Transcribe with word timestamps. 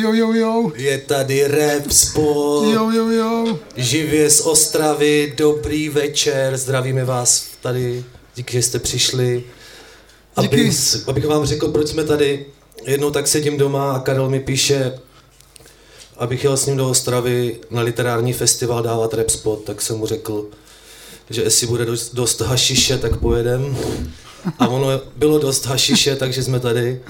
Jo, 0.00 0.12
jo, 0.12 0.32
jo. 0.32 0.72
Je 0.74 0.98
tady 0.98 1.48
rap 1.48 1.90
spot. 1.90 2.64
Jo, 2.74 2.90
jo, 2.90 3.08
jo. 3.08 3.58
Živě 3.76 4.30
z 4.30 4.40
Ostravy, 4.40 5.34
dobrý 5.36 5.88
večer, 5.88 6.56
zdravíme 6.56 7.04
vás 7.04 7.46
tady, 7.60 8.04
díky, 8.34 8.52
že 8.52 8.62
jste 8.62 8.78
přišli. 8.78 9.44
Díky. 10.40 10.56
Aby, 10.56 10.72
abych 11.06 11.26
vám 11.26 11.46
řekl, 11.46 11.68
proč 11.68 11.88
jsme 11.88 12.04
tady. 12.04 12.46
Jednou 12.86 13.10
tak 13.10 13.28
sedím 13.28 13.58
doma 13.58 13.92
a 13.92 13.98
Karel 13.98 14.30
mi 14.30 14.40
píše, 14.40 14.98
abych 16.16 16.44
jel 16.44 16.56
s 16.56 16.66
ním 16.66 16.76
do 16.76 16.90
Ostravy 16.90 17.56
na 17.70 17.82
literární 17.82 18.32
festival 18.32 18.82
dávat 18.82 19.14
rap 19.14 19.30
spot, 19.30 19.64
tak 19.64 19.82
jsem 19.82 19.96
mu 19.96 20.06
řekl, 20.06 20.46
že 21.30 21.42
jestli 21.42 21.66
bude 21.66 21.84
dost, 21.84 22.14
dost 22.14 22.40
hašiše, 22.40 22.98
tak 22.98 23.16
pojedem. 23.16 23.76
A 24.58 24.68
ono 24.68 25.00
bylo 25.16 25.38
dost 25.38 25.66
hašiše, 25.66 26.16
takže 26.16 26.42
jsme 26.42 26.60
tady. 26.60 27.00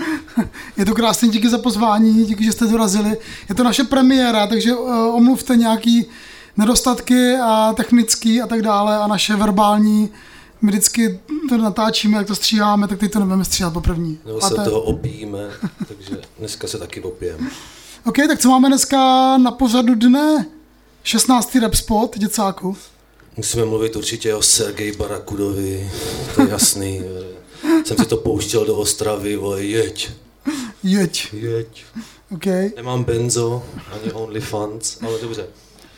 Je 0.77 0.85
to 0.85 0.95
krásný, 0.95 1.31
díky 1.31 1.49
za 1.49 1.59
pozvání, 1.59 2.25
díky, 2.25 2.45
že 2.45 2.53
jste 2.53 2.67
dorazili. 2.67 3.17
Je 3.49 3.55
to 3.55 3.65
naše 3.65 3.85
premiéra, 3.85 4.47
takže 4.47 4.75
uh, 4.75 5.15
omluvte 5.15 5.57
nějaký 5.57 6.07
nedostatky 6.57 7.37
a 7.37 7.73
technický 7.73 8.43
a 8.43 8.47
tak 8.47 8.63
dále 8.63 8.97
a 8.99 9.07
naše 9.07 9.37
verbální. 9.37 10.11
My 10.63 10.71
vždycky 10.71 11.21
to 11.49 11.57
natáčíme, 11.57 12.19
jak 12.19 12.27
to 12.27 12.35
stříháme, 12.35 12.89
tak 12.89 12.99
teď 12.99 13.13
to 13.13 13.19
nebudeme 13.19 13.45
stříhat 13.45 13.73
poprvé. 13.73 14.09
Nebo 14.27 14.41
se 14.41 14.55
toho 14.55 14.81
opijíme, 14.81 15.51
takže 15.89 16.21
dneska 16.39 16.69
se 16.69 16.79
taky 16.79 17.01
opijeme. 17.01 17.51
OK, 18.05 18.17
tak 18.29 18.39
co 18.39 18.49
máme 18.49 18.69
dneska 18.69 18.99
na 19.39 19.51
pořadu 19.51 19.95
dne? 19.95 20.47
16. 21.03 21.57
rap 21.57 21.75
spot, 21.75 22.19
děcáku. 22.19 22.77
Musíme 23.37 23.65
mluvit 23.65 23.97
určitě 23.97 24.35
o 24.35 24.43
Sergeji 24.43 24.97
Barakudovi, 24.97 25.91
to 26.35 26.43
je 26.43 26.49
jasný. 26.49 27.03
Jsem 27.85 27.97
si 27.97 28.07
to 28.07 28.17
pouštěl 28.17 28.65
do 28.65 28.77
Ostravy, 28.77 29.37
vole, 29.37 29.65
jeď, 29.65 30.11
Jeď. 30.83 31.29
jeď. 31.33 31.85
OK. 32.35 32.47
Nemám 32.77 33.05
benzo, 33.05 33.63
ani 33.93 34.13
OnlyFans, 34.13 34.97
ale 35.03 35.19
dobře. 35.23 35.47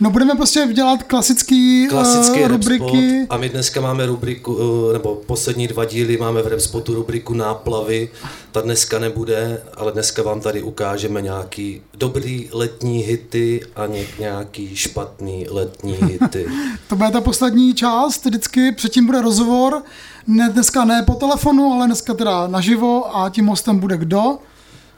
No 0.02 0.10
budeme 0.10 0.34
prostě 0.34 0.68
dělat 0.72 1.02
klasický, 1.02 1.86
Klasický 1.88 2.40
uh, 2.40 2.48
rubriky. 2.48 2.84
spot 3.24 3.26
a 3.30 3.36
my 3.36 3.48
dneska 3.48 3.80
máme 3.80 4.06
rubriku, 4.06 4.54
uh, 4.54 4.92
nebo 4.92 5.14
poslední 5.26 5.68
dva 5.68 5.84
díly 5.84 6.16
máme 6.16 6.42
v 6.42 6.46
rap 6.46 6.60
spotu 6.60 6.94
rubriku 6.94 7.34
náplavy. 7.34 8.08
Ta 8.52 8.60
dneska 8.60 8.98
nebude, 8.98 9.62
ale 9.76 9.92
dneska 9.92 10.22
vám 10.22 10.40
tady 10.40 10.62
ukážeme 10.62 11.22
nějaký 11.22 11.82
dobrý 11.94 12.48
letní 12.52 12.98
hity 12.98 13.60
a 13.76 13.86
ně- 13.86 14.06
nějaký 14.18 14.76
špatný 14.76 15.46
letní 15.50 15.92
hity. 15.92 16.46
To 16.88 16.96
bude 16.96 17.10
ta 17.10 17.20
poslední 17.20 17.74
část, 17.74 18.24
vždycky 18.24 18.72
předtím 18.72 19.06
bude 19.06 19.22
rozhovor, 19.22 19.82
ne, 20.26 20.48
dneska 20.48 20.84
ne 20.84 21.02
po 21.02 21.14
telefonu, 21.14 21.72
ale 21.72 21.86
dneska 21.86 22.14
teda 22.14 22.46
naživo 22.46 23.16
a 23.16 23.30
tím 23.30 23.46
hostem 23.46 23.78
bude 23.78 23.96
kdo? 23.96 24.22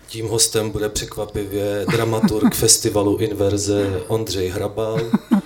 Tím 0.09 0.29
hostem 0.29 0.71
bude 0.71 0.89
překvapivě 0.89 1.87
dramaturg 1.91 2.55
festivalu 2.55 3.17
Inverze 3.17 4.01
Ondřej 4.09 4.49
Hrabal. 4.49 4.99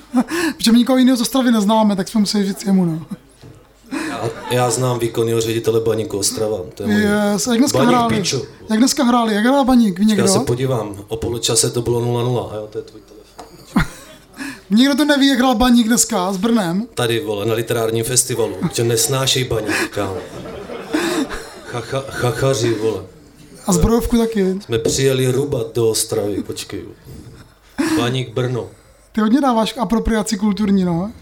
Protože 0.56 0.72
my 0.72 0.78
nikoho 0.78 0.98
jiného 0.98 1.16
z 1.16 1.20
Ostravy 1.20 1.50
neznáme, 1.50 1.96
tak 1.96 2.08
jsme 2.08 2.20
museli 2.20 2.44
říct 2.46 2.64
jemu, 2.64 2.84
no. 2.84 3.00
Já, 4.10 4.20
já 4.50 4.70
znám 4.70 4.98
výkonného 4.98 5.40
ředitele 5.40 5.80
Baníku 5.80 6.18
Ostrava. 6.18 6.58
To 6.74 6.82
je 6.82 6.88
můj 6.88 7.02
Yes. 7.02 7.46
Jak 7.46 7.58
dneska 7.58 7.78
Baník 7.78 7.90
hráli? 7.92 8.22
Jak 8.70 8.78
dneska 8.78 9.04
hráli? 9.04 9.34
Jak 9.34 9.44
hrál 9.44 9.64
Baník? 9.64 9.98
Ví 9.98 10.04
Já 10.04 10.08
někdo? 10.14 10.28
se 10.28 10.38
podívám, 10.38 10.96
o 11.08 11.16
poločase 11.16 11.70
to 11.70 11.82
bylo 11.82 12.00
0-0, 12.00 12.50
a 12.52 12.56
jo, 12.56 12.68
to 12.72 12.78
je 12.78 12.84
tvůj 12.84 13.00
telefon. 13.00 13.25
Někdo 14.70 14.94
to 14.94 15.04
neví, 15.04 15.26
jak 15.28 15.38
hrál 15.38 15.54
Baník 15.54 15.86
dneska 15.86 16.32
s 16.32 16.36
Brnem? 16.36 16.86
Tady, 16.94 17.20
vole, 17.20 17.46
na 17.46 17.54
literárním 17.54 18.04
festivalu, 18.04 18.56
že 18.72 18.84
nesnášej 18.84 19.44
Baník, 19.44 19.88
kámo. 19.90 20.16
Chacha, 21.66 22.04
chachaři, 22.08 22.74
vole. 22.74 23.02
A 23.66 23.72
zbrojovku 23.72 24.18
taky. 24.18 24.56
Jsme 24.64 24.78
přijeli 24.78 25.32
rubat 25.32 25.66
do 25.74 25.88
Ostravy, 25.88 26.42
počkej. 26.42 26.80
Baník 27.98 28.34
Brno. 28.34 28.68
Ty 29.12 29.20
hodně 29.20 29.40
dáváš 29.40 29.72
k 29.72 29.78
apropriaci 29.78 30.36
kulturní, 30.36 30.84
no. 30.84 31.12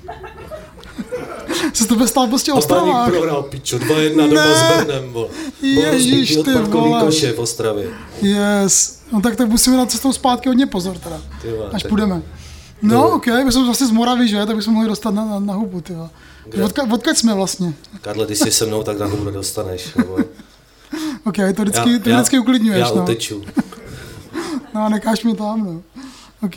Se 1.73 1.87
to 1.87 2.07
stál 2.09 2.27
prostě 2.27 2.51
A 2.53 2.55
Baník 2.55 2.65
Ostravák. 2.65 3.11
prohrál, 3.11 3.43
pičo, 3.43 3.79
2-1 3.79 4.17
doma 4.29 4.35
Ne. 4.47 4.55
s 4.55 4.85
Brnem, 4.85 5.13
vole. 5.13 5.29
Ježíš, 5.63 6.37
ty 6.45 6.55
vole. 6.55 7.01
koše 7.05 7.33
v 7.33 7.39
Ostravě. 7.39 7.87
Yes. 8.23 8.99
No 9.13 9.21
tak, 9.21 9.37
tak 9.37 9.49
musíme 9.49 9.77
na 9.77 9.87
cestou 9.87 10.13
zpátky 10.13 10.49
hodně 10.49 10.67
pozor 10.67 10.99
teda. 10.99 11.23
Ty 11.43 11.49
vole, 11.53 11.71
Až 11.73 11.83
tak- 11.83 11.89
půjdeme. 11.91 12.23
No, 12.85 13.09
ok, 13.11 13.27
my 13.27 13.53
jsme 13.53 13.65
vlastně 13.65 13.87
z 13.87 13.91
Moravy, 13.91 14.29
že? 14.29 14.47
Tak 14.47 14.57
bychom 14.57 14.75
mohli 14.75 14.89
dostat 14.89 15.15
na, 15.15 15.25
na, 15.25 15.39
na 15.41 15.55
hubu, 15.55 15.81
ty. 15.81 15.97
Odka, 16.65 16.83
odkud 16.93 17.19
jsme 17.19 17.35
vlastně? 17.35 17.75
Karle, 18.01 18.27
ty 18.27 18.37
jsi 18.37 18.51
se 18.51 18.67
mnou, 18.67 18.83
tak 18.83 18.99
na 18.99 19.07
hubu 19.07 19.31
dostaneš. 19.31 19.95
Nebo... 19.95 20.19
Ok, 21.25 21.37
to 21.57 21.63
vždycky, 21.63 21.99
to 21.99 22.11
vždycky 22.11 22.39
uklidňuješ, 22.39 22.81
Já 22.81 22.95
no. 22.95 23.03
uteču. 23.03 23.45
No 24.75 24.85
a 24.85 24.89
necháš 24.89 25.25
mě 25.25 25.35
tam, 25.35 25.65
no. 25.65 25.83
Ok. 26.43 26.57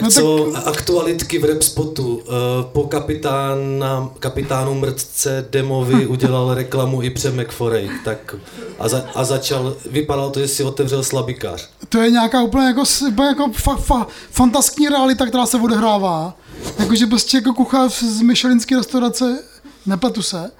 Tak 0.00 0.16
No 0.16 0.22
no 0.22 0.52
tak- 0.52 0.62
co, 0.64 0.68
aktualitky 0.68 1.38
v 1.38 1.44
Repspotu. 1.44 2.20
Eh, 2.26 2.32
Po 2.72 2.84
kapitána, 2.84 4.10
kapitánu 4.20 4.74
Mrtce 4.74 5.46
Demovi 5.50 6.06
udělal 6.16 6.54
reklamu 6.54 7.02
i 7.02 7.10
Přemek 7.10 7.50
Forejk, 7.50 7.90
tak 8.04 8.34
a, 8.78 8.88
za, 8.88 9.04
a 9.14 9.24
začal, 9.24 9.74
vypadalo 9.90 10.30
to, 10.30 10.40
že 10.40 10.48
si 10.48 10.64
otevřel 10.64 11.02
slabikář. 11.04 11.68
To 11.88 11.98
je 12.02 12.10
nějaká 12.10 12.42
úplně 12.42 12.66
jako, 12.66 12.82
jako 13.22 13.50
fa, 13.52 13.76
fa, 13.76 14.06
fantaskní 14.30 14.88
realita, 14.88 15.26
která 15.26 15.46
se 15.46 15.56
odehrává. 15.60 16.34
Jakože 16.78 17.06
prostě 17.06 17.36
jako 17.36 17.52
kuchař 17.54 18.02
z 18.02 18.20
Michelinské 18.20 18.76
restaurace, 18.76 19.38
nepletu 19.86 20.22
se, 20.22 20.50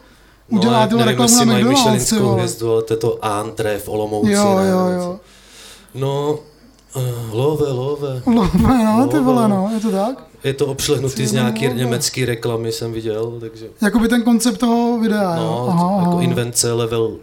udělá 0.48 0.80
jak 0.80 0.88
tyhle 0.88 1.04
No, 1.04 1.10
reklamu 1.10 1.36
na 1.36 1.44
McDonald's, 1.44 1.68
Michelinskou 1.68 2.28
hvězdu, 2.32 2.72
ale 2.72 2.82
to 2.82 2.92
je 2.92 2.96
to 2.96 3.24
Antre 3.24 3.78
v 3.78 3.88
Olomouci. 3.88 4.30
Jo, 4.32 4.58
ne? 4.58 4.68
jo, 4.68 4.78
jo. 4.88 5.20
No, 5.94 6.38
uh, 6.96 7.02
love, 7.32 7.64
love. 7.72 8.22
Lové, 8.26 8.50
no, 8.84 9.06
ty 9.08 9.16
Lové. 9.16 9.20
vole, 9.20 9.48
no, 9.48 9.70
je 9.74 9.80
to 9.80 9.90
tak? 9.90 10.24
Je 10.44 10.54
to 10.54 10.66
obšlehnutý 10.66 11.26
z 11.26 11.30
Ty 11.30 11.36
nějaký 11.36 11.66
love. 11.66 11.78
německý 11.78 12.24
reklamy, 12.24 12.72
jsem 12.72 12.92
viděl, 12.92 13.36
takže... 13.40 13.66
Jakoby 13.82 14.08
ten 14.08 14.22
koncept 14.22 14.58
toho 14.58 14.98
videa, 15.00 15.36
jo. 15.36 15.42
No, 15.42 15.68
Aha, 15.68 15.98
jako 15.98 16.10
aha. 16.12 16.22
invence 16.22 16.72
level 16.72 17.16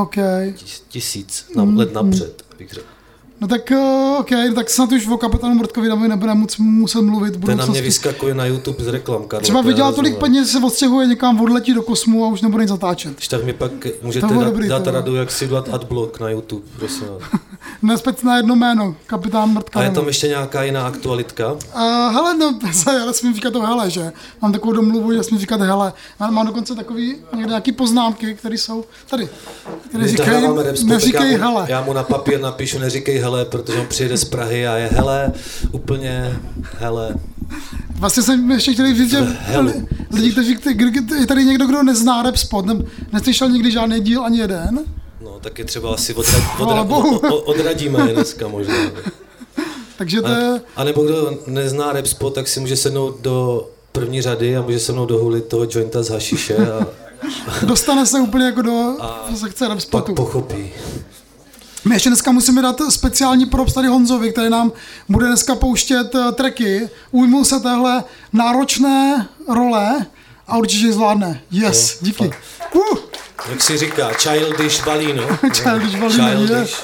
OK. 0.00 0.16
tis- 0.16 0.82
tisíc 0.88 1.46
na, 1.56 1.64
Mm, 1.64 1.76
let 1.78 1.92
napřed, 1.94 2.42
bych 2.58 2.72
řekl. 2.72 2.86
No 3.40 3.48
tak, 3.48 3.70
uh, 3.70 4.20
OK, 4.20 4.30
tak 4.54 4.70
snad 4.70 4.92
už 4.92 5.08
o 5.08 5.16
kapitánu 5.16 5.54
Mrtkovi 5.54 5.88
nebudeme 5.88 6.34
moc 6.34 6.56
muset 6.58 7.02
mluvit 7.02 7.44
Ten 7.46 7.58
na 7.58 7.66
mě 7.66 7.82
vyskakuje 7.82 8.34
na 8.34 8.46
YouTube 8.46 8.84
z 8.84 8.88
reklam, 8.88 9.24
Karlo. 9.24 9.42
Třeba 9.42 9.60
vydělá 9.62 9.92
tolik 9.92 10.16
peněz, 10.16 10.46
že 10.46 10.52
se 10.52 10.64
odstěhuje 10.64 11.06
někam, 11.06 11.40
odletí 11.40 11.74
do 11.74 11.82
kosmu 11.82 12.24
a 12.24 12.28
už 12.28 12.40
nebude 12.40 12.64
nic 12.64 12.68
zatáčet. 12.68 13.14
Když 13.14 13.28
tak 13.28 13.44
mi 13.44 13.52
pak 13.52 13.72
můžete 14.02 14.26
dát, 14.26 14.44
dobrý, 14.44 14.68
dát 14.68 14.86
radu, 14.86 15.14
jak 15.14 15.32
si 15.32 15.48
dát 15.48 15.68
adblock 15.74 16.20
na 16.20 16.30
YouTube, 16.30 16.66
prosím. 16.76 17.06
Nespět 17.82 18.24
na 18.24 18.36
jedno 18.36 18.56
jméno, 18.56 18.96
kapitán 19.06 19.52
Mrtka. 19.52 19.80
A 19.80 19.82
je 19.82 19.90
tam 19.90 20.06
ještě 20.06 20.28
nějaká 20.28 20.62
jiná 20.62 20.86
aktualitka? 20.86 21.52
Uh, 21.52 21.58
hele, 22.12 22.36
no, 22.36 22.58
já 22.92 23.06
nesmím 23.06 23.34
říkat 23.34 23.52
to 23.52 23.60
hele, 23.62 23.90
že? 23.90 24.12
Mám 24.42 24.52
takovou 24.52 24.72
domluvu, 24.72 25.12
že 25.12 25.18
nesmím 25.18 25.40
říkat 25.40 25.60
hele. 25.60 25.92
Mám, 26.20 26.34
mám 26.34 26.46
dokonce 26.46 26.74
takový 26.74 27.16
někde 27.34 27.48
nějaký 27.48 27.72
poznámky, 27.72 28.34
které 28.34 28.54
jsou 28.54 28.84
tady. 29.10 29.28
My 29.98 30.08
říkají, 30.08 30.46
neříkej 30.84 31.36
hele. 31.36 31.66
Já 31.68 31.82
mu 31.82 31.92
na 31.92 32.02
papír 32.02 32.40
napíšu, 32.40 32.78
neříkej 32.78 33.18
hele, 33.26 33.44
protože 33.44 33.78
on 33.80 33.86
přijede 33.86 34.16
z 34.16 34.24
Prahy 34.24 34.66
a 34.66 34.76
je 34.76 34.88
hele, 34.92 35.32
úplně 35.72 36.36
hele. 36.78 37.14
Vlastně 37.98 38.22
jsem 38.22 38.50
ještě 38.50 38.72
chtěl 38.72 38.94
říct, 38.94 39.10
že 39.10 39.26
lidi, 40.12 40.32
kteří, 40.32 40.56
je 41.20 41.26
tady 41.26 41.44
někdo, 41.44 41.66
kdo 41.66 41.82
nezná 41.82 42.22
rap 42.22 42.36
spot, 42.36 42.66
ne, 42.66 42.74
neslyšel 43.12 43.48
nikdy 43.50 43.70
žádný 43.70 44.00
díl 44.00 44.24
ani 44.24 44.38
jeden. 44.38 44.78
No, 45.20 45.38
tak 45.40 45.58
je 45.58 45.64
třeba 45.64 45.94
asi 45.94 46.14
odra, 46.14 46.32
odra, 46.38 46.44
Chvála 46.54 46.84
Bohu. 46.84 47.18
od, 47.18 47.24
od, 47.24 47.42
odradíme 47.46 48.08
je 48.08 48.14
dneska 48.14 48.48
možná. 48.48 48.74
Takže 49.98 50.22
to 50.22 50.28
je, 50.28 50.60
A 50.76 50.84
nebo 50.84 51.02
kdo 51.04 51.38
nezná 51.46 51.92
rap 51.92 52.06
spot, 52.06 52.34
tak 52.34 52.48
si 52.48 52.60
může 52.60 52.76
sednout 52.76 53.20
do 53.20 53.68
první 53.92 54.22
řady 54.22 54.56
a 54.56 54.62
může 54.62 54.80
se 54.80 54.92
mnou 54.92 55.06
dohulit 55.06 55.44
toho 55.44 55.66
jointa 55.70 56.02
z 56.02 56.08
hašiše 56.08 56.56
a 56.56 56.86
dostane 57.66 58.06
se 58.06 58.20
úplně 58.20 58.44
jako 58.44 58.62
do 58.62 58.96
sekce 59.36 59.64
rap 59.68 59.74
pak 59.74 59.82
spotu. 59.82 60.14
pochopí. 60.14 60.70
My 61.88 61.94
ještě 61.94 62.08
dneska 62.08 62.32
musíme 62.32 62.62
dát 62.62 62.80
speciální 62.88 63.46
props 63.46 63.72
tady 63.74 63.88
Honzovi, 63.88 64.32
který 64.32 64.50
nám 64.50 64.72
bude 65.08 65.26
dneska 65.26 65.54
pouštět 65.54 66.14
eh, 66.14 66.32
tracky. 66.32 66.90
Ujmul 67.10 67.44
se 67.44 67.60
téhle 67.60 68.04
náročné 68.32 69.28
role 69.48 70.06
a 70.46 70.56
určitě 70.58 70.92
zvládne. 70.92 71.40
Yes, 71.50 71.92
Jo, 71.92 71.98
díky. 72.00 72.30
Uh, 72.74 72.98
Jak 73.50 73.62
si 73.62 73.78
říká, 73.78 74.08
childish 74.08 74.84
balíno. 74.84 75.22
Childish 75.52 75.94
balíno, 75.94 76.46
Childish. 76.46 76.76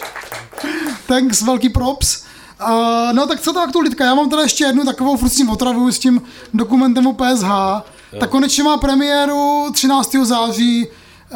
thanks, 1.07 1.43
velký 1.43 1.69
props. 1.69 2.23
Uh, 2.63 3.13
no 3.13 3.27
tak 3.27 3.41
co 3.41 3.53
ta 3.53 3.63
aktualitka? 3.63 4.05
Já 4.05 4.15
mám 4.15 4.31
teda 4.31 4.43
ještě 4.43 4.65
jednu 4.65 4.85
takovou 4.85 5.17
furt 5.17 5.31
tím 5.31 5.51
otravu 5.51 5.93
s 5.93 5.99
tím 5.99 6.23
dokumentem 6.55 7.07
o 7.07 7.13
PSH. 7.15 7.51
Tak 8.21 8.31
konečně 8.31 8.63
má 8.65 8.77
premiéru 8.77 9.71
13. 9.73 10.17
září 10.23 10.87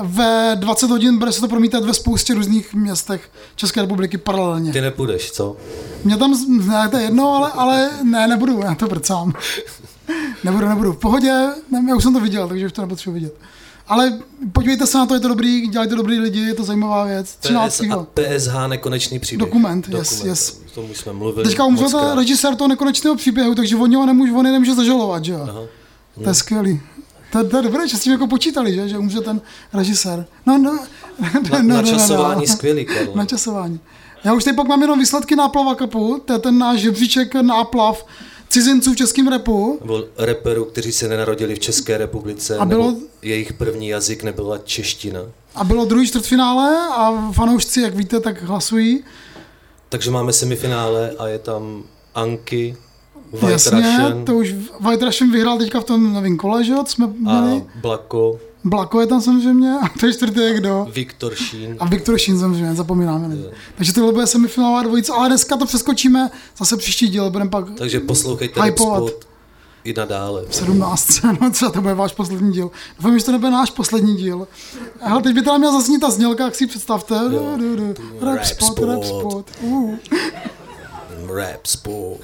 ve 0.03 0.53
20 0.55 0.91
hodin, 0.91 1.19
bude 1.19 1.33
se 1.33 1.41
to 1.41 1.49
promítat 1.49 1.85
ve 1.85 1.95
spoustě 1.95 2.35
různých 2.35 2.75
městech 2.75 3.31
České 3.57 3.81
republiky 3.81 4.19
paralelně. 4.19 4.73
Ty 4.73 4.81
nepůjdeš, 4.81 5.31
co? 5.31 5.57
Mě 6.05 6.17
tam, 6.17 6.35
ne, 6.69 6.89
to 6.89 6.97
je 6.97 7.03
jedno, 7.03 7.35
ale, 7.35 7.51
ale 7.53 7.91
ne, 8.03 8.27
nebudu, 8.27 8.61
já 8.65 8.75
to 8.75 8.89
prcám. 8.89 9.33
Nebudu, 10.45 10.69
nebudu. 10.69 10.93
V 10.93 10.97
pohodě, 10.97 11.49
ne, 11.71 11.85
já 11.89 11.97
už 11.97 12.03
jsem 12.03 12.13
to 12.13 12.21
viděl, 12.21 12.49
takže 12.49 12.67
už 12.67 12.73
to 12.73 12.83
nepotřebuji 12.83 13.15
vidět. 13.15 13.35
Ale 13.89 14.19
podívejte 14.53 14.87
se 14.87 14.99
na 14.99 15.07
to, 15.07 15.15
je 15.15 15.21
to 15.21 15.29
dobrý, 15.29 15.69
dělají 15.69 15.91
to 15.91 15.97
dobrý 15.97 16.19
lidi, 16.19 16.41
je 16.41 16.55
to 16.55 16.65
zajímavá 16.65 17.05
věc. 17.05 17.37
13. 17.37 17.75
PS 17.75 17.81
a 17.91 18.07
PSH 18.15 18.67
nekonečný 18.67 19.19
příběh. 19.19 19.49
Dokument, 19.49 19.89
yes, 19.89 20.25
yes. 20.25 20.61
O 20.67 20.75
tom 20.75 20.91
už 20.91 20.99
jsme 20.99 21.13
mluvili 21.13 21.49
Teďka 21.49 21.65
umřel 21.65 21.91
ten 21.91 22.19
režisér 22.19 22.57
toho 22.57 22.69
nekonečného 22.69 23.17
příběhu, 23.17 23.55
takže 23.55 23.77
on 23.77 23.97
ho 23.97 24.07
nemůže, 24.07 24.33
on 24.33 24.47
je 24.47 24.53
nemůže 24.53 24.75
zažalovat, 24.75 25.25
že 25.25 25.33
jo? 25.33 25.69
To 26.23 26.29
je 26.29 26.35
skvělý. 26.35 26.81
To, 27.43 27.49
to 27.49 27.57
je 27.57 27.63
dobré, 27.63 27.89
že 27.89 27.97
tím 27.97 28.13
jako 28.13 28.27
počítali, 28.27 28.75
že, 28.75 28.89
že 28.89 28.99
umře 28.99 29.21
ten 29.21 29.41
režisér. 29.73 30.27
No, 30.47 30.59
no, 30.59 30.79
Na, 31.53 31.63
načasování 31.63 32.47
skvělý, 32.47 32.85
Karlo. 32.85 33.17
Načasování. 33.17 33.81
Já 34.25 34.35
už 34.35 34.45
teď 34.45 34.57
pak 34.57 34.67
mám 34.69 34.83
jenom 34.83 34.99
výsledky 34.99 35.37
náplava 35.37 35.75
kapu, 35.75 36.23
to 36.25 36.33
je 36.33 36.39
ten 36.39 36.59
náš 36.59 36.81
žebříček 36.81 37.35
náplav 37.35 38.07
cizinců 38.49 38.93
v 38.93 38.97
českém 38.97 39.29
repu. 39.29 39.79
Nebo 39.81 40.05
reperů, 40.19 40.65
kteří 40.65 40.93
se 40.93 41.09
nenarodili 41.09 41.55
v 41.55 41.59
České 41.59 41.99
republice, 41.99 42.57
A 42.59 42.65
bylo- 42.65 42.87
nebo 42.91 42.99
jejich 43.23 43.53
první 43.53 43.89
jazyk 43.89 44.23
nebyla 44.23 44.59
čeština. 44.59 45.21
A 45.55 45.65
bylo 45.65 45.85
druhý 45.85 46.07
čtvrtfinále 46.07 46.77
a 46.93 47.31
fanoušci, 47.33 47.81
jak 47.81 47.95
víte, 47.95 48.21
tak 48.21 48.43
hlasují. 48.43 49.05
Takže 49.89 50.11
máme 50.11 50.33
semifinále 50.33 51.11
a 51.19 51.27
je 51.29 51.39
tam 51.39 51.83
Anky, 52.15 52.77
White 53.33 53.53
Jasně, 53.53 53.71
Russian 53.71 54.25
to 54.25 54.35
už 54.35 54.55
White 54.81 55.03
Russian 55.03 55.31
vyhrál 55.33 55.59
teďka 55.59 55.81
v 55.81 55.85
tom 55.85 56.13
novém 56.15 56.37
kole, 56.37 56.65
že 56.65 56.73
jo, 56.73 56.85
jsme 56.87 57.07
a 57.27 57.41
měli. 57.41 57.65
Blako, 57.75 58.39
Blako 58.65 59.01
je 59.01 59.07
tam 59.07 59.21
samozřejmě 59.21 59.79
a 59.83 59.89
to 60.01 60.07
je 60.07 60.13
čtvrtý 60.13 60.41
je 60.41 60.55
kdo. 60.55 60.87
Viktor 60.93 61.35
Šín. 61.35 61.77
A 61.79 61.87
Viktor 61.89 62.19
Šín 62.19 62.39
samozřejmě, 62.39 62.75
zapomínáme. 62.75 63.29
Ne? 63.29 63.37
Takže 63.77 63.93
tohle 63.93 64.13
bude 64.13 64.27
semifinálová 64.27 64.83
dvojice, 64.83 65.13
ale 65.13 65.29
dneska 65.29 65.57
to 65.57 65.67
přeskočíme, 65.67 66.31
zase 66.59 66.77
příští 66.77 67.09
díl, 67.09 67.31
budeme 67.31 67.51
pak 67.51 67.65
Takže 67.79 68.01
poslouchejte 68.01 68.63
Hypovat. 68.63 69.13
I 69.85 69.93
nadále. 69.93 70.45
v 70.49 70.55
17. 70.55 71.21
No 71.41 71.51
třeba 71.51 71.71
to 71.71 71.81
bude 71.81 71.95
váš 71.95 72.13
poslední 72.13 72.53
díl. 72.53 72.71
Doufám, 72.99 73.19
že 73.19 73.25
to 73.25 73.33
nebude 73.33 73.51
náš 73.51 73.71
poslední 73.71 74.17
díl. 74.17 74.49
Hele, 75.01 75.23
teď 75.23 75.35
by 75.35 75.43
teda 75.43 75.59
měla 75.59 75.73
zaznít 75.73 76.01
ta 76.01 76.11
znělka, 76.11 76.45
jak 76.45 76.55
si 76.55 76.65
ji 76.65 76.69
představte. 76.69 77.15
Du, 77.29 77.57
du, 77.57 77.77
du. 77.77 77.95
Rap 78.21 78.37
Rap 78.37 78.45
spot, 78.45 78.79
rap 78.79 79.05
spot. 79.05 79.21
spot. 79.31 79.47
Uh. 79.63 79.95
Rap 81.37 81.67
sport. 81.67 82.21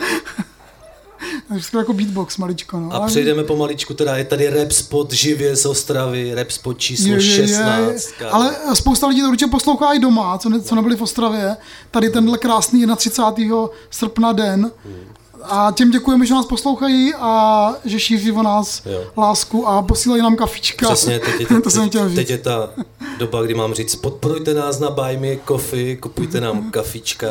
Skoro 1.61 1.81
jako 1.81 1.93
beatbox 1.93 2.37
maličko. 2.39 2.81
No. 2.81 2.93
A 2.93 2.97
Ale- 2.97 3.07
přejdeme 3.07 3.45
pomaličku, 3.45 3.95
teda 3.95 4.17
je 4.17 4.25
tady 4.25 4.51
rap 4.51 4.73
spot 4.73 5.13
živě 5.13 5.57
z 5.57 5.67
Ostravy, 5.67 6.35
rap 6.35 6.51
spot 6.51 6.79
číslo 6.79 7.07
Je, 7.09 7.23
je, 7.25 7.41
je. 7.41 7.47
16. 7.49 8.07
kámo. 8.19 8.35
Ale 8.35 8.55
spousta 8.75 9.07
lidí 9.07 9.21
to 9.23 9.29
určitě 9.29 9.51
poslouchá 9.51 9.93
i 9.93 9.99
doma, 9.99 10.39
co, 10.39 10.49
ne, 10.49 10.61
co 10.61 10.75
nebyli 10.75 10.97
v 10.97 11.03
Ostravě. 11.03 11.57
Tady 11.91 12.11
tenhle 12.11 12.39
krásný 12.39 12.87
31. 12.97 13.57
srpna 13.91 14.33
den. 14.33 14.71
A 15.45 15.73
těm 15.75 15.91
děkujeme, 15.91 16.27
že 16.27 16.35
nás 16.35 16.47
poslouchají 16.47 17.15
a 17.15 17.73
že 17.85 18.01
šíří 18.01 18.33
o 18.33 18.43
nás 18.43 18.83
Jo. 18.87 19.05
lásku 19.17 19.69
a 19.69 19.83
posílají 19.83 20.23
nám 20.23 20.37
kafička. 20.37 20.87
Přesně, 20.87 21.19
teď 21.19 21.51
je, 21.51 21.61
to 21.63 21.71
jsem 21.71 21.89
chtěl 21.89 22.05
teď, 22.07 22.15
teď 22.15 22.27
říct. 22.27 22.31
je 22.31 22.39
ta 22.39 22.71
doba, 23.19 23.43
kdy 23.43 23.55
mám 23.55 23.75
říct, 23.75 23.95
podporujte 23.97 24.55
nás 24.55 24.79
na 24.79 24.91
Buy 24.91 25.17
Me 25.17 25.37
Coffee, 25.49 25.97
kupujte 25.97 26.41
nám 26.41 26.71
kafička 26.71 27.29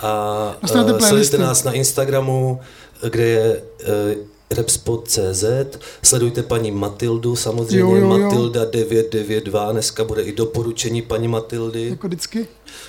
a 0.00 0.32
uh, 0.62 0.68
sledujte 0.98 1.38
nás 1.38 1.64
na 1.64 1.72
Instagramu, 1.72 2.60
kde 3.02 3.24
je 3.24 3.62
uh, 4.16 4.24
repspot.cz, 4.50 5.44
sledujte 6.02 6.42
paní 6.42 6.70
Matildu 6.70 7.36
samozřejmě, 7.36 7.78
Jo, 7.78 7.94
jo, 7.94 8.12
jo. 8.12 8.18
Matilda 8.18 8.64
992, 8.64 9.72
dneska 9.72 10.04
bude 10.04 10.22
i 10.22 10.32
doporučení 10.32 11.02
paní 11.02 11.28
Matildy. 11.28 11.88
Jako 11.88 12.06
vždycky. 12.06 12.46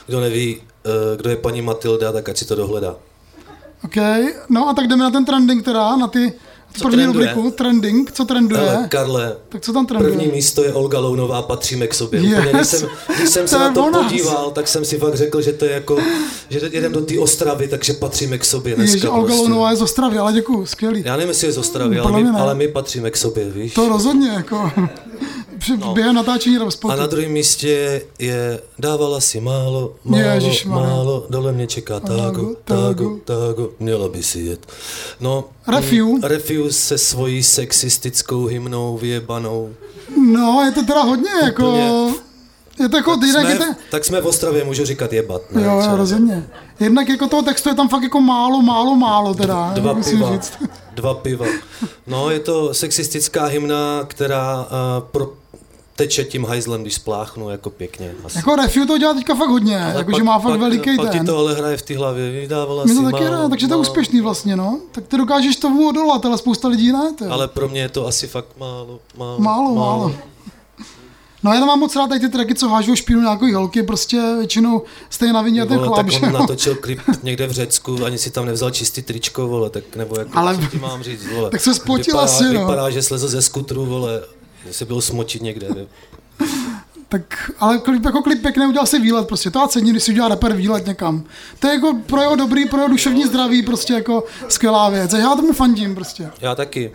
Kdo 0.08 0.20
neví, 0.20 0.56
uh, 0.58 1.18
kdo 1.18 1.30
je 1.30 1.36
paní 1.36 1.62
Matilda, 1.62 2.12
tak 2.12 2.30
ať 2.30 2.38
si 2.38 2.46
to 2.46 2.56
dohledá. 2.56 2.96
OK, 3.84 3.96
no 4.50 4.70
a 4.70 4.74
tak 4.74 4.88
jdeme 4.88 5.04
na 5.04 5.12
ten 5.12 5.26
trending 5.26 5.66
teda, 5.66 5.96
na 5.96 6.08
ty 6.08 6.34
Co 6.78 6.84
první 6.84 7.04
trenduje? 7.04 7.28
rubriku. 7.30 7.52
Trending, 7.52 8.12
co 8.12 8.26
trenduje? 8.26 8.62
Ale 8.70 8.88
Karle, 8.88 9.36
tak 9.50 9.62
co 9.62 9.74
tam 9.74 9.86
trenduje? 9.86 10.12
První 10.14 10.32
místo 10.32 10.64
je 10.64 10.74
Olga 10.74 11.00
Lounová, 11.00 11.42
patříme 11.42 11.88
k 11.88 11.94
sobě. 11.94 12.20
Yes. 12.22 12.40
Úplně, 12.40 12.52
když 12.54 12.68
jsem, 12.68 12.90
když 13.18 13.30
jsem 13.30 13.48
se 13.48 13.60
na 13.60 13.74
to 13.74 13.86
o 13.86 13.90
nás. 13.90 14.04
podíval, 14.04 14.52
tak 14.52 14.68
jsem 14.68 14.86
si 14.86 14.98
fakt 14.98 15.16
řekl, 15.16 15.42
že 15.42 15.54
to 15.54 15.66
je 15.66 15.72
jako, 15.72 15.98
že 16.50 16.70
jedem 16.72 16.92
do 16.92 17.02
té 17.02 17.20
Ostravy, 17.20 17.68
takže 17.68 17.94
patříme 17.94 18.38
k 18.38 18.46
sobě 18.46 18.76
dneska. 18.76 18.94
Ježiš, 18.96 19.10
Olga 19.10 19.26
prostě. 19.26 19.42
Lounová 19.42 19.72
je 19.72 19.78
z 19.78 19.82
Ostravy, 19.82 20.18
ale 20.18 20.34
děkuju, 20.34 20.66
skvělý. 20.66 21.04
Já 21.06 21.16
nevím, 21.18 21.30
jestli 21.30 21.48
je 21.48 21.54
z 21.54 21.58
Ostravy, 21.58 22.00
ale 22.00 22.24
my, 22.24 22.30
ale 22.30 22.56
my 22.56 22.68
patříme 22.68 23.12
k 23.12 23.18
sobě, 23.18 23.50
víš? 23.50 23.74
To 23.74 23.90
rozhodně, 23.90 24.30
jako 24.30 24.72
při, 25.78 25.78
No. 25.86 25.94
během 25.94 26.16
natáčení 26.16 26.58
A 26.58 26.72
spotu. 26.72 26.98
na 27.00 27.08
druhém 27.08 27.32
místě 27.32 28.02
je 28.20 28.60
dávala 28.80 29.20
si 29.22 29.42
málo, 29.42 29.96
málo, 30.04 30.24
Ježišmarja. 30.24 30.90
málo, 30.90 31.26
dole 31.30 31.52
mě 31.52 31.68
čeká 31.68 32.00
Tágo, 32.00 32.56
tágo, 32.64 33.18
tágo, 33.26 33.70
měla 33.80 34.08
by 34.10 34.24
si 34.24 34.40
jet. 34.40 34.66
No, 35.20 35.44
Refiu. 35.68 36.16
mm, 36.18 36.24
Refiu 36.24 36.72
se 36.72 36.98
svojí 36.98 37.44
sexistickou 37.44 38.46
hymnou 38.46 38.98
vyjebanou. 38.98 39.70
No, 40.32 40.62
je 40.66 40.72
to 40.72 40.84
teda 40.86 41.02
hodně, 41.04 41.30
jako... 41.44 41.70
Úplně. 41.70 42.14
Je 42.80 42.90
to 42.90 42.98
jako, 42.98 43.18
jinak 43.26 43.50
je 43.50 43.56
Jsme, 43.56 43.66
to, 43.66 43.74
tak 43.92 44.06
jsme 44.06 44.22
v 44.22 44.26
Ostravě, 44.26 44.64
můžu 44.64 44.86
říkat 44.86 45.14
jebat. 45.14 45.42
Ne? 45.52 45.62
Jo, 45.64 45.72
jo, 45.90 45.98
rozhodně. 45.98 46.48
Jednak 46.80 47.10
jako 47.10 47.28
toho 47.28 47.42
textu 47.42 47.70
je 47.70 47.76
tam 47.76 47.90
fakt 47.90 48.04
jako 48.04 48.22
málo, 48.22 48.62
málo, 48.62 48.96
málo 48.96 49.34
teda. 49.34 49.72
Dva 49.76 49.94
musím 49.94 50.18
piva. 50.18 50.32
říct. 50.34 50.54
Dva 50.94 51.14
piva. 51.14 51.46
No, 52.08 52.30
je 52.30 52.40
to 52.40 52.74
sexistická 52.74 53.46
hymna, 53.46 54.04
která 54.08 54.62
uh, 54.62 54.68
pro 55.12 55.34
teče 56.00 56.24
tím 56.24 56.46
hajzlem, 56.46 56.82
když 56.82 56.94
spláchnu, 56.94 57.50
jako 57.50 57.70
pěkně. 57.70 58.12
Asi. 58.26 58.38
Jako 58.38 58.56
Refiu 58.56 58.86
to 58.86 58.98
dělá 58.98 59.14
teďka 59.14 59.36
fakt 59.36 59.50
hodně, 59.50 59.94
jakože 59.98 60.24
má 60.24 60.40
fakt 60.40 60.60
veliký 60.60 60.96
pak 60.98 61.10
ti 61.12 61.18
ten. 61.18 61.26
to 61.26 61.38
ale 61.38 61.54
hraje 61.54 61.78
v 61.78 61.82
té 61.82 61.98
hlavě, 61.98 62.32
vydávala 62.32 62.88
si 62.88 62.96
to 62.96 63.04
taky 63.12 63.24
málo, 63.24 63.44
ne, 63.44 63.50
takže 63.50 63.68
to 63.68 63.74
je 63.74 63.78
úspěšný 63.80 64.22
vlastně, 64.22 64.56
no. 64.56 64.80
Tak 64.92 65.08
ty 65.08 65.18
dokážeš 65.18 65.56
tomu 65.56 65.90
odolat, 65.90 66.26
ale 66.26 66.38
spousta 66.38 66.68
lidí 66.68 66.92
ne. 66.92 67.14
To 67.18 67.24
je. 67.24 67.30
Ale 67.30 67.48
pro 67.48 67.70
mě 67.70 67.82
je 67.82 67.90
to 67.90 68.08
asi 68.08 68.28
fakt 68.28 68.48
málo, 68.60 69.00
málo, 69.18 69.40
Málo, 69.40 69.76
málo. 69.76 70.16
No 71.44 71.54
já 71.54 71.66
mám 71.66 71.80
moc 71.80 71.96
rád 71.96 72.08
tady 72.08 72.20
ty 72.20 72.30
tracky, 72.30 72.56
co 72.56 72.70
hážou 72.70 72.96
špínu 72.96 73.22
nějaký 73.22 73.54
holky, 73.54 73.84
prostě 73.84 74.22
většinou 74.38 74.82
stejně 75.10 75.34
na 75.34 75.42
vině 75.42 75.62
Ty 75.62 75.68
ten 75.70 75.80
chlap, 75.80 75.96
tak 75.96 76.22
on 76.24 76.30
jo. 76.30 76.40
natočil 76.40 76.76
klip 76.76 77.00
někde 77.24 77.48
v 77.48 77.52
Řecku, 77.52 78.06
ani 78.06 78.18
si 78.18 78.32
tam 78.32 78.46
nevzal 78.46 78.72
čistý 78.72 79.02
tričko, 79.02 79.48
vole, 79.48 79.70
tak 79.70 79.96
nebo 79.96 80.20
jako, 80.20 80.32
Ale- 80.38 80.56
co 80.58 80.66
ti 80.68 80.78
mám 80.80 81.04
říct, 81.04 81.28
vole. 81.34 81.50
Tak 81.52 81.62
se 81.62 81.74
spotil 81.74 82.04
vypadá, 82.06 82.24
asi, 82.24 82.44
no. 82.54 82.60
Vypadá, 82.60 82.90
že 82.90 83.02
slezl 83.02 83.28
ze 83.28 83.42
skutru, 83.42 83.86
vole, 83.86 84.22
se 84.72 84.86
byl 84.86 85.02
smočit 85.02 85.42
někde. 85.42 85.68
Tak, 87.12 87.52
ale 87.60 87.78
klip, 87.78 88.06
jako 88.06 88.22
klip 88.22 88.42
pěkný, 88.42 88.66
udělal 88.68 88.86
si 88.86 89.00
výlet 89.00 89.28
prostě, 89.28 89.52
to 89.52 89.60
já 89.60 89.68
cením, 89.68 89.92
když 89.94 90.04
si 90.04 90.12
udělá 90.12 90.28
rapper 90.28 90.54
výlet 90.54 90.86
někam. 90.86 91.24
To 91.60 91.68
je 91.68 91.74
jako 91.74 91.94
pro 92.06 92.22
jeho 92.22 92.36
dobrý, 92.36 92.66
pro 92.66 92.80
jeho 92.80 92.90
duševní 92.90 93.26
zdraví 93.26 93.64
prostě 93.64 93.94
jako 93.94 94.24
skvělá 94.48 94.90
věc. 94.90 95.14
A 95.14 95.18
já 95.18 95.36
tomu 95.36 95.54
fandím 95.54 95.96
prostě. 95.96 96.30
Já 96.42 96.56
taky 96.56 96.92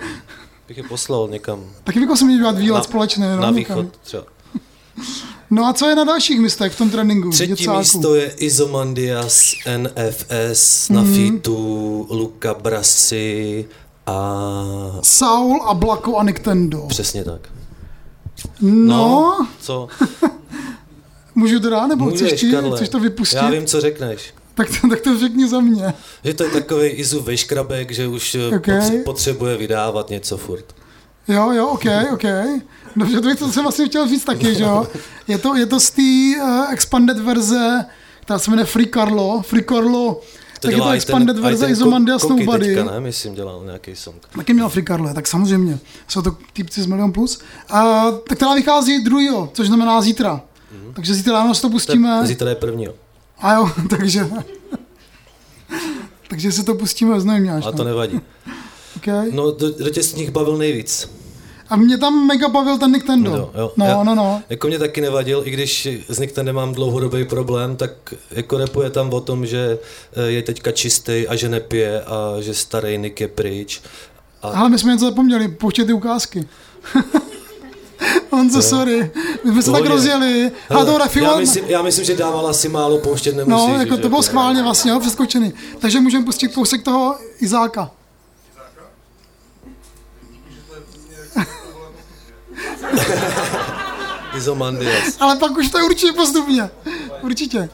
bych 0.68 0.76
je 0.76 0.82
poslal 0.82 1.28
někam 1.30 1.64
Taky 1.84 2.00
bychom 2.00 2.16
si 2.16 2.24
měli 2.24 2.40
dělat 2.40 2.58
výlet 2.58 2.78
Na- 2.78 2.84
společně. 2.84 3.24
No, 3.36 3.40
na 3.42 3.50
někam. 3.50 3.78
východ 3.78 3.96
třeba. 4.02 4.22
No 5.50 5.66
a 5.66 5.72
co 5.72 5.88
je 5.88 5.94
na 5.94 6.04
dalších 6.04 6.40
místech 6.40 6.72
v 6.72 6.78
tom 6.78 6.90
tréninku? 6.90 7.30
Třetí 7.30 7.54
děcáku? 7.54 7.78
místo 7.78 8.14
je 8.14 8.26
Izomandias 8.30 9.42
NFS 9.76 10.88
na 10.88 11.02
Mhm. 11.02 11.14
featu 11.14 12.06
Luka 12.10 12.54
Brasi 12.54 13.68
a 14.06 14.34
Saul 15.02 15.62
a 15.66 15.74
Blako 15.74 16.16
a 16.16 16.22
Nintendo. 16.24 16.86
přesně 16.88 17.24
tak. 17.24 17.40
No, 18.60 19.46
Co? 19.60 19.88
můžu 21.34 21.60
to 21.60 21.70
dát, 21.70 21.86
nebo 21.86 22.06
chceš, 22.10 22.20
Můžeš, 22.22 22.40
ti, 22.40 22.50
Karle. 22.52 22.76
chceš 22.76 22.88
to 22.88 23.00
vypustit? 23.00 23.36
Já 23.36 23.50
vím, 23.50 23.66
co 23.66 23.80
řekneš. 23.80 24.34
Tak, 24.54 24.68
to, 24.80 24.88
tak 24.88 25.00
to 25.00 25.18
řekni 25.18 25.48
za 25.48 25.60
mě. 25.60 25.94
Že 26.24 26.34
to 26.34 26.44
je 26.44 26.50
takový 26.50 26.86
Izu 26.88 27.22
veškrabek, 27.22 27.90
že 27.90 28.06
už 28.08 28.34
eh, 28.34 28.56
Okay. 28.56 28.78
potře- 28.80 29.02
potřebuje 29.04 29.56
vydávat 29.56 30.10
něco 30.10 30.36
furt. 30.36 30.64
Jo, 31.28 31.50
jo, 31.52 31.68
ok, 31.68 31.84
ok. 32.12 32.22
Dobře, 32.96 33.20
to, 33.20 33.36
to 33.36 33.52
jsem 33.52 33.62
vlastně 33.62 33.86
chtěl 33.86 34.08
říct 34.08 34.24
taky, 34.24 34.54
že 34.54 34.62
jo. 34.64 34.86
Je 35.28 35.38
to, 35.38 35.54
je 35.56 35.66
to 35.66 35.80
z 35.80 35.90
té 35.90 36.02
uh, 36.42 36.72
expanded 36.72 37.18
verze, 37.18 37.84
která 38.20 38.38
se 38.38 38.50
jmenuje 38.50 38.66
Free 38.66 38.86
Carlo. 38.94 39.42
Free 39.42 39.64
Carlo, 39.64 40.20
tak 40.64 40.76
je 40.76 40.82
to 40.82 40.90
expanded 40.90 41.36
i 41.36 41.40
verze 41.40 41.64
ten 41.64 41.72
Izomandias 41.72 42.22
Ko- 42.22 42.28
Koky 42.28 42.44
Nobody. 42.44 42.74
Teďka, 42.74 42.90
ne, 42.90 43.00
myslím, 43.00 43.34
dělal 43.34 43.62
nějaký 43.64 43.96
song. 43.96 44.16
Taky 44.36 44.54
měl 44.54 44.68
Free 44.68 44.84
Carlo, 44.84 45.14
tak 45.14 45.26
samozřejmě. 45.26 45.78
Jsou 46.08 46.22
to 46.22 46.36
týpci 46.52 46.82
z 46.82 46.86
Milion 46.86 47.12
Plus. 47.12 47.40
A, 47.68 48.10
tak 48.28 48.38
která 48.38 48.54
vychází 48.54 49.04
druhýho, 49.04 49.50
což 49.52 49.66
znamená 49.66 50.02
zítra. 50.02 50.40
Takže 50.94 51.14
zítra 51.14 51.32
ráno 51.32 51.54
to 51.54 51.70
pustíme. 51.70 52.26
Zítra 52.26 52.48
je 52.48 52.54
první. 52.56 52.88
A 53.38 53.54
jo, 53.54 53.70
takže... 53.90 54.28
takže 56.28 56.52
si 56.52 56.64
to 56.64 56.74
pustíme 56.74 57.20
z 57.20 57.24
Nejměáš. 57.24 57.64
A 57.66 57.72
to 57.72 57.84
nevadí. 57.84 58.20
Okay. 58.96 59.30
No, 59.32 59.50
do, 59.50 59.70
do 59.78 59.90
tě 59.90 60.02
z 60.02 60.14
nich 60.14 60.30
bavil 60.30 60.56
nejvíc. 60.56 61.10
A 61.74 61.76
mě 61.76 61.98
tam 61.98 62.26
mega 62.26 62.48
bavil 62.48 62.78
ten 62.78 62.92
Nintendo. 62.92 63.30
Jo, 63.30 63.50
jo. 63.54 63.72
No, 63.76 63.86
Já- 63.86 64.02
no, 64.02 64.14
no. 64.14 64.42
Jako 64.50 64.66
mě 64.66 64.78
taky 64.78 65.00
nevadil, 65.00 65.42
i 65.44 65.50
když 65.50 65.88
s 66.08 66.18
Nicktem 66.18 66.46
nemám 66.46 66.72
dlouhodobý 66.74 67.24
problém, 67.24 67.76
tak 67.76 67.90
jako 68.30 68.58
repuje 68.58 68.90
tam 68.90 69.12
o 69.12 69.20
tom, 69.20 69.46
že 69.46 69.78
eh, 70.16 70.22
je 70.22 70.42
teďka 70.42 70.72
čistý 70.72 71.28
a 71.28 71.36
že 71.36 71.48
nepije 71.48 72.02
a 72.02 72.40
že 72.40 72.54
starý 72.54 72.98
Nick 72.98 73.20
je 73.20 73.28
pryč. 73.28 73.82
A 74.42 74.48
Ale 74.48 74.68
my 74.68 74.78
jsme 74.78 74.92
něco 74.92 75.04
zapomněli, 75.04 75.48
pouštět 75.48 75.84
ty 75.84 75.92
ukázky. 75.92 76.48
Honzo, 78.30 78.62
sorry. 78.62 79.10
My 79.44 79.52
jsme 79.52 79.62
se 79.62 79.72
tak 79.72 79.86
rozjeli. 79.86 80.50
A 80.70 80.84
to 80.84 80.98
já, 81.20 81.36
myslím, 81.36 81.64
já 81.68 81.82
myslím, 81.82 82.04
že 82.04 82.16
dávala 82.16 82.52
si 82.52 82.68
málo 82.68 82.98
pouštět 82.98 83.36
nemusíš. 83.36 83.68
No, 83.68 83.78
jako 83.78 83.96
že? 83.96 84.02
to 84.02 84.08
bylo 84.08 84.22
schválně 84.22 84.62
vlastně, 84.62 84.90
jo, 84.90 85.00
přeskočený. 85.00 85.52
Takže 85.78 86.00
můžeme 86.00 86.24
pustit 86.24 86.48
kousek 86.48 86.82
toho 86.82 87.16
Izáka. 87.40 87.90
Izomandias. 94.36 95.16
Ale 95.20 95.36
pak 95.36 95.56
už 95.58 95.68
to 95.68 95.78
je 95.78 95.84
určitě 95.84 96.12
postupně. 96.12 96.70
Určitě. 97.22 97.68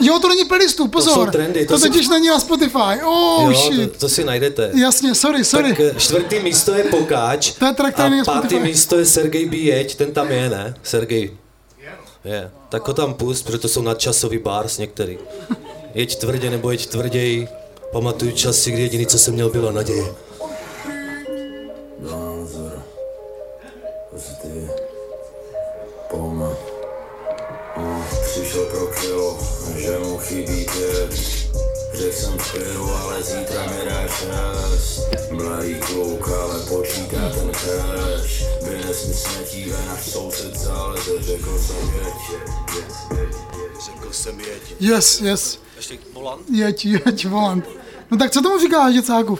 Jo, 0.00 0.18
to 0.18 0.28
není 0.28 0.44
playlistu, 0.44 0.88
pozor. 0.88 1.14
jsou 1.14 1.30
trendy, 1.30 1.66
to 1.66 1.74
to 1.74 1.80
totiž 1.80 2.08
není 2.08 2.28
na 2.28 2.40
Spotify. 2.40 3.02
Oh, 3.04 3.52
jo, 3.52 3.60
shit. 3.60 3.92
to, 3.92 3.98
to 3.98 4.08
si 4.08 4.24
najdete. 4.24 4.70
Jasně, 4.74 5.14
sorry, 5.14 5.44
sorry. 5.44 5.68
Tak 5.68 5.80
eh, 5.80 5.94
čtvrtý 5.98 6.40
místo 6.40 6.74
je 6.74 6.84
Pokáč 6.84 7.52
To 7.52 7.66
je 7.66 7.72
track, 7.72 8.00
a 8.00 8.02
pátý 8.02 8.24
Spotify. 8.24 8.58
místo 8.60 8.98
je 8.98 9.06
Sergej 9.06 9.48
Bíjeť, 9.48 9.94
ten 9.94 10.12
tam 10.12 10.30
je, 10.30 10.50
ne? 10.50 10.74
Sergej. 10.82 11.36
Je. 12.24 12.50
Tak 12.68 12.88
ho 12.88 12.94
tam 12.94 13.14
pust, 13.14 13.46
protože 13.46 13.58
to 13.58 13.68
jsou 13.68 13.82
nadčasový 13.82 14.38
bars 14.38 14.78
některý. 14.78 15.18
Jeď 15.94 16.16
tvrdě 16.18 16.50
nebo 16.50 16.70
jeď 16.70 16.86
tvrději. 16.86 17.48
Pamatuju 17.92 18.32
časy, 18.32 18.70
kdy 18.70 18.82
jediný, 18.82 19.06
co 19.06 19.18
jsem 19.18 19.34
měl, 19.34 19.50
byla 19.50 19.72
naděje. 19.72 20.04
Prostě 24.12 24.68
poma. 26.10 26.50
A 27.76 28.06
přišel 28.24 28.66
pro 28.66 28.86
kilo, 28.86 29.38
že 29.76 29.98
mu 29.98 30.18
chybí 30.18 30.66
pět. 30.72 31.12
Řekl 31.94 32.16
jsem 32.16 32.38
spiru, 32.40 32.90
ale 32.90 33.22
zítra 33.22 33.66
mi 33.66 33.90
dá 33.90 34.08
čas. 34.08 35.00
Mladý 35.30 35.74
kluk, 35.74 36.28
ale 36.28 36.60
počítá 36.60 37.30
ten 37.34 37.50
cash. 37.50 38.44
Vynes 38.62 39.06
mi 39.06 39.14
smetí 39.14 39.72
až 39.72 40.10
soused 40.10 40.56
záleze. 40.56 41.22
Řekl 41.22 41.58
jsem 41.58 41.92
jeď. 41.94 42.40
Řekl 43.84 44.12
jsem 44.12 44.40
jeď. 44.40 44.76
Yes, 44.80 45.20
yes. 45.20 45.58
Ještě 45.76 45.98
volant? 46.12 46.50
Jeď, 46.50 46.84
jeď, 46.84 47.26
volant. 47.26 47.64
No 48.10 48.18
tak 48.18 48.30
co 48.30 48.42
tomu 48.42 48.58
říkáš, 48.60 48.94
děcáku? 48.94 49.38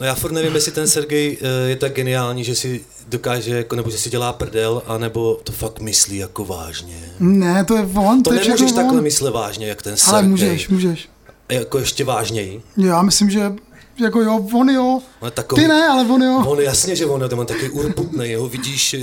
No 0.00 0.06
já 0.06 0.14
furt 0.14 0.32
nevím, 0.32 0.54
jestli 0.54 0.72
ten 0.72 0.88
Sergej 0.88 1.38
eh, 1.40 1.68
je 1.68 1.76
tak 1.76 1.92
geniální, 1.92 2.44
že 2.44 2.54
si 2.54 2.84
dokáže, 3.08 3.56
jako, 3.56 3.76
nebo 3.76 3.90
že 3.90 3.98
si 3.98 4.10
dělá 4.10 4.32
prdel, 4.32 4.82
anebo 4.86 5.40
to 5.44 5.52
fakt 5.52 5.80
myslí 5.80 6.16
jako 6.16 6.44
vážně. 6.44 7.12
Ne, 7.20 7.64
to 7.64 7.76
je 7.76 7.82
volant, 7.82 8.24
To 8.24 8.30
to 8.30 8.34
je 8.34 8.40
nemůžeš 8.40 8.64
všechno 8.66 8.82
takhle 8.82 9.00
myslet 9.00 9.30
vážně, 9.30 9.66
jak 9.66 9.82
ten 9.82 9.96
Sergej. 9.96 10.18
Ale 10.18 10.28
můžeš, 10.28 10.68
můžeš. 10.68 11.08
Jako 11.48 11.78
ještě 11.78 12.04
vážněji. 12.04 12.62
Já 12.76 13.02
myslím, 13.02 13.30
že 13.30 13.52
jako 14.00 14.20
jo, 14.20 14.46
on 14.54 14.70
jo. 14.70 15.00
Ale 15.20 15.30
takový, 15.30 15.62
Ty 15.62 15.68
ne, 15.68 15.88
ale 15.88 16.04
on 16.04 16.22
jo. 16.22 16.44
On 16.46 16.60
jasně, 16.60 16.96
že 16.96 17.06
on 17.06 17.22
je 17.22 17.28
tam 17.28 17.46
taky 17.46 17.70
urputný, 17.70 18.28
jeho 18.30 18.48
vidíš, 18.48 18.96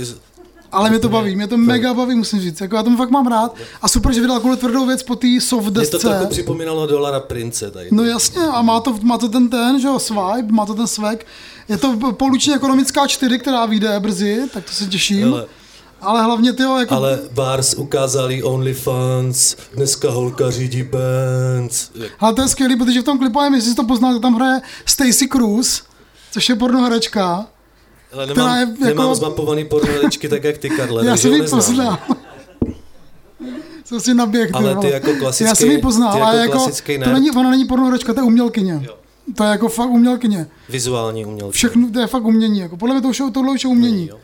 Ale 0.74 0.90
mě 0.90 0.98
to 0.98 1.08
baví, 1.08 1.36
mě 1.36 1.46
to 1.46 1.56
mega 1.56 1.94
baví, 1.94 2.14
musím 2.14 2.40
říct. 2.40 2.60
Jako 2.60 2.76
já 2.76 2.82
tomu 2.82 2.96
fakt 2.96 3.10
mám 3.10 3.26
rád. 3.26 3.56
A 3.82 3.88
super, 3.88 4.12
že 4.12 4.20
vydal 4.20 4.36
takovou 4.36 4.56
tvrdou 4.56 4.86
věc 4.86 5.02
po 5.02 5.16
té 5.16 5.40
soft 5.40 5.62
mě 5.62 5.70
to 5.72 5.80
desce. 5.80 5.98
trochu 5.98 6.26
připomínalo 6.26 6.86
Dolara 6.86 7.20
Prince 7.20 7.70
tady. 7.70 7.88
No 7.92 8.04
jasně, 8.04 8.42
a 8.42 8.62
má 8.62 8.80
to, 8.80 8.98
má 9.02 9.18
to 9.18 9.28
ten 9.28 9.48
ten, 9.48 9.80
že 9.80 9.86
jo, 9.86 9.98
swipe, 9.98 10.52
má 10.52 10.66
to 10.66 10.74
ten 10.74 10.86
swag. 10.86 11.24
Je 11.68 11.76
to 11.76 12.12
poluční 12.12 12.54
ekonomická 12.54 13.06
4, 13.06 13.38
která 13.38 13.66
vyjde 13.66 14.00
brzy, 14.00 14.42
tak 14.52 14.64
to 14.64 14.72
se 14.72 14.86
těším. 14.86 15.22
Hele, 15.22 15.46
Ale 16.00 16.22
hlavně 16.22 16.52
ty 16.52 16.62
jo, 16.62 16.76
jako... 16.76 16.94
ale 16.94 17.18
Bars 17.32 17.74
ukázali 17.74 18.42
OnlyFans, 18.42 19.56
dneska 19.74 20.10
holka 20.10 20.50
řídí 20.50 20.82
Benz. 20.82 21.90
Ale 22.20 22.34
to 22.34 22.42
je 22.42 22.48
skvělý, 22.48 22.76
protože 22.76 23.00
v 23.00 23.04
tom 23.04 23.18
klipu, 23.18 23.40
nevím, 23.40 23.54
jestli 23.54 23.70
jsi 23.70 23.76
to 23.76 23.84
poznal, 23.84 24.18
tam 24.18 24.34
hraje 24.34 24.60
Stacy 24.86 25.28
Cruz, 25.28 25.82
což 26.32 26.48
je 26.48 26.54
pornoherečka. 26.56 27.46
Ale 28.14 28.26
Která 28.26 28.44
nemám, 28.46 28.58
je 28.58 28.60
jako- 28.70 28.84
nemám 28.84 29.14
zmapovaný 29.14 29.64
pornolečky 29.64 30.28
tak, 30.28 30.44
jak 30.44 30.58
ty, 30.58 30.70
Karle, 30.70 31.06
Já 31.06 31.16
jsem 31.16 31.32
ji 31.32 31.42
poznal. 31.42 31.98
Jsem 33.84 34.00
si 34.00 34.14
naběh, 34.14 34.46
ty 34.46 34.52
Ale 34.52 34.76
ty 34.76 34.90
jako 34.90 35.10
klasický- 35.20 35.48
Já 35.48 35.54
jsem 35.54 35.70
ji 35.70 35.78
poznal, 35.78 36.22
ale 36.24 36.36
jako 36.40 36.58
jako, 36.88 37.04
to 37.04 37.12
není, 37.12 37.30
ona 37.30 37.50
není 37.50 37.64
pornoherečka, 37.64 38.14
to 38.14 38.20
je 38.20 38.24
umělkyně. 38.24 38.80
Jo. 38.84 38.94
To 39.36 39.44
je 39.44 39.50
jako 39.50 39.68
fakt 39.68 39.90
umělkyně. 39.90 40.46
Vizuální 40.68 41.24
umělci. 41.26 41.52
Všechno, 41.52 41.90
to 41.90 42.00
je 42.00 42.06
fakt 42.06 42.24
umění. 42.24 42.58
Jako. 42.60 42.76
Podle 42.76 42.94
mě 42.94 43.02
to 43.02 43.08
už 43.08 43.20
je, 43.20 43.30
tohle 43.30 43.52
už 43.54 43.64
je 43.64 43.70
umění. 43.70 44.08
Jo. 44.08 44.18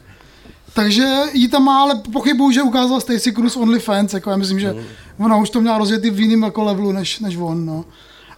Takže 0.75 1.09
jí 1.33 1.49
tam 1.49 1.65
má, 1.65 1.83
ale 1.83 1.95
pochybuju, 2.13 2.51
že 2.51 2.63
ukázala 2.63 3.01
Stacy 3.01 3.33
Cruz 3.33 3.57
OnlyFans, 3.57 4.15
jako 4.15 4.31
já 4.31 4.37
myslím, 4.37 4.61
že 4.61 4.73
Mm. 4.73 4.81
ona 5.25 5.37
už 5.37 5.51
to 5.51 5.61
měla 5.61 5.79
rozjetý 5.79 6.11
v 6.11 6.21
jiném 6.21 6.43
jako 6.43 6.63
levelu, 6.65 6.93
než, 6.93 7.19
než 7.21 7.37
on, 7.37 7.67
no. 7.67 7.85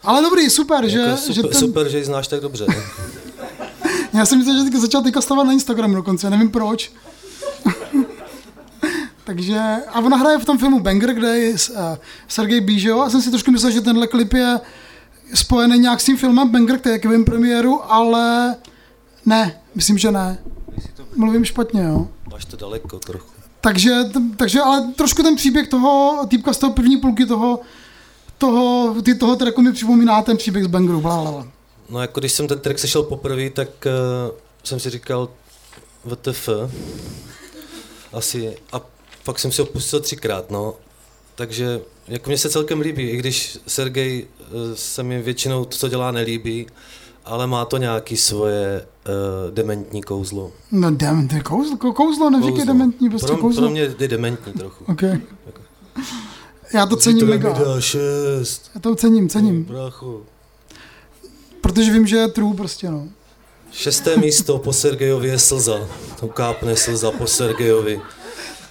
Ale 0.03 0.23
dobrý, 0.23 0.51
super, 0.51 0.89
že, 0.89 0.99
Jako 0.99 1.17
že 1.27 1.35
super, 1.35 1.51
ten, 1.51 1.61
super, 1.61 1.89
že 1.89 1.99
ji 1.99 2.05
znáš 2.05 2.29
tak 2.29 2.41
dobře. 2.41 2.67
já 4.13 4.27
jsem 4.27 4.39
myslel, 4.39 4.71
že 4.73 4.79
začal 4.79 5.03
teďka 5.03 5.21
stavat 5.21 5.47
na 5.47 5.53
Instagram 5.53 5.95
dokonce, 5.95 6.31
nevím 6.31 6.51
proč. 6.51 6.93
Takže, 9.25 9.61
a 9.89 10.01
ona 10.01 10.17
hraje 10.17 10.39
v 10.39 10.45
tom 10.45 10.59
filmu 10.59 10.81
Banger, 10.81 11.15
kde 11.15 11.39
je 11.39 11.51
uh, 11.53 11.57
Sergej 12.29 12.61
Bížo 12.61 13.01
a 13.01 13.11
jsem 13.11 13.23
si 13.23 13.31
trošku 13.31 13.51
myslel, 13.51 13.73
že 13.73 13.81
tenhle 13.81 14.07
klip 14.07 14.33
je 14.33 14.61
spojený 15.35 15.79
nějak 15.79 16.01
s 16.01 16.05
tím 16.05 16.17
filmem 16.17 16.49
Banger, 16.49 16.79
který 16.79 16.95
je 16.95 16.99
Kevin 16.99 17.25
premiéru, 17.25 17.93
ale 17.93 18.57
ne, 19.27 19.61
myslím, 19.75 19.99
že 19.99 20.11
ne. 20.11 20.39
Mluvím 21.17 21.45
špatně, 21.45 21.83
jo. 21.83 22.09
Máš 22.33 22.45
to 22.45 22.57
daleko 22.57 22.99
trochu. 22.99 23.33
Takže, 23.61 23.97
takže 24.37 24.61
ale 24.61 24.93
trošku 24.97 25.23
ten 25.23 25.37
příběh 25.37 25.69
toho 25.69 26.19
týpka 26.29 26.53
z 26.53 26.59
toho 26.59 26.73
první 26.73 26.97
půlky 26.97 27.27
toho, 27.27 27.61
toho, 28.39 28.95
ty, 29.03 29.15
toho 29.15 29.37
tracku 29.37 29.63
mi 29.63 29.73
připomíná 29.73 30.23
ten 30.23 30.37
příběh 30.37 30.65
z 30.65 30.67
Bangeru, 30.67 31.01
bla, 31.01 31.23
bla, 31.23 31.31
bla. 31.31 31.47
No 31.93 32.01
jako 32.01 32.21
když 32.21 32.33
jsem 32.33 32.49
ten 32.49 32.59
track 32.59 32.79
sešel 32.79 33.03
poprvé, 33.03 33.51
tak 33.51 33.69
uh, 33.87 34.35
jsem 34.65 34.81
si 34.81 34.91
říkal 34.91 35.29
WTF. 36.05 36.49
Asi. 38.13 38.57
A 38.73 38.81
pak 39.25 39.39
jsem 39.39 39.53
si 39.53 39.61
ho 39.63 39.67
pustil 39.67 40.01
třikrát, 40.01 40.51
no. 40.51 40.75
Takže 41.35 41.81
jako 42.09 42.31
mně 42.31 42.39
se 42.39 42.51
celkem 42.51 42.81
líbí, 42.81 43.11
i 43.11 43.17
když 43.17 43.59
Sergej 43.67 44.27
uh, 44.41 44.75
se 44.75 45.03
mi 45.03 45.23
většinou 45.23 45.65
to, 45.65 45.77
co 45.77 45.89
dělá, 45.89 46.11
nelíbí, 46.11 46.67
ale 47.25 47.47
má 47.47 47.65
to 47.65 47.77
nějaký 47.77 48.17
svoje 48.17 48.87
uh, 49.47 49.55
dementní 49.55 50.03
kouzlo. 50.03 50.53
No 50.71 50.91
dem, 50.91 51.29
to 51.29 51.35
je 51.35 51.43
kouzlo, 51.43 51.77
ko- 51.77 51.93
kouzlo 51.93 52.31
neříkej 52.31 52.67
dementní, 52.67 53.11
prostě 53.11 53.27
pro, 53.27 53.37
kouzlo. 53.37 53.63
pro 53.63 53.71
mě 53.71 53.81
je 53.99 54.09
dementní 54.09 54.53
trochu. 54.53 54.85
Okay. 54.89 55.21
Já 56.75 56.87
to 56.87 56.97
cením 56.97 57.27
mega. 57.29 57.49
Já 58.75 58.81
to 58.81 58.95
cením, 58.95 59.29
cením. 59.29 59.69
Protože 61.63 61.93
vím, 61.93 62.07
že 62.07 62.17
je 62.17 62.29
true 62.29 62.57
prostě, 62.57 62.91
no. 62.91 63.09
Šesté 63.73 64.17
místo 64.17 64.59
po 64.59 64.73
Sergejovi 64.73 65.29
je 65.29 65.39
slza. 65.39 65.89
To 66.21 66.29
kápne 66.29 66.77
slza 66.77 67.11
po 67.11 67.27
Sergejovi. 67.27 67.97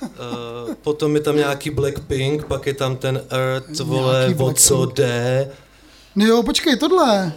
Uh, 0.02 0.74
potom 0.82 1.16
je 1.16 1.22
tam 1.22 1.36
nějaký 1.36 1.70
Blackpink, 1.70 2.46
pak 2.46 2.68
je 2.68 2.74
tam 2.74 2.96
ten 2.96 3.22
Earth, 3.30 3.80
vole, 3.80 4.36
o 4.38 4.54
co 4.54 4.86
jde. 4.86 5.52
No 6.16 6.26
jo, 6.26 6.44
počkej, 6.44 6.78
tohle. 6.78 7.34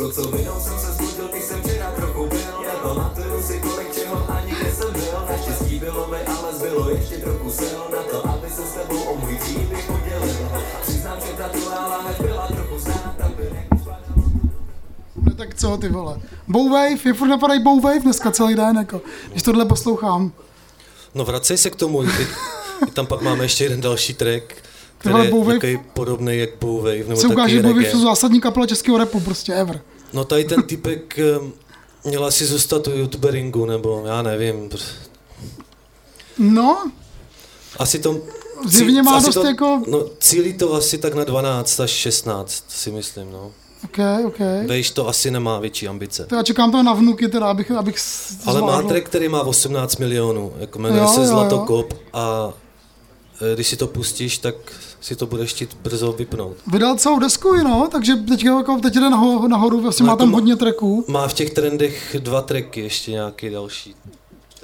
Kocovinou 0.00 0.60
jsem 0.60 0.78
se 0.78 0.92
zbudil, 0.92 1.28
když 1.32 1.44
jsem 1.44 1.62
včera 1.62 1.90
trochu 1.90 2.26
byl. 2.26 2.62
Nepamatuju 2.62 3.42
si 3.42 3.60
kolik 3.60 3.94
čeho 3.94 4.30
ani 4.30 4.52
kde 4.52 4.72
jsem 4.72 4.92
byl. 4.92 5.26
Naštěstí 5.30 5.78
bylo 5.78 6.08
mi, 6.08 6.18
ale 6.18 6.54
zbylo 6.54 6.90
ještě 6.90 7.16
trochu 7.16 7.50
sil. 7.60 7.80
Na 7.92 8.02
to, 8.10 8.28
aby 8.28 8.50
se 8.50 8.62
s 8.62 8.72
tebou 8.72 9.02
o 9.02 9.16
můj 9.16 9.38
příběh 9.38 9.86
podělil. 9.86 10.48
Přiznám, 10.82 11.18
že 11.20 11.32
ta 11.32 11.50
láhev 11.88 12.20
byla 12.20 12.46
trochu 12.46 12.78
znát 12.78 13.14
No 15.22 15.34
tak 15.34 15.54
co 15.54 15.76
ty 15.76 15.88
vole. 15.88 16.20
Bowwave, 16.48 16.98
je 17.04 17.14
furt 17.14 17.28
napadají 17.28 17.62
Bowwave 17.62 18.00
dneska 18.00 18.30
celý 18.30 18.54
den, 18.54 18.76
jako, 18.76 19.00
když 19.30 19.42
tohle 19.42 19.64
poslouchám. 19.64 20.32
No 21.14 21.24
vracej 21.24 21.58
se 21.58 21.70
k 21.70 21.76
tomu, 21.76 22.02
i, 22.02 22.06
i 22.88 22.90
tam 22.90 23.06
pak 23.06 23.20
máme 23.20 23.44
ještě 23.44 23.64
jeden 23.64 23.80
další 23.80 24.14
track, 24.14 24.54
který 25.00 25.14
Tohle 25.30 25.54
je 25.54 25.58
takový 25.60 25.78
podobný 25.94 26.38
jak 26.38 26.50
Bowwave, 26.60 27.04
nebo 27.08 27.20
Se 27.20 27.26
ukáže, 27.26 27.56
že 27.56 27.62
reggae. 27.62 27.90
jsou 27.90 28.00
zásadní 28.00 28.40
kapela 28.40 28.66
českého 28.66 28.98
rapu, 28.98 29.20
prostě 29.20 29.52
ever. 29.54 29.80
No 30.12 30.24
tady 30.24 30.44
ten 30.44 30.62
typek 30.62 31.18
em, 31.18 31.52
měl 32.04 32.24
asi 32.24 32.46
zůstat 32.46 32.86
u 32.86 32.90
youtuberingu, 32.90 33.66
nebo 33.66 34.02
já 34.06 34.22
nevím. 34.22 34.70
No, 36.38 36.90
Asi 37.78 37.98
to... 37.98 38.20
Zjevně 38.66 39.02
má 39.02 39.20
dost 39.20 39.34
to, 39.34 39.44
jako- 39.46 39.82
No, 39.86 40.04
cílí 40.18 40.52
to 40.52 40.74
asi 40.74 40.98
tak 40.98 41.14
na 41.14 41.24
12 41.24 41.80
až 41.80 41.90
16, 41.90 42.64
si 42.68 42.90
myslím, 42.90 43.32
no. 43.32 43.52
ok, 43.84 43.98
ok. 44.26 44.38
Vejš 44.66 44.90
to 44.90 45.08
asi 45.08 45.30
nemá 45.30 45.58
větší 45.58 45.88
ambice. 45.88 46.24
To 46.26 46.34
já 46.34 46.42
čekám 46.42 46.72
to 46.72 46.82
na 46.82 46.92
vnuky, 46.92 47.28
teda, 47.28 47.46
abych, 47.46 47.70
abych 47.70 47.98
s- 47.98 48.36
Ale 48.46 48.60
má 48.60 48.66
zvládl. 48.66 48.88
track, 48.88 49.06
který 49.06 49.28
má 49.28 49.40
18 49.42 49.96
milionů, 49.96 50.52
jako 50.58 50.78
jmenuje 50.78 51.02
Jo, 51.02 51.08
se 51.08 51.16
jo, 51.20 51.22
jo. 51.22 51.28
Zlatokop 51.28 51.94
a 52.12 52.52
e, 53.52 53.54
když 53.54 53.68
si 53.68 53.76
to 53.76 53.86
pustíš, 53.86 54.38
tak 54.38 54.54
si 55.00 55.16
to 55.16 55.26
budeš 55.26 55.50
chtít 55.50 55.76
brzo 55.82 56.12
vypnout. 56.12 56.56
Vydal 56.66 56.96
celou 56.96 57.18
desku, 57.18 57.54
no, 57.56 57.88
takže 57.92 58.16
teď, 58.16 58.44
jako, 58.44 58.76
teď 58.76 58.94
jde 58.94 59.10
nahoru, 59.10 59.48
nahoru 59.48 59.80
vlastně 59.80 60.06
má 60.06 60.12
jako 60.12 60.18
tam 60.18 60.30
má- 60.30 60.36
hodně 60.36 60.56
tracků. 60.56 61.04
Má 61.08 61.28
v 61.28 61.34
těch 61.34 61.50
trendech 61.50 62.16
dva 62.18 62.42
tracky, 62.42 62.80
ještě 62.80 63.10
nějaký 63.10 63.50
další. 63.50 63.94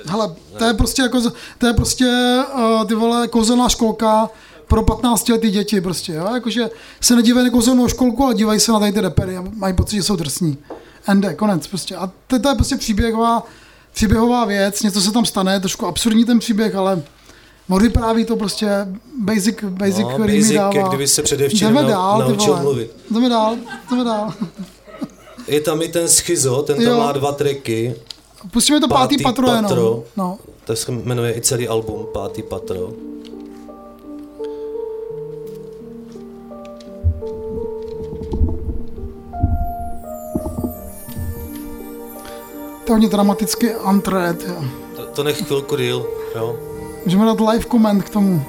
Hele, 0.04 0.34
to 0.58 0.64
je 0.64 0.74
prostě 0.74 1.02
jako, 1.02 1.22
to 1.58 1.66
je 1.66 1.72
prostě 1.72 2.06
uh, 2.54 2.84
ty 2.84 2.94
vole 2.94 3.28
kouzelná 3.28 3.68
školka 3.68 4.30
pro 4.68 4.82
15 4.82 5.28
letý 5.28 5.50
děti 5.50 5.80
prostě, 5.80 6.12
jo? 6.12 6.28
Jakože 6.34 6.70
se 7.00 7.16
nedívají 7.16 7.46
na 7.46 7.50
kouzelnou 7.50 7.88
školku, 7.88 8.24
ale 8.24 8.34
dívají 8.34 8.60
se 8.60 8.72
na 8.72 8.80
tady 8.80 8.92
ty 8.92 9.00
repery 9.00 9.36
a 9.36 9.44
mají 9.54 9.74
pocit, 9.74 9.96
že 9.96 10.02
jsou 10.02 10.16
drsní. 10.16 10.58
Ende, 11.06 11.34
konec 11.34 11.66
prostě. 11.66 11.96
A 11.96 12.10
to, 12.26 12.38
to 12.38 12.48
je 12.48 12.54
prostě 12.54 12.76
příběhová, 12.76 13.46
příběhová 13.94 14.44
věc, 14.44 14.82
něco 14.82 15.00
se 15.00 15.12
tam 15.12 15.24
stane, 15.24 15.60
trošku 15.60 15.86
absurdní 15.86 16.24
ten 16.24 16.38
příběh, 16.38 16.74
ale 16.74 17.02
on 17.68 17.82
vypráví 17.82 18.24
to 18.24 18.36
prostě 18.36 18.68
basic, 19.24 19.56
basic, 19.64 19.98
No, 19.98 20.08
který 20.08 20.32
mi 20.32 20.38
basic, 20.40 20.54
dává. 20.56 20.74
jak 20.74 20.88
kdyby 20.88 21.08
se 21.08 21.22
předevčírem 21.22 21.74
Jdeme 21.74 21.88
dál, 21.88 22.18
naučil 22.18 22.52
vole. 22.52 22.62
mluvit. 22.62 22.90
Jdeme 23.10 23.28
dál, 23.28 23.56
jdeme 23.90 24.04
dál. 24.04 24.32
Je 25.48 25.60
tam 25.60 25.82
i 25.82 25.88
ten 25.88 26.08
Schizo, 26.08 26.62
ten 26.62 26.76
tam 26.76 26.84
Jo. 26.86 26.98
má 26.98 27.12
dva 27.12 27.32
tracky, 27.32 27.94
Pustíme 28.52 28.80
to 28.80 28.88
pátý, 28.88 29.14
Pátý 29.16 29.22
patro 29.24 29.46
jenom. 29.46 29.62
patro. 29.64 30.04
No. 30.16 30.38
to 30.64 30.76
se 30.76 30.92
jmenuje 30.92 31.36
i 31.36 31.40
celý 31.40 31.68
album 31.68 32.06
Pátý 32.12 32.42
patro. 32.42 32.90
To 42.84 42.92
je 42.92 42.94
hodně 42.94 43.08
dramaticky 43.08 43.74
jo. 44.48 44.64
To, 44.96 45.06
to 45.06 45.24
nech 45.24 45.36
chvilku 45.46 45.76
díl, 45.76 46.06
jo. 46.34 46.56
Můžeme 47.06 47.26
dát 47.26 47.40
live 47.40 47.64
koment 47.64 48.02
k 48.02 48.10
tomu. 48.10 48.42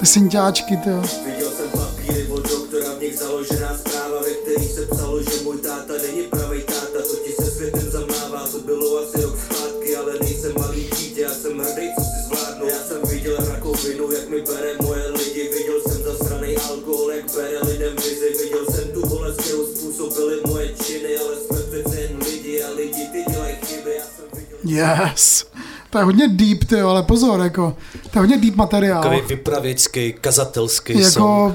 Ty 0.00 0.06
synťáčky, 0.06 0.76
ty 0.76 0.88
jo. 0.90 1.02
Viděl 1.26 1.50
jsem 1.50 1.70
papíry 1.70 2.26
od 2.30 2.50
doktora, 2.50 2.94
v 2.98 3.02
nich 3.02 3.18
založená 3.18 3.78
zpráva, 3.78 4.20
ve 4.22 4.30
který 4.30 4.68
se 4.68 4.86
psalo, 4.86 5.22
že 5.22 5.30
můj 5.44 5.56
táta 5.56 5.92
není 6.06 6.22
pravej 6.22 6.62
táta, 6.62 7.02
co 7.08 7.16
ti 7.16 7.32
se 7.32 7.50
světem 7.50 7.90
zamává, 7.90 8.48
to 8.52 8.58
bylo 8.58 8.98
asi 8.98 9.22
rok 9.22 9.36
zpátky, 9.44 9.96
ale 9.96 10.12
nejsem 10.20 10.52
malý 10.58 10.90
dítě, 10.98 11.20
já 11.20 11.30
jsem 11.30 11.58
hrdý, 11.58 11.86
co 11.98 12.04
si 12.04 12.18
zvládnu, 12.26 12.66
já 12.66 12.78
jsem 12.78 13.02
viděl 13.10 13.36
rakovinu, 13.36 14.12
jak 14.12 14.28
mi 14.28 14.40
bere 14.40 14.72
moje 14.82 15.08
lidi, 15.08 15.50
viděl 15.58 15.80
jsem 15.82 16.02
zasranej 16.02 16.56
alkohol, 16.70 17.12
jak 17.12 17.34
bere 17.34 17.58
lidem 17.72 17.96
vizi, 17.96 18.30
viděl 18.42 18.66
jsem 18.70 18.92
tu 18.92 19.08
bolest, 19.08 19.40
kterou 19.40 19.66
způsobily 19.66 20.36
moje 20.46 20.68
činy, 20.84 21.18
ale 21.18 21.36
jsme 21.36 21.58
přece 21.58 22.00
jen 22.00 22.18
lidi 22.18 22.62
a 22.62 22.70
lidi 22.70 23.06
ty 23.12 23.24
dělají 23.32 23.56
chyby, 23.66 23.94
já 23.96 24.04
jsem 24.04 24.24
viděl... 24.32 24.58
Yes. 24.64 25.46
To 25.90 25.98
je 25.98 26.04
hodně 26.04 26.28
deep, 26.28 26.64
ty 26.64 26.80
ale 26.80 27.02
pozor, 27.02 27.40
jako, 27.40 27.76
to 28.02 28.18
je 28.18 28.20
hodně 28.20 28.36
deep 28.38 28.54
materiál. 28.56 29.02
Takový 29.02 29.20
vypravěčský, 29.28 30.12
kazatelský 30.20 30.92
song. 30.92 31.04
jako, 31.04 31.54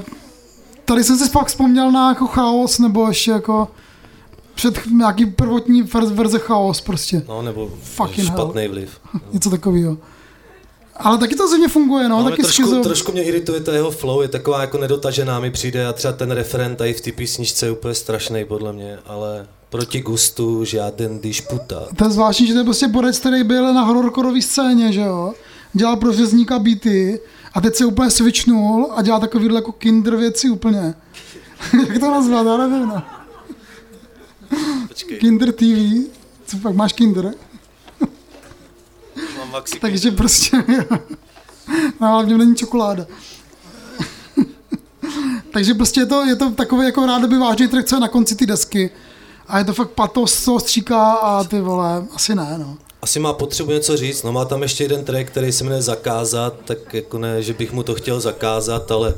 tady 0.84 1.04
jsem 1.04 1.18
si 1.18 1.28
fakt 1.28 1.46
vzpomněl 1.48 1.92
na 1.92 2.08
jako 2.08 2.26
chaos, 2.26 2.78
nebo 2.78 3.08
ještě 3.08 3.30
jako 3.30 3.68
před 4.54 4.78
nějaký 4.96 5.26
prvotní 5.26 5.82
ver- 5.84 6.12
verze 6.14 6.38
chaos 6.38 6.80
prostě. 6.80 7.22
No, 7.28 7.42
nebo 7.42 7.70
Fucking 7.82 8.18
hell. 8.18 8.26
špatný 8.38 8.68
vliv. 8.68 9.00
Něco 9.32 9.50
takového. 9.50 9.96
Ale 10.96 11.18
taky 11.18 11.34
to 11.34 11.48
země 11.48 11.68
funguje, 11.68 12.08
no, 12.08 12.18
No, 12.22 12.30
taky 12.30 12.42
trošku, 12.42 12.62
schizo. 12.62 12.82
trošku 12.82 13.12
mě 13.12 13.22
irituje 13.22 13.60
ta 13.60 13.72
jeho 13.74 13.90
flow, 13.90 14.22
je 14.22 14.28
taková 14.28 14.60
jako 14.60 14.78
nedotažená 14.78 15.40
mi 15.40 15.50
přijde 15.50 15.86
a 15.86 15.92
třeba 15.92 16.12
ten 16.12 16.30
referent 16.30 16.78
tady 16.78 16.92
v 16.94 17.00
té 17.00 17.12
písničce 17.12 17.66
je 17.66 17.72
úplně 17.72 17.94
strašný 17.94 18.44
podle 18.44 18.72
mě, 18.72 18.98
ale 19.06 19.46
proti 19.74 20.00
gustu 20.00 20.64
žádný 20.64 21.18
dišputa. 21.18 21.86
To 21.96 22.04
je 22.04 22.10
zvláštní, 22.10 22.46
že 22.46 22.52
to 22.52 22.58
je 22.58 22.64
prostě 22.64 22.88
borec, 22.88 23.18
který 23.18 23.44
byl 23.44 23.74
na 23.74 23.82
hororkorové 23.82 24.42
scéně, 24.42 24.92
že 24.92 25.00
jo? 25.00 25.34
Dělal 25.72 25.96
pro 25.96 26.12
řezníka 26.12 26.58
beaty 26.58 27.20
a 27.54 27.60
teď 27.60 27.74
se 27.74 27.84
úplně 27.84 28.10
switchnul 28.10 28.92
a 28.96 29.02
dělá 29.02 29.20
takovýhle 29.20 29.58
jako 29.58 29.72
kinder 29.72 30.16
věci 30.16 30.50
úplně. 30.50 30.94
Jak 31.88 31.98
to 31.98 32.10
nazvat, 32.10 32.46
já 32.46 32.56
nevím, 32.56 32.88
no. 32.88 33.02
Počkej, 34.88 35.18
Kinder 35.18 35.52
TV. 35.52 36.10
Co 36.46 36.56
pak 36.62 36.74
máš 36.74 36.92
kinder? 36.92 37.34
mám 39.38 39.50
maxi 39.50 39.80
Takže 39.80 40.10
prostě, 40.10 40.64
no, 42.00 42.06
ale 42.08 42.24
v 42.24 42.28
něm 42.28 42.38
není 42.38 42.56
čokoláda. 42.56 43.06
Takže 45.50 45.74
prostě 45.74 46.00
je 46.00 46.06
to, 46.06 46.24
je 46.24 46.36
to 46.36 46.50
takový 46.50 46.84
jako 46.84 47.06
rádoby 47.06 47.38
vážný 47.38 47.68
track, 47.68 47.88
co 47.88 47.96
je 47.96 48.00
na 48.00 48.08
konci 48.08 48.36
ty 48.36 48.46
desky. 48.46 48.90
A 49.48 49.58
je 49.58 49.64
to 49.64 49.74
fakt 49.74 49.90
patos, 49.90 50.44
co 50.44 50.60
stříká 50.60 51.12
a 51.12 51.44
ty 51.44 51.60
vole, 51.60 52.06
asi 52.14 52.34
ne, 52.34 52.54
no. 52.58 52.76
Asi 53.02 53.20
má 53.20 53.32
potřebu 53.32 53.70
něco 53.70 53.96
říct, 53.96 54.22
no 54.22 54.32
má 54.32 54.44
tam 54.44 54.62
ještě 54.62 54.84
jeden 54.84 55.04
track, 55.04 55.26
který 55.26 55.52
se 55.52 55.64
jmenuje 55.64 55.82
Zakázat, 55.82 56.54
tak 56.64 56.94
jako 56.94 57.18
ne, 57.18 57.42
že 57.42 57.52
bych 57.52 57.72
mu 57.72 57.82
to 57.82 57.94
chtěl 57.94 58.20
zakázat, 58.20 58.90
ale 58.90 59.14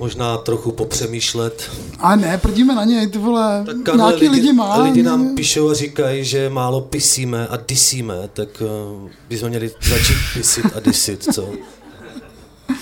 možná 0.00 0.36
trochu 0.38 0.72
popřemýšlet. 0.72 1.70
A 1.98 2.16
ne, 2.16 2.38
prdíme 2.38 2.74
na 2.74 2.84
něj, 2.84 3.06
ty 3.06 3.18
vole, 3.18 3.64
Tak 3.84 3.96
nějaký 3.96 4.28
lidi, 4.28 4.52
má. 4.52 4.82
lidi 4.82 5.02
nám 5.02 5.34
píšou 5.34 5.70
a 5.70 5.74
říkají, 5.74 6.24
že 6.24 6.50
málo 6.50 6.80
pisíme 6.80 7.48
a 7.48 7.56
disíme, 7.68 8.14
tak 8.32 8.48
uh, 9.02 9.08
bychom 9.28 9.48
měli 9.48 9.70
začít 9.90 10.16
pisit 10.34 10.66
a 10.76 10.80
disit, 10.80 11.24
co? 11.34 11.42
já, 11.42 12.76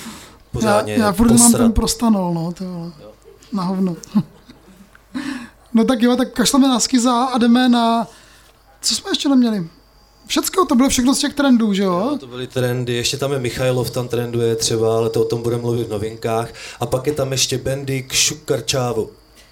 Pořádně 0.52 0.94
já 0.94 1.12
furt 1.12 1.32
mám 1.38 1.52
ten 1.52 1.72
prostanol, 1.72 2.34
no, 2.34 2.52
ty 2.52 2.64
vole. 2.64 2.92
Na 3.52 3.62
hovno. 3.62 3.96
No 5.74 5.84
tak 5.84 6.02
jo, 6.02 6.16
tak 6.16 6.32
kašleme 6.32 6.68
na 6.68 6.80
skiza 6.80 7.24
a 7.24 7.38
jdeme 7.38 7.68
na... 7.68 8.08
Co 8.80 8.94
jsme 8.94 9.10
ještě 9.10 9.28
neměli? 9.28 9.68
Všecko, 10.26 10.64
to 10.64 10.74
bylo 10.74 10.88
všechno 10.88 11.14
z 11.14 11.18
těch 11.18 11.34
trendů, 11.34 11.74
že 11.74 11.82
jo? 11.82 12.08
No, 12.10 12.18
to 12.18 12.26
byly 12.26 12.46
trendy, 12.46 12.92
ještě 12.92 13.16
tam 13.16 13.32
je 13.32 13.38
Michailov, 13.38 13.90
tam 13.90 14.08
trenduje 14.08 14.56
třeba, 14.56 14.96
ale 14.96 15.10
to 15.10 15.20
o 15.20 15.24
tom 15.24 15.42
budeme 15.42 15.62
mluvit 15.62 15.86
v 15.86 15.90
novinkách. 15.90 16.48
A 16.80 16.86
pak 16.86 17.06
je 17.06 17.12
tam 17.12 17.32
ještě 17.32 17.58
Bendik 17.58 18.12
Šukarčávo. 18.12 19.08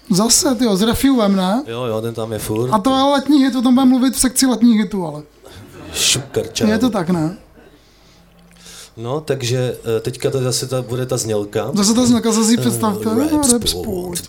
Zase, 0.09 0.55
ty 0.55 0.65
jo, 0.65 0.75
s 0.75 0.81
Refewem, 0.81 1.35
ne? 1.35 1.63
Jo, 1.67 1.83
jo, 1.83 2.01
ten 2.01 2.13
tam 2.13 2.33
je 2.33 2.39
furt. 2.39 2.71
A 2.71 2.79
to 2.79 2.95
je 2.95 3.01
letní 3.01 3.43
hit, 3.43 3.55
o 3.55 3.61
tom 3.61 3.75
budeme 3.75 3.89
mluvit 3.89 4.15
v 4.15 4.19
sekci 4.19 4.45
letních 4.45 4.79
hitů, 4.79 5.05
ale. 5.05 5.23
Šukarčávo. 5.93 6.71
Je 6.71 6.77
to 6.77 6.89
tak, 6.89 7.09
ne? 7.09 7.37
No, 8.97 9.21
takže 9.21 9.77
eh, 9.97 9.99
teďka 9.99 10.29
to 10.29 10.41
zase 10.41 10.67
ta, 10.67 10.81
bude 10.81 11.05
ta 11.05 11.17
znělka. 11.17 11.71
Zase 11.73 11.93
ta 11.93 12.05
znělka, 12.05 12.31
zase 12.31 12.47
si 12.47 12.57
představte. 12.57 13.09
Eh, 13.11 13.19
rap 13.19 13.31
Rap 13.31 13.67
sport. 13.67 14.17
sport. 14.17 14.23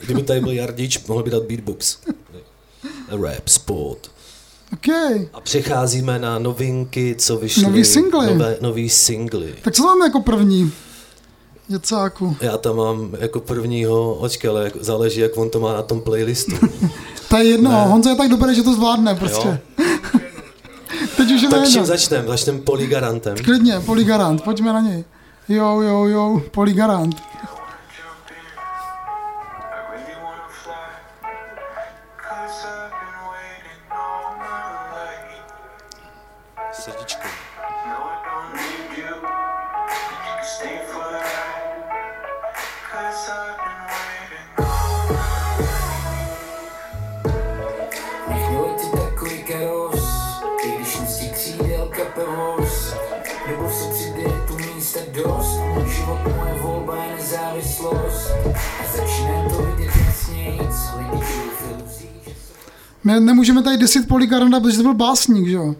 Kdyby 0.00 0.22
tady 0.22 0.40
byl 0.40 0.52
Jardič, 0.52 1.06
mohl 1.06 1.22
by 1.22 1.30
dát 1.30 1.42
beatbox. 1.42 1.96
Rap 3.08 3.48
sport. 3.48 4.10
OK. 4.72 4.88
A 5.32 5.40
přecházíme 5.40 6.18
na 6.18 6.38
novinky, 6.38 7.14
co 7.18 7.36
vyšly. 7.36 7.62
Nový 7.62 7.84
singly. 7.84 8.26
Nové, 8.26 8.56
nový 8.60 8.88
singly. 8.90 9.54
Tak 9.62 9.74
co 9.74 9.82
máme 9.82 10.06
jako 10.06 10.20
první? 10.20 10.72
Děcáku. 11.68 12.36
Já 12.40 12.56
tam 12.58 12.76
mám 12.76 13.10
jako 13.18 13.40
prvního, 13.40 14.14
očkej, 14.14 14.50
ale 14.50 14.64
jako 14.64 14.78
záleží, 14.82 15.20
jak 15.20 15.36
on 15.36 15.50
to 15.50 15.60
má 15.60 15.72
na 15.72 15.82
tom 15.82 16.00
playlistu. 16.00 16.52
To 17.28 17.38
je 17.38 17.44
jedno, 17.44 17.70
Honza 17.70 18.10
je 18.10 18.16
tak 18.16 18.28
dobrý, 18.28 18.54
že 18.54 18.62
to 18.62 18.74
zvládne 18.74 19.14
prostě. 19.14 19.60
Teď 21.16 21.30
už 21.32 21.42
je 21.42 21.48
tak 21.48 21.68
čím 21.68 21.84
začneme? 21.84 22.28
Začneme 22.28 22.58
Polygarantem. 22.58 23.36
Klidně, 23.44 23.80
Poligarant, 23.80 24.42
pojďme 24.44 24.72
na 24.72 24.80
něj. 24.80 25.04
Jo, 25.48 25.80
jo, 25.80 26.04
jo, 26.04 26.42
Poligarant. 26.50 27.16
Nech 36.86 36.96
mě 48.48 48.58
letět 48.58 48.90
takový 48.90 49.42
karos, 49.42 50.04
i 50.64 50.76
když 50.76 51.00
nestí 51.00 51.30
křídel 51.30 51.90
kapevos. 51.96 52.94
Nebo 53.46 53.70
se 53.70 53.90
přijde 53.94 54.30
tu 54.48 54.58
místa 54.58 55.00
dost, 55.12 55.58
můj 55.74 55.90
život, 55.94 56.18
moje 56.36 56.54
volba 56.54 57.04
je 57.04 57.16
nezávislost. 57.16 58.30
A 58.80 58.96
začínám 58.96 59.50
to 59.50 59.62
vidět 59.62 59.96
jasnějc, 60.06 60.74
lidi 60.96 61.26
žijou 61.26 61.50
v 61.50 61.70
iluzích, 61.70 62.24
že 62.24 62.34
se 62.34 62.54
My 63.04 63.20
nemůžeme 63.20 63.62
tady 63.62 63.76
desit 63.76 64.08
Poligaranta, 64.08 64.60
protože 64.60 64.76
to 64.76 64.82
byl 64.82 64.94
básník, 64.94 65.48
že 65.48 65.54
jo? 65.54 65.74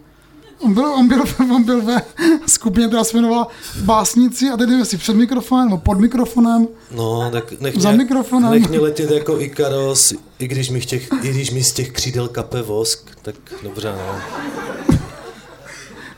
On 0.64 0.75
byl, 0.75 0.85
on 0.85 1.09
byl, 1.09 1.25
on 1.55 1.62
byl 1.64 1.83
ve 1.83 2.03
skupině, 2.46 2.87
která 2.87 3.05
se 3.05 3.16
jmenovala 3.16 3.48
Básníci 3.85 4.48
a 4.51 4.57
nevím, 4.57 4.79
jestli 4.79 4.98
před 4.98 5.16
mikrofonem 5.16 5.64
nebo 5.68 5.79
pod 5.79 5.98
mikrofonem. 6.01 6.68
No, 6.96 7.31
tak 7.33 7.61
nech 7.61 7.75
Za 7.79 7.88
mě, 7.90 7.98
mikrofonem. 7.98 8.51
nech 8.51 8.68
mě 8.68 8.79
letět 8.81 9.11
jako 9.11 9.40
Ikaros, 9.40 10.12
i 10.38 10.48
když 10.48 10.70
mi, 10.70 10.81
těch, 10.81 11.09
i 11.22 11.31
když 11.31 11.51
mi 11.51 11.62
z 11.64 11.72
těch 11.72 11.92
křídel 11.92 12.29
kape 12.29 12.62
vosk, 12.62 13.11
tak 13.22 13.35
dobře, 13.62 13.94
no. 13.96 14.14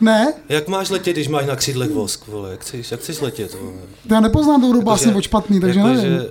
Ne, 0.00 0.32
Jak 0.48 0.68
máš 0.68 0.90
letět, 0.90 1.16
když 1.16 1.28
máš 1.28 1.46
na 1.46 1.56
křídlech 1.56 1.90
vosk, 1.90 2.26
vole, 2.28 2.50
jak 2.50 2.60
chceš, 2.60 2.90
jak 2.90 3.00
chceš 3.00 3.20
letět, 3.20 3.54
vole? 3.60 3.72
já 4.10 4.20
nepoznám 4.20 4.60
dobrou 4.60 4.82
básně 4.82 5.22
špatný, 5.22 5.60
takže 5.60 5.78
jako, 5.80 5.92
nevím. 5.92 6.02
Že, 6.18 6.30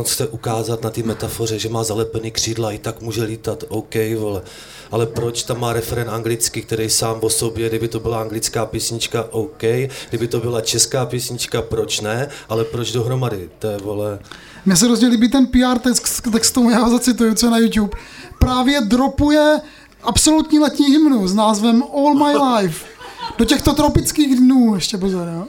chce 0.00 0.26
ukázat 0.26 0.82
na 0.82 0.90
ty 0.90 1.02
metafoře, 1.02 1.58
že 1.58 1.68
má 1.68 1.84
zalepený 1.84 2.30
křídla, 2.30 2.72
i 2.72 2.78
tak 2.78 3.00
může 3.00 3.22
lítat, 3.22 3.64
OK, 3.68 3.94
vole. 4.18 4.42
Ale 4.90 5.06
proč 5.06 5.42
tam 5.42 5.60
má 5.60 5.72
referen 5.72 6.10
anglicky, 6.10 6.62
který 6.62 6.90
sám 6.90 7.18
o 7.20 7.30
sobě, 7.30 7.68
kdyby 7.68 7.88
to 7.88 8.00
byla 8.00 8.20
anglická 8.20 8.66
písnička, 8.66 9.24
OK, 9.30 9.62
kdyby 10.08 10.28
to 10.28 10.40
byla 10.40 10.60
česká 10.60 11.06
písnička, 11.06 11.62
proč 11.62 12.00
ne, 12.00 12.28
ale 12.48 12.64
proč 12.64 12.92
dohromady, 12.92 13.50
to 13.58 13.66
je, 13.66 13.78
vole, 13.78 14.18
Mně 14.66 14.76
se 14.76 14.86
hrozně 14.86 15.08
líbí 15.08 15.28
ten 15.28 15.46
PR 15.46 15.78
text, 15.78 16.20
text 16.32 16.52
tomu 16.52 16.70
já 16.70 16.78
ho 16.78 16.90
zacituju, 16.90 17.34
co 17.34 17.46
je 17.46 17.50
na 17.50 17.58
YouTube. 17.58 17.98
Právě 18.38 18.80
dropuje 18.80 19.60
absolutní 20.02 20.58
letní 20.58 20.86
hymnu 20.86 21.28
s 21.28 21.34
názvem 21.34 21.82
All 21.82 22.14
My 22.14 22.38
Life. 22.62 22.86
Do 23.38 23.44
těchto 23.44 23.72
tropických 23.72 24.36
dnů, 24.36 24.74
ještě 24.74 24.98
pozor, 24.98 25.28
jo. 25.34 25.46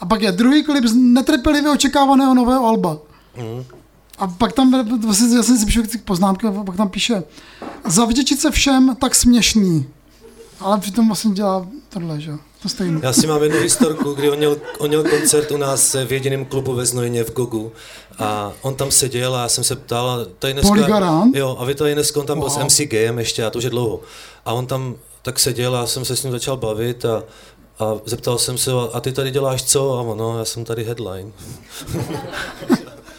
A 0.00 0.06
pak 0.06 0.22
je 0.22 0.32
druhý 0.32 0.64
klip 0.64 0.84
z 0.84 0.94
netrpělivě 0.94 1.70
očekávaného 1.70 2.34
nového 2.34 2.66
alba. 2.66 3.07
A 4.18 4.26
pak 4.26 4.52
tam, 4.52 4.98
vlastně, 5.06 5.36
já 5.36 5.42
jsem 5.42 5.58
si 5.58 5.66
píšu 5.66 5.82
ty 5.82 5.98
poznámky, 5.98 6.46
a 6.46 6.64
pak 6.64 6.76
tam 6.76 6.88
píše, 6.88 7.22
zavděčit 7.88 8.40
se 8.40 8.50
všem, 8.50 8.96
tak 9.00 9.14
směšný. 9.14 9.86
Ale 10.60 10.78
přitom 10.78 11.06
vlastně 11.06 11.30
dělá 11.30 11.66
tohle, 11.88 12.20
že? 12.20 12.32
To 12.62 12.68
stejný. 12.68 13.00
Já 13.02 13.12
si 13.12 13.26
mám 13.26 13.42
jednu 13.42 13.58
historku, 13.58 14.12
kdy 14.14 14.30
on 14.30 14.38
měl, 14.38 14.56
on 14.78 14.88
měl 14.88 15.04
koncert 15.04 15.50
u 15.50 15.56
nás 15.56 15.94
v 16.06 16.12
jediném 16.12 16.44
klubu 16.44 16.74
ve 16.74 16.86
Znojmě 16.86 17.24
v 17.24 17.32
Gogu 17.32 17.72
a 18.18 18.52
on 18.62 18.74
tam 18.74 18.90
seděl 18.90 19.36
a 19.36 19.42
já 19.42 19.48
jsem 19.48 19.64
se 19.64 19.76
ptal, 19.76 20.10
a 20.10 20.18
tady 20.38 20.52
dneska, 20.52 20.68
Paul 20.68 20.82
Garant? 20.82 21.36
jo, 21.36 21.56
a 21.60 21.64
vy 21.64 21.74
tady 21.74 21.94
dneska, 21.94 22.20
on 22.20 22.26
tam 22.26 22.38
byl 22.38 22.48
Wow. 22.48 22.58
s 22.60 22.64
MC 22.64 22.80
Gayem 22.86 23.18
ještě, 23.18 23.44
a 23.44 23.50
to 23.50 23.58
už 23.58 23.64
je 23.64 23.70
dlouho. 23.70 24.00
A 24.44 24.52
on 24.52 24.66
tam 24.66 24.94
tak 25.22 25.38
seděl 25.38 25.76
a 25.76 25.80
já 25.80 25.86
jsem 25.86 26.04
se 26.04 26.16
s 26.16 26.22
ním 26.22 26.32
začal 26.32 26.56
bavit 26.56 27.04
a, 27.04 27.22
a 27.78 27.94
zeptal 28.06 28.38
jsem 28.38 28.58
se, 28.58 28.70
a 28.92 29.00
ty 29.00 29.12
tady 29.12 29.30
děláš 29.30 29.62
co? 29.62 29.98
A 29.98 30.00
on, 30.00 30.18
no, 30.18 30.38
já 30.38 30.44
jsem 30.44 30.64
tady 30.64 30.84
headline. 30.84 31.32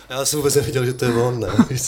já 0.10 0.26
jsem 0.26 0.40
vůbec 0.40 0.56
nevěděl, 0.56 0.86
že 0.86 0.94
to 0.94 1.06
je 1.06 1.14
on, 1.14 1.40
ne? 1.40 1.48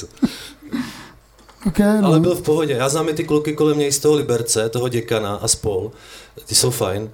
Okay, 1.68 2.02
no. 2.02 2.08
Ale 2.08 2.20
byl 2.20 2.36
v 2.36 2.42
pohodě. 2.42 2.74
Já 2.74 2.90
znám 2.90 3.10
i 3.10 3.14
ty 3.14 3.24
kluky 3.24 3.54
kolem 3.54 3.80
něj 3.80 3.92
z 3.92 4.00
toho 4.00 4.16
Liberce, 4.16 4.70
toho 4.70 4.90
děkana 4.90 5.36
a 5.36 5.48
spol. 5.48 5.92
Ty 6.46 6.56
jsou 6.56 6.72
fajn. 6.72 7.10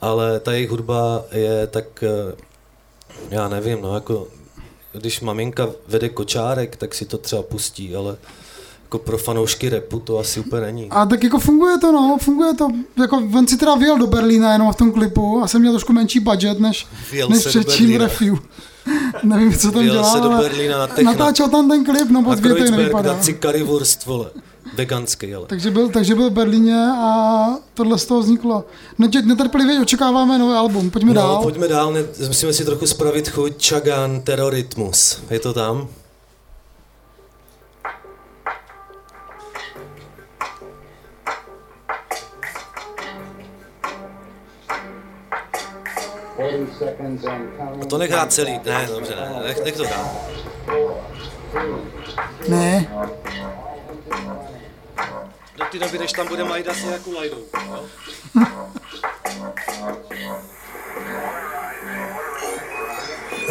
Ale 0.00 0.40
ta 0.40 0.52
jejich 0.52 0.70
hudba 0.70 1.24
je 1.32 1.66
tak, 1.66 1.84
eh, 2.02 2.34
já 3.30 3.48
nevím, 3.48 3.82
no 3.82 3.94
jako, 3.94 4.28
když 4.92 5.20
maminka 5.20 5.68
vede 5.88 6.08
kočárek, 6.08 6.76
tak 6.76 6.94
si 6.94 7.04
to 7.04 7.18
třeba 7.18 7.42
pustí, 7.42 7.96
ale 7.96 8.16
jako 8.82 8.98
pro 8.98 9.18
fanoušky 9.18 9.68
repu 9.68 10.00
to 10.00 10.18
asi 10.18 10.40
úplně 10.40 10.62
není. 10.62 10.90
A 10.90 11.06
tak 11.06 11.24
jako 11.24 11.38
funguje 11.38 11.78
to, 11.78 11.92
no, 11.92 12.18
funguje 12.20 12.54
to. 12.54 12.68
Jako 13.00 13.16
on 13.16 13.48
si 13.48 13.56
teda 13.56 13.74
vyjel 13.74 13.98
do 13.98 14.06
Berlína 14.06 14.52
jenom 14.52 14.72
v 14.72 14.76
tom 14.76 14.92
klipu 14.92 15.42
a 15.42 15.48
jsem 15.48 15.60
měl 15.60 15.72
trošku 15.72 15.92
menší 15.92 16.20
budget 16.20 16.60
než, 16.60 16.86
Vyjel 17.10 17.28
než 17.28 17.44
Berlína. 17.56 18.06
review. 18.06 18.38
Nevím, 19.22 19.58
co 19.58 19.72
tam 19.72 19.82
dělal, 19.84 20.04
se 20.16 20.20
do 20.20 20.28
Berlína 20.30 20.78
na 20.78 20.86
techno. 20.86 21.12
natáčel 21.12 21.48
tam 21.48 21.68
ten 21.70 21.84
klip, 21.84 22.10
no 22.10 22.18
A 22.18 22.22
moc 22.22 22.40
větej 22.40 22.70
nevypadá. 22.70 23.22
si 23.22 23.34
currywurst, 23.34 24.06
vole. 24.06 24.26
Veganský, 24.74 25.34
ale. 25.34 25.46
Takže 25.46 25.70
byl, 25.70 25.88
takže 25.88 26.14
byl 26.14 26.30
v 26.30 26.32
Berlíně 26.32 26.86
a 26.96 27.44
tohle 27.74 27.98
z 27.98 28.04
toho 28.04 28.20
vzniklo. 28.20 28.64
Netě- 28.98 29.22
Netrpělivě 29.26 29.80
očekáváme 29.80 30.38
nový 30.38 30.54
album, 30.54 30.90
pojďme 30.90 31.08
No, 31.14 31.20
dál. 31.22 31.42
pojďme 31.42 31.68
dál, 31.68 31.92
ne, 31.92 32.00
musíme 32.28 32.52
si 32.52 32.64
trochu 32.64 32.86
spravit 32.86 33.28
chuť 33.28 33.68
Chagan 33.68 34.20
Terroritmus. 34.20 35.18
Je 35.30 35.40
to 35.40 35.52
tam? 35.52 35.88
A 47.82 47.86
to 47.86 47.98
nechá 47.98 48.26
celý, 48.26 48.60
ne, 48.64 48.86
dobře, 48.86 49.16
ne, 49.16 49.42
nech, 49.44 49.64
nech 49.64 49.76
to 49.76 49.82
dát. 49.82 50.10
Ne, 52.48 52.88
Do 55.58 55.64
té 55.64 55.78
doby, 55.78 55.98
než 55.98 56.12
tam 56.12 56.28
bude 56.28 56.44
Majda 56.44 56.74
s 56.74 56.84
nějakou 56.84 57.12
lajdou. 57.12 57.42
jo? 57.66 57.84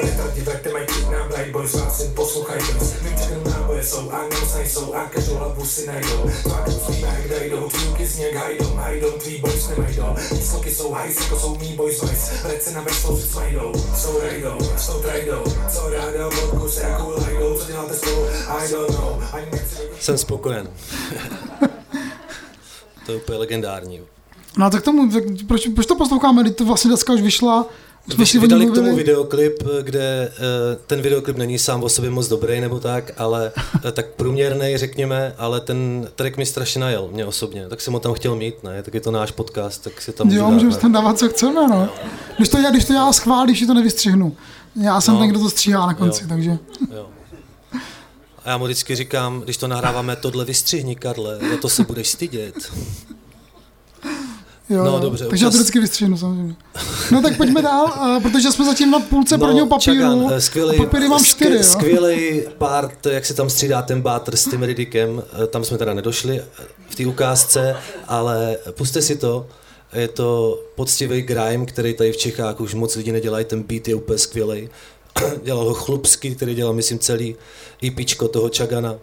Retardi 0.02 0.42
vraťte 0.42 0.70
mají 0.74 0.86
klid 0.86 1.10
nám 1.12 1.28
Bright 1.28 1.52
Boys, 1.52 1.74
vás 1.74 2.00
jen 2.00 2.12
poslouchaj 2.16 2.58
dost 2.58 2.96
Vím, 3.02 3.18
že 3.18 3.50
náboje 3.52 3.84
jsou, 3.84 4.12
a 4.12 4.22
nemoc 4.22 4.56
nejsou, 4.56 4.94
a 4.94 5.06
každou 5.06 5.36
hlavu 5.36 5.66
si 5.66 5.88
najdou. 5.88 6.30
Tvář 6.44 6.74
svý 6.74 7.02
jak 7.02 7.30
dajdou, 7.30 7.70
tvýmky 7.70 8.08
s 8.08 8.18
něk 8.18 8.36
hajdou, 8.36 8.76
hajdou, 8.76 9.12
tvý 9.12 9.38
boys 9.38 9.68
nemajdou 9.70 10.16
Výsloky 10.32 10.72
jsou 10.72 10.92
hajs, 10.92 11.22
jako 11.22 11.40
jsou 11.40 11.58
mý 11.58 11.74
boys 11.74 12.02
vice 12.02 12.34
Vrať 12.44 12.62
se 12.62 12.72
na 12.72 12.82
veslou 12.82 13.18
s 13.18 13.36
majdou, 13.36 13.72
jsou 13.98 14.20
rajdou, 14.20 14.58
jsou 14.78 15.02
trajdou. 15.02 15.44
Co 15.70 15.90
ráda, 15.90 16.30
vodku 16.30 16.70
se 16.70 16.82
jakou 16.82 17.10
lajdou, 17.10 17.58
co 17.60 17.68
děláte 17.68 17.94
spolu, 17.94 18.26
I 18.48 18.72
don't 18.72 18.90
know. 19.00 19.24
Ani 19.32 19.46
nechci 19.52 19.76
Jsem 20.00 20.18
spokojen. 20.18 20.70
to 23.06 23.12
je 23.12 23.18
úplně 23.18 23.38
legendární. 23.38 24.02
no 24.58 24.70
tak 24.70 24.84
tomu, 24.84 25.12
tak 25.12 25.24
proč, 25.48 25.68
proč 25.68 25.86
to 25.86 25.96
posloucháme, 25.96 26.42
když 26.44 26.56
to 26.56 26.66
vlastně 26.66 26.90
dneska 26.90 27.14
už 27.14 27.22
vyšla, 27.22 27.66
jsme 28.10 28.26
si 28.26 28.40
vydali 28.40 28.66
k 28.66 28.74
tomu 28.76 28.96
videoklip, 28.96 29.64
kde 29.82 30.32
eh, 30.34 30.78
ten 30.88 31.02
videoklip 31.02 31.38
není 31.38 31.60
sám 31.60 31.84
o 31.84 31.90
sobě 31.90 32.10
moc 32.10 32.28
dobrý 32.28 32.62
nebo 32.62 32.80
tak, 32.80 33.12
ale 33.18 33.52
eh, 33.88 33.92
tak 33.92 34.06
průměrný, 34.08 34.78
řekněme, 34.78 35.36
ale 35.38 35.60
ten 35.62 36.08
track 36.16 36.38
mi 36.38 36.46
strašně 36.46 36.82
najel, 36.82 37.10
mě 37.12 37.26
osobně, 37.26 37.68
tak 37.70 37.82
jsem 37.82 37.94
ho 37.94 38.00
tam 38.00 38.14
chtěl 38.14 38.36
mít, 38.36 38.64
ne, 38.64 38.84
tak 38.84 38.94
je 38.94 39.02
to 39.02 39.12
náš 39.12 39.32
podcast, 39.32 39.84
tak 39.84 40.02
si 40.02 40.12
tam 40.14 40.28
můžu 40.28 40.38
Jo, 40.40 40.44
dát, 40.44 40.50
můžeme 40.52 40.76
tam 40.76 40.92
dávat, 40.92 41.18
co 41.20 41.30
chceme, 41.30 41.68
no. 41.68 41.90
Když 42.38 42.50
to 42.50 42.58
já, 42.58 42.72
když 42.72 42.86
to 42.86 42.94
já 42.94 43.14
schválím, 43.14 43.56
že 43.56 43.66
to 43.68 43.74
nevystřihnu. 43.74 44.36
Já 44.82 45.02
jsem 45.02 45.14
No. 45.14 45.20
ten, 45.20 45.30
kdo 45.30 45.40
to 45.40 45.50
stříhá 45.50 45.86
na 45.88 45.94
konci, 45.94 46.24
Jo. 46.24 46.30
takže. 46.30 46.58
Jo. 46.96 47.10
A 48.46 48.50
já 48.50 48.58
mu 48.58 48.66
vždycky 48.66 48.96
říkám, 48.96 49.42
když 49.42 49.58
to 49.58 49.68
nahráváme, 49.68 50.16
tohle 50.16 50.46
vystřihni, 50.46 50.96
Karle, 50.96 51.36
za 51.52 51.58
to 51.62 51.70
se 51.70 51.84
budeš 51.84 52.08
stydět. 52.10 52.56
Jo, 54.72 54.84
No, 54.84 55.00
dobře, 55.00 55.26
takže 55.26 55.46
já 55.46 55.52
to 55.52 55.58
vždycky 55.58 55.80
vystřihnu, 55.80 56.18
samozřejmě. 56.18 56.56
No 57.12 57.22
tak 57.22 57.38
pojďme 57.38 57.62
dál, 57.62 57.86
a 57.88 58.20
protože 58.20 58.52
jsme 58.52 58.66
zatím 58.66 58.92
na 58.92 59.00
půlce 59.00 59.38
No, 59.38 59.46
prvního 59.46 59.68
papíru. 59.68 60.30
Eh, 60.34 60.42
skvělej, 60.42 60.80
a 60.80 60.84
papíry 60.84 61.08
mám 61.10 61.24
čtyři, 61.26 61.56
jo. 61.56 61.64
Skvělý 61.64 62.42
part, 62.58 63.06
jak 63.06 63.26
se 63.26 63.34
tam 63.34 63.50
střídá 63.50 63.82
ten 63.82 64.02
bátr 64.02 64.36
s 64.36 64.50
tím 64.50 64.64
Ridikem, 64.64 65.24
eh, 65.44 65.48
tam 65.48 65.64
jsme 65.64 65.78
teda 65.78 65.94
nedošli 65.94 66.40
eh, 66.40 66.64
v 66.90 66.96
té 66.96 67.06
ukázce, 67.06 67.76
ale 68.08 68.58
puste 68.72 69.02
si 69.02 69.16
to, 69.16 69.48
je 69.94 70.08
to 70.08 70.60
poctivý 70.76 71.22
grime, 71.22 71.66
který 71.66 71.94
tady 71.94 72.12
v 72.12 72.18
Čechách 72.18 72.60
už 72.62 72.74
moc 72.74 72.96
lidí 72.96 73.12
nedělají, 73.12 73.46
ten 73.46 73.64
beat 73.64 73.88
je 73.88 73.96
úplně 73.96 74.18
skvělý. 74.18 74.70
Dělal 75.44 75.66
ho 75.66 75.74
Chlupský, 75.74 76.36
který 76.36 76.56
dělal, 76.56 76.74
myslím, 76.74 77.00
celý 77.00 77.36
EPčko 77.88 78.28
toho 78.28 78.50
Chagana. 78.58 78.96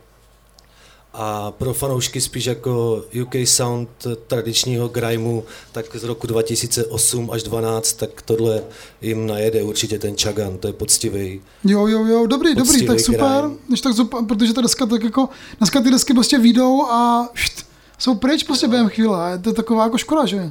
A 1.15 1.51
pro 1.51 1.75
fanoušky 1.75 2.21
spíš 2.21 2.47
jako 2.47 3.05
UK 3.23 3.35
sound 3.45 3.89
tradičního 4.27 4.89
grimeu, 4.89 5.43
tak 5.73 5.97
z 5.97 6.05
roku 6.05 6.27
2008 6.27 7.31
až 7.33 7.43
12, 7.43 7.93
tak 7.93 8.23
tohle 8.23 8.63
jim 9.01 9.27
najede 9.27 9.63
určitě 9.63 9.99
ten 9.99 10.17
Chagan, 10.17 10.59
to 10.59 10.67
je 10.67 10.73
poctivý. 10.73 11.41
Jo, 11.65 11.87
jo, 11.87 12.05
jo, 12.05 12.27
dobrý, 12.27 12.55
dobrý, 12.55 12.87
tak 12.87 13.01
super. 13.01 13.21
grime. 13.21 13.55
Když 13.69 13.81
tak 13.81 13.95
super, 13.95 14.25
protože 14.25 14.53
ta 14.53 14.61
deska 14.61 14.87
tak 14.87 15.05
jako, 15.05 15.29
dneska 15.59 15.81
ty 15.81 15.91
desky 15.91 16.15
prostě 16.15 16.39
výjdou 16.39 16.83
a 16.87 17.29
št, 17.35 17.67
jsou 17.99 18.15
pryč 18.15 18.43
prostě 18.43 18.69
během 18.69 18.89
chvíle. 18.89 19.25
A 19.25 19.29
je 19.29 19.39
to 19.39 19.53
taková 19.53 19.85
jako 19.85 19.99
škoda, 19.99 20.27
že? 20.27 20.51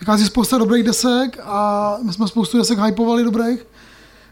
Vychází 0.00 0.26
spousta 0.26 0.58
dobrých 0.58 0.84
desek 0.84 1.38
a 1.42 1.98
my 2.02 2.12
jsme 2.12 2.28
spoustu 2.28 2.58
desek 2.58 2.78
hypovali 2.78 3.24
dobrých. 3.24 3.66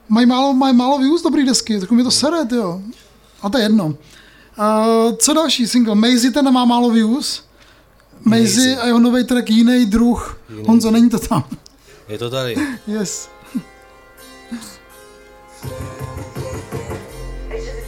Mají 0.08 0.26
málo, 0.26 0.52
mají 0.52 0.76
málo 0.76 0.98
views 0.98 1.22
dobrý 1.22 1.46
desky, 1.46 1.80
tak 1.80 1.90
mi 1.90 2.02
to 2.02 2.10
sere, 2.10 2.36
jo. 2.56 2.80
A 3.42 3.48
to 3.48 3.58
je 3.58 3.64
jedno. 3.64 3.94
Uh, 4.58 5.16
co 5.16 5.34
další 5.34 5.66
single? 5.66 5.94
Maisie 5.94 6.30
ten 6.30 6.52
má 6.52 6.64
málo 6.64 6.90
views. 6.90 7.44
Maisie 8.24 8.66
Maisie. 8.66 8.76
a 8.82 8.86
jeho 8.86 8.98
nový 8.98 9.24
track 9.24 9.50
jiný 9.50 9.86
druh. 9.86 10.40
Honzo, 10.66 10.90
není 10.90 11.10
to 11.10 11.18
tam. 11.18 11.44
Je 12.08 12.18
to 12.18 12.30
tady. 12.30 12.54
Yes. 12.86 13.28
Ještě 17.50 17.70
si 17.72 17.86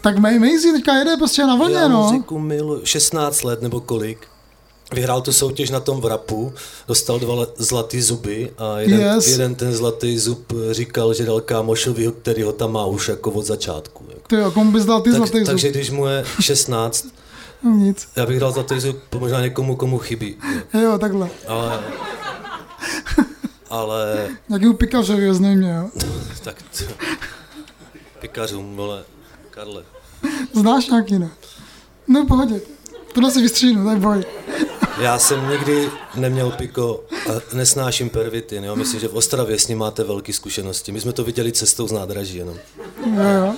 Tak 0.00 0.18
May 0.18 0.38
Maisie 0.38 0.72
teďka 0.72 0.94
jede 0.96 1.16
prostě 1.16 1.46
na 1.46 1.56
vlně, 1.56 1.74
Já 1.74 1.88
no. 1.88 2.02
muziku 2.02 2.38
miluji, 2.38 2.80
16 2.86 3.42
let 3.44 3.62
nebo 3.62 3.80
kolik. 3.80 4.26
Vyhrál 4.94 5.20
tu 5.22 5.32
soutěž 5.32 5.70
na 5.70 5.80
tom 5.80 6.00
vrapu, 6.00 6.52
dostal 6.88 7.18
dva 7.18 7.46
zlatý 7.56 8.00
zuby 8.02 8.52
a 8.58 8.78
jeden, 8.78 9.00
Yes. 9.00 9.26
jeden 9.26 9.54
ten 9.54 9.72
zlatý 9.72 10.18
zub 10.18 10.52
říkal, 10.70 11.14
že 11.14 11.24
dal 11.26 11.40
kámošovi, 11.40 12.12
který 12.22 12.42
ho 12.42 12.52
tam 12.52 12.72
má 12.72 12.86
už 12.86 13.08
jako 13.08 13.30
od 13.30 13.44
začátku. 13.44 14.04
Jako. 14.08 14.20
Ty 14.28 14.36
jo, 14.36 14.50
komu 14.50 14.72
bys 14.72 14.84
dal 14.84 15.00
ty 15.00 15.10
Tak, 15.10 15.16
zlatý 15.16 15.44
takže 15.44 15.66
zub? 15.68 15.74
když 15.74 15.90
mu 15.90 16.06
je 16.06 16.24
16, 16.40 17.06
No, 17.62 17.70
Nic. 17.76 18.08
já 18.16 18.26
bych 18.26 18.40
dal 18.40 18.52
zlatý 18.52 18.80
zub 18.80 18.96
možná 19.18 19.40
někomu, 19.40 19.76
komu 19.76 19.98
chybí. 19.98 20.36
Jo, 20.82 20.98
takhle. 20.98 21.28
Ale, 21.48 21.80
ale 23.70 24.28
Nějakýmu 24.48 24.72
pikařovi 24.74 25.34
znejmě, 25.34 25.70
jo. 25.70 25.90
tak 26.44 26.62
t- 26.62 26.84
pikařům, 28.20 28.76
vole, 28.76 29.02
Karle. 29.50 29.84
Znáš 30.52 30.88
nějaký, 30.88 31.18
ne? 31.18 31.30
No, 32.08 32.26
pohodě. 32.26 32.60
Tohle 33.12 33.30
si 33.30 33.42
vystříhnu, 33.42 33.84
tak 33.84 33.98
boj. 33.98 34.24
Já 35.00 35.18
jsem 35.18 35.50
nikdy 35.50 35.88
neměl 36.14 36.50
piko 36.50 37.04
a 37.12 37.56
nesnáším 37.56 38.10
pervitin, 38.10 38.64
jo? 38.64 38.76
myslím, 38.76 39.00
že 39.00 39.08
v 39.08 39.16
Ostravě 39.16 39.58
s 39.58 39.68
ním 39.68 39.78
máte 39.78 40.04
velké 40.04 40.32
zkušenosti. 40.32 40.92
My 40.92 41.00
jsme 41.00 41.12
to 41.12 41.24
viděli 41.24 41.52
cestou 41.52 41.88
z 41.88 41.92
nádraží 41.92 42.36
jenom. 42.36 42.56
Jo, 43.06 43.22
jo. 43.22 43.54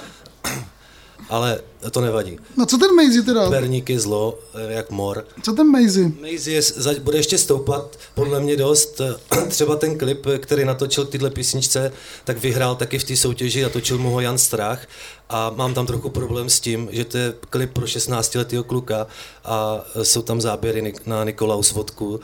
ale 1.29 1.61
to 1.91 2.01
nevadí. 2.01 2.39
No 2.57 2.67
co 2.67 2.79
ten 2.79 2.95
Maisie 2.95 3.23
teda? 3.23 3.51
Perník 3.51 3.91
je 3.91 4.01
zlo, 4.01 4.39
eh, 4.55 4.73
jak 4.73 4.91
mor. 4.91 5.27
Co 5.43 5.53
ten 5.53 5.67
Maisie? 5.67 6.13
Maze 6.21 6.51
je, 6.51 6.63
bude 7.01 7.19
ještě 7.19 7.39
stoupat, 7.39 7.99
podle 8.15 8.41
mě 8.41 8.57
dost. 8.57 9.01
Třeba 9.49 9.77
ten 9.77 9.99
klip, 9.99 10.27
který 10.39 10.65
natočil 10.65 11.05
k 11.07 11.11
téhle 11.11 11.31
písničce, 11.31 11.93
tak 12.25 12.39
vyhrál 12.39 12.77
taky 12.77 12.99
v 12.99 13.05
té 13.05 13.17
soutěži, 13.17 13.63
natočil 13.63 13.99
mu 13.99 14.11
ho 14.11 14.21
Jan 14.21 14.39
Strach 14.39 14.87
a 15.33 15.53
mám 15.57 15.75
tam 15.75 15.87
trochu 15.87 16.11
problém 16.11 16.51
s 16.51 16.61
tím, 16.61 16.89
že 16.93 17.05
to 17.05 17.19
je 17.19 17.35
klip 17.51 17.73
pro 17.73 17.87
16-letého 17.87 18.65
kluka 18.65 19.07
a 19.45 19.81
jsou 20.03 20.23
tam 20.23 20.41
záběry 20.41 20.95
na 21.07 21.25
Nikolaus 21.25 21.73
vodku 21.73 22.21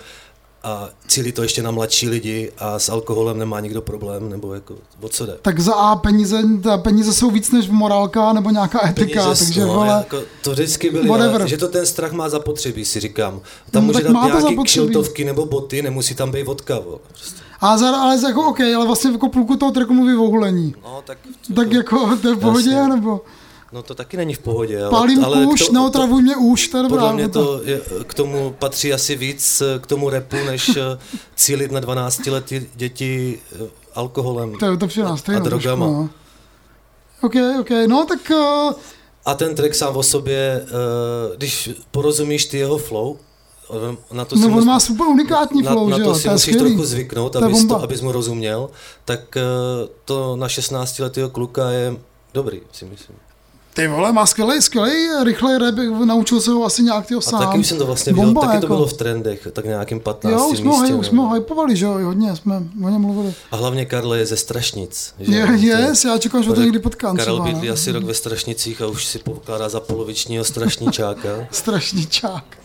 a 0.62 0.88
cílí 1.07 1.33
to 1.33 1.42
ještě 1.42 1.62
na 1.62 1.71
mladší 1.71 2.09
lidi 2.09 2.53
a 2.59 2.79
s 2.79 2.88
alkoholem 2.88 3.38
nemá 3.38 3.61
nikdo 3.61 3.83
problém, 3.83 4.29
nebo 4.29 4.55
jako, 4.55 4.75
o 5.01 5.09
co 5.09 5.27
jde? 5.27 5.38
Tak 5.42 5.61
za 5.61 5.75
A 5.75 5.97
peníze, 5.97 6.42
ta 6.62 6.79
peníze 6.79 7.14
jsou 7.14 7.31
víc 7.31 7.51
než 7.51 7.68
morálka 7.68 8.33
nebo 8.33 8.51
nějaká 8.51 8.88
etika, 8.88 9.23
Peníze, 9.25 9.44
takže 9.44 9.61
no, 9.61 9.66
vole, 9.66 9.88
jako, 9.88 10.21
to 10.42 10.51
vždycky 10.51 10.90
byly, 10.90 11.09
ale, 11.09 11.49
že 11.49 11.57
to 11.57 11.68
ten 11.68 11.87
strach 11.87 12.12
má 12.12 12.29
zapotřebí, 12.29 12.85
si 12.85 13.01
říkám. 13.01 13.40
Tam 13.71 13.83
No, 13.83 13.87
může 13.87 14.01
tak 14.01 14.12
dát 14.12 14.42
nějaký 14.42 14.64
kšiltovky 14.64 15.25
nebo 15.25 15.47
boty, 15.47 15.83
nemusí 15.83 16.14
tam 16.14 16.31
být 16.31 16.42
vodka. 16.42 16.79
Vole. 16.79 16.99
Prostě. 17.09 17.48
A 17.61 17.79
za, 17.79 17.97
ale 17.97 18.18
jako 18.29 18.49
OK, 18.49 18.61
ale 18.61 18.87
vlastně 18.87 19.11
jako 19.11 19.29
půlku 19.29 19.57
toho 19.57 19.73
tracku 19.73 19.94
mluví 19.94 20.14
o 20.16 20.29
hulení. 20.29 20.75
No, 20.85 21.03
tak, 21.05 21.18
Tak 21.57 21.73
jako 21.73 22.16
to 22.23 22.29
je 22.29 22.35
v 22.35 22.38
pohodě, 22.38 22.71
Jasně. 22.71 22.94
nebo 22.94 23.21
no 23.73 23.83
to 23.83 23.94
taky 23.94 24.16
není 24.16 24.35
v 24.35 24.38
pohodě. 24.38 24.81
Ale, 24.81 24.90
pálím 24.90 25.25
ale 25.25 25.44
kůž, 25.44 25.66
to, 25.66 25.73
neotravuj 25.73 26.23
mě 26.23 26.37
už, 26.37 26.68
to 26.68 26.77
je 26.77 26.83
dobrá. 26.83 26.99
Podle 26.99 27.14
mě 27.14 27.29
to 27.29 27.61
je, 27.64 27.81
k 28.07 28.14
tomu 28.14 28.55
patří 28.59 28.92
asi 28.92 29.16
víc 29.16 29.61
eh, 29.61 29.79
k 29.79 29.87
tomu 29.87 30.11
repu, 30.11 30.37
než 30.47 30.77
eh, 30.77 30.99
cílit 31.37 31.73
na 31.73 31.81
12 31.81 32.27
letý 32.27 32.66
děti 32.75 33.40
eh, 33.53 33.66
alkoholem 33.94 34.55
To 34.55 34.66
je 34.66 34.77
to 34.77 34.88
stejno. 34.88 35.40
a 35.40 35.44
drogama. 35.44 35.87
trošku, 35.87 36.03
no. 36.03 36.11
OK, 37.21 37.35
OK, 37.61 37.71
no 37.87 38.07
tak 38.07 38.31
uh, 38.31 38.73
A 39.25 39.35
ten 39.35 39.55
track 39.55 39.75
sám 39.75 39.97
o 39.97 40.03
sobě, 40.03 40.62
eh, 40.64 41.37
když 41.37 41.71
porozumíš 41.90 42.47
ty 42.47 42.59
jeho 42.59 42.79
flow, 42.79 43.16
na 44.12 44.24
to 44.24 44.37
si 44.37 44.42
no, 44.42 44.48
on 44.48 44.54
mus- 44.54 44.64
má 44.64 44.81
super 44.81 45.07
unikátní 45.07 45.62
na, 45.62 45.70
flow, 45.72 45.88
na 45.88 45.96
že 45.96 46.02
to 46.02 46.09
jo, 46.11 46.14
si 46.14 46.22
to 46.22 46.28
je 46.28 46.33
musíš 46.33 46.54
skvělý. 46.54 46.70
trochu 46.74 46.87
zvyknout, 46.87 47.33
To 47.33 47.38
je 47.38 47.44
abys, 47.44 47.64
to, 47.64 47.83
abys 47.83 48.00
mu 48.00 48.12
rozuměl, 48.12 48.70
tak 49.04 49.37
eh, 49.37 49.42
to 50.04 50.37
na 50.37 50.48
16 50.48 50.98
letého 50.98 51.28
kluka 51.31 51.70
je 51.70 51.96
dobrý, 52.35 52.61
si 52.72 52.85
myslím. 52.85 53.16
Ty 53.74 53.88
vole, 53.88 54.12
má 54.12 54.26
skvělý, 54.26 54.62
skvělý, 54.62 55.09
rychlej 55.24 55.59
rap, 55.59 55.74
naučil 56.04 56.40
se 56.40 56.50
ho 56.50 56.64
asi 56.64 56.83
nějak 56.83 57.07
tyho 57.07 57.18
A 57.18 57.22
sám. 57.22 57.40
taky 57.40 57.59
už 57.59 57.66
jsem 57.66 57.78
to 57.78 57.87
vlastně 57.87 58.12
viděl, 58.12 58.26
Bomba, 58.26 58.40
taky 58.40 58.54
jako. 58.54 58.66
to 58.66 58.74
bylo 58.74 58.87
v 58.87 58.92
trendech, 58.92 59.48
tak 59.52 59.64
nějakým 59.64 60.00
15. 60.00 60.33
Jo, 60.33 60.48
už 60.48 60.59
jsme, 60.59 60.70
místě. 60.70 60.94
už 60.94 61.07
jsme 61.07 61.16
no. 61.16 61.22
ho 61.22 61.35
hypovali, 61.35 61.76
že 61.76 61.85
jo, 61.85 61.98
hodně 62.04 62.37
jsme 62.37 62.62
o 62.85 62.88
něm 62.88 63.00
mluvili. 63.00 63.35
A 63.50 63.57
hlavně 63.57 63.87
Karle 63.87 64.18
je 64.18 64.26
ze 64.26 64.37
Strašnic. 64.37 65.14
Že? 65.20 65.35
Je, 65.35 65.46
to 65.46 65.52
yes, 65.52 66.04
já 66.04 66.18
čekám, 66.18 66.42
že 66.42 66.48
ho 66.48 66.54
to 66.54 66.61
někdy 66.62 66.78
potkám 66.78 67.16
Karel 67.16 67.35
třeba, 67.35 67.46
bydlí 67.46 67.68
no. 67.68 67.74
asi 67.74 67.92
rok 67.92 68.04
ve 68.04 68.14
Strašnicích 68.14 68.83
a 68.83 68.87
už 68.87 69.07
si 69.07 69.18
pokládá 69.18 69.68
za 69.68 69.81
polovičního 69.81 70.44
strašničáka. 70.44 71.28
Strašničák. 71.50 72.58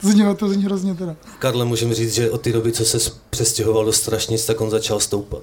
To 0.00 0.08
zní, 0.08 0.24
to 0.36 0.48
zní 0.48 0.64
hrozně 0.64 0.94
teda. 0.94 1.16
Karle 1.38 1.64
můžeme 1.64 1.94
říct, 1.94 2.14
že 2.14 2.30
od 2.30 2.40
té 2.40 2.52
doby, 2.52 2.72
co 2.72 2.84
se 2.84 3.12
přestěhoval 3.30 3.84
do 3.84 3.92
Strašnic, 3.92 4.46
tak 4.46 4.60
on 4.60 4.70
začal 4.70 5.00
stoupat. 5.00 5.42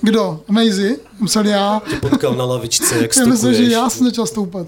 Kdo? 0.00 0.40
Maisie? 0.48 0.96
Musel 1.18 1.46
já. 1.46 1.82
Tě 1.90 1.96
potkal 1.96 2.34
na 2.34 2.44
lavičce, 2.44 3.02
jak 3.02 3.16
Já 3.20 3.24
myslím, 3.26 3.54
že 3.54 3.64
já 3.64 3.90
jsem 3.90 4.06
začal 4.06 4.26
stoupat. 4.26 4.66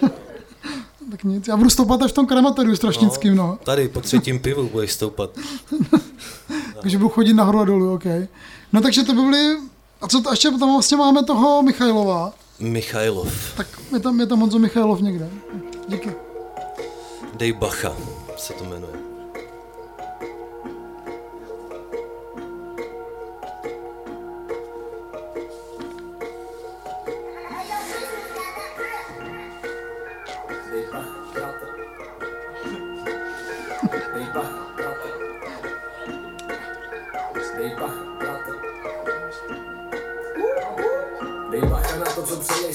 tak 1.10 1.24
nic, 1.24 1.48
já 1.48 1.56
budu 1.56 1.70
stoupat 1.70 2.02
až 2.02 2.10
v 2.10 2.14
tom 2.14 2.26
krematoriu 2.26 2.76
strašnickým, 2.76 3.36
no. 3.36 3.58
Tady 3.64 3.88
po 3.88 4.00
třetím 4.00 4.38
pivu 4.40 4.68
budeš 4.68 4.92
stoupat. 4.92 5.30
Takže 6.82 6.98
budu 6.98 7.08
chodit 7.08 7.34
nahoru 7.34 7.60
a 7.60 7.64
dolů, 7.64 7.92
OK. 7.94 8.04
No 8.72 8.80
takže 8.80 9.02
to 9.02 9.12
by 9.14 9.20
byly... 9.20 9.56
A 10.00 10.08
co 10.08 10.20
to, 10.20 10.30
ještě 10.30 10.50
tam 10.50 10.72
vlastně 10.72 10.96
máme 10.96 11.24
toho 11.24 11.62
Michailova. 11.62 12.32
Michailov. 12.60 13.56
Tak 13.56 13.66
je 13.92 14.00
tam, 14.00 14.20
je 14.20 14.26
tam 14.26 14.40
Honzo 14.40 14.58
Michailov 14.58 15.00
někde. 15.00 15.30
Díky. 15.88 16.27
Dej 17.38 17.52
bacha 17.52 17.96
se 18.36 18.52
to 18.54 18.64
jmenuje. 18.64 19.07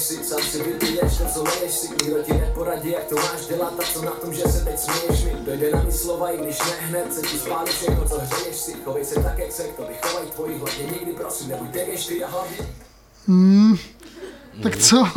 Si, 0.04 0.24
sám 0.24 0.39
si 0.52 0.63
vypiješ 0.63 1.18
to, 1.18 1.24
co 1.34 1.44
leješ 1.44 1.72
si, 1.74 1.88
nikdo 1.89 2.24
ti 2.24 2.34
neporadí, 2.34 2.92
jak 2.92 3.04
to 3.04 3.16
máš 3.16 3.46
dělat 3.50 3.74
a 3.80 3.84
co 3.94 4.02
na 4.02 4.12
tom, 4.12 4.34
že 4.34 4.42
se 4.42 4.66
teď 4.66 4.80
směješ 4.80 5.24
mi. 5.26 5.32
Dojde 5.46 5.72
na 5.72 5.84
mi 5.84 5.92
slova, 5.92 6.30
i 6.30 6.38
když 6.38 6.60
ne 6.60 6.88
hned, 6.88 7.13
se 7.13 7.22
ti 7.22 7.38
spálí 7.38 7.72
všechno, 7.72 8.10
co 8.10 8.20
hřeješ 8.20 8.56
si, 8.56 8.74
chovej 8.84 9.06
se 9.06 9.16
tak, 9.16 9.39
jak 9.39 9.52
se 9.52 9.63
k 9.63 9.76
tobě 9.76 9.96
chovají 10.02 10.32
tvoji, 10.32 10.58
hlavně 10.58 10.84
nikdy 10.84 11.12
prosím, 11.12 11.50
nebuď 11.50 11.72
tegeš 11.72 12.06
ty 12.06 12.24
a 12.24 12.28
hlavně 12.28 12.58
Tak 14.63 14.78
co? 14.78 15.08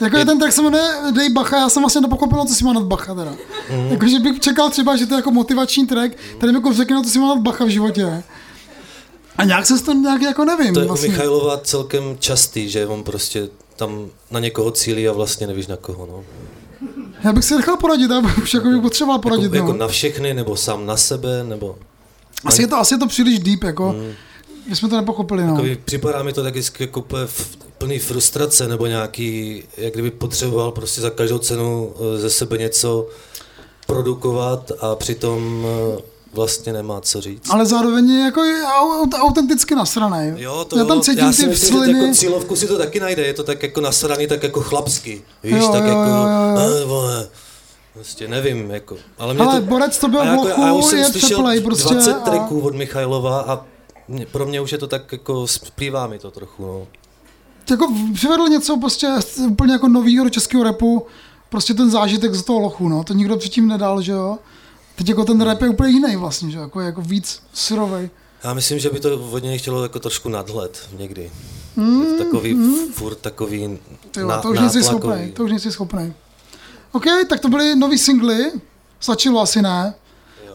jako 0.00 0.16
je 0.16 0.24
ten 0.24 0.38
track 0.38 0.52
se 0.52 0.62
jmenuje 0.62 0.90
Dej 1.14 1.30
Bacha, 1.30 1.56
já 1.56 1.68
jsem 1.68 1.82
vlastně 1.82 2.00
nepochopil, 2.00 2.44
co 2.44 2.54
si 2.54 2.64
má 2.64 2.72
nad 2.72 2.82
Bacha 2.82 3.14
teda. 3.14 3.34
Mhm. 3.70 3.88
Jakože 3.90 4.18
bych 4.18 4.40
čekal 4.40 4.70
třeba, 4.70 4.96
že 4.96 5.06
to 5.06 5.14
je 5.14 5.18
jako 5.18 5.30
motivační 5.30 5.86
track, 5.86 6.12
který 6.38 6.52
mi 6.52 6.58
jako 6.58 6.72
řekne, 6.72 7.02
co 7.04 7.10
si 7.10 7.18
má 7.18 7.28
nad 7.28 7.38
Bacha 7.38 7.64
v 7.64 7.68
životě. 7.68 8.22
A 9.38 9.44
nějak 9.44 9.66
se 9.66 9.84
to 9.84 9.92
nějak 9.92 10.22
jako 10.22 10.44
nevím. 10.44 10.74
To 10.74 10.80
je 10.80 10.84
u 10.84 10.88
vlastně. 10.88 11.08
Michailova 11.08 11.60
celkem 11.64 12.16
častý, 12.18 12.70
že 12.70 12.86
on 12.86 13.02
prostě 13.04 13.48
tam 13.76 14.10
na 14.30 14.40
někoho 14.40 14.70
cílí 14.70 15.08
a 15.08 15.12
vlastně 15.12 15.46
nevíš 15.46 15.66
na 15.66 15.76
koho. 15.76 16.06
No. 16.06 16.24
Já 17.24 17.32
bych 17.32 17.44
si 17.44 17.54
nechal 17.54 17.76
poradit, 17.76 18.10
já 18.10 18.20
bych 18.20 18.54
jako 18.54 18.68
bych 18.68 18.82
potřeboval 18.82 19.18
poradit. 19.18 19.44
Jako, 19.44 19.56
jako 19.56 19.72
no. 19.72 19.78
na 19.78 19.88
všechny, 19.88 20.34
nebo 20.34 20.56
sám 20.56 20.86
na 20.86 20.96
sebe, 20.96 21.44
nebo... 21.44 21.76
asi, 22.44 22.62
je 22.62 22.68
to, 22.68 22.76
asi 22.76 22.94
je 22.94 22.98
to 22.98 23.06
příliš 23.06 23.38
deep, 23.38 23.62
jako. 23.62 23.94
My 24.68 24.76
jsme 24.76 24.88
to 24.88 24.96
nepochopili, 24.96 25.44
no. 25.44 25.52
Takový, 25.52 25.76
připadá 25.84 26.22
mi 26.22 26.32
to 26.32 26.42
taky 26.42 26.62
jako 26.80 27.04
plný 27.78 27.98
frustrace, 27.98 28.68
nebo 28.68 28.86
nějaký, 28.86 29.62
jak 29.76 29.92
kdyby 29.92 30.10
potřeboval 30.10 30.72
prostě 30.72 31.00
za 31.00 31.10
každou 31.10 31.38
cenu 31.38 31.94
eh, 31.96 32.18
ze 32.18 32.30
sebe 32.30 32.58
něco 32.58 33.08
produkovat 33.86 34.72
a 34.80 34.94
přitom 34.94 35.66
eh, 35.98 36.02
vlastně 36.32 36.72
nemá 36.72 37.00
co 37.00 37.20
říct. 37.20 37.50
Ale 37.50 37.66
zároveň 37.66 38.10
je 38.10 38.20
jako 38.24 38.44
je 38.44 38.62
au- 38.62 39.14
autenticky 39.14 39.74
nasranej. 39.74 40.34
Jo, 40.36 40.64
to 40.68 40.78
já 40.78 40.84
tam 40.84 41.00
cítím 41.00 41.24
já 41.24 41.32
si 41.32 41.42
ty 41.42 41.48
myslím, 41.48 41.74
že 41.74 41.80
vsliny. 41.84 42.00
jako 42.00 42.14
cílovku 42.14 42.56
si 42.56 42.66
to 42.66 42.78
taky 42.78 43.00
najde, 43.00 43.22
je 43.26 43.34
to 43.34 43.42
tak 43.44 43.62
jako 43.62 43.80
nasraný, 43.80 44.26
tak 44.26 44.42
jako 44.42 44.60
chlapsky, 44.60 45.22
víš, 45.42 45.52
Jo, 45.56 45.68
tak 45.72 45.82
jo, 45.82 45.88
jako, 45.88 46.00
jo, 46.10 46.16
jo. 46.16 46.58
"Eh, 46.82 46.84
vole, 46.84 47.28
prostě 47.92 48.28
nevím, 48.28 48.70
jako, 48.70 48.96
ale 49.18 49.34
mě 49.34 49.42
Ale 49.44 49.60
to, 49.60 49.66
Borec 49.66 49.98
to 49.98 50.08
byl 50.08 50.20
a 50.20 50.24
v 50.24 50.26
jako, 50.26 50.42
lochu, 50.48 50.62
a 50.62 50.66
já 50.66 50.72
už 50.72 50.84
jsem 50.84 50.98
je 50.98 51.04
slyšel 51.04 51.28
přeplej 51.28 51.60
prostě 51.60 51.94
20 51.94 52.12
a- 52.12 52.20
tracků 52.20 52.60
od 52.60 52.74
Michailova 52.74 53.40
a 53.40 53.64
mě, 54.08 54.26
pro 54.26 54.46
mě 54.46 54.60
už 54.60 54.72
je 54.72 54.78
to 54.78 54.86
tak 54.86 55.12
jako, 55.12 55.46
splývá 55.46 56.06
mi 56.06 56.18
to 56.18 56.30
trochu, 56.30 56.62
no. 56.66 56.86
jako 57.70 57.92
přivedl 58.14 58.48
něco 58.48 58.76
prostě 58.76 59.08
úplně 59.48 59.72
jako 59.72 59.88
novýho 59.88 60.24
do 60.24 60.30
českého 60.30 60.64
repu, 60.64 61.06
prostě 61.48 61.74
ten 61.74 61.90
zážitek 61.90 62.34
z 62.34 62.42
toho 62.42 62.58
lochu, 62.60 62.88
no, 62.88 63.04
to 63.04 63.14
nikdo 63.14 63.36
předtím 63.36 63.68
nedal, 63.68 64.02
že 64.02 64.12
jo. 64.12 64.38
Teď 64.96 65.08
jako 65.08 65.24
ten 65.24 65.40
rap 65.40 65.62
je 65.62 65.68
úplně 65.68 65.90
jiný 65.90 66.16
vlastně, 66.16 66.50
že 66.50 66.56
jo, 66.56 66.62
jako, 66.62 66.80
jako 66.80 67.02
víc 67.02 67.42
syrovej. 67.54 68.10
Já 68.44 68.54
myslím, 68.54 68.78
že 68.78 68.90
by 68.90 69.00
to 69.00 69.30
od 69.30 69.42
něj 69.42 69.58
chtělo 69.58 69.82
jako 69.82 69.98
trošku 69.98 70.28
nadhled 70.28 70.88
někdy. 70.98 71.30
Mm, 71.76 72.18
takový, 72.18 72.54
mm. 72.54 72.92
furt 72.92 73.14
takový 73.14 73.78
Ty 74.10 74.20
jo, 74.20 74.28
na, 74.28 74.42
to 74.42 74.50
už 74.50 74.58
nejsi 74.58 74.82
schopný, 74.82 75.32
to 75.32 75.44
už 75.44 75.50
nejsi 75.50 75.72
schopný. 75.72 76.14
OK, 76.92 77.04
tak 77.28 77.40
to 77.40 77.48
byly 77.48 77.76
nový 77.76 77.98
singly, 77.98 78.52
stačilo 79.00 79.40
asi 79.40 79.62
ne. 79.62 79.94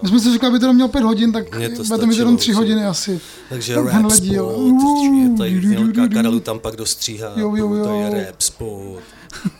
My 0.01 0.09
jsme 0.09 0.19
si 0.19 0.33
říkali, 0.33 0.49
aby 0.51 0.59
to 0.59 0.67
nemělo 0.67 0.89
pět 0.89 1.03
hodin, 1.03 1.31
tak 1.31 1.55
Mně 1.55 1.69
to 1.69 1.83
bude 1.83 1.99
to 1.99 2.05
mít 2.05 2.17
jenom 2.17 2.37
tři 2.37 2.51
hodiny 2.51 2.85
asi. 2.85 3.21
Takže 3.49 3.75
Tak 3.75 3.85
rap 3.85 4.11
spot, 4.11 4.23
díl. 4.23 4.73
je 5.21 5.37
tady 5.37 6.09
Karelu 6.13 6.39
tam 6.39 6.59
pak 6.59 6.75
dostříhá, 6.75 7.33
Jo, 7.35 7.55
jo, 7.55 7.73
jo. 7.73 7.83
to 7.83 7.93
je 7.93 8.25
rap 8.25 8.41
spot. 8.41 8.99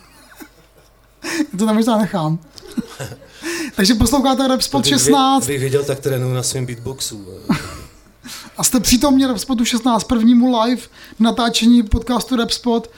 To 1.58 1.66
tam 1.66 1.76
možná 1.76 1.98
nechám. 1.98 2.38
Takže 3.76 3.94
posloucháte 3.94 4.48
Rap 4.48 4.62
Spot 4.62 4.82
Kdybych 4.82 4.98
vě- 5.00 5.04
16 5.04 5.46
Bych 5.46 5.60
viděl, 5.60 5.84
tak 5.84 6.00
trénuju 6.00 6.34
na 6.34 6.42
svém 6.42 6.66
beatboxu. 6.66 7.26
a 8.58 8.64
jste 8.64 8.80
přítomní 8.80 9.26
Rap 9.26 9.38
Spotu 9.38 9.64
16, 9.64 10.04
prvnímu 10.04 10.60
live 10.60 10.82
natáčení 11.18 11.82
podcastu 11.82 12.36
Rap 12.36 12.50
Spot, 12.50 12.90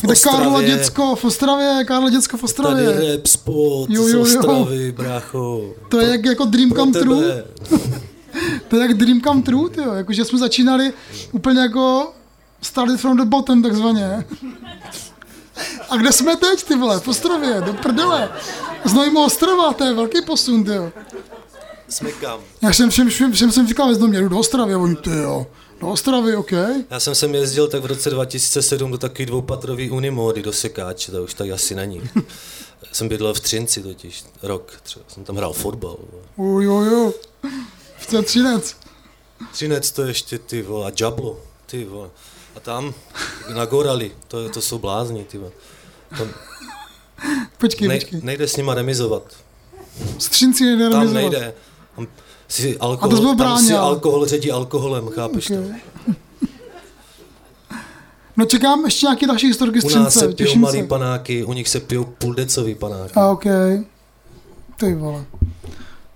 kde. 0.00 0.14
Karlo 0.16 0.62
Děcko 0.62 1.16
v 1.16 1.24
Ostravě, 1.24 1.84
Karlo 1.84 2.10
Děcko 2.10 2.36
v 2.36 2.40
Tady 2.40 2.44
Ostravě. 2.44 3.12
rap 3.16 3.26
spot 3.26 3.90
Jo, 3.90 4.04
z 4.04 4.08
jo, 4.10 4.16
jo. 4.16 4.22
Ostravy, 4.22 4.92
brácho. 4.92 5.74
To 5.88 6.00
je 6.00 6.08
jak 6.08 6.24
jako 6.24 6.44
Dream 6.44 6.70
Come 6.72 6.92
True. 6.92 7.20
tebe. 7.20 7.44
To 8.68 8.76
je 8.76 8.82
jak 8.82 8.94
Dream 8.94 9.20
Come 9.20 9.42
True, 9.42 9.70
tyjo. 9.70 9.92
Jakože 9.94 10.24
jsme 10.24 10.38
začínali 10.38 10.92
úplně 11.32 11.60
jako 11.60 12.12
started 12.62 13.00
from 13.00 13.16
the 13.16 13.24
bottom, 13.24 13.62
takzvaně. 13.62 14.24
A 15.90 15.96
kde 15.96 16.12
jsme 16.12 16.36
teď, 16.36 16.64
ty 16.64 16.76
vole? 16.76 17.00
V 17.00 17.08
Ostravě, 17.08 17.60
do 17.60 17.72
prdele. 17.72 18.28
Z 18.84 18.92
Nového 18.92 19.24
Ostrova, 19.24 19.72
to 19.72 19.84
je 19.84 19.94
velký 19.94 20.22
posun, 20.22 20.64
tyjo. 20.64 20.92
Smekám. 21.88 22.40
Já 22.62 22.72
jsem 22.72 22.90
všem, 22.90 23.08
všem, 23.08 23.32
všem 23.32 23.52
jsem 23.52 23.68
říkal, 23.68 23.94
mě, 23.94 24.20
jdu 24.20 24.28
do 24.28 24.38
Ostravy, 24.38 24.74
a 24.74 24.78
oni, 24.78 24.96
ty 24.96 25.10
jo, 25.10 25.46
Do 25.80 25.88
Ostravy, 25.88 26.36
OK. 26.36 26.52
Já 26.90 27.00
jsem 27.00 27.14
sem 27.14 27.34
jezdil 27.34 27.68
tak 27.68 27.82
v 27.82 27.86
roce 27.86 28.10
2007 28.10 28.90
do 28.90 28.98
takový 28.98 29.26
dvoupatrový 29.26 29.90
unimódy 29.90 30.42
do 30.42 30.52
Sekáče, 30.52 31.12
to 31.12 31.24
už 31.24 31.34
tady 31.34 31.52
asi 31.52 31.74
není. 31.74 32.10
jsem 32.92 33.08
bydlel 33.08 33.34
v 33.34 33.40
Třinci 33.40 33.82
totiž, 33.82 34.24
rok 34.42 34.72
třeba, 34.82 35.04
jsem 35.08 35.24
tam 35.24 35.36
hrál 35.36 35.52
fotbal. 35.52 35.96
Uj, 36.36 36.68
uj, 36.68 36.88
uj. 36.88 37.12
V 37.98 38.06
ten 38.06 38.24
Třinec. 38.24 38.76
Třinec 39.52 39.90
to 39.92 40.02
ještě 40.02 40.38
ty 40.38 40.62
vole, 40.62 40.86
a 40.86 40.90
Džablo, 40.90 41.40
ty 41.66 41.84
vole. 41.84 42.10
A 42.56 42.60
tam 42.60 42.94
na 43.54 43.64
Gorali, 43.64 44.12
to, 44.28 44.48
to 44.48 44.60
jsou 44.60 44.78
blázni, 44.78 45.24
ty 45.24 45.38
vole. 45.38 45.52
Tam 46.18 46.28
Počkej, 47.58 47.88
nej, 47.88 48.00
počkej. 48.00 48.20
nejde 48.22 48.48
s 48.48 48.56
nima 48.56 48.74
remizovat. 48.74 49.22
Z 50.18 50.28
Třinci 50.28 50.64
nejde 50.64 50.90
Tam 50.90 51.00
remizovat. 51.00 51.22
nejde. 51.32 51.54
Tam 51.96 52.06
si 52.48 52.76
A 52.76 52.78
to 52.78 52.84
alkohol, 52.84 53.34
byl 53.34 53.44
tam 53.44 53.58
si 53.58 53.74
alkohol 53.74 54.26
ředí 54.26 54.50
alkoholem, 54.52 55.08
chápeš 55.08 55.46
to? 55.46 55.54
Okay. 55.54 55.80
No 58.36 58.44
čekám 58.44 58.84
ještě 58.84 59.06
nějaké 59.06 59.26
další 59.26 59.46
historky 59.46 59.80
z 59.80 59.84
U 59.84 59.88
nás 59.98 60.14
se 60.14 60.28
pijou 60.28 60.54
malý 60.56 60.80
se. 60.80 60.86
panáky, 60.86 61.44
u 61.44 61.52
nich 61.52 61.68
se 61.68 61.80
pijou 61.80 62.04
půldecový 62.04 62.74
panáky. 62.74 63.12
A 63.14 63.26
OK. 63.30 63.44
Ty 64.76 64.94
vole. 64.94 65.24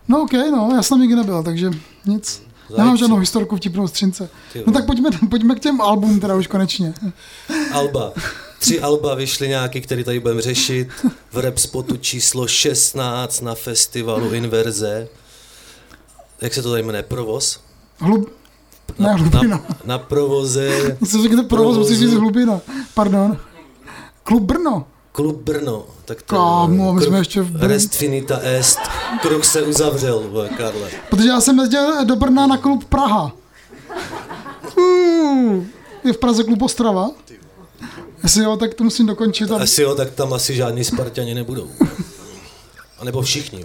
No 0.09 0.23
OK, 0.23 0.33
no, 0.33 0.71
já 0.77 0.83
jsem 0.83 0.95
tam 0.95 1.01
nikdy 1.01 1.17
nebyl, 1.17 1.43
takže 1.43 1.71
nic. 2.07 2.43
Nemám 2.71 2.87
Zajíc. 2.89 3.01
žádnou 3.01 3.17
historku 3.17 3.57
vtipnou 3.57 3.89
z 3.89 3.93
Třince. 3.93 4.29
Ty 4.53 4.63
No 4.67 4.73
tak 4.73 4.87
pojďme, 4.87 5.11
pojďme 5.31 5.55
k 5.55 5.61
těm 5.61 5.81
album 5.81 6.21
teda 6.21 6.35
už 6.35 6.47
konečně. 6.47 6.95
Alba. 7.73 8.13
Tři 8.63 8.81
alba 8.81 9.15
vyšly 9.15 9.49
nějaký, 9.49 9.81
který 9.81 10.05
tady 10.05 10.21
budeme 10.21 10.43
řešit. 10.43 10.89
V 11.33 11.39
rap 11.39 11.59
spotu 11.59 11.97
číslo 11.97 12.47
16 12.47 13.41
na 13.41 13.55
festivalu 13.55 14.33
Inverze. 14.35 15.09
Jak 16.41 16.55
se 16.55 16.63
to 16.63 16.71
tady 16.71 16.83
jmenuje? 16.83 17.03
Provoz? 17.03 17.61
Hlub... 17.99 18.31
Ne, 18.99 19.07
Na, 19.09 19.13
hlubina. 19.17 19.57
na, 19.57 19.65
na 19.85 19.99
provoze 19.99 20.97
Co 21.11 21.23
řekněte 21.23 21.43
provoz, 21.43 21.77
musíš 21.79 21.99
říct 21.99 22.13
hlubina. 22.15 22.61
Pardon. 22.95 23.39
Klub 24.25 24.43
Brno. 24.43 24.87
Klub 25.13 25.43
Brno. 25.43 25.87
Tak 26.05 26.23
to, 26.23 26.35
Kámo, 26.37 26.93
my 26.93 27.03
jsme 27.03 27.19
ještě 27.19 27.43
v 27.43 27.51
Brně. 27.51 27.69
Rest 27.69 27.95
finita 27.95 28.39
est. 28.43 28.79
Kruh 29.23 29.45
se 29.45 29.63
uzavřel, 29.63 30.21
vole, 30.29 30.49
Karle. 30.49 30.91
Protože 31.11 31.29
já 31.29 31.41
jsem 31.41 31.59
jezdil 31.59 32.05
do 32.05 32.17
Brna 32.17 32.47
na 32.47 32.57
klub 32.57 32.85
Praha. 32.85 33.33
Uh, 34.79 35.65
je 36.05 36.13
v 36.13 36.19
Praze 36.19 36.45
klub 36.45 36.63
Ostrava? 36.63 37.11
Jestli 38.23 38.45
jo, 38.45 38.57
tak 38.57 38.75
to 38.75 38.85
musím 38.85 39.07
dokončit. 39.07 39.51
A... 39.53 39.57
Asi 39.57 39.83
jo, 39.83 39.95
tak 39.95 40.11
tam 40.11 40.33
asi 40.33 40.55
žádní 40.55 40.85
Spartani 40.85 41.35
nebudou. 41.35 41.69
A 42.99 43.05
nebo 43.05 43.23
všichni. 43.23 43.65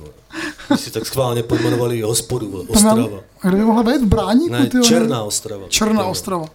Když 0.67 0.81
si 0.81 0.91
tak 0.91 1.05
schválně 1.05 1.43
pojmenovali 1.43 2.01
hospodu, 2.01 2.65
Ostrava. 2.67 3.19
A 3.41 3.47
kde 3.47 3.57
by 3.57 3.63
mohla 3.63 3.83
být? 3.83 4.01
V 4.01 4.05
Bráníku? 4.05 4.53
Ne, 4.53 4.65
tyjo, 4.65 4.83
Černá 4.83 5.23
Ostrava. 5.23 5.67
Černá 5.69 6.05
Ostrava. 6.05 6.45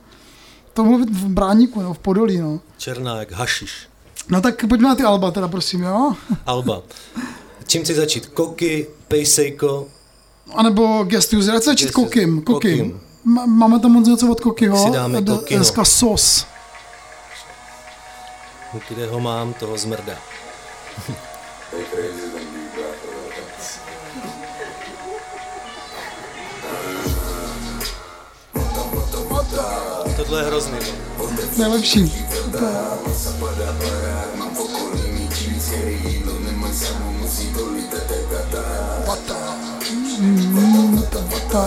To 0.73 0.85
mohlo 0.85 0.99
být 0.99 1.11
v 1.11 1.25
Bráníku, 1.29 1.83
no, 1.83 1.95
v 1.95 1.99
Podolí, 1.99 2.39
no. 2.39 2.61
Černá 2.79 3.17
jak 3.17 3.33
hašiš. 3.33 3.73
No 4.29 4.41
tak 4.41 4.67
pojďme 4.69 4.89
na 4.89 4.95
ty 4.95 5.03
Alba 5.03 5.31
teda, 5.31 5.49
prosím, 5.49 5.83
jo? 5.83 6.13
Alba. 6.47 6.83
Čím 7.67 7.83
chci 7.83 7.95
začít? 7.95 8.27
Koky, 8.27 8.87
Pejsejko, 9.09 9.87
A 10.55 10.63
nebo 10.63 11.07
se 11.21 11.61
začít. 11.65 11.91
Kokim. 11.91 12.43
Kokim. 12.43 13.01
Máme 13.47 13.81
tam 13.81 13.93
moc 13.93 14.09
něco 14.09 14.31
od 14.31 14.41
Kokyho. 14.41 14.85
Si 14.85 14.91
dáme 14.91 15.23
Kokino. 15.23 15.59
Dneska 15.59 15.85
sos. 15.85 16.47
Kde 18.89 19.07
ho 19.07 19.21
mám, 19.21 19.55
toho 19.55 19.79
zmrda. 19.79 20.15
Tohle 30.17 30.41
je 30.41 30.47
hrozný. 30.47 30.79
no. 31.19 31.29
Nejlepší. 31.59 32.13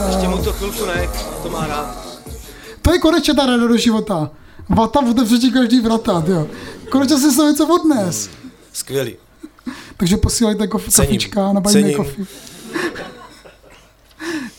Ještě 0.07 0.27
mu 0.27 0.37
to 0.37 0.53
chvilku 0.53 0.85
ne, 0.85 1.09
to 1.43 1.49
má 1.49 1.67
rád. 1.67 2.05
To 2.81 2.93
je 2.93 2.99
konečně 2.99 3.33
ta 3.33 3.45
rada 3.45 3.67
do 3.67 3.77
života. 3.77 4.29
Vata 4.69 4.99
otevře 5.09 5.37
ti 5.37 5.51
každý 5.51 5.79
vrata, 5.79 6.23
jo. 6.27 6.47
Konečně 6.89 7.17
si 7.17 7.31
se 7.31 7.41
něco 7.43 7.67
odnes. 7.75 8.29
Skvělý. 8.73 9.15
Takže 9.97 10.17
posílejte 10.17 10.65
kof- 10.65 10.89
Cením. 10.89 11.07
kafička 11.07 11.53
na 11.53 11.61
Buy 11.61 11.73
Me 11.73 11.81
Cením. 11.81 11.95
Coffee. 11.95 12.25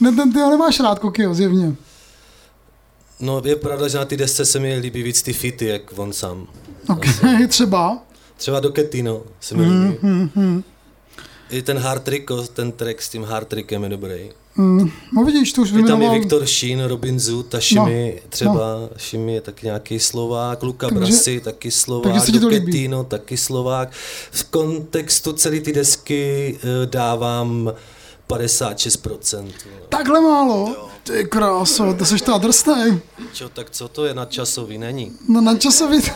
Ne, 0.00 0.12
ten 0.12 0.32
ty 0.32 0.38
ho 0.38 0.50
nemáš 0.50 0.80
rád, 0.80 0.98
Kokio, 0.98 1.34
zjevně. 1.34 1.74
No 3.20 3.42
je 3.44 3.56
pravda, 3.56 3.88
že 3.88 3.98
na 3.98 4.04
ty 4.04 4.16
desce 4.16 4.44
se 4.46 4.58
mi 4.58 4.78
líbí 4.78 5.02
víc 5.02 5.22
ty 5.22 5.32
fity, 5.32 5.66
jak 5.66 5.82
on 5.98 6.12
sám. 6.12 6.46
Ok, 6.88 7.04
třeba. 7.48 7.98
Třeba 8.36 8.60
do 8.60 8.70
Ketino 8.70 9.22
se 9.40 9.54
mi 9.54 9.62
líbí. 9.66 9.96
I 11.50 11.62
ten 11.62 11.78
Hard 11.78 12.02
Tricko, 12.02 12.42
ten 12.42 12.72
track 12.72 13.02
s 13.02 13.08
tím 13.08 13.24
Hard 13.24 13.48
Trickem 13.48 13.82
je 13.82 13.88
dobrý. 13.88 14.30
Mm, 14.56 14.90
no 15.12 15.24
vidíš, 15.24 15.52
to 15.52 15.62
už 15.62 15.70
Je 15.70 15.82
tam 15.82 16.02
i. 16.02 16.08
Viktor 16.10 16.46
Šín, 16.46 16.80
Robin 16.84 17.20
Zud, 17.20 17.54
a 17.54 17.60
Šimi, 17.60 18.12
no, 18.14 18.28
třeba 18.28 18.54
no. 18.54 18.88
Šimi 18.96 19.34
je 19.34 19.40
taky 19.40 19.66
nějaký 19.66 20.00
Slovák, 20.00 20.62
Luka 20.62 20.88
Takže- 20.88 21.00
Brasi, 21.00 21.40
taky 21.40 21.70
Slovák, 21.70 22.24
takže. 22.26 22.40
Dukettino, 22.40 23.04
taky 23.04 23.36
Slovák. 23.36 23.88
V 24.30 24.44
kontextu 24.44 25.32
celé 25.32 25.60
ty 25.60 25.72
desky 25.72 26.58
eh, 26.62 26.86
dávám 26.86 27.72
56%. 28.28 29.46
Takhle 29.88 30.20
málo? 30.20 30.88
Ty 31.02 31.24
kráso, 31.24 31.94
to 31.98 32.04
jsi 32.04 32.18
ta 32.18 32.38
drsnej. 32.38 32.98
Čo, 33.32 33.48
tak 33.48 33.70
co 33.70 33.88
to 33.88 34.04
je 34.04 34.14
nadčasový? 34.14 34.78
Není. 34.78 35.12
No 35.28 35.40
na 35.40 35.56
časový... 35.56 35.98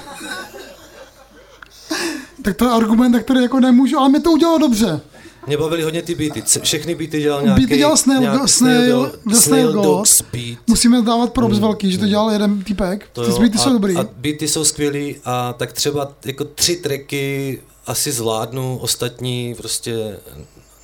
tak 2.43 2.57
to 2.57 2.65
je 2.65 2.71
argument, 2.71 3.13
na 3.13 3.19
který 3.21 3.43
jako 3.43 3.61
nemůžu, 3.61 3.99
ale 3.99 4.09
mi 4.09 4.21
to 4.21 4.31
udělalo 4.31 4.59
dobře. 4.59 5.01
Mě 5.47 5.57
bavily 5.57 5.83
hodně 5.83 6.03
ty 6.03 6.15
beaty. 6.15 6.43
Všechny 6.63 6.95
beaty 6.95 7.21
dělal 7.21 7.43
nějaký... 7.43 7.61
Beaty 7.61 7.77
dělal 7.77 7.97
Snail- 7.97 8.21
nějak- 8.21 8.49
Snail- 8.49 8.49
Snail, 8.49 9.13
Snail 9.23 9.41
Snail 9.41 9.73
God. 9.73 9.85
Dogs 9.85 10.23
beat. 10.33 10.59
Musíme 10.67 11.03
dávat 11.03 11.33
props 11.33 11.59
velký, 11.59 11.93
že 11.93 11.99
to 11.99 12.07
dělal 12.07 12.31
jeden 12.31 12.63
týpek. 12.65 13.09
To 13.13 13.25
Ty 13.25 13.31
jo, 13.31 13.39
beaty 13.39 13.59
a, 13.59 13.61
jsou 13.63 13.73
dobrý. 13.73 13.97
A 13.97 14.07
beaty 14.17 14.49
jsou 14.49 14.65
skvělý 14.65 15.17
a 15.25 15.53
tak 15.53 15.73
třeba 15.73 16.13
jako 16.25 16.45
tři 16.45 16.77
tracky 16.77 17.61
asi 17.87 18.13
zvládnu, 18.13 18.79
ostatní 18.79 19.55
prostě 19.55 20.19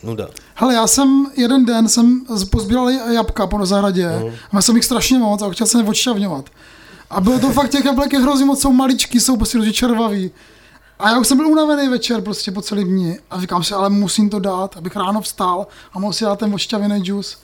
nuda. 0.03 0.29
Hele, 0.55 0.75
já 0.75 0.87
jsem 0.87 1.27
jeden 1.37 1.65
den 1.65 1.89
jsem 1.89 2.25
pozbíral 2.51 2.91
jabka 2.91 3.47
po 3.47 3.67
zahradě 3.67 4.09
a 4.09 4.19
měl 4.53 4.63
jsem 4.63 4.77
jich 4.77 4.85
strašně 4.85 5.19
moc 5.19 5.43
a 5.43 5.51
chtěl 5.51 5.67
jsem 5.67 5.81
je 5.81 5.87
odšťavňovat. 5.89 6.45
A 7.11 7.21
bylo 7.21 7.39
to 7.39 7.51
fakt 7.51 7.71
těch 7.71 7.85
jablek 7.85 8.13
je 8.13 8.19
hrozně 8.19 8.45
moc, 8.45 8.61
jsou 8.63 8.73
maličký, 8.73 9.21
jsou 9.21 9.37
prostě 9.37 9.73
červavý. 9.73 10.31
A 10.99 11.11
já 11.11 11.19
už 11.19 11.29
jsem 11.29 11.37
byl 11.37 11.47
unavený 11.47 11.89
večer 11.89 12.21
prostě 12.21 12.51
po 12.53 12.63
celý 12.63 12.85
dní 12.85 13.17
a 13.31 13.41
říkám 13.41 13.65
si, 13.65 13.75
ale 13.75 13.91
musím 13.91 14.31
to 14.31 14.39
dát, 14.41 14.77
abych 14.77 14.97
ráno 14.97 15.21
vstal 15.21 15.67
a 15.93 15.99
mohl 15.99 16.13
si 16.13 16.25
dát 16.25 16.39
ten 16.39 16.55
odšťavený 16.55 17.01
džus. 17.05 17.39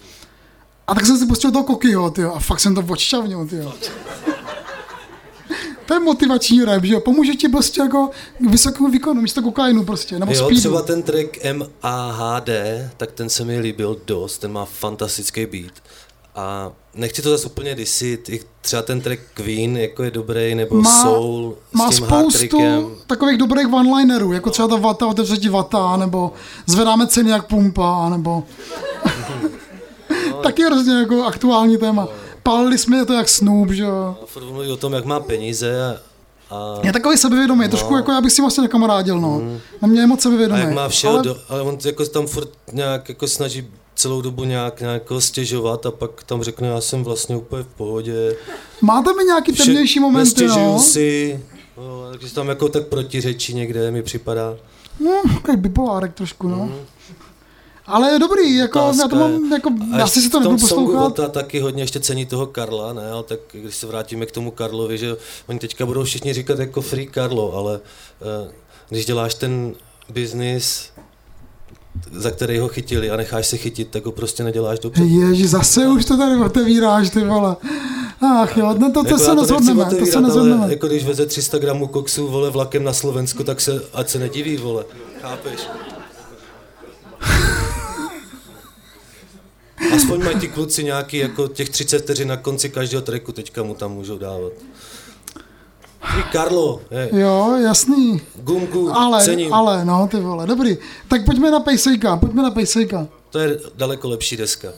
A 0.87 0.95
tak 0.95 1.07
jsem 1.07 1.19
si 1.19 1.27
pustil 1.27 1.51
toho 1.53 1.65
kokyho, 1.65 2.11
tyjo, 2.11 2.33
a 2.35 2.39
fakt 2.39 2.61
jsem 2.61 2.75
to 2.75 2.85
odšťavnil, 2.89 3.47
tyjo. 3.47 3.73
To 5.87 5.95
je 5.95 6.01
motivační 6.01 6.65
rap, 6.65 6.85
že 6.85 6.95
jo? 6.95 7.01
Pomůže 7.01 7.33
ti 7.35 7.49
prostě 7.49 7.81
jako 7.81 8.11
k 8.39 8.51
vysokému 8.51 8.91
výkonu, 8.91 9.23
místo 9.23 9.43
kokainu 9.43 9.85
prostě, 9.85 10.19
nebo 10.19 10.33
Jo, 10.33 10.39
speedu. 10.39 10.61
třeba 10.61 10.83
ten 10.83 11.03
track 11.03 11.39
MAHD, 11.53 12.49
tak 12.97 13.13
ten 13.13 13.29
se 13.29 13.45
mi 13.45 13.59
líbil 13.61 13.97
dost, 14.07 14.39
ten 14.39 14.53
má 14.53 14.65
fantastický 14.65 15.47
beat. 15.47 15.73
A 16.35 16.73
nechci 16.95 17.23
to 17.23 17.31
zase 17.31 17.47
úplně 17.47 17.75
disit, 17.75 18.29
i 18.29 18.41
třeba 18.61 18.83
ten 18.83 19.01
track 19.01 19.21
Queen 19.35 19.77
jako 19.77 20.03
je 20.03 20.11
dobrý, 20.11 20.55
nebo 20.55 20.81
Má- 20.81 21.03
Soul 21.03 21.57
má 21.73 21.91
s 21.91 21.97
tím 21.97 22.07
spoustu 22.07 22.59
takových 23.07 23.39
dobrých 23.39 23.73
one-linerů, 23.73 24.33
jako 24.33 24.51
třeba 24.51 24.69
ta 24.69 24.77
vata, 24.77 25.07
otevře 25.07 25.37
ti 25.37 25.49
vata, 25.49 25.97
nebo 25.97 26.33
zvedáme 26.67 27.07
ceny 27.07 27.31
jak 27.31 27.47
pumpa, 27.47 28.09
nebo 28.09 28.45
taky 30.43 30.65
hrozně 30.65 30.95
jako 30.95 31.25
aktuální 31.25 31.79
téma. 31.79 32.09
Pálili 32.43 32.79
jsme 32.79 33.05
to 33.05 33.13
jak 33.13 33.29
Snoop, 33.29 33.71
že 33.71 33.83
jo. 33.83 34.17
A 34.23 34.27
furt 34.27 34.45
mluví 34.45 34.73
o 34.73 34.77
tom, 34.77 34.93
jak 34.93 35.05
má 35.05 35.21
peníze 35.21 35.85
a, 35.85 35.97
a, 36.57 36.79
Je 36.83 36.93
takový 36.93 37.17
sebevědomý, 37.17 37.69
trošku 37.69 37.97
jako 37.97 38.13
já 38.13 38.21
bych 38.21 38.33
si 38.33 38.43
vlastně 38.43 38.63
nekamarádil, 38.63 39.21
no. 39.21 39.43
Na 39.83 39.89
mě 39.89 40.01
je 40.01 40.07
moc 40.07 40.21
a 40.21 40.23
sebevědomý. 40.23 40.61
jak 40.61 40.73
má 40.73 40.89
všeho, 40.89 41.13
ale 41.13 41.19
ale... 41.19 41.35
Do, 41.35 41.37
ale 41.49 41.63
on 41.63 41.79
jako 41.85 42.07
tam 42.07 42.27
furt 42.27 42.49
nějak 42.73 43.09
jako 43.09 43.29
snaží 43.29 43.71
celou 44.03 44.21
dobu 44.21 44.45
nějak, 44.45 44.81
nějak 44.81 45.03
stěžovat 45.19 45.87
a 45.87 45.91
pak 45.91 46.23
tam 46.25 46.43
řekne, 46.43 46.69
já 46.69 46.81
jsem 46.81 47.05
vlastně 47.05 47.37
úplně 47.37 47.63
v 47.63 47.67
pohodě. 47.67 48.37
máte 48.81 49.13
mi 49.13 49.25
nějaký 49.25 49.53
temnější 49.53 50.01
momenty, 50.01 50.47
no. 50.47 50.79
si, 50.79 51.41
no, 51.77 52.11
takže 52.11 52.35
tam 52.35 52.49
jako 52.49 52.69
tak 52.69 52.87
protiřečí 52.87 53.55
někde 53.55 53.91
mi 53.91 54.03
připadá. 54.03 54.57
No, 55.01 55.23
takový 55.35 55.57
bipolárek 55.57 56.15
trošku, 56.15 56.49
no. 56.49 56.73
Ale 57.87 58.13
je 58.13 58.19
dobrý, 58.19 58.57
jako 58.57 58.79
já 58.79 58.85
to. 58.85 58.91
Otázka 58.91 59.17
mám, 59.17 59.53
jako, 59.53 59.71
A 59.93 59.97
já 59.97 60.05
ještě 60.05 60.21
si 60.21 60.31
to 60.31 60.41
nebudu 60.41 60.59
poslouchat. 60.59 61.01
Vota 61.01 61.29
taky 61.29 61.61
hodně 61.61 61.83
ještě 61.83 62.01
cení 62.01 62.27
toho 62.27 62.47
Karla, 62.47 62.93
ne? 62.93 63.11
Ale 63.11 63.23
tak 63.23 63.41
když 63.53 63.77
se 63.77 63.87
vrátíme 63.87 64.27
k 64.27 64.33
tomu 64.33 64.51
Karlovi, 64.51 64.99
že 64.99 65.17
oni 65.47 65.59
teďka 65.59 65.87
budou 65.87 66.05
všichni 66.05 66.33
říkat 66.33 66.59
jako 66.59 66.81
free 66.81 67.07
Karlo, 67.07 67.55
ale 67.55 67.81
uh, 68.45 68.53
když 68.89 69.07
děláš 69.07 69.35
ten 69.35 69.75
biznis, 70.09 70.91
za 72.13 72.31
který 72.31 72.59
ho 72.59 72.69
chytili 72.69 73.11
a 73.11 73.17
necháš 73.17 73.47
se 73.47 73.57
chytit, 73.57 73.89
tak 73.89 74.05
ho 74.05 74.13
prostě 74.13 74.45
neděláš 74.45 74.79
dobře. 74.79 75.03
Ježi, 75.03 75.47
zase 75.49 75.87
už 75.89 76.05
to 76.05 76.17
tady 76.17 76.37
otevíráš, 76.37 77.11
ty 77.11 77.21
vole. 77.25 77.57
Ach 78.43 78.57
jo, 78.57 78.75
no 78.79 78.93
to, 78.93 79.03
to 79.03 79.09
Jako 79.09 79.19
se 79.19 79.35
nezhodneme, 79.35 79.85
to 79.85 80.07
se 80.07 80.21
nezhodneme. 80.21 80.63
ale 80.63 80.73
jako 80.73 80.87
když 80.87 81.05
veze 81.05 81.27
300 81.27 81.59
gramů 81.59 81.87
koksu, 81.87 82.29
vole, 82.29 82.51
vlakem 82.51 82.85
na 82.85 82.93
Slovensku, 82.93 83.45
tak 83.45 83.61
se, 83.61 83.83
ať 83.95 84.09
se 84.09 84.19
nediví, 84.19 84.57
vole. 84.57 84.85
Chápeš? 85.21 85.61
Aspoň 89.97 90.25
mají 90.25 90.37
ty 90.41 90.49
kluci 90.49 90.85
nějaký, 90.85 91.17
jako 91.17 91.49
těch 91.49 91.71
30 91.71 91.99
vteřin 91.99 92.29
na 92.29 92.37
konci 92.37 92.69
každého 92.69 93.03
tracku, 93.03 93.33
teďka 93.33 93.63
mu 93.63 93.75
tam 93.75 93.93
můžou 93.93 94.19
dávat. 94.19 94.53
Ty 96.03 96.23
Karlo, 96.33 96.81
je, 96.91 97.21
Jo, 97.21 97.57
jasný. 97.63 98.21
gumku, 98.43 98.91
Ale, 98.97 99.25
cením. 99.25 99.55
ale, 99.55 99.85
no 99.85 100.09
ty 100.11 100.21
vole, 100.21 100.47
dobrý. 100.47 100.77
Tak 101.09 101.25
pojďme 101.25 101.51
na 101.51 101.61
Pejsejka, 101.61 102.17
pojďme 102.17 102.43
na 102.43 102.51
Pejsejka. 102.51 103.07
To 103.31 103.39
je 103.39 103.61
daleko 103.77 104.09
lepší 104.09 104.37
deska. 104.37 104.69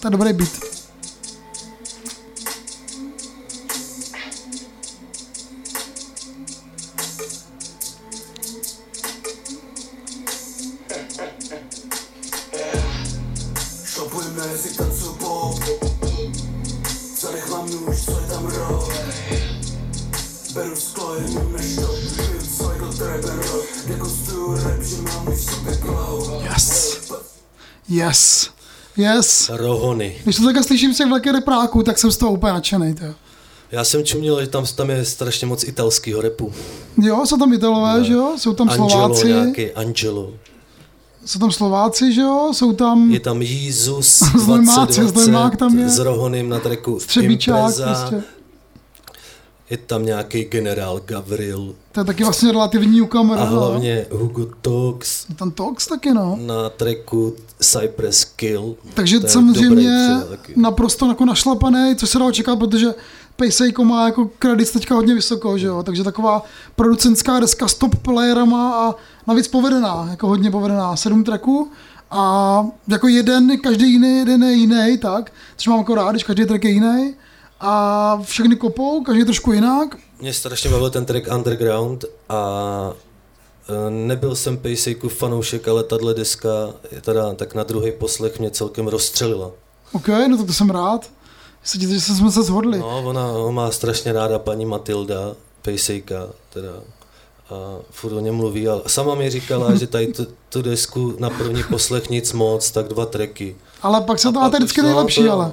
To 0.00 0.06
je 0.06 0.10
dobrý 0.10 0.32
beat. 0.32 0.67
Yes. 28.08 28.50
Yes. 28.96 29.50
Rohony. 29.54 30.16
Když 30.24 30.36
to 30.36 30.44
takhle 30.44 30.62
slyším 30.62 30.94
z 30.94 30.96
těch 30.96 31.06
velkých 31.06 31.32
repráků, 31.32 31.82
tak 31.82 31.98
jsem 31.98 32.10
z 32.12 32.16
toho 32.16 32.32
úplně 32.32 32.52
nadšený. 32.52 32.94
To. 32.94 33.04
Já 33.70 33.84
jsem 33.84 34.04
čuměl, 34.04 34.40
že 34.40 34.46
tam, 34.46 34.64
tam 34.74 34.90
je 34.90 35.04
strašně 35.04 35.46
moc 35.46 35.64
italského 35.64 36.20
repu. 36.20 36.52
Jo, 37.02 37.26
jsou 37.26 37.36
tam 37.36 37.52
Italové, 37.52 38.04
že 38.04 38.12
jo? 38.12 38.34
Jsou 38.38 38.54
tam 38.54 38.70
Angelo 38.70 38.90
Slováci. 38.90 39.26
nějaký, 39.26 39.70
Angelo. 39.72 40.32
Jsou 41.26 41.38
tam 41.38 41.52
Slováci, 41.52 42.12
že 42.12 42.20
jo? 42.20 42.50
Jsou 42.54 42.72
tam 42.72 43.10
Je 43.10 43.20
tam 43.20 43.42
Jízus 43.42 44.18
Znojmák, 44.18 44.76
2020 44.76 45.12
Znojmák 45.14 45.56
tam 45.56 45.78
je. 45.78 45.88
s 45.88 45.98
Rohonym 45.98 46.48
na 46.48 46.58
treku 46.60 46.98
Třebíčák 47.06 47.56
Impreza. 47.58 47.86
prostě. 48.08 48.22
Je 49.70 49.76
tam 49.76 50.04
nějaký 50.04 50.44
generál 50.44 51.00
Gavril 51.06 51.74
To 51.92 52.00
je 52.00 52.04
taky 52.04 52.24
vlastně 52.24 52.52
relativní 52.52 53.00
newcomer. 53.00 53.38
a 53.38 53.44
no. 53.44 53.50
hlavně 53.50 54.06
Hugo 54.10 54.46
Tox 54.60 55.26
Je 55.28 55.34
tam 55.34 55.50
Tox 55.50 55.86
taky, 55.86 56.14
no. 56.14 56.38
na 56.40 56.68
treku 56.68 57.34
Cypress 57.60 58.24
Kill. 58.24 58.74
Takže 58.94 59.20
To 59.20 59.28
samozřejmě 59.28 60.20
naprosto 60.56 61.08
jako 61.08 61.24
našlapaný, 61.24 61.96
co 61.96 62.06
se 62.06 62.18
dá 62.18 62.24
očekávat, 62.24 62.58
protože 62.58 62.86
Paysejko 63.36 63.84
má 63.84 64.06
jako 64.06 64.30
kredit 64.38 64.72
teďka 64.72 64.94
hodně 64.94 65.14
vysoko, 65.14 65.58
že 65.58 65.66
jo? 65.66 65.82
takže 65.82 66.04
taková 66.04 66.42
producentská 66.76 67.40
deska 67.40 67.68
s 67.68 67.74
top 67.74 67.94
playerama 67.96 68.88
a 68.88 68.94
navíc 69.26 69.48
povedená, 69.48 70.06
jako 70.10 70.26
hodně 70.28 70.50
povedená, 70.50 70.96
sedm 70.96 71.24
tracků 71.24 71.70
a 72.10 72.66
jako 72.88 73.08
jeden, 73.08 73.58
každý 73.58 73.92
jiný, 73.92 74.18
jeden 74.18 74.42
je 74.42 74.52
jiný, 74.52 74.98
tak, 74.98 75.32
což 75.56 75.66
mám 75.66 75.78
jako 75.78 75.94
rád, 75.94 76.10
když 76.10 76.24
každý 76.24 76.44
track 76.44 76.64
je 76.64 76.70
jiný 76.70 77.14
a 77.60 78.20
všechny 78.22 78.56
kopou, 78.56 79.02
každý 79.04 79.24
trošku 79.24 79.52
jinak, 79.52 79.96
Mě 80.20 80.34
strašně 80.34 80.70
bavil 80.70 80.90
ten 80.90 81.04
track 81.04 81.28
Underground 81.34 82.04
a 82.28 82.92
e, 83.86 83.90
nebyl 83.90 84.34
jsem 84.36 84.56
Paysejku 84.58 85.08
fanoušek, 85.08 85.68
ale 85.68 85.84
tahle 85.84 86.14
deska 86.14 86.48
je 86.92 87.00
teda 87.00 87.34
tak 87.34 87.54
na 87.54 87.62
druhý 87.62 87.92
poslech 87.92 88.38
mě 88.38 88.50
celkem 88.50 88.88
rozstřelila. 88.88 89.50
ok, 89.92 90.08
no 90.28 90.36
to, 90.36 90.44
to 90.44 90.52
jsem 90.52 90.70
rád, 90.70 91.10
že, 91.64 91.78
že 91.88 92.00
jsme 92.00 92.30
se 92.32 92.42
shodli. 92.42 92.78
No, 92.78 93.02
ona 93.06 93.26
ho 93.26 93.52
má 93.52 93.70
strašně 93.70 94.12
ráda 94.12 94.38
paní 94.38 94.66
Matilda, 94.66 95.34
Pejsejka, 95.62 96.28
teda. 96.52 96.70
A 97.50 97.54
furt 97.90 98.12
o 98.12 98.20
něm 98.20 98.34
mluví. 98.34 98.68
A 98.68 98.80
sama 98.86 99.14
mi 99.14 99.30
říkala, 99.30 99.74
že 99.78 99.86
tady 99.86 100.06
tu, 100.06 100.26
tu 100.48 100.62
desku 100.62 101.14
na 101.18 101.30
první 101.30 101.62
poslech 101.62 102.10
nic 102.10 102.32
moc, 102.32 102.70
tak 102.70 102.88
dva 102.88 103.06
tracky. 103.06 103.56
Ale 103.82 104.00
pak 104.00 104.18
se 104.18 104.32
to, 104.32 104.40
a 104.42 104.48
to 104.50 104.56
je 104.56 104.60
vždycky 104.60 104.82
no, 104.82 104.88
nejlepší, 104.88 105.24
to- 105.24 105.32
ale. 105.32 105.52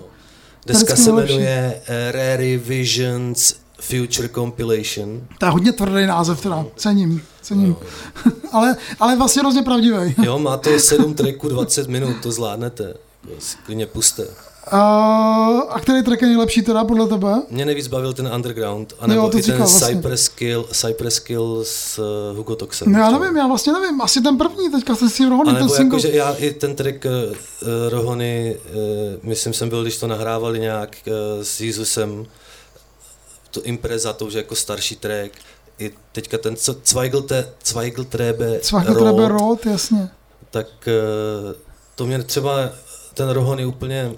Deska 0.66 0.96
se 0.96 1.12
jmenuje 1.12 1.82
eh, 1.88 2.12
Rare 2.12 2.58
Visions 2.58 3.56
Future 3.82 4.30
Compilation. 4.30 5.22
To 5.38 5.46
je 5.46 5.52
hodně 5.52 5.72
tvrdý 5.72 6.06
název 6.06 6.42
teda, 6.42 6.66
cením, 6.76 7.22
cením. 7.42 7.76
ale, 8.52 8.76
ale 9.00 9.16
vlastně 9.16 9.40
hrozně 9.40 9.64
pravdivý. 9.64 10.16
Jo, 10.24 10.40
má 10.40 10.58
to 10.58 10.80
7 10.80 11.14
tracků, 11.14 11.50
20 11.50 11.88
minut, 11.88 12.16
to 12.24 12.32
zvládnete. 12.32 12.94
Si 13.40 13.58
Klidně 13.66 13.86
puste. 13.86 14.28
A, 14.72 14.80
a 15.70 15.80
který 15.80 16.04
track 16.04 16.22
je 16.22 16.28
nejlepší 16.28 16.62
teda 16.62 16.84
podle 16.84 17.08
tebe? 17.08 17.42
Mě 17.50 17.66
nejvíc 17.66 17.88
bavil 17.88 18.14
ten 18.14 18.28
Underground, 18.36 18.92
Jo, 18.92 18.98
anebo 19.02 19.22
to 19.22 19.38
i 19.38 19.42
ten 19.42 19.44
říkal 19.44 19.58
vlastně. 19.68 19.96
Cypress 19.96 20.30
Kill, 20.30 20.68
Cypress 20.72 21.20
Kill 21.20 21.64
s 21.66 22.00
uh, 22.00 22.38
Hugo 22.38 22.56
Toxem. 22.56 22.92
No 22.92 23.00
já 23.00 23.06
třeba. 23.08 23.20
nevím, 23.20 23.38
já 23.38 23.48
vlastně 23.48 23.74
nevím, 23.74 24.02
asi 24.02 24.22
ten 24.22 24.38
první, 24.38 24.72
teďka 24.72 24.96
jsem 24.96 25.10
si 25.10 25.24
A 25.24 25.30
rohoný 25.30 25.56
ten 25.56 25.70
single. 25.70 26.00
jako, 26.04 26.18
já 26.18 26.34
i 26.34 26.52
ten 26.54 26.76
track 26.76 27.06
uh, 27.06 27.36
Rohony, 27.90 28.58
uh, 28.70 29.30
myslím 29.30 29.54
jsem 29.54 29.70
byl, 29.70 29.82
když 29.82 29.98
to 29.98 30.08
nahrávali 30.08 30.60
nějak 30.60 30.96
uh, 31.08 31.14
s 31.44 31.62
Jezusem, 31.62 32.26
to 33.52 33.64
Impreza, 33.64 34.14
to 34.14 34.26
už 34.26 34.34
je 34.34 34.38
jako 34.38 34.56
starší 34.56 34.96
track, 34.96 35.32
i 35.80 35.92
teďka 36.12 36.38
ten 36.38 36.56
co, 36.56 36.76
Zweigl, 36.86 37.22
te, 37.22 37.50
Zweigl 37.66 38.04
Trebe, 38.04 38.60
Svachel 38.62 38.94
Road, 38.94 39.04
Trebe 39.04 39.28
Road, 39.28 39.66
jasně. 39.66 40.10
tak 40.52 40.68
uh, 40.88 41.54
to 41.96 42.06
mě 42.06 42.24
třeba 42.24 42.70
ten 43.14 43.30
Rohony 43.30 43.66
úplně, 43.66 44.14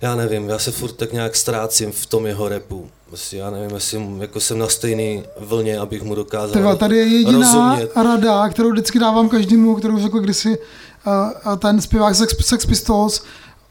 já 0.00 0.14
nevím, 0.14 0.48
já 0.48 0.58
se 0.58 0.70
furt 0.72 0.92
tak 0.92 1.12
nějak 1.12 1.36
ztrácím 1.36 1.92
v 1.92 2.06
tom 2.06 2.26
jeho 2.26 2.48
repu. 2.48 2.90
Prostě 3.08 3.36
já 3.36 3.50
nevím, 3.50 3.74
jestli 3.74 4.06
jako 4.18 4.40
jsem 4.40 4.58
na 4.58 4.68
stejný 4.68 5.24
vlně, 5.40 5.78
abych 5.78 6.02
mu 6.02 6.14
dokázal 6.14 6.48
Tyhle, 6.52 6.76
tady 6.76 6.96
je 6.96 7.06
jediná 7.06 7.38
rozumět. 7.38 7.90
rada, 7.96 8.48
kterou 8.48 8.70
vždycky 8.70 8.98
dávám 8.98 9.28
každému, 9.28 9.74
kterou 9.74 9.98
řekl 9.98 10.20
kdysi 10.20 10.48
uh, 10.58 11.12
a 11.44 11.56
ten 11.56 11.80
zpěvák 11.80 12.14
Sex, 12.14 12.46
Sex 12.46 12.66
Pistols, 12.66 13.22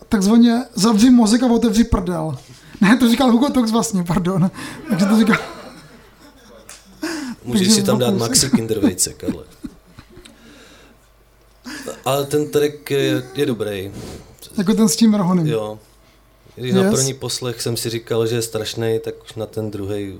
takzvaně 0.10 0.64
zavři 0.76 1.10
mozek 1.10 1.44
a 1.44 1.52
otevři 1.52 1.84
prdel. 1.84 2.38
Ne, 2.82 2.98
to 2.98 3.10
říkal 3.10 3.32
Hugo 3.32 3.50
Tox 3.50 3.72
vlastně, 3.72 4.04
pardon. 4.04 4.52
Takže 4.90 5.06
to 5.06 5.18
říkal, 5.18 5.38
Můžeš 7.44 7.74
si 7.74 7.84
tam 7.84 8.00
dát. 8.00 8.14
Maxi 8.18 8.50
Kindervejce, 8.50 9.14
Karle. 9.14 9.44
Ale 12.06 12.26
ten 12.26 12.52
track 12.52 12.92
je, 12.92 13.24
je 13.36 13.46
dobrý, 13.46 13.92
jako 14.58 14.74
ten 14.74 14.90
s 14.90 14.96
tím 14.96 15.14
Rohonem. 15.14 15.48
jo. 15.48 15.80
Když 16.58 16.74
na 16.74 16.82
Yes. 16.84 16.94
první 16.96 17.14
poslech 17.14 17.62
jsem 17.62 17.78
si 17.78 17.90
říkal, 17.90 18.28
že 18.28 18.36
je 18.36 18.42
strašný, 18.42 19.00
tak 19.04 19.14
už 19.24 19.34
na 19.36 19.46
ten 19.46 19.72
druhý. 19.72 20.20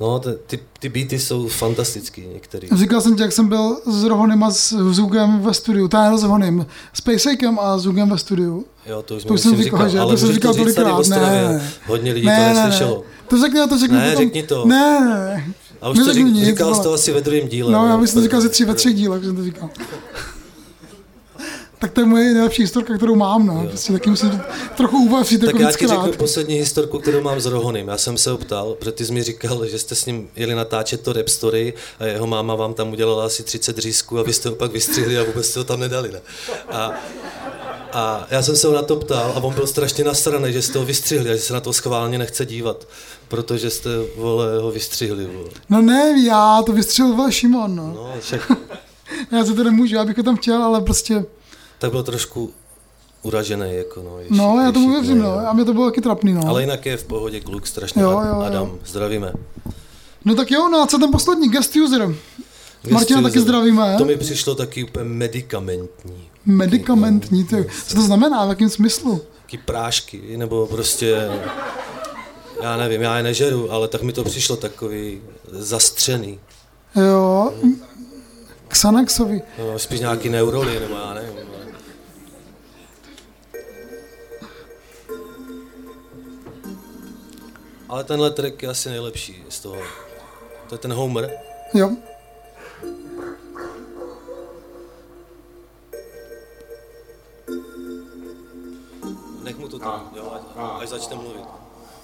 No, 0.00 0.20
ty, 0.46 0.58
ty 0.80 0.88
beaty 0.88 1.18
jsou 1.18 1.48
fantastický 1.48 2.26
některý. 2.34 2.68
Říkal 2.74 3.00
jsem 3.00 3.16
ti, 3.16 3.22
jak 3.22 3.32
jsem 3.32 3.48
byl 3.48 3.80
s 3.86 4.04
Rohonem 4.04 4.42
a 4.44 4.50
s 4.50 4.92
Zugem 4.92 5.40
ve 5.40 5.54
studiu, 5.54 5.88
to 5.88 5.96
je 5.96 6.18
s 6.18 6.22
Rohonem, 6.22 6.66
s 6.92 7.00
Paysakem 7.00 7.58
a 7.58 7.78
Zugem 7.78 8.10
ve 8.10 8.18
studiu. 8.18 8.64
Jo, 8.86 9.02
to 9.02 9.16
už 9.16 9.24
To 9.24 9.38
jsem 9.38 9.50
myslím 9.50 9.64
říkal, 9.64 9.88
že? 9.88 10.00
ale 10.00 10.12
To 10.12 10.18
jsem 10.18 10.32
říkal 10.32 10.52
říct 10.52 10.74
tady 10.74 10.90
v 10.90 11.08
ne, 11.08 11.16
ne. 11.18 11.72
Hodně 11.86 12.12
lidí 12.12 12.26
to 12.26 12.32
neslyšelo. 12.54 13.02
To 13.28 13.38
řekni, 13.40 13.58
já 13.58 13.66
to 13.66 13.78
řeknu 13.78 13.96
Ne, 13.96 14.10
potom. 14.10 14.24
řekni 14.26 14.42
to. 14.42 14.64
Ne, 14.66 15.00
ne, 15.00 15.08
ne. 15.08 15.54
A 15.82 15.88
už 15.90 15.98
to 15.98 16.12
řík, 16.14 16.26
nic, 16.26 16.44
říkal 16.44 16.74
jsi 16.74 16.82
to 16.82 16.92
asi 16.92 17.12
ve 17.12 17.20
druhém 17.20 17.48
díle. 17.48 17.72
No, 17.72 17.86
já 17.86 17.96
ne? 17.96 18.02
bych 18.02 18.12
to 18.14 18.22
říkal 18.22 18.40
ze 18.40 18.48
tři, 18.48 18.64
ve 18.64 18.74
třech 18.74 18.94
dílech, 18.94 19.24
jsem 19.24 19.36
to 19.36 19.44
říkal. 19.44 19.70
Tak 21.84 21.92
to 21.92 22.00
je 22.00 22.06
moje 22.06 22.34
nejlepší 22.34 22.62
historka, 22.62 22.96
kterou 22.96 23.14
mám, 23.14 23.46
no. 23.46 23.66
Prostě 23.68 23.92
taky 23.92 24.10
musím 24.10 24.40
trochu 24.76 24.98
uvavřít, 24.98 25.38
Tak 25.38 25.46
jako 25.46 25.62
já 25.62 25.72
ti 25.72 25.86
řeknu 25.86 26.12
poslední 26.12 26.54
historku, 26.54 26.98
kterou 26.98 27.22
mám 27.22 27.40
s 27.40 27.46
Rohonem. 27.46 27.88
Já 27.88 27.98
jsem 27.98 28.18
se 28.18 28.30
ho 28.30 28.38
ptal, 28.38 28.74
protože 28.74 28.92
ty 28.92 29.06
jsi 29.06 29.12
mi 29.12 29.22
říkal, 29.22 29.66
že 29.66 29.78
jste 29.78 29.94
s 29.94 30.06
ním 30.06 30.28
jeli 30.36 30.54
natáčet 30.54 31.00
to 31.00 31.12
rap 31.12 31.28
story 31.28 31.74
a 31.98 32.04
jeho 32.04 32.26
máma 32.26 32.54
vám 32.54 32.74
tam 32.74 32.92
udělala 32.92 33.24
asi 33.24 33.42
30 33.42 33.78
řízků 33.78 34.18
a 34.18 34.22
vy 34.22 34.32
jste 34.32 34.48
ho 34.48 34.54
pak 34.54 34.72
vystřihli 34.72 35.18
a 35.18 35.24
vůbec 35.24 35.46
jste 35.46 35.60
ho 35.60 35.64
tam 35.64 35.80
nedali. 35.80 36.12
Ne? 36.12 36.20
A, 36.70 36.92
a 37.92 38.26
já 38.30 38.42
jsem 38.42 38.56
se 38.56 38.66
ho 38.66 38.74
na 38.74 38.82
to 38.82 38.96
ptal 38.96 39.32
a 39.36 39.42
on 39.42 39.54
byl 39.54 39.66
strašně 39.66 40.04
nasraný, 40.04 40.52
že 40.52 40.62
jste 40.62 40.78
ho 40.78 40.84
vystřihli 40.84 41.30
a 41.30 41.36
že 41.36 41.42
se 41.42 41.52
na 41.52 41.60
to 41.60 41.72
schválně 41.72 42.18
nechce 42.18 42.46
dívat, 42.46 42.88
protože 43.28 43.70
jste 43.70 43.90
vole, 44.16 44.58
ho 44.58 44.70
vystřihli. 44.70 45.26
Vole. 45.26 45.50
No 45.68 45.82
ne, 45.82 46.24
já, 46.26 46.62
to 46.66 46.72
vystřelil 46.72 47.30
Šimon, 47.30 47.76
no. 47.76 47.92
No, 47.94 48.14
však, 48.20 48.52
Já 49.32 49.44
se 49.44 49.54
to 49.54 49.64
nemůžu, 49.64 49.94
já 49.94 50.04
bych 50.04 50.16
ho 50.16 50.22
tam 50.22 50.36
chtěl, 50.36 50.62
ale 50.62 50.80
prostě, 50.80 51.24
tak 51.78 51.90
byl 51.90 52.02
trošku 52.02 52.50
uražený. 53.22 53.74
Jako, 53.74 54.02
no, 54.02 54.18
ješi, 54.18 54.34
no, 54.34 54.60
já 54.64 54.72
tomu 54.72 54.90
věřím, 54.92 55.18
no. 55.18 55.48
A 55.48 55.52
mě 55.52 55.64
to 55.64 55.72
bylo 55.72 55.90
taky 55.90 56.00
trapný, 56.00 56.32
no. 56.32 56.42
Ale 56.46 56.60
jinak 56.62 56.86
je 56.86 56.96
v 56.96 57.04
pohodě 57.04 57.40
kluk, 57.40 57.66
strašně 57.66 58.02
Jo, 58.02 58.10
jo, 58.10 58.18
jo, 58.18 58.26
jo. 58.26 58.40
Adam, 58.40 58.78
zdravíme. 58.86 59.32
No 60.24 60.34
tak 60.34 60.50
jo, 60.50 60.68
no 60.68 60.78
a 60.82 60.86
co 60.86 60.98
ten 60.98 61.10
poslední, 61.10 61.48
guest 61.48 61.76
user. 61.76 62.14
Martina 62.90 63.20
Guest 63.20 63.32
taky 63.32 63.38
user. 63.38 63.42
zdravíme. 63.42 63.94
To 63.98 64.04
mi 64.04 64.16
přišlo 64.16 64.54
taky 64.54 64.84
úplně 64.84 65.04
medikamentní. 65.04 66.28
Medikamentní, 66.46 67.44
to, 67.44 67.56
co 67.86 67.94
to 67.94 68.02
znamená, 68.02 68.46
v 68.46 68.48
jakém 68.48 68.70
smyslu? 68.70 69.20
Taky 69.42 69.58
prášky, 69.58 70.36
nebo 70.36 70.66
prostě... 70.66 71.28
Já 72.62 72.76
nevím, 72.76 73.02
já 73.02 73.16
je 73.16 73.22
nežeru, 73.22 73.72
ale 73.72 73.88
tak 73.88 74.02
mi 74.02 74.12
to 74.12 74.24
přišlo 74.24 74.56
takový 74.56 75.20
zastřený. 75.50 76.40
Jo, 76.96 77.52
Xanaxovi. 78.68 79.42
No, 79.58 79.78
spíš 79.78 80.00
nějaký 80.00 80.28
neuroly, 80.28 80.80
nebo 80.80 80.94
já 80.94 81.14
nevím. 81.14 81.53
Ale- 87.94 88.04
tenhle 88.04 88.30
track 88.30 88.62
je 88.62 88.68
asi 88.68 88.88
nejlepší 88.88 89.44
z 89.48 89.60
toho. 89.60 89.76
To 90.68 90.74
je 90.74 90.78
ten 90.78 90.92
Homer. 90.92 91.30
Jo. 91.74 91.90
Nech 99.42 99.58
mu 99.58 99.68
to 99.68 99.78
tam, 99.78 100.10
jo, 100.16 100.32
ať- 100.34 100.82
až 100.82 100.88
začne 100.88 101.16
mluvit. 101.16 101.44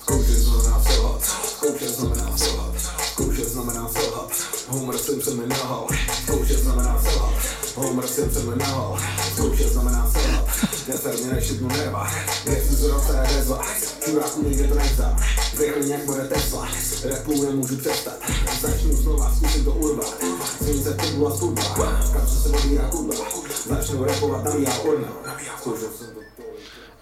Zkoušet 0.01 0.37
znamená 0.39 0.83
selhat, 0.83 1.23
zkoušet 1.25 1.89
znamená 1.89 2.37
selhat, 2.37 2.75
zkoušet 3.13 3.49
znamená 3.49 3.89
selhat, 3.89 4.31
Homer 4.69 4.99
Simpson 4.99 5.37
mi 5.39 5.47
nahal, 5.47 5.87
zkoušet 6.25 6.59
znamená 6.59 7.03
selhat, 7.03 7.35
Homer 7.75 8.07
Simpson 8.09 8.51
mi 8.51 8.57
nahal, 8.57 8.99
zkoušet 9.35 9.69
znamená 9.73 10.11
selhat, 10.11 10.45
neser 10.89 11.15
mě 11.19 11.33
nešitnu 11.35 11.69
nerva, 11.69 12.11
nechci 12.47 12.75
zrovna 12.75 13.07
to 13.07 13.13
je 13.13 13.37
rezva, 13.37 13.65
čuráku 14.05 14.43
nikde 14.43 14.69
to 14.69 14.75
nezdá, 14.75 15.17
řekli 15.61 15.87
nějak 15.87 16.05
bude 16.05 16.25
Tesla, 16.25 16.69
repu 17.05 17.43
nemůžu 17.43 17.77
přestat, 17.77 18.15
začnu 18.61 18.97
znova, 18.97 19.33
zkusím 19.37 19.65
to 19.65 19.71
urvat, 19.71 20.25
slunce 20.59 20.95
tybu 20.95 21.27
a 21.27 21.37
skudba, 21.37 21.63
kapře 22.13 22.37
se 22.37 22.49
odbírá 22.49 22.89
kudla, 22.89 23.15
začnu 23.69 24.05
repovat 24.05 24.45
na 24.45 24.51
já 24.51 24.71
to 25.65 25.75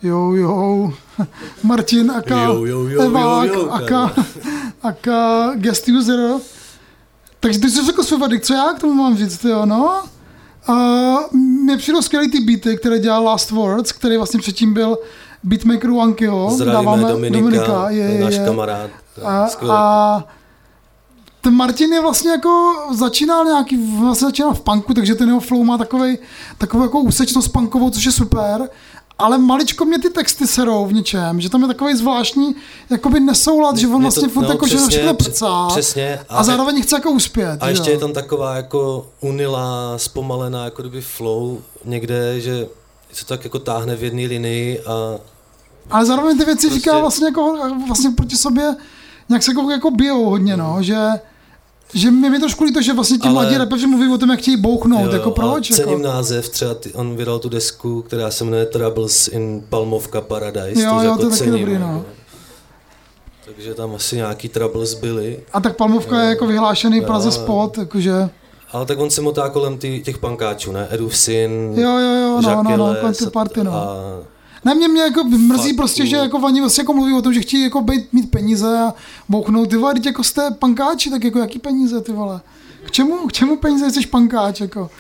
Jo, 0.03 0.33
jo. 0.33 0.93
Martin 1.63 2.11
aka 2.11 2.43
Jo, 2.43 2.65
jo, 2.65 2.87
jo, 2.87 3.01
Evák, 3.01 3.49
jo, 3.49 3.55
jo, 3.55 3.71
aka, 3.71 4.15
aka 4.83 5.53
guest 5.55 5.89
user. 5.89 6.35
Takže 7.41 7.59
ty 7.59 7.71
jsi 7.71 7.87
řekl 7.87 8.03
svůj 8.03 8.21
verdikt, 8.21 8.45
co 8.45 8.55
já 8.55 8.73
k 8.73 8.81
tomu 8.81 8.95
mám 8.95 9.17
říct, 9.17 9.45
jo, 9.45 9.67
no? 9.67 10.03
A 10.67 10.75
mně 11.33 11.77
přijdou 11.77 12.03
skvělý 12.03 12.31
ty 12.31 12.41
beaty, 12.41 12.77
které 12.77 12.99
dělal 12.99 13.25
Last 13.25 13.51
Words, 13.51 13.93
který 13.93 14.17
vlastně 14.17 14.41
předtím 14.41 14.75
byl 14.75 14.99
beatmaker 15.43 15.91
Wankyho. 15.91 16.51
Zdravíme 16.51 17.05
Dominika, 17.09 17.39
Dominika 17.41 17.91
je, 17.91 18.05
je, 18.05 18.21
náš 18.25 18.35
je. 18.35 18.45
kamarád. 18.45 18.91
A, 19.25 19.47
Skvělý. 19.49 19.75
a 19.77 20.25
ten 21.41 21.55
Martin 21.55 21.93
je 21.93 22.01
vlastně 22.01 22.31
jako 22.31 22.75
začínal 22.95 23.45
nějaký, 23.45 23.99
vlastně 24.01 24.27
začínal 24.29 24.55
v 24.55 24.61
punku, 24.61 24.95
takže 24.95 25.15
ten 25.15 25.29
jeho 25.29 25.41
flow 25.41 25.65
má 25.65 25.79
takovej, 25.79 26.19
takovou 26.59 26.83
jako 26.83 26.99
úsečnost 27.01 27.49
punkovou, 27.49 27.91
což 27.91 28.05
je 28.05 28.13
super, 28.13 28.69
ale 29.19 29.39
maličko 29.39 29.85
mě 29.85 29.99
ty 29.99 30.11
texty 30.11 30.47
serou 30.47 30.87
v 30.87 30.93
něčem, 30.93 31.41
že 31.41 31.49
tam 31.51 31.63
je 31.63 31.69
takový 31.69 31.95
zvláštní 31.97 32.55
jakoby 32.91 33.21
nesoulad, 33.21 33.77
že 33.77 33.87
on 33.87 33.93
Mě 33.93 34.03
vlastně 34.03 34.29
to- 34.29 34.35
furt 34.35 34.43
no, 34.45 34.51
jako, 34.51 34.67
že 34.67 34.77
přesně, 34.77 34.91
všechno 34.91 35.15
pře- 35.15 35.31
prcá 35.31 35.67
přesně. 35.69 36.21
a, 36.29 36.45
zároveň 36.45 36.83
chce 36.83 36.97
jako 36.97 37.11
uspět. 37.11 37.59
A 37.63 37.67
že 37.67 37.73
ještě 37.73 37.91
jo. 37.91 37.97
je 37.97 38.01
tam 38.01 38.13
taková 38.13 38.55
jako 38.57 39.07
unilá, 39.21 39.93
zpomalená 39.99 40.65
jako 40.65 40.83
kdyby 40.83 41.01
flow 41.01 41.59
někde, 41.85 42.41
že 42.41 42.67
se 43.19 43.25
to 43.27 43.35
tak 43.35 43.45
jako 43.45 43.59
táhne 43.59 43.97
v 43.97 44.03
jedné 44.03 44.27
linii 44.27 44.81
a 44.81 45.15
Ale 45.91 46.05
zároveň 46.07 46.39
ty 46.39 46.45
věci 46.45 46.67
Prostě- 46.67 46.75
říká 46.81 46.99
vlastně 46.99 47.27
jako 47.27 47.57
vlastně 47.89 48.11
proti 48.11 48.37
sobě 48.37 48.77
nějak 49.29 49.43
se 49.43 49.51
jako, 49.51 49.71
jako 49.71 49.91
bijou 49.91 50.25
hodně, 50.31 50.57
no, 50.57 50.77
že 50.81 50.97
že 51.95 52.11
mi 52.11 52.31
mi 52.31 52.39
trošku 52.41 52.65
líto, 52.65 52.83
že 52.83 52.93
vlastně 52.93 53.19
ti 53.19 53.25
Ale- 53.29 53.33
mladí 53.33 53.57
rapeři 53.57 53.87
mluví 53.87 54.13
o 54.13 54.19
tom, 54.19 54.31
jak 54.31 54.39
chtějí 54.41 54.57
bouchnout, 54.57 55.07
jo, 55.07 55.13
jako 55.13 55.31
proč? 55.31 55.69
cením 55.71 55.91
Jako? 55.91 56.03
název, 56.03 56.49
třeba 56.49 56.75
ty, 56.75 56.93
on 56.93 57.17
vydal 57.17 57.39
tu 57.39 57.49
desku, 57.49 58.03
která 58.03 58.31
se 58.31 58.45
jmenuje 58.45 58.67
Troubles 58.67 59.29
in 59.29 59.65
Palmovka 59.69 60.21
Paradise. 60.21 60.83
Jo, 60.83 60.91
to 60.91 60.97
jo, 60.97 61.03
jako 61.05 61.17
to 61.17 61.23
je 61.27 61.31
taky 61.31 61.39
cením, 61.39 61.61
dobrý, 61.61 61.79
no. 61.79 62.05
Takže 63.45 63.75
tam 63.75 63.95
asi 63.95 64.17
nějaký 64.17 64.49
troubles 64.49 64.95
byly. 64.95 65.41
A 65.53 65.61
tak 65.61 65.77
Palmovka 65.77 66.23
je 66.23 66.29
jako 66.29 66.47
vyhlášený 66.47 67.01
v 67.01 67.05
Praze 67.07 67.29
Jo. 67.29 67.33
spot, 67.33 67.79
jakože, 67.79 68.31
Ale 68.73 68.87
tak 68.87 68.99
on 68.99 69.11
se 69.11 69.21
motá 69.21 69.49
kolem 69.49 69.79
ty, 69.79 70.03
těch 70.05 70.19
pankáčů, 70.19 70.73
ne? 70.73 70.89
Edův 70.91 71.17
syn, 71.17 71.73
jo, 71.77 71.99
jo, 71.99 72.15
jo, 72.15 72.41
no, 72.43 72.63
no, 72.63 72.77
no, 72.77 72.95
kolem 73.01 73.15
ty 73.15 73.27
party, 73.27 73.65
no. 73.65 73.73
a 73.73 73.97
Ne, 74.65 74.75
mě, 74.75 74.89
mě 74.89 75.03
jako 75.03 75.25
mrzí 75.25 75.69
Fuck 75.69 75.77
prostě, 75.77 76.07
že 76.07 76.17
jako 76.17 76.39
oni 76.39 76.61
vlastně 76.61 76.83
jako 76.83 76.93
mluví 76.93 77.13
o 77.13 77.23
tom, 77.23 77.35
že 77.35 77.41
chtějí 77.41 77.63
jako 77.63 77.83
být, 77.83 78.13
mít 78.13 78.31
peníze 78.31 78.79
a 78.79 78.95
bouchnout, 79.29 79.71
ty 79.71 79.77
vole, 79.77 79.95
teď 79.95 80.07
jako 80.07 80.25
jste 80.25 80.51
pankáči, 80.51 81.11
tak 81.11 81.25
jako 81.25 81.39
jaký 81.39 81.59
peníze, 81.59 82.01
ty 82.01 82.13
vole. 82.13 82.41
K 82.85 82.91
čemu, 82.91 83.27
k 83.27 83.33
čemu 83.33 83.57
peníze 83.57 83.91
jsi 83.91 84.07
pankáč, 84.07 84.61
jako. 84.61 84.91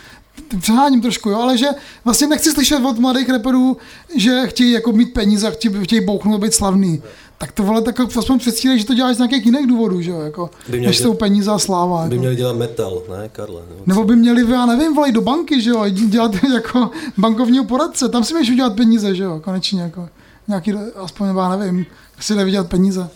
Přeháním 0.60 1.00
trošku, 1.00 1.30
jo, 1.30 1.40
ale 1.40 1.58
že 1.58 1.68
vlastně 2.04 2.26
nechci 2.26 2.52
slyšet 2.52 2.84
od 2.84 2.98
mladých 2.98 3.28
reperů, 3.28 3.76
že 4.16 4.46
chtějí 4.46 4.72
jako 4.72 4.92
mít 4.92 5.12
peníze 5.14 5.48
a 5.48 5.50
chtějí, 5.50 5.74
chtějí 5.84 6.06
bouchnout 6.06 6.34
a 6.34 6.38
být 6.38 6.54
slavný. 6.54 7.02
Tak 7.38 7.52
to 7.52 7.62
vole, 7.62 7.82
tak 7.82 8.00
aspoň 8.00 8.38
předstírej, 8.38 8.78
že 8.78 8.84
to 8.84 8.94
děláš 8.94 9.16
z 9.16 9.18
nějakých 9.18 9.46
jiných 9.46 9.66
důvodů, 9.66 10.00
že 10.00 10.10
jo, 10.10 10.20
jako, 10.20 10.50
By 10.68 10.80
než 10.80 10.98
jsou 10.98 11.14
peníze 11.14 11.50
a 11.50 11.58
sláva. 11.58 12.06
by 12.06 12.14
Jako. 12.14 12.20
měli 12.20 12.36
dělat 12.36 12.56
metal, 12.56 13.02
ne, 13.10 13.28
Karle? 13.28 13.62
Nebo 13.68 13.82
Nebo 13.86 14.04
by 14.04 14.16
měli, 14.16 14.50
já 14.52 14.66
nevím, 14.66 14.94
volej 14.94 15.12
do 15.12 15.20
banky, 15.20 15.60
že 15.62 15.70
jo, 15.70 15.84
dělat 15.88 16.32
jako 16.54 16.90
bankovního 17.18 17.64
poradce, 17.64 18.08
tam 18.08 18.24
si 18.24 18.34
můžeš 18.34 18.50
udělat 18.50 18.76
peníze, 18.76 19.14
že 19.14 19.22
jo, 19.22 19.40
konečně, 19.44 19.82
jako 19.82 20.08
nějaký, 20.48 20.72
aspoň, 20.94 21.28
já 21.36 21.56
nevím, 21.56 21.86
si 22.20 22.34
jde 22.34 22.44
vydělat 22.44 22.68
peníze. 22.68 23.08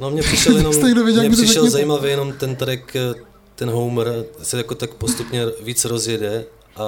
No 0.00 0.10
mně 0.10 0.22
přišel 0.22 0.56
jenom, 0.56 0.72
to 0.80 0.80
přišel 1.30 1.46
řekněte? 1.46 1.70
zajímavý 1.70 2.10
jenom 2.10 2.32
ten 2.32 2.56
track, 2.56 2.96
eh, 2.96 3.14
ten 3.54 3.70
Homer 3.70 4.24
se 4.42 4.56
jako 4.56 4.74
tak 4.74 4.94
postupně 4.94 5.42
víc 5.62 5.84
rozjede 5.84 6.44
a 6.76 6.84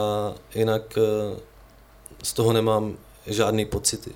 jinak 0.55 0.83
eh, 0.99 1.37
z 2.23 2.33
toho 2.33 2.53
nemám 2.53 2.95
žádný 3.27 3.65
pocity. 3.65 4.11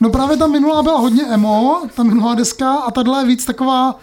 No 0.00 0.10
právě 0.10 0.36
ta 0.36 0.46
minulá 0.46 0.82
byla 0.82 0.98
hodně 0.98 1.22
emo, 1.26 1.82
ta 1.96 2.02
minulá 2.02 2.34
deska, 2.34 2.72
a 2.74 2.90
tahle 2.90 3.20
je 3.22 3.26
víc 3.26 3.44
taková, 3.44 3.98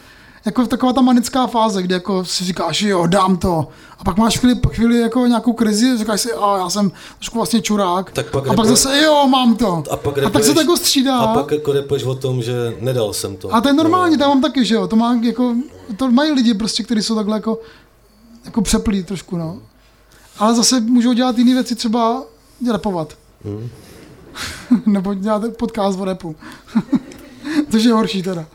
jako 0.45 0.65
taková 0.67 0.93
ta 0.93 1.01
manická 1.01 1.47
fáze, 1.47 1.81
kde 1.83 1.95
jako 1.95 2.25
si 2.25 2.43
říkáš, 2.43 2.81
jo, 2.81 3.07
dám 3.07 3.37
to. 3.37 3.67
A 3.99 4.03
pak 4.03 4.17
máš 4.17 4.37
chvíli, 4.39 4.59
chvíli 4.73 4.99
jako 4.99 5.25
nějakou 5.25 5.53
krizi, 5.53 5.97
říkáš 5.97 6.21
si, 6.21 6.33
a 6.33 6.57
já 6.57 6.69
jsem 6.69 6.91
trošku 7.19 7.37
vlastně 7.37 7.61
čurák. 7.61 8.11
Tak 8.11 8.31
pak 8.31 8.47
a 8.47 8.53
pak 8.53 8.65
zase, 8.65 9.01
jo, 9.01 9.27
mám 9.27 9.55
to. 9.55 9.83
A 9.91 9.97
pak 9.97 10.17
a 10.17 10.29
tak 10.29 10.43
se 10.43 10.53
to 10.53 10.59
jako 10.61 10.77
střídá. 10.77 11.17
A 11.17 11.33
pak 11.33 11.51
jako 11.51 11.71
repuješ 11.71 12.03
o 12.03 12.15
tom, 12.15 12.41
že 12.41 12.75
nedal 12.81 13.13
jsem 13.13 13.37
to. 13.37 13.55
A 13.55 13.61
to 13.61 13.67
je 13.67 13.73
normální, 13.73 14.17
No. 14.17 14.23
to 14.23 14.29
mám 14.29 14.41
taky, 14.41 14.65
že 14.65 14.75
jo, 14.75 14.87
to 14.87 14.95
má 14.95 15.19
jako, 15.23 15.55
to 15.97 16.11
mají 16.11 16.31
lidi 16.31 16.53
prostě, 16.53 16.83
kteří 16.83 17.01
jsou 17.03 17.15
takhle 17.15 17.37
jako, 17.37 17.59
jako 18.45 18.61
přeplí 18.61 19.03
trošku, 19.03 19.37
no. 19.37 19.57
Ale 20.39 20.55
zase 20.55 20.79
můžou 20.79 21.13
dělat 21.13 21.37
jiné 21.37 21.53
věci, 21.53 21.75
třeba 21.75 22.23
rapovat. 22.71 23.13
Hmm. 23.45 23.69
Nebo 24.85 25.13
dělat 25.13 25.41
podcast 25.57 25.99
o 25.99 26.05
repu. 26.05 26.35
Což 27.71 27.83
je 27.83 27.93
horší 27.93 28.23
teda. 28.23 28.45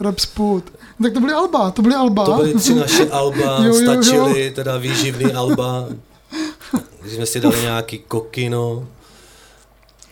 Rap 0.00 0.18
sput. 0.18 0.64
Tak 1.02 1.12
to 1.12 1.20
byly 1.20 1.32
alba, 1.32 1.70
to 1.70 1.82
byly 1.82 1.94
alba. 1.94 2.24
To 2.24 2.32
byly 2.34 2.54
tři 2.54 2.74
naše 2.74 3.08
alba, 3.10 3.36
Jo, 3.64 3.64
jo, 3.64 3.74
jo. 3.80 4.02
stačily, 4.02 4.50
teda 4.50 4.76
výživný 4.76 5.32
alba. 5.32 5.88
Když 7.00 7.12
jsme 7.14 7.26
si 7.26 7.40
dali 7.40 7.60
nějaký 7.62 7.98
kokino. 7.98 8.88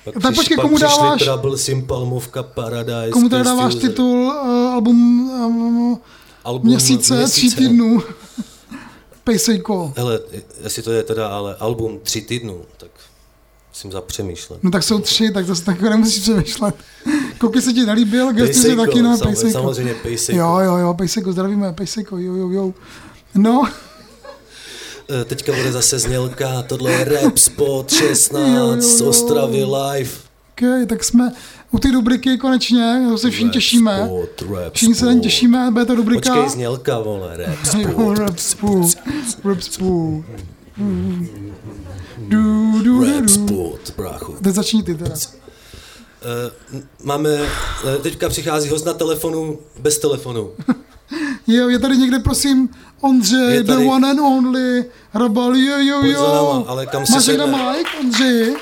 Pak, 0.05 0.22
Tak 0.22 0.35
počkej, 0.35 0.57
komu 0.57 0.79
pak 0.79 0.89
přišli 0.89 1.03
dáváš- 1.05 1.22
Trouble, 1.22 1.59
Simpalmovka, 1.59 2.43
Paradise. 2.43 3.11
Komu 3.12 3.29
teda 3.29 3.43
dáváš 3.43 3.74
User. 3.74 3.89
titul 3.91 4.18
uh, 4.26 4.33
album 4.72 5.31
um, 5.31 5.99
Album 6.45 6.66
měsíce, 6.68 7.24
tří 7.26 7.55
týdnů? 7.55 8.03
Pejsejko. 9.24 9.93
Hele, 9.97 10.20
jestli 10.62 10.83
to 10.83 10.91
je 10.93 11.03
teda 11.03 11.29
ale 11.29 11.55
album 11.57 11.99
tři 12.03 12.20
týdnů, 12.20 12.62
tak 12.76 12.91
musím 13.79 13.93
zapřemýšlet. 13.93 14.64
No 14.64 14.70
tak 14.70 14.83
jsou 14.83 14.99
tři, 14.99 15.31
tak 15.35 15.47
to 15.47 15.55
se 15.55 15.64
tak 15.64 15.81
nemusíš 15.83 16.22
přemýšlet. 16.22 16.74
Koky 17.39 17.62
se 17.62 17.72
ti 17.72 17.87
nelíbil, 17.87 18.33
gesty 18.33 18.55
si 18.55 18.61
Pejsejko, 18.61 18.87
taky, 18.87 19.03
no, 19.03 19.16
sam- 19.16 19.26
Pejsejko. 19.26 19.53
samozřejmě 19.53 19.95
Pejsejko. 19.95 20.41
Jo, 20.41 20.59
jo, 20.59 20.76
jo, 20.76 20.95
Pejsejko, 20.95 21.33
zdravíme, 21.33 21.72
Pejsejko, 21.72 22.18
jo, 22.18 22.35
jo, 22.35 22.51
jo. 22.51 22.74
No, 23.35 23.68
Eh, 25.20 25.24
Teďka 25.24 25.53
bude 25.53 25.72
zase 25.72 25.99
znělka, 25.99 26.62
tohle 26.62 26.93
je 26.93 27.05
Rap 27.05 27.39
Spot 27.39 27.91
16 27.93 28.49
Jo, 28.57 28.66
jo, 28.66 28.76
jo. 29.01 29.09
Ostravy 29.09 29.64
live. 29.64 30.11
okay, 30.53 30.87
tak 30.87 31.05
jsme 31.05 31.33
u 31.70 31.79
té 31.79 31.91
rubriky 31.91 32.39
konečně, 32.39 33.07
to 33.11 33.18
se 33.18 33.31
všichni 33.31 33.47
Rap 33.47 33.53
těšíme. 33.55 34.03
Spot, 34.07 34.51
Rap 34.57 34.74
Všichni 34.74 34.95
se 34.95 35.07
na 35.07 35.12
ní 35.12 35.18
Spot. 35.18 35.22
těšíme, 35.24 35.70
bude 35.70 35.85
to 35.85 35.95
rubrika. 35.95 36.35
Počkej, 36.35 36.49
znělka, 36.51 36.99
vole, 36.99 37.37
Rap 37.37 37.49
Jo, 37.79 37.89
Spot. 37.91 38.18
rap 38.18 38.39
spů, 38.39 38.91
rap 39.45 39.61
spů. 39.62 40.24
Du, 40.79 41.18
du, 42.29 42.83
du, 42.83 43.05
Rap 43.05 43.22
du. 43.22 43.29
Spot, 43.29 43.81
brácho. 43.97 44.33
Teď 44.45 44.55
začni 44.55 44.83
ty 44.83 44.95
teda. 44.95 45.14
Eh, 46.22 46.83
Máme, 47.03 47.31
eh, 47.31 47.99
teďka 48.03 48.29
přichází 48.29 48.68
host 48.68 48.87
na 48.87 48.93
telefonu, 48.93 49.59
bez 49.81 49.99
telefonu. 49.99 50.51
Jo, 51.47 51.68
je 51.68 51.79
tady 51.79 51.97
někde, 51.97 52.18
prosím, 52.18 52.68
Ondřej, 53.01 53.62
the 53.62 53.76
one 53.76 54.11
and 54.11 54.20
only, 54.20 54.85
Rabal, 55.14 55.57
jo, 55.57 55.79
jo, 55.79 56.03
jo. 56.03 56.22
náma, 56.22 56.64
ale 56.68 56.87
kam 56.87 57.07
si 57.07 57.12
Máš 57.12 57.26
někde 57.26 57.45
sedne? 57.45 58.55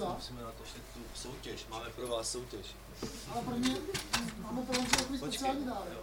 Mic, 0.00 0.30
Ondřej? 0.30 0.36
impromptu 0.38 0.62
pauza, 0.64 1.14
Soutěž, 1.14 1.66
máme 1.70 1.84
pro 1.96 2.06
vás 2.08 2.30
soutěž. 2.32 2.66
ale 3.32 3.42
první 3.42 3.76
máme 4.42 4.62
pro 4.62 4.78
Ondřeje 4.78 4.98
takový 4.98 5.18
speciální 5.18 5.64
dárek. 5.66 5.98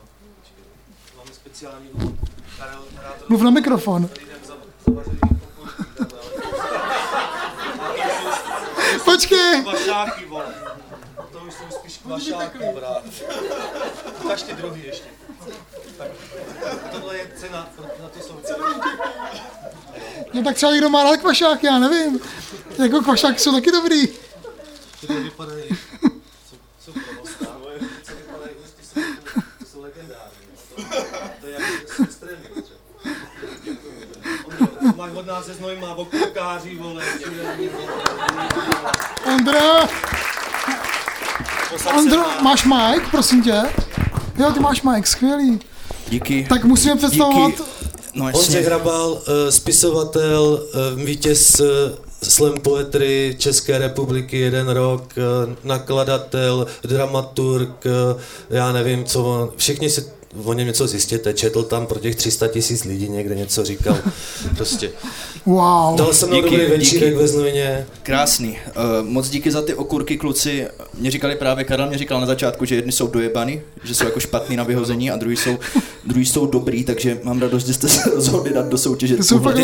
Máme 1.18 1.34
speciální 1.34 1.90
Karel, 2.58 2.84
Mluv 3.30 3.42
na 3.42 3.50
mikrofon. 3.52 4.10
Počkej. 9.06 9.62
Kvašáky, 9.62 10.26
vole. 10.26 10.46
To 11.32 11.40
už 11.40 11.54
jsou 11.54 11.78
spíš 11.80 11.98
kvašáky, 11.98 12.58
brát. 12.76 13.04
Ukaž 14.24 14.42
ty 14.44 14.54
druhý 14.54 14.84
ještě. 14.86 15.06
Tak, 15.98 16.08
tohle 16.92 17.18
je 17.18 17.32
cena, 17.36 17.70
na 18.04 18.10
ty 18.10 18.22
jsou. 18.22 18.40
No 20.34 20.44
tak 20.44 20.56
třeba 20.56 20.72
někdo 20.72 20.90
má 20.90 21.04
rád 21.04 21.18
kvašák, 21.18 21.64
já 21.64 21.80
nevím. 21.80 22.20
Jako 22.80 23.02
kvašáky 23.02 23.40
jsou 23.40 23.52
taky 23.52 23.72
dobrý. 23.72 24.08
Tyhle 25.02 25.20
vypadají, 25.22 25.64
jsou, 26.50 26.56
jsou 26.86 26.92
pravostá, 26.92 27.46
co 28.04 28.12
vypadají 28.16 28.52
hustý, 28.62 28.86
jsou, 28.86 29.02
to 29.60 29.66
jsou 29.72 29.82
legendární. 29.82 30.48
To, 30.76 30.82
to 31.42 31.48
je 31.48 31.54
jak 31.54 31.94
z 31.96 32.00
extrémní, 32.00 32.46
Ondro, 34.46 34.94
Máš 34.96 35.12
od 35.14 35.26
nás 35.28 35.46
se 35.46 35.54
vole. 35.54 37.04
Ondra, 39.26 39.90
Ondro, 41.98 42.26
máš 42.42 42.66
mic, 42.66 43.04
prosím 43.12 43.44
tě? 43.44 43.62
Jo, 44.38 44.52
ty 44.52 44.60
máš 44.60 44.82
mic, 44.82 45.08
skvělý. 45.08 45.60
Díky. 46.10 46.46
Tak 46.50 46.64
musíme 46.64 46.96
představovat, 46.96 47.52
Díky. 47.52 47.64
No 48.16 48.26
Ondřej. 48.34 48.64
Hrabal, 48.64 49.22
eh, 49.28 49.52
spisovatel, 49.52 50.68
eh, 50.74 51.06
vítěz 51.06 51.60
eh, 51.60 51.66
slam 52.30 52.54
poetry 52.62 53.36
České 53.40 53.78
republiky 53.78 54.40
jeden 54.40 54.70
rok, 54.70 55.04
eh, 55.18 55.56
nakladatel, 55.64 56.68
dramaturg, 56.84 57.70
eh, 57.86 58.22
já 58.50 58.72
nevím 58.72 59.06
co, 59.06 59.24
on- 59.24 59.52
všichni 59.58 59.90
si 59.90 60.04
o 60.44 60.54
něm 60.54 60.68
něco 60.68 60.88
zjistěte, 60.88 61.34
četl 61.34 61.64
tam 61.64 61.86
pro 61.86 62.00
těch 62.00 62.16
300 62.16 62.48
tisíc 62.48 62.84
lidí 62.84 63.10
někde 63.10 63.36
něco 63.36 63.66
říkal, 63.66 63.98
prostě. 64.58 64.92
wow. 65.46 65.98
Dal 65.98 66.14
jsem 66.14 66.30
Díky, 66.30 66.42
dobrý 66.42 66.66
večírek 66.66 67.10
díky. 67.10 67.22
ve 67.22 67.28
Znojmě, 67.28 67.86
Krásný. 68.04 68.58
Uh, 68.68 69.08
moc 69.08 69.30
díky 69.30 69.52
za 69.52 69.62
ty 69.62 69.74
okurky, 69.74 70.18
kluci. 70.18 70.68
Mě 71.00 71.12
říkali 71.12 71.36
právě, 71.36 71.64
Karel 71.66 71.88
mě 71.88 71.98
říkal 71.98 72.20
na 72.22 72.26
začátku, 72.28 72.66
že 72.66 72.76
jedni 72.76 72.92
jsou 72.92 73.08
dojebany, 73.08 73.62
že 73.84 73.96
jsou 73.96 74.06
jako 74.06 74.20
špatný 74.20 74.56
na 74.56 74.64
vyhození 74.64 75.12
a 75.12 75.16
druhý 75.18 75.38
jsou, 75.38 75.58
druhý 76.06 76.26
jsou 76.26 76.46
dobrý, 76.46 76.84
takže 76.84 77.20
mám 77.24 77.42
radost, 77.42 77.68
že 77.68 77.74
jste 77.74 77.90
se 77.90 78.10
rozhodli 78.16 78.54
dát 78.54 78.68
do 78.70 78.78
soutěže. 78.78 79.18
Ty 79.18 79.24
jsou 79.24 79.40
fakt 79.40 79.58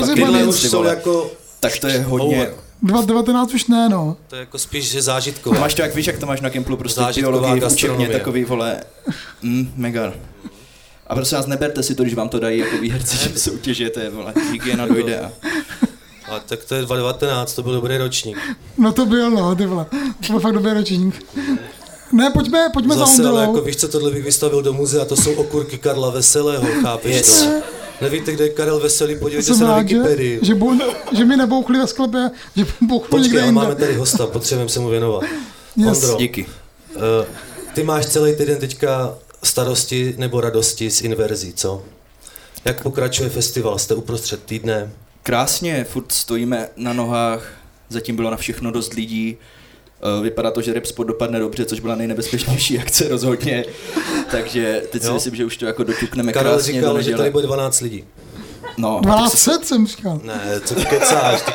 už 0.47 0.59
jsou 0.61 0.84
jako, 0.84 1.32
Tak 1.64 1.80
to 1.80 1.88
je 1.88 2.01
hodně... 2.01 2.38
over. 2.38 2.53
2019 2.82 3.53
už 3.53 3.68
ne, 3.68 3.89
no. 3.89 4.18
to 4.28 4.36
je 4.36 4.39
jako 4.39 4.57
spíš 4.57 4.91
že 4.91 5.01
zážitková. 5.01 5.59
Máš 5.59 5.74
to 5.74 5.82
jak 5.82 5.95
víš, 5.95 6.07
jak 6.07 6.20
to 6.20 6.26
máš 6.26 6.41
na 6.41 6.49
Gimplu, 6.49 6.78
prostě 6.78 7.01
Zážitková 7.01 7.39
biologii 7.39 7.70
v 7.70 7.74
učebně, 7.74 8.07
takový, 8.07 8.43
vole, 8.43 8.84
mm, 9.41 9.74
mega. 9.76 10.14
A 11.07 11.16
prosím 11.16 11.38
vás, 11.38 11.47
neberte 11.47 11.84
si 11.84 11.95
to, 11.95 12.03
když 12.03 12.16
vám 12.16 12.30
to 12.30 12.39
dají 12.39 12.59
jako 12.59 12.78
výherci, 12.78 13.18
že 13.18 13.39
soutěže, 13.39 13.89
to 13.89 13.99
je, 13.99 14.09
vole, 14.09 14.34
hygiena 14.51 14.88
dojde 14.88 15.20
a... 15.20 15.32
A 16.32 16.39
tak 16.39 16.64
to 16.64 16.76
je 16.76 16.82
2019, 16.82 17.53
to 17.53 17.64
byl 17.64 17.74
dobrý 17.74 17.97
ročník. 17.97 18.38
No 18.78 18.91
to 18.91 19.05
byl, 19.05 19.32
no, 19.32 19.55
ty 19.55 19.66
vole. 19.66 19.86
To 20.28 20.34
byl 20.34 20.39
fakt 20.39 20.53
dobrý 20.53 20.74
ročník. 20.74 21.26
Ne, 22.14 22.30
pojďme, 22.30 22.70
pojďme 22.74 22.95
za 22.95 22.99
Zase, 23.05 23.22
ale 23.28 23.39
Ondrou. 23.41 23.53
jako 23.55 23.66
víš 23.66 23.76
co, 23.76 23.88
tohle 23.88 24.11
bych 24.11 24.24
vystavil 24.24 24.61
do 24.61 24.74
muzea, 24.74 25.05
to 25.05 25.16
jsou 25.16 25.34
okurky 25.34 25.78
Karla 25.78 26.09
Veselého, 26.09 26.66
chápeš 26.82 27.16
Yes. 27.16 27.41
to? 27.43 27.49
Nevíte, 28.01 28.32
kde 28.32 28.43
je 28.43 28.49
Karel 28.49 28.80
Veselý, 28.80 29.16
podívejte 29.20 29.47
Jsem 29.47 29.55
se 29.57 29.64
na 29.64 29.70
rád, 29.76 29.89
že, 29.89 29.97
Wikipedii. 29.97 30.39
že, 30.41 30.55
bu, 30.55 30.80
že 31.18 31.26
mi 31.26 31.38
nebouchli 31.38 31.80
ve 31.80 31.88
sklepě, 31.88 32.32
že 32.55 32.66
bouchli 32.82 33.09
Počkej, 33.09 33.22
někde 33.24 33.39
ale 33.39 33.47
jinde. 33.47 33.61
máme 33.61 33.76
tady 33.76 33.95
hosta, 33.95 34.28
potřebujeme 34.28 34.70
se 34.70 34.80
mu 34.80 34.89
věnovat. 34.89 35.24
Yes. 35.76 35.88
Ondro, 36.03 36.18
Díky. 36.18 36.45
eh, 36.95 37.26
ty 37.74 37.84
máš 37.84 38.05
celý 38.05 38.36
týden 38.36 38.57
teďka 38.57 39.16
starosti 39.43 40.16
nebo 40.18 40.41
radosti 40.41 40.91
z 40.91 41.01
inverzí, 41.01 41.53
co? 41.53 41.84
Jak 42.66 42.84
pokračuje 42.84 43.30
festival? 43.30 43.80
Jste 43.80 43.95
uprostřed 43.95 44.43
týdne? 44.43 44.91
Krásně, 45.24 45.84
furt 45.89 46.11
stojíme 46.11 46.70
na 46.78 46.93
nohách, 46.93 47.51
zatím 47.89 48.16
bylo 48.16 48.32
na 48.32 48.38
všechno 48.38 48.72
dost 48.72 48.93
lidí. 48.93 49.38
Eh, 50.04 50.22
Vypadá 50.24 50.51
to, 50.51 50.62
že 50.62 50.74
Repspot 50.74 51.08
dopadne 51.08 51.39
dobře, 51.39 51.66
což 51.66 51.80
byla 51.80 51.95
nejnebezpečnější 51.95 52.80
akce 52.80 53.08
rozhodně. 53.08 53.66
Takže 54.32 54.84
teď 54.91 55.01
si 55.01 55.08
Jo. 55.08 55.14
myslím, 55.14 55.36
že 55.36 55.45
už 55.45 55.58
to 55.58 55.66
jako 55.66 55.84
doťukneme 55.84 56.34
Karel 56.34 56.54
krásně 56.54 56.74
do 56.74 56.80
říkal, 56.80 56.93
že 56.93 56.97
neděle. 56.97 57.18
tady 57.18 57.30
bude 57.30 57.47
12 57.47 57.80
lidí. 57.82 58.04
No, 58.78 59.01
tak 59.04 59.14
se, 59.20 59.22
1200 59.24 59.66
jsem 59.66 59.88
říkal. 59.88 60.20
Ne, 60.24 60.41
co 60.66 60.76
ty 60.76 60.86
kecáš, 60.86 61.41
ty 61.41 61.51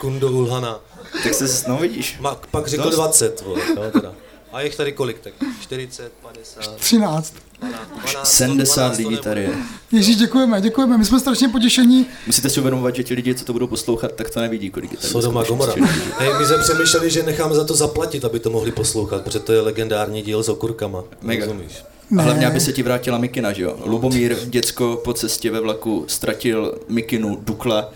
kundo 0.00 0.28
Ulhana. 0.32 0.80
tak 1.22 1.34
se, 1.34 1.64
no 1.68 1.76
vidíš. 1.76 2.16
Ma, 2.20 2.40
pak 2.50 2.66
řekl 2.66 2.82
Dost. 2.84 2.94
20, 2.96 3.40
vole, 3.40 3.60
jo, 3.76 3.90
teda. 3.92 4.14
A 4.52 4.60
jich 4.60 4.76
tady 4.76 4.92
kolik, 4.92 5.18
tak 5.20 5.32
40, 5.62 6.12
50, 6.22 6.76
13. 6.76 7.34
12, 7.60 8.28
70 8.32 8.80
12 8.80 8.96
to 8.96 9.08
lidí 9.08 9.22
tady 9.22 9.42
je. 9.42 9.50
Ježíš, 9.92 10.16
děkujeme, 10.16 10.60
děkujeme. 10.60 10.98
My 10.98 11.04
jsme 11.04 11.20
strašně 11.20 11.48
potěšení. 11.48 12.06
Musíte 12.26 12.50
si 12.50 12.60
uvědomovat, 12.60 12.96
že 12.96 13.04
ti 13.04 13.14
lidi, 13.14 13.34
co 13.34 13.44
to 13.44 13.52
budou 13.52 13.66
poslouchat, 13.66 14.12
tak 14.12 14.30
to 14.30 14.40
nevidí, 14.40 14.70
kolik 14.70 14.92
je 14.92 14.98
tady. 14.98 15.08
Sodoma 15.08 15.42
Gomora. 15.42 15.72
Hej, 16.18 16.32
my 16.38 16.46
jsme 16.46 16.58
přemýšleli, 16.58 17.10
že 17.10 17.22
necháme 17.22 17.54
za 17.54 17.64
to 17.64 17.74
zaplatit, 17.74 18.24
aby 18.24 18.40
to 18.40 18.50
mohli 18.50 18.72
poslouchat, 18.72 19.22
protože 19.22 19.38
to 19.38 19.52
je 19.52 19.60
legendární 19.60 20.22
díl 20.22 20.42
s 20.42 20.48
okurkama. 20.48 21.04
Mega. 21.22 21.46
Rozumíš? 21.46 21.84
A 22.18 22.22
hlavně, 22.22 22.46
aby 22.46 22.60
se 22.60 22.72
ti 22.72 22.82
vrátila 22.82 23.18
Mikina, 23.18 23.52
že 23.52 23.62
jo? 23.62 23.78
Lubomír, 23.84 24.36
děcko, 24.44 25.00
po 25.04 25.14
cestě 25.14 25.50
ve 25.50 25.60
vlaku 25.60 26.04
ztratil 26.08 26.78
Mikinu 26.88 27.38
Dukla 27.42 27.92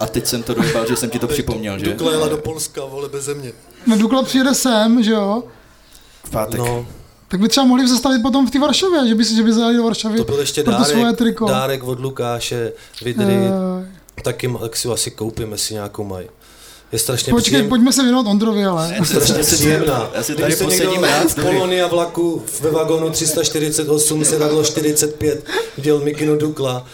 a 0.00 0.06
teď 0.06 0.26
jsem 0.26 0.42
to 0.42 0.54
dojebal, 0.54 0.86
že 0.88 0.96
jsem 0.96 1.10
ti 1.10 1.18
to 1.18 1.26
připomněl, 1.26 1.78
že? 1.78 1.86
Dukla 1.86 2.12
jela 2.12 2.28
do 2.28 2.36
Polska, 2.36 2.84
vole, 2.84 3.08
beze 3.08 3.34
mě. 3.34 3.52
Na 3.86 3.96
Dukla 3.96 4.22
přijede 4.22 4.54
sem, 4.54 5.02
že 5.02 5.12
jo? 5.12 5.44
V 6.24 6.30
pátek. 6.30 6.58
No, 6.58 6.86
Tak 7.28 7.40
by 7.40 7.48
třeba 7.48 7.66
mohli 7.66 7.88
zastavit 7.88 8.22
potom 8.22 8.46
v 8.46 8.50
té 8.50 8.58
Varšavě, 8.58 9.08
že 9.08 9.14
by 9.14 9.24
si, 9.24 9.36
že 9.36 9.42
by 9.42 9.52
zajeli 9.52 9.76
do 9.76 9.82
Varšavy. 9.84 10.16
to 10.18 10.24
byl 10.24 10.40
ještě 10.40 10.62
pro 10.64 10.74
to 10.74 10.84
svoje 10.84 11.02
dárek, 11.04 11.18
triko. 11.18 11.46
dárek 11.48 11.82
od 11.84 12.00
Lukáše, 12.00 12.72
Vidry, 13.04 13.34
Eh, 14.18 14.22
taky 14.22 14.50
tak 14.60 14.76
si 14.76 14.88
asi 14.88 15.10
koupím, 15.10 15.52
jestli 15.52 15.74
nějakou 15.74 16.04
mají. 16.04 16.26
Je 16.92 16.98
strašně 16.98 17.32
Počkej, 17.32 17.50
příjem, 17.52 17.68
pojďme 17.68 17.92
se 17.92 18.02
věnovat 18.02 18.30
Ondrovi, 18.30 18.64
ale. 18.64 18.94
strašně 19.04 19.34
příjemná. 19.34 20.10
Já 20.14 20.22
si 20.22 20.34
tady 20.34 20.52
se 20.56 20.64
posedím 20.64 21.04
rád, 21.04 21.30
v 21.30 21.34
Polonia 21.42 21.86
vlaku 21.86 22.42
ve 22.60 22.70
vagónu 22.70 23.10
348 23.10 24.24
sedadlo 24.24 24.64
45 24.64 25.44
viděl 25.76 26.00
Mikinu 26.00 26.36
Dukla, 26.36 26.86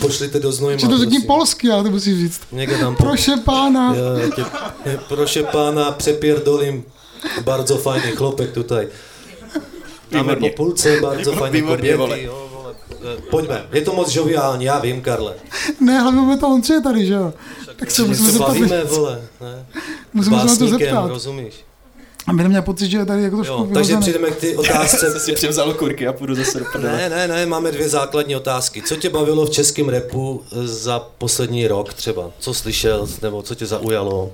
pošlite 0.00 0.40
do 0.40 0.52
Znojma. 0.52 0.80
Že 0.80 0.88
to 0.88 0.98
řekni 0.98 1.16
prosím. 1.18 1.26
polsky, 1.26 1.70
ale 1.70 1.82
to 1.82 1.90
musíš 1.90 2.18
říct. 2.18 2.40
Někde 2.52 2.78
tam. 2.78 2.96
Proše 2.96 3.32
pána. 3.44 3.94
Jo, 3.94 4.04
já 4.18 4.28
tě, 4.28 4.44
proše 5.08 5.42
pána, 5.42 5.90
přepierdolím, 5.92 6.84
bardzo 7.42 7.76
fajný 7.78 8.10
chlopek 8.12 8.52
tutaj. 8.52 8.88
Máme 10.14 10.36
po 10.36 10.48
půlce 10.48 11.00
bardzo 11.02 11.32
fajný 11.32 11.58
jo, 11.82 11.96
vole. 11.96 12.18
Eh, 12.18 13.20
Pojďme, 13.30 13.66
je 13.72 13.80
to 13.82 13.92
moc 13.92 14.08
žoviální, 14.08 14.64
já 14.64 14.78
vím, 14.78 15.00
Karle. 15.02 15.34
Ne, 15.80 16.00
hlavně 16.00 16.20
máme 16.20 16.36
to 16.38 16.48
Ondře 16.48 16.80
tady, 16.80 17.06
že 17.06 17.14
jo? 17.14 17.32
Tak 17.76 17.90
se 17.90 18.02
musíme 18.04 18.26
se 18.26 18.32
zeptat. 18.32 18.48
bavíme, 18.48 18.84
vole, 18.84 19.22
ne? 19.40 19.66
Musíme 20.14 20.38
se 20.40 20.46
na 20.46 20.56
to 20.56 20.68
zeptat. 20.68 21.08
rozumíš? 21.08 21.54
A 22.26 22.32
my 22.32 22.42
neměl 22.42 22.62
pocit, 22.62 22.90
že 22.90 22.98
je 22.98 23.06
tady 23.06 23.22
jako 23.22 23.36
trošku 23.36 23.52
Jo, 23.54 23.58
takže 23.60 23.72
vyhozený. 23.74 24.00
přijdeme 24.00 24.30
k 24.30 24.36
ty 24.36 24.56
otázce. 24.70 25.20
si 25.20 25.32
převzal 25.32 25.74
kurky 25.74 26.06
a 26.08 26.12
půjdu 26.12 26.34
zase 26.34 26.58
do 26.58 26.64
prdele. 26.72 26.96
Ne, 26.96 27.08
ne, 27.08 27.28
ne, 27.28 27.46
máme 27.46 27.72
dvě 27.72 27.88
základní 27.88 28.36
otázky. 28.36 28.82
Co 28.82 28.96
tě 28.96 29.10
bavilo 29.10 29.46
v 29.46 29.50
českém 29.50 29.88
repu 29.88 30.42
eh, 30.52 30.66
za 30.66 30.98
poslední 31.18 31.66
rok 31.68 31.94
třeba? 31.94 32.30
Co 32.38 32.54
slyšel, 32.54 33.08
nebo 33.22 33.42
co 33.42 33.54
tě 33.54 33.66
zaujalo? 33.66 34.32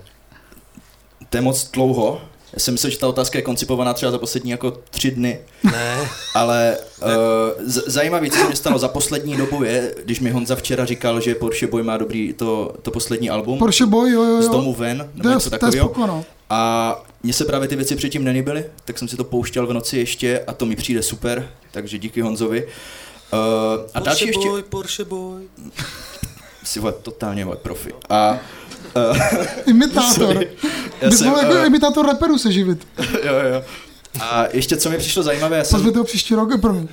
To 1.31 1.37
je 1.37 1.41
moc 1.41 1.71
dlouho. 1.71 2.21
Já 2.53 2.59
si 2.59 2.71
myslím, 2.73 2.91
že 2.91 2.99
ta 2.99 3.09
otázka 3.09 3.39
je 3.39 3.43
koncipovaná 3.43 3.93
třeba 3.95 4.13
za 4.13 4.19
poslední 4.19 4.51
jako 4.51 4.71
tři 4.91 5.11
dny. 5.11 5.39
Ne, 5.65 6.09
Ale 6.35 6.79
uh, 7.03 7.09
z- 7.67 7.85
zajímavý, 7.87 8.31
co 8.31 8.39
se 8.39 8.49
mi 8.49 8.57
stalo 8.57 8.79
za 8.79 8.89
poslední 8.89 9.37
dobu 9.37 9.65
je, 9.65 9.95
když 10.05 10.21
mi 10.21 10.31
Honza 10.31 10.57
včera 10.57 10.85
říkal, 10.85 11.21
že 11.21 11.35
Porsche 11.35 11.67
Boy 11.67 11.83
má 11.83 11.97
dobrý 11.97 12.33
to, 12.33 12.75
to 12.83 12.91
poslední 12.91 13.31
album. 13.31 13.59
Porsche 13.59 13.87
Boy, 13.87 14.11
jo, 14.13 14.23
jo, 14.23 14.43
z 14.43 14.47
jo. 14.47 14.53
domu 14.53 14.75
ven, 14.75 15.11
nebo 15.15 15.29
něco 15.29 15.51
to 15.51 15.55
je 15.57 15.59
takového. 15.59 15.89
spokojno. 15.89 16.25
A 16.51 17.03
mně 17.23 17.33
se 17.33 17.45
právě 17.45 17.69
ty 17.69 17.77
věci 17.77 17.97
předtím 17.97 18.25
nelíbily, 18.25 18.65
tak 18.85 18.99
jsem 18.99 19.09
si 19.09 19.17
to 19.17 19.25
pouštěl 19.25 19.67
v 19.67 19.73
noci 19.73 19.99
ještě 19.99 20.41
a 20.47 20.53
to 20.53 20.67
mi 20.67 20.77
přijde 20.77 21.03
super, 21.03 21.49
takže 21.71 21.99
díky 21.99 22.21
Honzovi. 22.21 22.67
Uh, 23.33 23.39
a 23.95 24.01
další 24.01 24.25
Porsche 24.25 24.39
ještě... 24.39 24.49
boy, 24.49 24.63
Porsche 24.63 25.05
boy. 25.05 25.43
Si 26.65 26.81
vole, 26.81 26.93
totálně 27.03 27.45
vole, 27.45 27.57
profi. 27.57 27.93
A 28.11 28.39
Imitátor. 29.67 30.45
já 31.01 31.09
Bys 31.09 31.19
jsem, 31.19 31.27
mohl 31.27 31.41
jako 31.41 31.55
eh, 31.55 31.67
imitátor 31.67 32.07
reperu 32.07 32.39
se 32.39 32.53
živit. 32.53 32.87
jo, 32.99 33.35
jo. 33.55 33.65
A 34.21 34.45
ještě 34.53 34.77
co 34.77 34.91
mi 34.91 34.99
přišlo 34.99 35.23
zajímavé, 35.23 35.59
já 35.59 35.65
jsem, 35.65 35.93
toho 35.93 36.05
příští 36.05 36.35
rok, 36.35 36.51
eh, 36.55 36.59
promiň. 36.59 36.89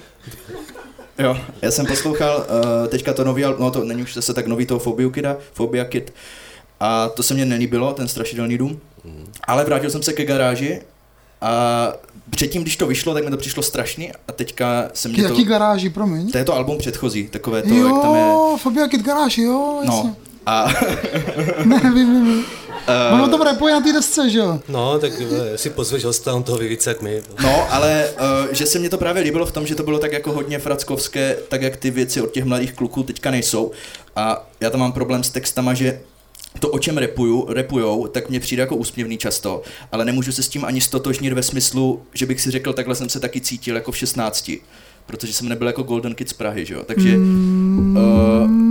jo, 1.19 1.37
já 1.61 1.71
jsem 1.71 1.85
poslouchal 1.85 2.37
uh, 2.37 2.87
teďka 2.87 3.13
to 3.13 3.23
nový, 3.23 3.43
no 3.59 3.71
to 3.71 3.83
není 3.83 4.01
už 4.01 4.13
zase 4.13 4.33
tak 4.33 4.47
nový 4.47 4.65
toho 4.65 4.79
Phobia 4.79 5.09
Kida, 5.09 5.37
Phobia 5.53 5.85
Kid, 5.85 6.13
a 6.79 7.09
to 7.09 7.23
se 7.23 7.33
mně 7.33 7.45
nelíbilo, 7.45 7.93
ten 7.93 8.07
strašidelný 8.07 8.57
dům, 8.57 8.79
ale 9.47 9.65
vrátil 9.65 9.89
jsem 9.89 10.03
se 10.03 10.13
ke 10.13 10.25
garáži 10.25 10.81
a 11.41 11.93
předtím, 12.29 12.61
když 12.61 12.77
to 12.77 12.87
vyšlo, 12.87 13.13
tak 13.13 13.25
mi 13.25 13.31
to 13.31 13.37
přišlo 13.37 13.63
strašný 13.63 14.11
a 14.27 14.31
teďka 14.31 14.89
jsem 14.93 15.11
mě 15.11 15.23
to... 15.23 15.29
Jaký 15.29 15.43
garáži, 15.43 15.89
promiň. 15.89 16.31
To 16.31 16.37
je 16.37 16.45
to 16.45 16.53
album 16.53 16.77
předchozí, 16.77 17.27
takové 17.27 17.61
to, 17.61 17.73
jak 17.73 18.01
tam 18.01 18.15
je... 18.15 18.21
Jo, 18.21 18.57
Fabia 18.61 18.87
Kid 18.87 19.01
garáž, 19.01 19.37
jo, 19.37 19.81
jasně. 19.85 20.09
No, 20.09 20.15
a 20.47 20.67
Ne, 21.65 21.79
vím, 21.79 21.93
vím, 21.93 22.25
vím. 22.25 22.45
Eh, 22.87 23.13
On 23.13 23.21
o 23.21 23.27
tom 23.27 23.41
rapuje 23.41 23.73
na 23.73 23.81
té 23.81 23.93
desce, 23.93 24.29
že 24.29 24.39
jo? 24.39 24.59
No, 24.69 24.99
tak 24.99 25.13
eh, 25.21 25.57
si 25.57 25.69
pozveš 25.69 26.05
hosta, 26.05 26.33
on 26.33 26.43
toho 26.43 26.57
ví 26.57 26.67
víc 26.67 26.87
jak 26.87 27.01
my. 27.01 27.21
No, 27.43 27.73
ale 27.73 28.09
uh, 28.09 28.53
že 28.53 28.65
se 28.65 28.79
mě 28.79 28.89
to 28.89 28.97
právě 28.97 29.23
líbilo 29.23 29.45
v 29.45 29.51
tom, 29.51 29.67
že 29.67 29.75
to 29.75 29.83
bylo 29.83 29.99
tak 29.99 30.11
jako 30.11 30.31
hodně 30.31 30.59
frackovské, 30.59 31.37
tak 31.49 31.61
jak 31.61 31.77
ty 31.77 31.91
věci 31.91 32.21
od 32.21 32.31
těch 32.31 32.45
mladých 32.45 32.73
kluků 32.73 33.03
teďka 33.03 33.31
nejsou. 33.31 33.71
A 34.15 34.47
já 34.59 34.69
tam 34.69 34.79
mám 34.79 34.91
problém 34.91 35.23
s 35.23 35.29
textama, 35.29 35.73
že 35.73 35.99
to, 36.59 36.69
o 36.69 36.79
čem 36.79 36.97
repuju, 36.97 37.45
repujou, 37.49 38.07
tak 38.07 38.29
mě 38.29 38.39
přijde 38.39 38.61
jako 38.61 38.75
úsměvný 38.75 39.17
často, 39.17 39.61
ale 39.91 40.05
nemůžu 40.05 40.31
se 40.31 40.43
s 40.43 40.49
tím 40.49 40.65
ani 40.65 40.81
stotožnit 40.81 41.33
ve 41.33 41.43
smyslu, 41.43 42.01
že 42.13 42.25
bych 42.25 42.41
si 42.41 42.51
řekl, 42.51 42.73
takhle 42.73 42.95
jsem 42.95 43.09
se 43.09 43.19
taky 43.19 43.41
cítil 43.41 43.75
jako 43.75 43.91
v 43.91 43.97
16, 43.97 44.51
protože 45.05 45.33
jsem 45.33 45.49
nebyl 45.49 45.67
jako 45.67 45.83
Golden 45.83 46.15
Kid 46.15 46.29
z 46.29 46.33
Prahy, 46.33 46.65
že 46.65 46.73
jo, 46.73 46.83
takže 46.85 47.17
uh, 47.17 48.67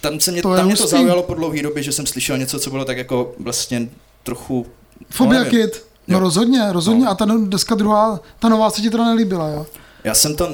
tam, 0.00 0.20
se 0.20 0.32
mě, 0.32 0.42
To 0.42 0.54
tam 0.56 0.66
mě 0.66 0.76
to 0.76 0.86
zaujalo 0.86 1.22
po 1.22 1.34
dlouhé 1.34 1.62
době, 1.62 1.82
že 1.82 1.92
jsem 1.92 2.06
slyšel 2.06 2.38
něco, 2.38 2.58
co 2.58 2.70
bylo 2.70 2.84
tak 2.84 2.98
jako 2.98 3.34
vlastně 3.38 3.88
trochu... 4.22 4.66
Fobia 5.10 5.44
no. 5.44 5.50
Kid. 5.50 5.86
No 6.08 6.16
Jo. 6.16 6.20
rozhodně, 6.20 6.72
rozhodně. 6.72 7.04
No. 7.04 7.10
A 7.10 7.14
ta 7.14 7.24
no- 7.24 7.46
deska 7.46 7.74
druhá, 7.74 8.20
ta 8.38 8.48
nová 8.48 8.70
se 8.70 8.82
ti 8.82 8.90
teda 8.90 9.04
nelíbila, 9.04 9.48
jo? 9.48 9.66
Já 10.04 10.14
jsem 10.14 10.36
to, 10.36 10.48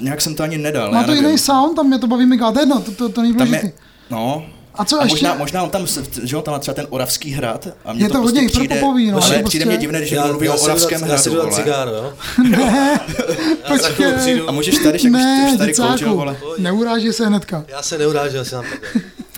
nějak 0.00 0.20
jsem 0.20 0.34
to 0.34 0.42
ani 0.42 0.58
nedal, 0.58 0.92
Má 0.92 1.04
to 1.04 1.14
jiný 1.14 1.38
sound, 1.38 1.76
tam 1.76 1.86
mě 1.86 1.98
to 1.98 2.06
baví 2.06 2.26
mega, 2.26 2.52
to 2.52 2.58
je 2.58 2.62
jedno, 2.62 2.80
to, 2.80 2.92
to, 2.92 3.08
to 3.08 3.22
není 3.22 3.34
Tam 3.34 3.54
je, 3.54 3.72
no, 4.10 4.46
A 4.74 4.84
co 4.84 5.00
a 5.00 5.02
ještě? 5.02 5.12
možná, 5.14 5.34
možná 5.34 5.62
on 5.62 5.70
tam, 5.70 5.86
že 6.22 6.36
on 6.36 6.42
tam 6.42 6.52
má 6.52 6.58
třeba 6.58 6.74
ten 6.74 6.86
oravský 6.90 7.30
hrad 7.30 7.68
a 7.84 7.92
mně 7.92 8.04
Je 8.04 8.08
to, 8.08 8.14
to 8.14 8.20
prostě 8.20 8.38
hodně 8.38 8.48
přijde, 8.48 8.62
hyperpopový, 8.74 9.10
no, 9.10 9.16
ale 9.16 9.26
že 9.26 9.28
přijde 9.28 9.42
prostě- 9.42 9.66
mě 9.66 9.76
divné, 9.76 10.06
že 10.06 10.16
Já, 10.16 10.26
mluví 10.26 10.46
já, 10.46 10.54
o 10.54 10.58
oravském 10.60 11.02
já 11.06 11.18
si 11.18 11.30
jdu 11.30 11.34
hradu, 11.34 11.50
dát 11.50 11.54
vole. 11.56 11.64
cigáro, 11.64 11.90
jo? 11.90 12.12
ne, 12.50 13.00
Já 13.64 13.68
počkej. 13.68 14.42
A 14.46 14.52
můžeš 14.52 14.78
tady, 14.78 14.98
jak 15.02 15.12
Ne, 15.12 15.50
už 15.52 15.58
tady 15.58 15.74
koučil, 15.74 16.14
vole. 16.14 16.36
neuráží 16.58 17.12
se 17.12 17.26
hnedka. 17.26 17.64
Já 17.68 17.82
se 17.82 17.98
neurážel, 17.98 18.44
si 18.44 18.54
nám. 18.54 18.64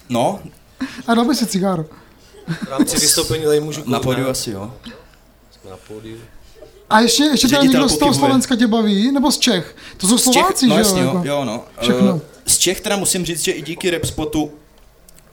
No, 0.09 0.41
A 1.07 1.15
by 1.25 1.35
si 1.35 1.47
cigáro. 1.47 1.85
V 2.67 2.69
rámci 2.71 2.97
vystoupení 2.99 3.45
tady 3.45 3.61
můžu 3.61 3.83
na 3.91 4.01
pódiu 4.01 4.29
asi 4.29 4.51
jo. 4.51 4.73
Jsme 5.61 5.71
na 5.71 5.77
pódiu. 5.89 6.17
A 6.91 7.01
ještě, 7.01 7.25
ještě 7.25 7.49
teda 7.49 7.63
někdo 7.63 7.89
z 7.89 7.99
toho. 7.99 8.15
Slovenska 8.15 8.57
tě 8.57 8.67
baví, 8.67 9.13
nebo 9.13 9.33
z 9.33 9.39
Čech? 9.39 9.77
To 9.97 10.09
jsou 10.09 10.19
Slováci, 10.19 10.67
no 10.67 10.75
že 10.75 10.79
jasně, 10.81 11.01
jo? 11.03 11.07
jo, 11.09 11.15
jako? 11.15 11.29
jo, 11.29 11.45
no. 11.45 11.65
Uh, 12.13 12.21
z 12.47 12.59
Čech 12.59 12.81
teda 12.81 12.97
musím 12.97 13.25
říct, 13.27 13.41
že 13.45 13.53
i 13.53 13.63
díky 13.63 13.91
Repspotu 13.91 14.53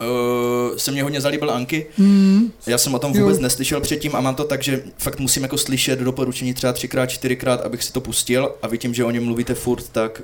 Uh, 0.02 0.76
se 0.76 0.90
mě 0.90 1.02
hodně 1.02 1.20
zalíbil 1.20 1.50
Anky. 1.50 1.86
Mm, 1.98 2.52
Já 2.66 2.78
jsem 2.78 2.94
o 2.94 2.98
tom 2.98 3.12
Jo. 3.14 3.22
vůbec 3.22 3.38
neslyšel 3.38 3.80
předtím 3.80 4.16
a 4.16 4.20
mám 4.20 4.34
to 4.34 4.44
tak, 4.44 4.62
že 4.62 4.82
fakt 4.98 5.18
musím 5.20 5.42
jako 5.42 5.58
slyšet 5.58 5.98
doporučení 5.98 6.54
třeba 6.54 6.72
třikrát, 6.72 7.06
čtyřikrát, 7.06 7.60
abych 7.60 7.84
si 7.84 7.92
to 7.92 8.00
pustil 8.00 8.54
a 8.62 8.68
vy 8.68 8.78
tím, 8.78 8.94
že 8.94 9.04
o 9.04 9.10
něm 9.10 9.24
mluvíte 9.24 9.54
furt, 9.54 9.88
tak 9.88 10.22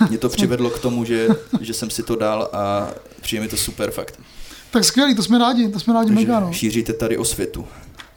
uh, 0.00 0.08
mě 0.08 0.18
to 0.18 0.28
přivedlo 0.36 0.70
k 0.70 0.78
tomu, 0.78 1.04
že, 1.04 1.28
že 1.60 1.74
jsem 1.74 1.90
si 1.90 2.02
to 2.02 2.16
dal 2.16 2.48
a 2.52 2.90
přijde 3.20 3.42
mi 3.42 3.48
to 3.48 3.56
super 3.56 3.90
fakt. 3.90 4.20
tak 4.70 4.84
skvělý, 4.84 5.14
to 5.14 5.22
jsme 5.22 5.38
rádi, 5.38 5.68
to 5.68 5.80
jsme 5.80 5.94
rádi 5.94 6.08
Takže 6.14 6.26
mega, 6.26 6.40
no. 6.40 6.52
šíříte 6.52 6.92
tady 6.92 7.16
o 7.18 7.24
světu. 7.24 7.66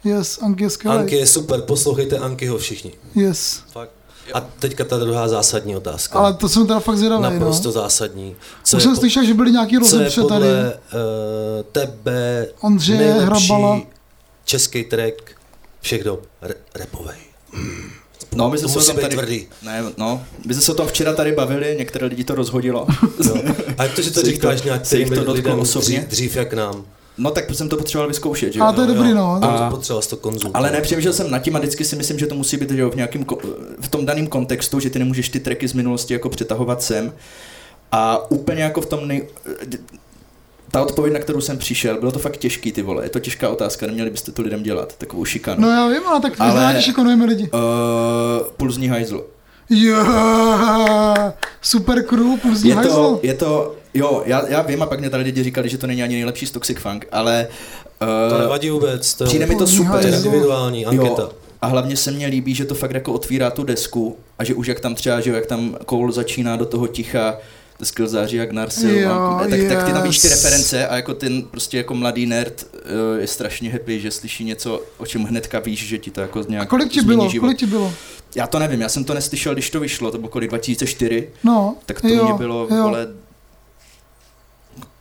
Yes, 0.04 0.38
Anky 0.42 0.64
je 0.64 0.70
skvělý. 0.70 0.98
Anky 0.98 1.16
je 1.16 1.26
super, 1.26 1.60
poslouchejte 1.60 2.18
Ankyho 2.18 2.58
všichni. 2.58 2.92
Yes. 3.14 3.62
Fakt. 3.72 3.90
A 4.34 4.40
teďka 4.40 4.84
ta 4.84 4.98
druhá 4.98 5.28
zásadní 5.28 5.76
otázka. 5.76 6.18
Ale 6.18 6.34
to 6.34 6.48
jsem 6.48 6.66
teda 6.66 6.80
fakt 6.80 6.96
zvědavý, 6.96 7.22
Naprosto 7.22 7.68
no. 7.68 7.72
zásadní. 7.72 8.36
Co 8.64 8.76
Už 8.76 8.82
jsem 8.82 8.94
po- 8.94 9.00
slyšel, 9.00 9.24
že 9.24 9.34
byly 9.34 9.50
nějaký 9.52 9.70
co 9.70 9.74
je 9.74 9.80
rozepře 9.80 10.20
tady. 10.20 10.28
podle 10.28 10.74
uh, 10.74 11.62
tebe 11.72 12.46
Ondřeje 12.60 12.98
nejlepší 12.98 13.46
Hrabala. 13.52 13.80
český 14.44 14.84
track 14.84 15.14
všech 15.80 16.04
dob? 16.04 16.26
Re- 16.42 16.54
repovej. 16.74 17.16
No, 18.34 18.50
my 18.50 18.58
jsme 18.58 18.68
To 18.68 18.80
se 18.80 18.90
o 18.90 18.94
tom 18.94 19.02
tady... 19.02 19.14
tvrdý. 19.14 19.48
Ne, 19.62 19.84
no, 19.96 20.24
my 20.46 20.54
jsme 20.54 20.62
se 20.62 20.72
o 20.72 20.74
tom 20.74 20.86
včera 20.86 21.12
tady 21.14 21.32
bavili, 21.32 21.74
některé 21.78 22.06
lidi 22.06 22.24
to 22.24 22.34
rozhodilo. 22.34 22.86
No. 23.26 23.34
A 23.78 23.82
jak 23.82 23.94
to, 23.94 24.02
že 24.02 24.10
to 24.10 24.22
říkáš 24.22 24.62
nějakým 24.62 25.08
to 25.24 25.32
lidem 25.32 25.60
osobně? 25.60 25.98
dřív, 25.98 26.08
dřív 26.08 26.36
jak 26.36 26.52
nám? 26.52 26.84
No 27.18 27.30
tak 27.30 27.54
jsem 27.54 27.68
to 27.68 27.76
potřeboval 27.76 28.08
vyzkoušet, 28.08 28.52
že 28.52 28.60
A 28.60 28.66
jo? 28.66 28.72
to 28.72 28.80
je 28.80 28.86
dobrý, 28.86 29.14
no. 29.14 29.38
A 29.42 29.46
A- 29.46 29.70
potřeboval 29.70 30.02
to 30.02 30.16
konzultovat. 30.16 30.56
Ale 30.56 30.70
nepřemýšlel 30.70 31.12
jsem 31.14 31.30
nad 31.30 31.38
tím 31.38 31.56
a 31.56 31.58
vždycky 31.58 31.84
si 31.84 31.96
myslím, 31.96 32.18
že 32.18 32.26
to 32.26 32.34
musí 32.34 32.56
být 32.56 32.70
že 32.70 32.80
jo, 32.80 32.90
v 32.90 32.94
nějakém 32.96 33.24
ko- 33.24 33.38
v 33.80 33.88
tom 33.88 34.06
daném 34.06 34.26
kontextu, 34.26 34.80
že 34.80 34.90
ty 34.90 34.98
nemůžeš 34.98 35.28
ty 35.28 35.40
tracky 35.40 35.68
z 35.68 35.72
minulosti 35.72 36.12
jako 36.12 36.28
přetahovat 36.28 36.82
sem. 36.82 37.12
A 37.92 38.30
úplně 38.30 38.62
jako 38.62 38.80
v 38.80 38.86
tom 38.86 39.08
nej... 39.08 39.28
Ta 40.70 40.82
odpověď, 40.82 41.14
na 41.14 41.20
kterou 41.20 41.40
jsem 41.40 41.58
přišel, 41.58 42.00
bylo 42.00 42.12
to 42.12 42.18
fakt 42.18 42.36
těžký, 42.36 42.72
ty 42.72 42.82
vole. 42.82 43.04
Je 43.04 43.08
to 43.08 43.20
těžká 43.20 43.48
otázka, 43.48 43.86
neměli 43.86 44.10
byste 44.10 44.32
to 44.32 44.42
lidem 44.42 44.62
dělat, 44.62 44.96
takovou 44.98 45.24
šikanu. 45.24 45.60
No 45.62 45.70
já 45.70 45.88
vím, 45.88 46.06
ale 46.06 46.20
tak 46.20 46.32
Ale- 46.40 46.50
ale... 46.50 46.60
rádi 46.62 46.82
šikanujeme 46.82 47.24
lidi. 47.24 47.42
Uh, 47.54 47.60
pulzní 48.56 48.88
hajzl. 48.88 49.24
Yeah, 49.70 51.32
super 51.62 52.02
crew, 52.02 52.40
pulzní 52.42 52.70
Je 52.70 52.76
to, 52.76 53.20
je 53.22 53.34
to, 53.34 53.74
jo, 53.94 54.22
já, 54.26 54.48
já 54.48 54.62
vím 54.62 54.82
a 54.82 54.86
pak 54.86 55.00
mě 55.00 55.10
tady 55.10 55.24
lidi 55.24 55.42
říkali, 55.44 55.68
že 55.68 55.78
to 55.78 55.86
není 55.86 56.02
ani 56.02 56.14
nejlepší 56.14 56.46
z 56.46 56.50
Toxic 56.50 56.78
Funk, 56.78 57.06
ale 57.12 57.48
uh, 58.02 58.36
To 58.36 58.38
nevadí 58.38 58.70
vůbec, 58.70 59.14
to 59.14 59.24
přijde 59.24 59.42
je, 59.42 59.48
mi 59.48 59.56
to 59.56 59.66
super. 59.66 60.00
to 60.00 60.06
je 60.06 60.16
individuální 60.16 60.86
anketa. 60.86 61.22
Jo, 61.22 61.30
a 61.62 61.66
hlavně 61.66 61.96
se 61.96 62.10
mně 62.10 62.26
líbí, 62.26 62.54
že 62.54 62.64
to 62.64 62.74
fakt 62.74 62.94
jako 62.94 63.12
otvírá 63.12 63.50
tu 63.50 63.64
desku 63.64 64.16
a 64.38 64.44
že 64.44 64.54
už 64.54 64.66
jak 64.66 64.80
tam 64.80 64.94
třeba, 64.94 65.20
že 65.20 65.30
jak 65.30 65.46
tam 65.46 65.76
Cole 65.90 66.12
začíná 66.12 66.56
do 66.56 66.66
toho 66.66 66.86
ticha, 66.86 67.36
září 68.08 68.36
jak 68.36 68.52
Narsil, 68.52 68.98
Jo, 68.98 69.36
tak, 69.50 69.60
tak 69.68 69.84
ty 69.84 69.92
víš 70.08 70.18
ty 70.18 70.26
yes. 70.26 70.44
reference 70.44 70.88
a 70.88 70.96
jako 70.96 71.14
ten 71.14 71.42
prostě 71.42 71.76
jako 71.76 71.94
mladý 71.94 72.26
nerd 72.26 72.66
eh, 72.74 73.20
je 73.20 73.26
strašně 73.26 73.70
happy, 73.70 74.00
že 74.00 74.10
slyší 74.10 74.44
něco, 74.44 74.82
o 74.98 75.06
čem 75.06 75.24
hnedka 75.24 75.58
víš, 75.60 75.86
že 75.86 75.98
ti 75.98 76.10
to 76.10 76.20
jako 76.20 76.44
nějak 76.48 76.62
A 76.62 76.66
kolik 76.66 76.88
ti 76.92 77.00
bylo, 77.00 77.28
život. 77.28 77.44
kolik 77.46 77.58
ti 77.58 77.66
bylo? 77.66 77.92
Já 78.34 78.46
to 78.46 78.58
nevím, 78.58 78.80
já 78.80 78.88
jsem 78.88 79.04
to 79.04 79.14
neslyšel, 79.14 79.52
když 79.52 79.70
to 79.70 79.80
vyšlo, 79.80 80.10
to 80.10 80.18
bylo 80.18 80.28
kolik 80.30 80.48
2004, 80.50 81.28
No, 81.44 81.76
tak 81.86 82.00
to 82.00 82.08
jo, 82.08 82.24
mě 82.24 82.34
bylo, 82.34 82.68
jo. 82.70 82.82
vole, 82.82 83.06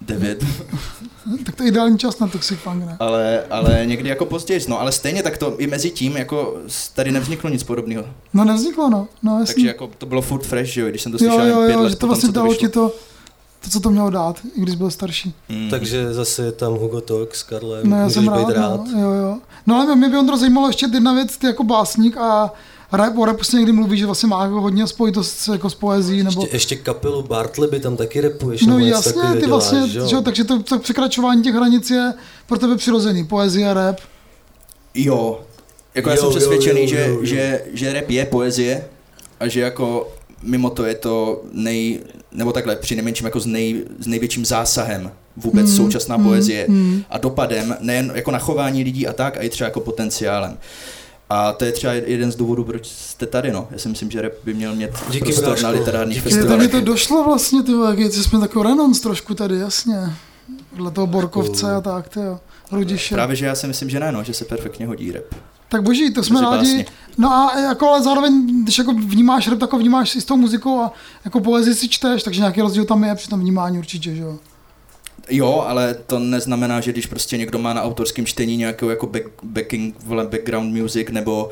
9, 0.05 0.45
Tak 1.45 1.55
to 1.55 1.63
je 1.63 1.69
ideální 1.69 1.97
čas 1.97 2.19
na 2.19 2.27
Toxic 2.27 2.59
Funk, 2.59 2.85
ne? 2.85 2.97
ale, 2.99 3.43
ale 3.49 3.81
někdy 3.85 4.09
jako 4.09 4.25
později, 4.25 4.61
no 4.67 4.81
ale 4.81 4.91
stejně 4.91 5.23
tak 5.23 5.37
to 5.37 5.57
i 5.57 5.67
mezi 5.67 5.89
tím, 5.89 6.17
jako 6.17 6.57
tady 6.93 7.11
nevzniklo 7.11 7.49
nic 7.49 7.63
podobného. 7.63 8.05
No 8.33 8.45
nevzniklo, 8.45 8.89
no. 8.89 9.07
no 9.23 9.39
jasný. 9.39 9.53
Takže 9.53 9.67
jako 9.67 9.89
to 9.97 10.05
bylo 10.05 10.21
furt 10.21 10.45
fresh, 10.45 10.71
že 10.71 10.81
jo, 10.81 10.89
když 10.89 11.01
jsem 11.01 11.11
to 11.11 11.23
jo, 11.23 11.31
slyšel 11.31 11.47
jo, 11.47 11.65
pět 11.65 11.73
jo, 11.73 11.81
let 11.81 11.89
že 11.89 11.95
to 11.95 12.07
vlastně 12.07 12.31
dalo 12.31 12.55
ti 12.55 12.69
to, 12.69 12.91
to, 13.63 13.69
co 13.69 13.79
to 13.79 13.89
mělo 13.89 14.09
dát, 14.09 14.39
i 14.55 14.61
když 14.61 14.75
byl 14.75 14.91
starší. 14.91 15.33
Mm. 15.49 15.69
Takže 15.69 16.13
zase 16.13 16.45
je 16.45 16.51
tam 16.51 16.73
Hugo 16.73 17.01
Talk 17.01 17.35
s 17.35 17.43
Karlem, 17.43 17.89
No 17.89 17.97
já 17.97 18.03
můžeš 18.03 18.13
jsem 18.13 18.27
rád, 18.27 18.47
být 18.47 18.53
rád. 18.53 18.81
No, 18.93 19.01
jo, 19.01 19.11
jo. 19.11 19.37
No 19.67 19.75
ale 19.75 19.95
mě 19.95 20.09
by 20.09 20.17
Ondro 20.17 20.37
zajímalo 20.37 20.67
ještě 20.67 20.89
jedna 20.93 21.13
věc, 21.13 21.37
ty 21.37 21.47
jako 21.47 21.63
básník 21.63 22.17
a 22.17 22.53
rap, 22.91 23.17
o 23.17 23.25
rapu 23.25 23.43
si 23.43 23.55
někdy 23.55 23.71
mluví, 23.71 23.97
že 23.97 24.05
vlastně 24.05 24.27
má 24.29 24.43
jako 24.43 24.61
hodně 24.61 24.87
spojitost 24.87 25.37
s- 25.37 25.47
jako 25.47 25.69
s 25.69 25.75
poezí, 25.75 26.23
nebo... 26.23 26.41
Ještě, 26.41 26.55
ještě 26.55 26.75
kapelu 26.75 27.21
Bartleby 27.21 27.79
tam 27.79 27.97
taky 27.97 28.21
repuješ, 28.21 28.65
No 28.65 28.79
jasně, 28.79 29.11
ty 29.13 29.19
děláš, 29.39 29.47
vlastně, 29.49 29.87
že 29.87 29.99
jo? 29.99 30.07
že 30.07 30.15
jo, 30.15 30.21
takže 30.21 30.43
to, 30.43 30.63
to 30.63 30.79
překračování 30.79 31.43
těch 31.43 31.55
hranic 31.55 31.89
je 31.91 32.13
pro 32.47 32.57
tebe 32.59 32.77
přirozený, 32.77 33.25
poezie, 33.25 33.73
rap. 33.73 33.99
Jo, 34.93 35.41
jako 35.95 36.09
já 36.09 36.15
Jo, 36.15 36.21
jsem 36.21 36.25
jo, 36.31 36.35
přesvědčený, 36.35 36.81
jo, 36.81 36.87
že, 36.87 36.99
jo, 37.01 37.13
jo. 37.13 37.19
Že, 37.25 37.61
že 37.73 37.93
rap 37.93 38.09
je 38.09 38.25
poezie 38.25 38.85
a 39.39 39.47
že 39.47 39.61
jako 39.61 40.07
mimo 40.43 40.69
to 40.69 40.85
je 40.85 40.95
to 40.95 41.41
nej, 41.51 41.99
nebo 42.31 42.51
takhle 42.53 42.75
při 42.75 42.95
nejmenším 42.95 43.25
jako 43.25 43.39
s, 43.39 43.45
nej, 43.45 43.83
s 43.99 44.07
největším 44.07 44.45
zásahem 44.45 45.11
vůbec 45.37 45.69
Mm, 45.69 45.75
současná 45.75 46.17
mm, 46.17 46.23
poezie 46.23 46.65
mm. 46.69 47.03
a 47.09 47.17
dopadem 47.17 47.77
nejen 47.79 48.11
jako 48.15 48.31
na 48.31 48.39
chování 48.39 48.83
lidí 48.83 49.07
a 49.07 49.13
tak, 49.13 49.37
a 49.37 49.41
i 49.41 49.49
třeba 49.49 49.65
jako 49.67 49.79
potenciálem. 49.79 50.57
A 51.29 51.53
to 51.53 51.65
je 51.65 51.71
třeba 51.71 51.93
jeden 51.93 52.31
z 52.31 52.35
důvodů, 52.35 52.63
proč 52.63 52.87
jste 52.87 53.25
tady, 53.25 53.51
no. 53.51 53.67
Já 53.71 53.77
si 53.77 53.89
myslím, 53.89 54.11
že 54.11 54.21
rap 54.21 54.33
by 54.43 54.53
měl 54.53 54.75
mít 54.75 54.89
Díky, 55.09 55.23
prostor 55.23 55.45
bráško. 55.45 55.63
na 55.63 55.69
literárních 55.69 56.17
Díky. 56.23 56.35
Je, 56.35 56.43
to 56.43 56.49
mi 56.57 56.57
festivalech. 56.57 56.71
to 56.71 56.91
došlo 56.91 57.23
vlastně, 57.23 57.63
ty 57.63 57.71
jak 57.97 58.13
jsme 58.13 58.39
takový 58.39 58.65
renons 58.69 58.99
trošku 58.99 59.33
tady, 59.33 59.57
jasně. 59.57 60.13
Podle 60.69 60.91
toho 60.91 61.07
Borkovce 61.07 61.75
a 61.75 61.81
tak, 61.81 62.09
ty 62.09 62.19
jo. 62.19 62.39
Rudiše. 62.71 63.15
Právě, 63.15 63.35
že 63.35 63.45
já 63.45 63.55
si 63.55 63.67
myslím, 63.67 63.89
že 63.89 63.99
ne, 63.99 64.11
no, 64.11 64.23
že 64.23 64.33
se 64.33 64.45
perfektně 64.45 64.87
hodí 64.87 65.11
rap. 65.11 65.23
Tak 65.69 65.83
boží, 65.83 66.13
to 66.13 66.23
jsme 66.23 66.41
rádi. 66.41 66.57
básně. 66.57 66.85
No 67.17 67.33
a 67.33 67.59
jako 67.59 67.89
ale 67.89 68.03
zároveň, 68.03 68.63
když 68.63 68.77
jako 68.77 68.93
vnímáš 68.93 69.47
rap, 69.47 69.59
tak 69.59 69.73
ho 69.73 69.79
vnímáš 69.79 70.15
i 70.15 70.21
s 70.21 70.25
tou 70.25 70.37
muzikou 70.37 70.79
a 70.79 70.93
jako 71.25 71.39
poezii 71.39 71.75
si 71.75 71.89
čteš, 71.89 72.23
takže 72.23 72.39
nějaký 72.39 72.61
rozdíl 72.61 72.85
tam 72.85 73.03
je 73.03 73.15
při 73.15 73.27
tom 73.29 73.39
vnímání 73.39 73.77
určitě, 73.79 74.15
že 74.15 74.21
jo. 74.21 74.39
Jo, 75.29 75.63
ale 75.67 75.93
to 75.93 76.19
neznamená, 76.19 76.81
že 76.81 76.91
když 76.91 77.05
prostě 77.05 77.37
někdo 77.37 77.59
má 77.59 77.73
na 77.73 77.83
autorském 77.83 78.25
čtení 78.25 78.57
nějakou 78.57 78.89
jako 78.89 79.07
back, 79.07 79.25
backing, 79.43 79.95
vole, 80.05 80.27
background 80.27 80.75
music 80.75 81.07
nebo 81.11 81.49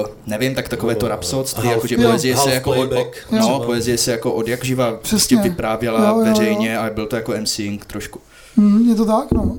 Uh, 0.00 0.06
nevím, 0.26 0.54
tak 0.54 0.68
takové 0.68 0.94
to 0.94 1.08
rapsodství, 1.08 1.68
jako 1.68 1.86
že 1.86 1.94
jo, 1.94 2.02
poezie 2.08 2.36
se 2.36 2.54
jako 2.54 2.70
od, 2.70 2.88
playback. 2.88 3.16
no, 3.30 3.38
Jo. 3.38 3.62
poezie 3.66 3.98
se 3.98 4.10
jako 4.10 4.32
od 4.32 4.48
jak 4.48 4.64
živa 4.64 4.90
prostě 4.92 5.16
Přesně. 5.16 5.36
vyprávěla 5.42 6.00
Jo, 6.00 6.06
jo, 6.06 6.18
jo. 6.18 6.24
veřejně 6.24 6.78
a 6.78 6.90
byl 6.90 7.06
to 7.06 7.16
jako 7.16 7.32
MCing 7.40 7.84
trošku. 7.84 8.20
Hmm, 8.56 8.88
je 8.88 8.94
to 8.94 9.04
tak, 9.04 9.32
no. 9.32 9.58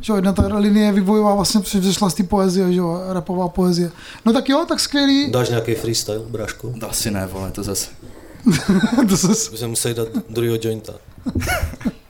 Že 0.00 0.12
jo, 0.12 0.16
jedna 0.16 0.32
ta 0.32 0.58
linie 0.58 0.92
vývojová 0.92 1.34
vlastně 1.34 1.60
přešla 1.60 2.10
z 2.10 2.14
té 2.14 2.22
poezie, 2.22 2.72
že 2.72 2.78
jo, 2.78 3.02
rapová 3.08 3.48
poezie. 3.48 3.90
No 4.24 4.32
tak 4.32 4.48
jo, 4.48 4.64
tak 4.68 4.80
skvělý. 4.80 5.30
Dáš 5.30 5.48
nějaký 5.48 5.74
freestyle, 5.74 6.18
brášku? 6.18 6.74
To 6.80 6.90
asi 6.90 7.10
ne, 7.10 7.26
vole, 7.32 7.50
to 7.50 7.62
zase. 7.62 7.90
to 9.08 9.16
se, 9.16 9.50
By 9.50 9.56
se 9.58 9.66
museli 9.66 9.94
dát 9.94 10.08
druhého 10.30 10.56
jointa. 10.62 10.92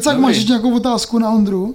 tak 0.00 0.14
Dobrý. 0.14 0.22
máš 0.22 0.36
ještě 0.36 0.48
nějakou 0.52 0.76
otázku 0.76 1.18
na 1.18 1.30
Ondru? 1.30 1.74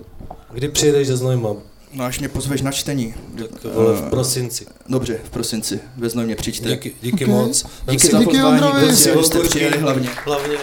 Kdy 0.53 0.67
přijedeš 0.69 1.07
do 1.07 1.17
Znojma? 1.17 1.49
No 1.93 2.05
až 2.05 2.19
mě 2.19 2.29
pozveš 2.29 2.61
na 2.61 2.71
čtení. 2.71 3.13
Tak, 3.37 3.73
vole, 3.73 3.93
v 3.93 4.03
Eh, 4.07 4.09
prosinci. 4.09 4.65
Dobře, 4.89 5.19
v 5.23 5.29
prosinci, 5.29 5.79
ve 5.97 6.09
Znojmě 6.09 6.35
přijďte. 6.35 6.69
Díky, 6.69 6.93
díky 7.01 7.25
Ok. 7.25 7.29
moc. 7.31 7.65
Vem 7.87 7.95
Díky 7.95 8.07
Díky 8.07 8.25
pozvání, 8.25 8.61
Ondrovi. 8.61 8.87
že 8.95 9.23
jste 9.23 9.39
přijeli 9.39 9.77
hlavně. 9.77 10.09
Hlavně. 10.25 10.57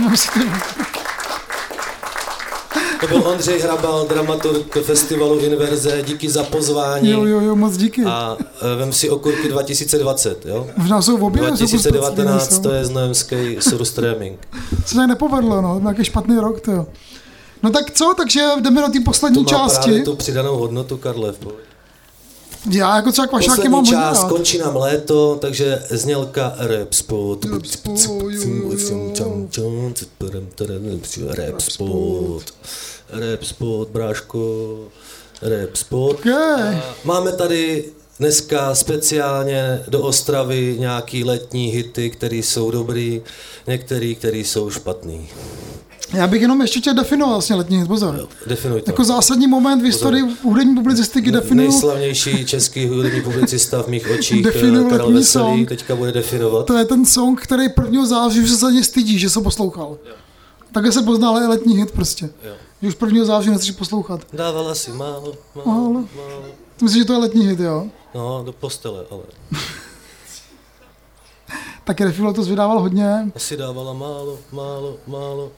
No, 0.00 0.10
To 3.00 3.06
byl 3.06 3.22
Ondřej 3.28 3.60
Hrabal, 3.60 4.06
dramaturg 4.08 4.78
festivalu 4.82 5.38
Inverze, 5.38 6.02
díky 6.06 6.30
za 6.30 6.42
pozvání. 6.42 7.10
Jo, 7.10 7.24
jo, 7.24 7.40
jo, 7.40 7.56
moc 7.56 7.76
díky. 7.76 8.04
A 8.04 8.36
e, 8.72 8.76
vem 8.76 8.92
si 8.92 9.10
okurky 9.10 9.48
2020, 9.48 10.46
jo? 10.46 10.66
Možná 10.76 11.02
jsou 11.02 11.16
v 11.16 11.24
obě. 11.24 11.42
jsou 11.56 11.64
kus 11.68 11.82
2019 11.82 12.42
speciální, 12.44 12.62
to 12.62 12.72
je 12.72 12.84
znojemský 12.84 13.56
surstreaming. 13.60 14.48
Se 14.86 14.96
tak 14.96 15.06
nepovedlo, 15.08 15.60
no, 15.62 15.80
nějaký 15.80 16.04
špatný 16.04 16.36
rok, 16.38 16.60
to 16.60 16.70
jo. 16.72 16.86
No 17.62 17.70
tak 17.70 17.90
co, 17.90 18.14
takže 18.16 18.40
jdeme 18.60 18.80
do 18.80 18.86
té 18.88 18.98
To 18.98 19.04
poslední 19.04 19.42
má 19.42 19.48
právě 19.48 19.68
části. 19.74 20.02
tu 20.02 20.16
přidanou 20.16 20.56
hodnotu, 20.56 20.96
Karle. 20.96 21.32
v. 21.32 21.48
Já 22.70 22.96
jako 22.96 23.12
třeba 23.12 23.26
kvašáky 23.26 23.68
mám 23.68 23.80
hodně 23.80 23.92
část, 23.92 24.22
rád. 24.22 24.28
končí 24.28 24.58
nám 24.58 24.76
léto, 24.76 25.38
takže 25.40 25.82
znělka 25.90 26.54
rap 26.56 26.92
spot. 26.92 27.44
Rap 27.44 27.66
spot. 27.66 28.00
Rap 31.34 31.60
spot. 31.60 32.54
Rap 33.10 33.44
spot, 33.44 33.88
bráško. 33.88 34.78
Rap 35.42 35.76
spot. 35.76 36.18
Okay. 36.18 36.78
Máme 37.04 37.32
tady 37.32 37.84
dneska 38.18 38.74
speciálně 38.74 39.84
do 39.88 40.00
Ostravy 40.00 40.76
nějaký 40.78 41.24
letní 41.24 41.66
hity, 41.66 42.10
které 42.10 42.36
jsou 42.36 42.70
dobrý, 42.70 43.22
některý, 43.66 44.14
které 44.14 44.38
jsou 44.38 44.70
špatný. 44.70 45.28
Já 46.14 46.26
bych 46.26 46.42
jenom 46.42 46.60
ještě 46.60 46.80
tě 46.80 46.94
definoval 46.94 47.34
vlastně 47.34 47.56
letní 47.56 47.78
hit, 47.78 47.88
pozor. 47.88 48.28
Definuj 48.46 48.80
to. 48.80 48.90
Jako 48.90 49.04
zásadní 49.04 49.46
moment 49.46 49.80
v 49.82 49.84
historii 49.84 50.24
hudební 50.42 50.74
publicistiky 50.74 51.30
definuju, 51.32 51.70
Nejslavnější 51.70 52.44
český 52.46 52.86
hudební 52.88 53.22
publicista 53.22 53.82
v 53.82 53.86
mých 53.88 54.10
očích, 54.18 54.42
Definuju 54.44 54.86
eh, 54.86 54.90
Karel 54.90 55.06
letní 55.06 55.18
Veselý, 55.20 55.44
song. 55.44 55.68
teďka 55.68 55.96
bude 55.96 56.12
definovat. 56.12 56.66
to 56.66 56.76
je 56.78 56.84
ten 56.84 57.04
song, 57.06 57.40
který 57.40 57.62
1. 57.84 58.06
září 58.06 58.40
už 58.40 58.50
se 58.50 58.56
za 58.56 58.70
ně 58.70 58.84
stydí, 58.84 59.18
že 59.18 59.30
se 59.30 59.40
poslouchal. 59.40 59.98
Takhle 60.72 60.92
se 60.92 61.02
poznal 61.02 61.38
i 61.42 61.46
letní 61.46 61.76
hit 61.76 61.90
prostě. 61.90 62.26
Jo. 62.44 62.52
Že 62.82 62.88
už 62.88 62.96
1. 63.06 63.24
září 63.24 63.50
nechceš 63.50 63.70
poslouchat. 63.70 64.20
Dávala 64.32 64.74
si 64.74 64.90
málo, 64.90 65.34
málo, 65.54 65.66
Málo. 65.66 65.90
málo. 65.92 66.44
Myslím, 66.82 67.02
že 67.02 67.06
to 67.06 67.12
je 67.12 67.18
letní 67.18 67.46
hit, 67.46 67.60
jo. 67.60 67.86
No, 68.14 68.42
do 68.46 68.52
postele, 68.52 69.04
ale 69.10 69.22
Taky 71.84 72.04
Refilo 72.04 72.32
to 72.32 72.42
vydával 72.42 72.80
hodně. 72.80 73.30
asi 73.36 73.56
dávala 73.56 73.92
málo, 73.92 74.38
málo, 74.52 74.96
málo. 75.06 75.50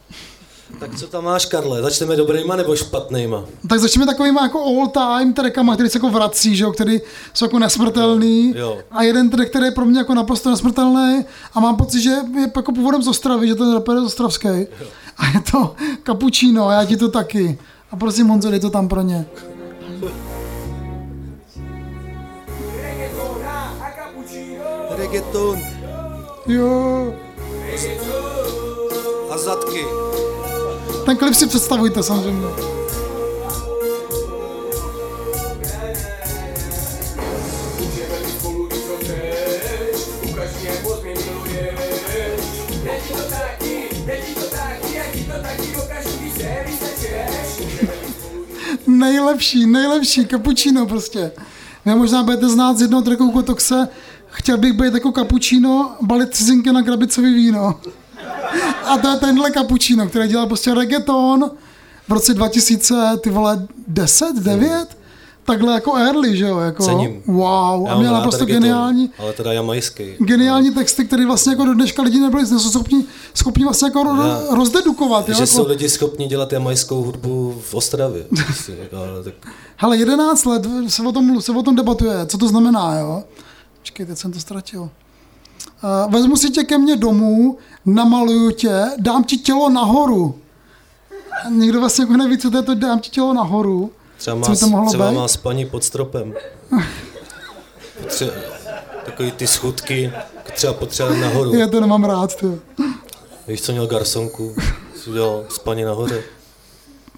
Tak 0.81 0.95
co 0.99 1.07
tam 1.07 1.25
máš, 1.25 1.47
Karle? 1.47 1.83
Začneme 1.83 2.17
dobrýma 2.17 2.57
nebo 2.57 2.77
špatnýma? 2.77 3.45
Tak 3.69 3.81
začneme 3.81 4.07
takovýma 4.07 4.43
jako 4.43 4.65
all 4.65 4.89
time 4.89 5.33
trackama, 5.33 5.75
který 5.75 5.89
se 5.89 5.99
jako 5.99 6.11
vrací, 6.11 6.57
že 6.57 6.65
jo, 6.65 6.73
který 6.73 7.01
jsou 7.35 7.45
jako 7.45 7.59
nesmrtelný. 7.59 8.55
Jo. 8.57 8.79
A 8.91 9.03
jeden 9.03 9.31
track, 9.31 9.51
který 9.51 9.65
je 9.65 9.71
pro 9.71 9.85
mě 9.85 9.99
jako 9.99 10.15
naprosto 10.15 10.51
nesmrtelný 10.51 11.25
a 11.55 11.61
mám 11.61 11.77
pocit, 11.77 12.01
že 12.01 12.11
je 12.11 12.51
jako 12.57 12.73
původem 12.73 13.03
z 13.03 13.09
Ostravy, 13.09 13.49
že 13.49 13.55
ten 13.55 13.73
rapper 13.75 13.95
je 13.95 14.01
z 14.01 14.05
Ostravský. 14.05 14.49
A 15.19 15.27
je 15.35 15.41
to 15.53 15.75
Cappuccino, 16.07 16.69
a 16.69 16.73
já 16.73 16.85
ti 16.85 16.97
to 16.97 17.09
taky. 17.09 17.59
A 17.91 17.97
prosím 17.97 18.29
Honzo, 18.29 18.51
dej 18.51 18.61
to 18.61 18.71
tam 18.71 18.89
pro 18.89 19.03
ně. 19.03 19.27
Reggaeton 24.99 25.59
Jo. 26.47 27.15
a 29.31 29.39
zadky. 29.39 29.85
Ten 31.07 31.17
klip 31.17 31.35
si 31.35 31.47
představujte 31.47 32.03
samozřejmě. 32.03 32.47
Nejlepší, 48.87 49.67
nejlepší, 49.67 50.27
Cappuccino 50.27 50.87
prostě. 50.87 51.33
Vy 51.85 51.95
možná 51.95 52.23
budete 52.23 52.49
znát 52.49 52.79
z 52.79 52.81
jednoho 52.81 53.03
tracku 53.03 53.31
Kotoxe, 53.31 53.89
chtěl 54.27 54.59
bych 54.59 54.73
být 54.73 54.95
jako 54.95 55.13
Cappuccino, 55.13 55.97
balit 56.03 56.35
cizinky 56.35 56.73
na 56.73 56.83
krabicový 56.83 57.35
víno. 57.35 57.81
A 58.87 58.99
to 58.99 59.09
je 59.09 59.17
tenhle 59.17 59.51
Cappuccino, 59.53 60.09
který 60.09 60.29
dělal 60.29 60.47
prostě 60.47 60.75
reggaeton 60.75 61.51
v 62.09 62.13
roce 62.13 62.35
2000, 62.35 63.17
ty 63.21 63.31
vole, 63.31 63.67
10, 63.89 64.37
9? 64.37 64.99
Takhle 65.45 65.73
jako 65.75 65.97
early, 65.97 66.37
že 66.37 66.45
jo? 66.47 66.59
Jako, 66.59 66.85
Cením. 66.85 67.23
Wow, 67.27 67.87
Já 67.87 67.93
a 67.95 67.99
měl 67.99 68.13
naprosto 68.13 68.45
geniální, 68.45 69.11
Ale 69.19 69.33
teda 69.33 69.53
jamajský. 69.53 70.05
geniální 70.19 70.75
texty, 70.75 71.05
které 71.05 71.27
vlastně 71.27 71.53
jako 71.53 71.65
do 71.65 71.75
dneška 71.75 72.03
lidi 72.03 72.21
nebyli 72.21 72.43
nejsou 72.43 72.71
schopni, 72.71 73.05
schopni 73.35 73.65
vlastně 73.65 73.87
jako 73.87 74.03
ro, 74.03 74.23
Já- 74.23 74.41
rozdedukovat. 74.55 75.29
Jo? 75.29 75.35
Že 75.35 75.43
Jako, 75.43 75.53
jsou 75.53 75.67
lidi 75.69 75.89
schopni 75.89 76.27
dělat 76.27 76.53
jamajskou 76.53 77.03
hudbu 77.05 77.63
v 77.71 77.75
Ostravě. 77.75 78.25
Prostě, 78.47 78.77
ale 78.93 79.23
tak 79.25 79.35
Hele, 79.77 79.97
11 79.97 80.45
let 80.45 80.63
se 80.89 81.03
o, 81.03 81.13
tom, 81.13 81.41
se 81.41 81.53
o 81.53 81.63
tom 81.63 81.77
debatuje, 81.77 82.27
co 82.27 82.39
to 82.39 82.49
znamená, 82.49 82.99
jo? 82.99 83.25
Počkej, 83.81 84.07
teď 84.07 84.19
jsem 84.19 84.33
to 84.33 84.41
ztratil. 84.41 84.91
Uh, 86.07 86.13
vezmu 86.13 86.37
si 86.37 86.51
tě 86.51 86.65
ke 86.65 86.79
mně 86.79 86.97
domů, 86.97 87.59
namaluju 87.87 88.51
tě, 88.51 88.85
dám 88.99 89.25
ti 89.25 89.37
tělo 89.37 89.71
nahoru. 89.71 90.39
Nikdo 91.51 91.81
vlastně 91.81 92.03
jako 92.03 92.17
neví, 92.17 92.39
co 92.39 92.51
to 92.51 92.57
je 92.57 92.63
to 92.63 92.75
dám 92.75 92.99
ti 93.01 93.11
tělo 93.11 93.35
nahoru. 93.35 93.91
třeba 94.17 94.37
Co 94.37 94.41
má, 94.49 94.55
by 94.55 94.61
to 94.61 94.67
mohlo 94.69 94.89
třeba 94.89 95.11
být? 95.11 95.17
má 95.17 95.29
spaní 95.29 95.67
pod 95.67 95.85
stropem. 95.85 96.35
Potře- 98.03 98.33
takový 99.07 99.31
ty 99.33 99.47
schudky, 99.47 100.13
třeba 100.55 100.73
potřeba 100.73 101.15
nahoru. 101.15 101.55
Já 101.55 101.67
to 101.67 101.81
nemám 101.81 102.05
rád, 102.05 102.35
ty. 102.37 102.47
Víš, 103.49 103.63
co 103.63 103.73
měl 103.73 103.87
garsonku? 103.87 104.55
Si 105.03 105.11
udělal 105.11 105.45
spaní 105.49 105.83
nahoře. 105.85 106.23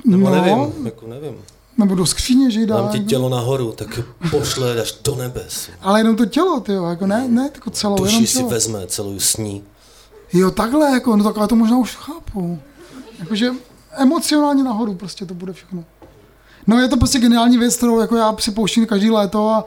Nebo 0.04 0.30
No, 0.30 0.34
nevím, 0.42 0.86
jako 0.86 1.06
nevím. 1.06 1.34
Nebo 1.78 1.94
do 1.94 2.06
skříně, 2.06 2.50
že 2.50 2.60
jí 2.60 2.66
dá. 2.66 2.76
Dám 2.76 2.88
ti 2.88 3.00
tělo 3.00 3.28
nahoru, 3.28 3.72
tak 3.72 4.00
pošle 4.30 4.80
až 4.82 4.94
do 5.04 5.14
nebes. 5.14 5.68
Ale 5.80 6.00
jenom 6.00 6.16
to 6.16 6.26
tělo, 6.26 6.60
ty 6.60 6.72
jako 6.72 7.06
ne, 7.06 7.28
ne, 7.28 7.50
jako 7.54 7.70
celou, 7.70 7.94
jenom 8.04 8.20
Duši 8.20 8.26
si 8.26 8.38
tělo. 8.38 8.48
vezme, 8.48 8.86
celou 8.86 9.20
sní. 9.20 9.64
Jo, 10.32 10.50
takhle, 10.50 10.90
jako, 10.90 11.16
no 11.16 11.24
takhle 11.24 11.48
to 11.48 11.56
možná 11.56 11.78
už 11.78 11.96
chápu. 11.96 12.58
Jakože 13.18 13.50
emocionálně 13.92 14.64
nahoru 14.64 14.94
prostě 14.94 15.26
to 15.26 15.34
bude 15.34 15.52
všechno. 15.52 15.84
No 16.66 16.80
je 16.80 16.88
to 16.88 16.96
prostě 16.96 17.18
geniální 17.18 17.58
věc, 17.58 17.76
kterou 17.76 18.00
jako 18.00 18.16
já 18.16 18.36
si 18.38 18.50
pouštím 18.50 18.86
každý 18.86 19.10
léto 19.10 19.48
a 19.50 19.64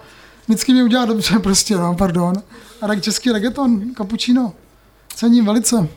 vždycky 0.48 0.74
mě 0.74 0.84
udělá 0.84 1.06
dobře 1.06 1.40
prostě, 1.44 1.78
no, 1.78 1.96
pardon. 1.96 2.34
A 2.82 2.88
tak 2.88 3.04
český 3.04 3.32
reggaeton, 3.32 3.82
cappuccino. 3.98 4.54
Cením 5.16 5.46
velice. 5.46 5.88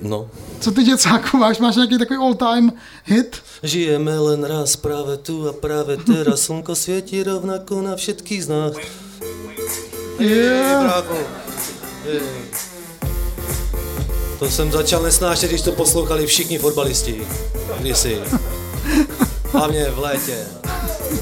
No. 0.00 0.28
Co 0.60 0.70
ty 0.70 0.82
děcáku 0.82 1.36
máš? 1.36 1.58
Máš 1.58 1.76
nějaký 1.76 1.98
takový 1.98 2.18
all 2.18 2.34
time 2.34 2.72
hit? 3.04 3.36
Žijeme 3.62 4.18
len 4.18 4.44
raz 4.44 4.76
práve 4.76 5.16
tu 5.16 5.48
a 5.48 5.52
práve 5.52 5.96
teraz 5.96 6.40
slnko 6.46 6.74
svieti 6.74 7.22
rovnako 7.22 7.82
na 7.82 7.96
všetkých 7.96 8.44
z 8.44 8.48
nás. 8.48 8.72
Yeah. 10.18 10.82
Bravo. 10.84 11.18
Jej. 12.04 12.20
To 14.38 14.50
jsem 14.50 14.72
začal 14.72 15.02
nesnášet, 15.02 15.50
když 15.50 15.62
to 15.62 15.72
poslouchali 15.72 16.26
všichni 16.26 16.58
fotbalisti. 16.58 17.26
Kdysi. 17.78 18.20
Hlavně 19.52 19.90
v 19.90 19.98
létě. 19.98 20.46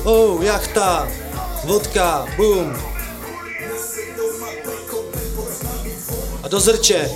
Oh, 0.04 0.42
jachta, 0.44 1.08
vodka, 1.64 2.26
boom. 2.36 2.76
A 6.42 6.48
do 6.48 6.60
zrče. 6.60 7.10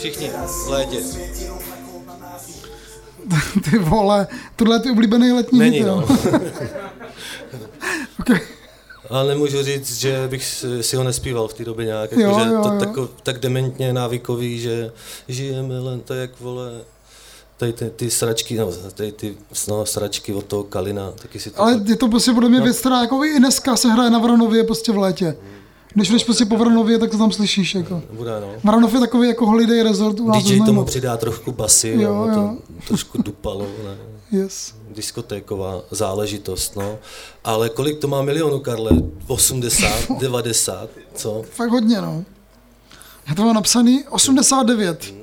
Všichni 0.00 0.30
v 0.66 0.68
létě. 0.68 0.96
Ty 3.70 3.78
vole, 3.78 4.26
tohle 4.56 4.76
je 4.76 4.80
ty 4.80 4.90
oblíbený 4.90 5.32
letní 5.32 5.58
Není, 5.58 5.76
hit, 5.78 5.86
no. 5.86 6.04
okay. 8.20 8.40
Ale 9.10 9.28
nemůžu 9.28 9.62
říct, 9.62 9.98
že 9.98 10.26
bych 10.30 10.64
si- 10.80 10.96
ho 10.96 11.04
nespíval 11.04 11.48
v 11.48 11.54
té 11.54 11.64
době 11.64 11.86
nějak, 11.86 12.12
Jo, 12.12 12.20
jako, 12.20 12.40
že 12.40 12.46
jo, 12.50 12.62
to 12.62 12.68
jo. 12.68 12.80
tako, 12.80 13.08
tak 13.22 13.38
dementně 13.38 13.92
návykový, 13.92 14.60
že 14.60 14.92
žijeme 15.28 15.78
len 15.78 16.00
tak, 16.00 16.18
jak 16.18 16.40
vole, 16.40 16.70
tady 17.56 17.72
ty, 17.72 17.90
ty 17.90 18.10
sračky, 18.10 18.58
no, 18.58 18.72
tady 18.94 19.12
ty 19.12 19.36
no, 19.68 19.86
sračky 19.86 20.32
od 20.34 20.44
toho 20.44 20.62
Kalina, 20.64 21.12
taky 21.12 21.40
si 21.40 21.50
to 21.50 21.60
Ale 21.62 21.74
tak, 21.78 21.88
je 21.88 21.96
to 21.96 22.08
prostě 22.08 22.32
podle 22.32 22.48
mě 22.48 22.58
No. 22.58 22.64
věc, 22.64 22.80
která 22.80 23.00
jako 23.00 23.24
i 23.24 23.38
dneska 23.38 23.76
se 23.76 23.92
hraje 23.92 24.10
na 24.10 24.18
Vranově 24.18 24.64
prostě 24.64 24.92
v 24.92 24.98
létě. 24.98 25.36
Když 25.94 26.08
jdeš 26.08 26.24
prostě 26.24 26.44
po 26.44 26.56
Vranově, 26.56 26.98
tak 26.98 27.10
to 27.10 27.18
tam 27.18 27.32
slyšíš. 27.32 27.74
Jako. 27.74 28.02
bude, 28.12 28.40
no. 28.40 28.48
Vranov 28.64 28.94
je 28.94 29.00
takový 29.00 29.28
jako 29.28 29.46
holiday 29.46 29.82
resort 29.82 30.20
u 30.20 30.26
nás 30.28 30.44
DJ 30.44 30.60
tomu 30.66 30.84
přidá 30.84 31.16
trošku 31.16 31.52
basy, 31.52 31.88
Jo, 31.88 32.00
jo, 32.00 32.28
jo. 32.32 32.56
to 32.80 32.86
trošku 32.88 33.22
dupalo, 33.22 33.66
ne? 33.84 33.96
Yes. 34.38 34.74
diskotéková 34.94 35.80
záležitost, 35.90 36.76
no. 36.76 36.98
Ale 37.44 37.68
kolik 37.68 37.98
to 37.98 38.08
má 38.08 38.22
milionů, 38.22 38.58
Karle? 38.60 38.90
80, 39.26 39.88
90, 40.18 40.90
co? 41.14 41.42
Fakt 41.50 41.70
hodně, 41.70 42.00
no. 42.00 42.24
Já 43.28 43.34
to 43.34 43.44
mám 43.44 43.54
napsaný 43.54 44.04
89. 44.10 45.14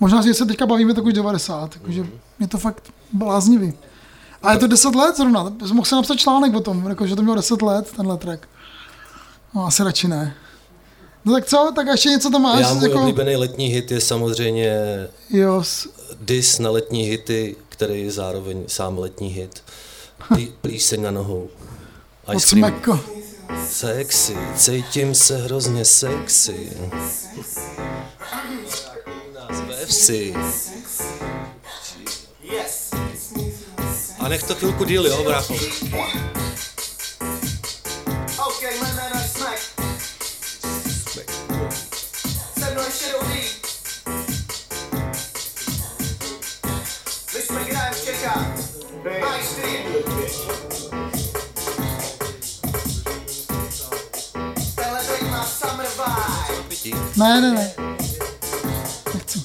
Možná, 0.00 0.22
že 0.22 0.34
se 0.34 0.46
teďka 0.46 0.66
bavíme, 0.66 0.94
tak 0.94 1.04
už 1.04 1.12
90. 1.12 1.74
Takže 1.82 2.06
je 2.40 2.48
to 2.48 2.58
fakt 2.58 2.82
bláznivý. 3.12 3.72
A 4.42 4.52
je 4.52 4.58
to 4.58 4.66
10 4.66 4.94
let 4.94 5.16
zrovna. 5.16 5.52
Mohl 5.72 5.84
jsem 5.84 5.96
napsat 5.96 6.16
článek 6.16 6.54
o 6.54 6.60
tom, 6.60 6.86
jako, 6.88 7.06
že 7.06 7.16
to 7.16 7.22
mělo 7.22 7.36
10 7.36 7.62
let, 7.62 7.92
tenhle 7.96 8.16
track. 8.16 8.48
No, 9.54 9.66
asi 9.66 9.82
radši 9.82 10.08
ne. 10.08 10.34
No 11.24 11.32
tak 11.32 11.46
co, 11.46 11.72
tak 11.76 11.88
a 11.88 11.90
ještě 11.90 12.08
něco 12.08 12.30
tam 12.30 12.42
máš? 12.42 12.60
Já 12.60 12.74
můj 12.74 12.88
jako, 12.88 13.00
oblíbený 13.00 13.36
letní 13.36 13.66
hit 13.66 13.90
je 13.90 14.00
samozřejmě 14.00 14.80
jo, 15.30 15.62
dis 16.20 16.58
na 16.58 16.70
letní 16.70 17.02
hity, 17.02 17.56
který 17.68 18.02
je 18.02 18.10
zároveň 18.10 18.64
sám 18.66 18.98
letní 18.98 19.28
hit. 19.28 19.62
Plí, 20.28 20.54
plíseň 20.60 21.02
na 21.02 21.10
nohou. 21.10 21.48
Ice 22.36 22.46
cream. 22.48 22.60
meko. 22.60 23.00
Sexy, 23.70 24.36
cítím 24.56 25.14
se 25.14 25.36
hrozně 25.36 25.84
sexy. 25.84 26.72
U 29.30 29.34
nás 29.34 29.60
ve 29.68 29.86
vsi. 29.86 30.34
A 34.18 34.28
nech 34.28 34.42
to 34.42 34.54
chvilku 34.54 34.84
díl, 34.84 35.06
jo, 35.06 35.24
brácho. 35.24 35.54
Okay, 38.46 38.80
Ne, 57.18 57.40
ne, 57.40 57.50
ne. 57.50 57.74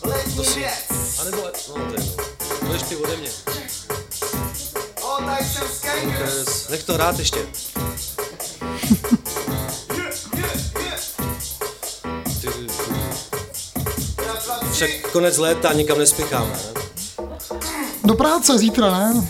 Letní 0.03 0.45
věc. 0.55 1.17
A 1.19 1.23
nebo, 1.23 1.37
no 1.69 1.85
to 1.85 1.93
je 1.93 1.99
jedno. 1.99 2.23
Budeš 2.61 2.81
ty 2.83 2.95
ode 2.95 3.17
mě. 3.17 3.29
Nech 6.69 6.83
to 6.83 6.93
hrát 6.93 7.19
ještě. 7.19 7.39
Však 14.73 15.11
konec 15.11 15.37
léta, 15.37 15.73
nikam 15.73 15.97
nespěcháme, 15.97 16.51
ne? 16.51 16.81
Do 18.03 18.13
práce 18.13 18.57
zítra, 18.57 18.91
ne? 18.97 19.27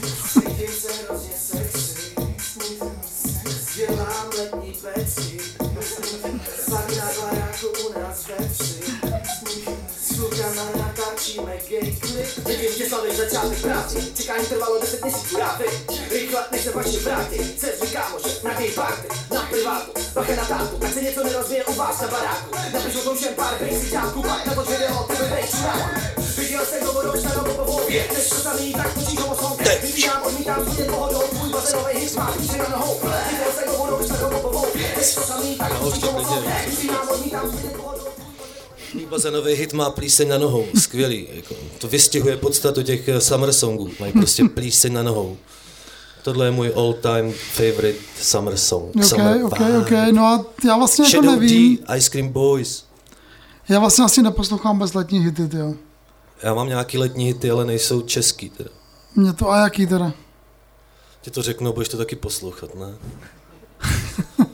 Že 12.77 12.89
slavím 12.89 13.15
začátek 13.15 13.61
práci. 13.61 13.97
Čekání 14.15 14.45
trvalo 14.45 14.81
10 14.81 15.03
měsíců, 15.03 15.35
vím. 15.35 15.99
Rychle, 16.09 16.45
než 16.51 16.61
se 16.61 16.71
vaši 16.71 16.97
vrátí. 16.99 17.37
Cez 17.57 17.91
kámoše, 17.93 18.29
na 18.43 18.53
gay 18.53 18.71
party, 18.71 19.07
na 19.33 19.41
privátu. 19.41 19.91
Bacha 20.13 20.35
na 20.35 20.45
tátu, 20.45 20.79
ať 20.85 20.93
se 20.93 21.01
něco 21.01 21.23
nerozbije 21.23 21.65
u 21.65 21.73
vás 21.73 22.01
na 22.01 22.07
baráku. 22.07 22.55
Napišu 22.73 22.99
tom 22.99 23.17
všem 23.17 23.33
pár 23.33 23.53
bejsiťáků, 23.59 24.21
pak 24.21 24.45
na 24.45 24.53
to 24.55 24.61
video, 24.61 25.03
ty 25.03 25.13
by 25.13 25.47
čurák. 25.51 26.13
Viděl 26.37 26.65
jsem 26.65 26.87
ho 26.87 26.93
vodou, 26.93 27.19
starou 27.19 27.53
po 27.53 27.71
hově. 27.71 28.05
Než 28.13 28.29
to 28.29 28.35
samý, 28.35 28.73
tak 28.73 28.93
točíš 28.93 29.19
ho 29.19 29.27
oslově. 29.27 29.79
Vypínám, 29.81 30.23
odmítám, 30.23 30.65
svědět 30.65 30.87
pohodou, 30.87 31.21
tvůj 31.21 31.49
bazénovej 31.49 31.95
hit 31.99 32.15
má 32.15 32.31
píše 32.31 32.57
na 32.57 32.69
nohou. 32.69 32.99
Viděl 33.29 33.51
jsem 33.55 33.67
ho 33.67 33.77
vodou, 33.77 34.05
starou 34.05 34.39
po 34.39 34.57
hově. 34.57 34.93
Než 34.97 35.15
to 35.15 35.21
samý, 35.21 35.55
tak 35.55 35.79
točíš 35.79 36.03
ho 36.03 36.21
oslově. 36.21 36.65
Vypínám, 36.67 37.09
odmítám, 37.09 37.51
svědět 37.51 37.77
pohodou, 37.77 38.02
Tvůj 38.93 39.05
bazénový 39.05 39.53
hit 39.53 39.73
má 39.73 39.89
plíseň 39.89 40.29
na 40.29 40.37
nohou, 40.37 40.65
skvělý. 40.79 41.27
Jako, 41.33 41.55
to 41.77 41.87
vystihuje 41.87 42.37
podstatu 42.37 42.83
těch 42.83 43.07
eh, 43.07 43.21
summer 43.21 43.53
songů, 43.53 43.89
mají 43.99 44.13
prostě 44.21 44.43
plíseň 44.43 44.93
na 44.93 45.03
nohou. 45.03 45.37
Tohle 46.23 46.45
je 46.45 46.51
můj 46.51 46.73
all 46.75 46.93
time 46.93 47.31
favorite 47.31 47.99
summer 48.21 48.57
song. 48.57 48.95
Ok, 48.95 49.03
summer 49.03 49.43
ok, 49.43 49.59
vibe. 49.59 49.77
ok. 49.77 49.91
No 50.11 50.25
a 50.25 50.45
já 50.67 50.77
vlastně 50.77 51.05
jako 51.05 51.11
Shadow 51.11 51.39
nevím. 51.39 51.77
D, 51.77 51.95
Ice 51.97 52.09
Cream 52.09 52.29
Boys. 52.29 52.85
Já 53.69 53.79
vlastně 53.79 54.05
asi 54.05 54.21
neposlouchám 54.21 54.79
bez 54.79 54.93
letní 54.93 55.19
hity, 55.19 55.49
jo. 55.57 55.73
Já 56.43 56.53
mám 56.53 56.67
nějaký 56.67 56.97
letní 56.97 57.25
hity, 57.25 57.51
ale 57.51 57.65
nejsou 57.65 58.01
český 58.01 58.49
teda. 58.49 58.69
Mě 59.15 59.33
to 59.33 59.49
a 59.49 59.57
jaký 59.57 59.87
teda? 59.87 60.13
Ti 61.21 61.31
to 61.31 61.41
řeknu, 61.41 61.73
budeš 61.73 61.89
to 61.89 61.97
taky 61.97 62.15
poslouchat, 62.15 62.75
ne? 62.75 62.93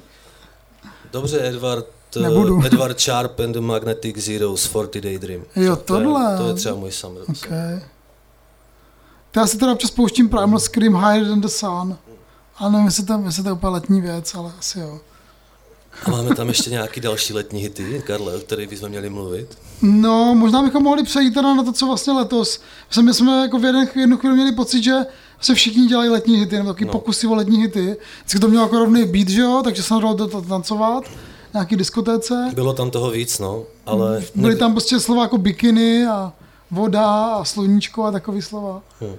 Dobře, 1.11 1.47
Edward, 1.47 1.85
Nebudu. 2.15 2.61
Edward 2.65 2.99
Sharp 2.99 3.39
and 3.39 3.51
the 3.53 3.59
Magnetic 3.61 4.17
Zeros 4.17 4.69
40 4.69 5.01
Day 5.01 5.17
Dream. 5.17 5.41
Jo, 5.55 5.75
To 5.75 5.95
je, 5.97 6.03
tohle. 6.03 6.37
to 6.37 6.47
je 6.47 6.53
třeba 6.53 6.75
můj 6.75 6.91
summer 6.91 7.23
Ok. 7.29 7.35
song. 7.37 7.83
To 9.31 9.39
já 9.39 9.47
si 9.47 9.57
teda 9.57 9.71
občas 9.71 9.91
pouštím 9.91 10.29
Primal 10.29 10.59
Scream 10.59 10.95
Higher 10.95 11.27
Than 11.27 11.41
the 11.41 11.47
Sun. 11.47 11.97
Ale 12.57 12.71
nevím, 12.71 12.85
jestli 12.85 13.05
to, 13.05 13.21
jestli 13.25 13.43
to 13.43 13.49
je 13.49 13.53
úplně 13.53 13.73
letní 13.73 14.01
věc, 14.01 14.35
ale 14.35 14.51
asi 14.59 14.79
jo. 14.79 14.99
A 16.05 16.09
máme 16.11 16.35
tam 16.35 16.47
ještě 16.47 16.69
nějaký 16.69 17.01
další 17.01 17.33
letní 17.33 17.61
hity, 17.61 18.03
Karle, 18.07 18.35
o 18.35 18.39
kterých 18.39 18.69
bychom 18.69 18.89
měli 18.89 19.09
mluvit. 19.09 19.57
No, 19.81 20.35
možná 20.35 20.61
bychom 20.63 20.83
mohli 20.83 21.03
přejít 21.03 21.33
teda 21.33 21.53
na 21.53 21.63
to, 21.63 21.71
co 21.73 21.85
vlastně 21.87 22.13
letos. 22.13 22.61
My 23.01 23.13
jsme, 23.13 23.41
jako 23.41 23.59
v 23.59 23.65
jeden, 23.65 23.87
jednu 23.95 24.17
chvíli 24.17 24.35
měli 24.35 24.51
pocit, 24.51 24.83
že 24.83 24.93
se 25.41 25.53
všichni 25.55 25.87
dělají 25.87 26.09
letní 26.09 26.37
hity, 26.37 26.55
nebo 26.57 26.73
taky 26.73 26.85
No. 26.85 26.91
pokusy 26.91 27.27
o 27.27 27.35
letní 27.35 27.61
hity. 27.61 27.97
Vždycky 28.19 28.39
to 28.39 28.47
mělo 28.47 28.63
jako 28.65 28.79
rovný 28.79 29.05
beat, 29.05 29.27
že 29.29 29.41
jo, 29.41 29.61
takže 29.63 29.83
se 29.83 29.93
dalo 29.93 30.15
to 30.15 30.27
to 30.27 30.41
tancovat. 30.41 31.03
Nějaký 31.53 31.75
diskotéce. 31.75 32.51
Bylo 32.55 32.73
tam 32.73 32.91
toho 32.91 33.11
víc, 33.11 33.39
no, 33.39 33.63
ale... 33.85 34.23
Byly 34.35 34.55
tam 34.55 34.71
prostě 34.71 34.99
slova 34.99 35.21
jako 35.23 35.37
bikiny 35.37 36.05
a 36.07 36.33
voda 36.71 37.05
a 37.25 37.45
sluníčko 37.45 38.03
a 38.03 38.11
takový 38.11 38.41
slova. 38.41 38.81
Hm. 39.01 39.15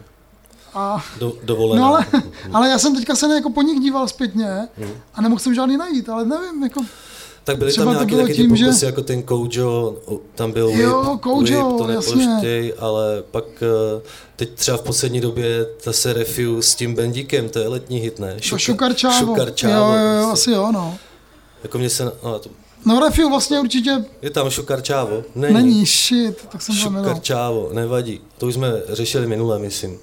A, 0.75 1.05
Do, 1.19 1.33
dovolená. 1.45 1.81
no 1.83 1.89
ale, 1.89 2.07
ale 2.53 2.69
já 2.69 2.79
jsem 2.79 2.97
teďka 2.97 3.15
se 3.17 3.35
jako 3.35 3.51
po 3.51 3.63
nich 3.63 3.81
díval 3.81 4.09
zpětně 4.09 4.69
Hm. 4.79 4.91
a 5.15 5.21
nemohl 5.23 5.39
jsem 5.41 5.55
žádný 5.55 5.77
najít, 5.77 6.09
ale 6.09 6.25
nevím, 6.25 6.63
jako 6.63 6.81
Tak 7.45 7.59
byly 7.59 7.71
třeba 7.71 7.85
tam 7.95 7.95
nějaký 7.95 8.17
taky 8.17 8.35
tím, 8.35 8.51
ty 8.51 8.57
že- 8.57 8.87
jako 8.87 9.03
ten 9.03 9.23
Kojo, 9.23 9.97
tam 10.35 10.53
byl 10.53 10.69
Jo, 10.75 11.11
Whip, 11.11 11.21
Kojo, 11.21 11.69
Whip, 11.69 11.79
to 11.79 11.87
nepoštěj, 11.87 12.75
ale 12.79 13.23
pak 13.31 13.45
eh, 13.63 14.03
teď 14.37 14.55
třeba 14.55 14.77
v 14.77 14.83
poslední 14.83 15.21
době 15.21 15.67
ta 15.85 15.93
se 15.93 16.13
Refuse 16.13 16.71
s 16.71 16.75
tím 16.75 16.95
Bendíkem, 16.95 17.49
to 17.49 17.59
je 17.59 17.69
letní 17.69 17.99
hit, 17.99 18.19
ne? 18.19 18.37
Šuka. 18.41 18.59
Šukarčávo, 18.59 19.35
Jo, 19.37 19.37
jo, 19.37 20.07
jo, 20.07 20.27
prostě. 20.29 20.33
asi 20.33 20.51
jo, 20.51 20.73
no. 20.73 20.99
Jako 21.63 21.79
mě 21.79 21.91
se, 21.91 22.05
no, 22.25 22.39
to, 22.39 22.51
No 22.85 23.01
Refiu 23.01 23.29
vlastně 23.29 23.61
určitě 23.61 24.05
je 24.23 24.31
tam 24.31 24.51
Šukarčávo? 24.51 25.23
Není. 25.35 25.55
není, 25.55 25.87
shit, 25.87 26.49
tak 26.53 26.63
jsem. 26.63 26.75
Šukarčávo, 26.75 27.69
nevadí. 27.73 28.21
To 28.39 28.47
už 28.47 28.55
jsme 28.55 28.73
řešili 28.89 29.27
minule, 29.27 29.59
myslím. 29.59 29.99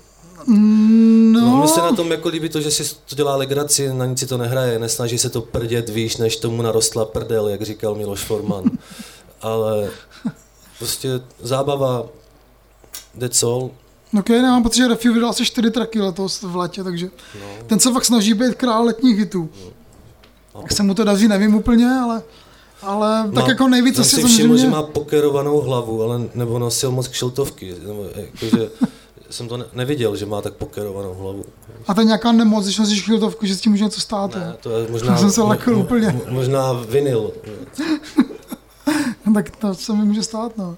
No, 0.47 1.41
No, 1.41 1.57
mně 1.57 1.67
se 1.67 1.79
na 1.81 1.91
tom 1.91 2.11
jako 2.11 2.29
líbí 2.29 2.49
to, 2.49 2.61
že 2.61 2.71
si 2.71 2.95
to 3.09 3.15
dělá 3.15 3.35
legraci, 3.35 3.93
na 3.93 4.05
nic 4.05 4.19
si 4.19 4.27
to 4.27 4.37
nehraje, 4.37 4.79
nesnaží 4.79 5.17
se 5.17 5.29
to 5.29 5.41
prdět 5.41 5.89
výš, 5.89 6.17
než 6.17 6.37
tomu 6.37 6.61
narostla 6.61 7.05
prdel, 7.05 7.47
jak 7.47 7.61
říkal 7.61 7.95
Miloš 7.95 8.23
Forman. 8.23 8.63
Ale 9.41 9.89
prostě 10.77 11.09
zábava, 11.41 12.03
that's 13.19 13.43
all. 13.43 13.69
ok, 14.19 14.29
nemám 14.29 14.63
pocit, 14.63 14.77
že 14.77 14.87
Refiu 14.87 15.13
vydal 15.13 15.29
asi 15.29 15.45
čtyři 15.45 15.71
tracky 15.71 16.01
letos 16.01 16.41
v 16.41 16.55
letě, 16.55 16.83
takže 16.83 17.09
No. 17.41 17.47
ten 17.67 17.79
se 17.79 17.91
fakt 17.93 18.05
snaží 18.05 18.33
být 18.33 18.55
král 18.55 18.83
letních 18.85 19.17
hitů. 19.19 19.49
Jak 20.61 20.71
se 20.71 20.83
mu 20.83 20.93
to 20.93 21.03
daří, 21.03 21.27
nevím 21.27 21.55
úplně, 21.55 21.85
ale, 22.03 22.21
ale 22.81 23.23
tak 23.35 23.43
Má- 23.43 23.49
jako 23.49 23.67
nejvíc 23.67 23.99
asi 23.99 24.09
si 24.09 24.15
všiml, 24.15 24.31
samozřejmě... 24.31 24.57
že 24.57 24.67
má 24.69 24.83
pokerovanou 24.83 25.61
hlavu, 25.61 26.03
ale 26.03 26.21
nebo 26.35 26.59
nosil 26.59 26.91
moc 26.91 27.07
kšiltovky. 27.07 27.75
Nebo, 27.87 28.05
jakože, 28.15 28.69
jsem 29.29 29.47
to 29.47 29.57
ne- 29.57 29.65
neviděl, 29.73 30.15
že 30.15 30.25
má 30.25 30.41
tak 30.41 30.53
pokerovanou 30.53 31.13
hlavu. 31.13 31.43
A 31.87 31.93
to 31.93 32.01
je 32.01 32.05
nějaká 32.05 32.31
nemoc, 32.31 32.63
když 32.65 32.77
nosíš 32.77 33.03
chviltovku, 33.03 33.45
že 33.45 33.55
s 33.55 33.61
tím 33.61 33.71
může 33.71 33.83
něco 33.83 34.01
stát. 34.01 34.35
Ne, 34.35 34.55
to 34.61 34.71
je 34.77 34.87
možná, 34.91 35.17
jsem 35.17 35.31
se 35.31 35.41
lekl 35.41 35.71
mo- 35.75 35.79
úplně. 35.79 36.07
mo- 36.07 36.31
možná 36.31 36.73
vinyl. 36.73 37.31
tak 39.33 39.49
to 39.49 39.75
se 39.75 39.93
mi 39.93 40.03
může 40.05 40.23
stát, 40.23 40.57
no. 40.57 40.77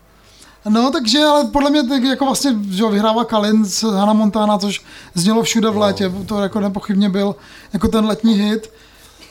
No, 0.70 0.92
takže, 0.92 1.20
ale 1.20 1.44
podle 1.46 1.70
mě 1.70 1.84
tak 1.88 2.04
jako 2.04 2.26
vlastně, 2.26 2.56
že 2.70 2.86
vyhrává 2.90 3.26
Kalin 3.26 3.66
z 3.66 3.84
Hannah 3.84 4.16
Montana, 4.16 4.58
což 4.58 4.82
znělo 5.16 5.44
všude 5.44 5.70
v 5.70 5.74
No. 5.74 5.80
létě, 5.80 6.12
to 6.26 6.40
jako 6.40 6.60
nepochybně 6.60 7.10
byl 7.10 7.36
jako 7.74 7.88
ten 7.88 8.06
letní 8.06 8.34
hit. 8.34 8.70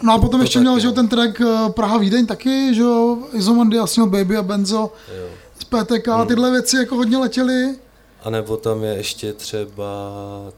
No 0.03 0.13
a 0.13 0.19
potom 0.19 0.41
To 0.41 0.45
ještě 0.45 0.61
měl, 0.61 0.79
že 0.79 0.87
jo, 0.87 0.91
no. 0.91 0.95
ten 0.95 1.09
track 1.09 1.41
eh, 1.41 1.71
Praha 1.73 1.99
Vídeň 1.99 2.27
taky, 2.27 2.75
že 2.75 2.81
jo, 2.83 3.19
Izomandias 3.33 3.97
měl 3.97 4.07
Baby 4.07 4.37
a 4.37 4.43
Benzo 4.43 4.93
Jo. 5.19 5.29
z 5.59 5.65
PTK, 5.65 6.07
Hmm. 6.09 6.27
tyhle 6.27 6.51
věci 6.51 6.77
jako 6.77 6.95
hodně 6.97 7.17
letěly. 7.19 7.75
A 8.23 8.31
nebo 8.31 8.57
tam 8.57 8.85
je 8.85 8.95
ještě 8.97 9.33
třeba 9.33 9.85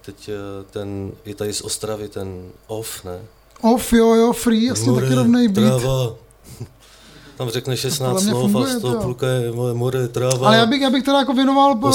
teď 0.01 0.29
eh, 0.29 0.65
ten, 0.71 1.13
je 1.25 1.35
tady 1.35 1.53
z 1.53 1.63
Ostravy 1.63 2.09
ten 2.09 2.43
off, 2.67 3.05
ne? 3.05 3.19
Off, 3.63 3.93
jo, 3.93 4.15
jo, 4.15 4.33
free, 4.33 4.65
jasně 4.67 4.93
taky 5.01 5.15
rovnej 5.15 5.49
beat. 5.49 5.81
Tráva. 5.83 6.15
Tam 7.41 7.51
řekne 7.51 7.77
16 7.77 8.13
podle 8.13 8.23
mě 8.23 8.31
slov 8.31 8.57
a 8.67 8.69
z 8.69 8.81
toho 8.81 8.95
to. 8.95 9.01
půlka 9.01 9.27
je 9.27 9.53
moje 9.53 9.75
more, 9.75 10.09
tráva, 10.09 10.47
Ale 10.47 10.57
já 10.57 10.67
bych, 10.67 10.81
já 10.81 10.91
bych 10.91 11.05
teda 11.05 11.19
jako 11.19 11.33
věnoval 11.33 11.75
po 11.75 11.91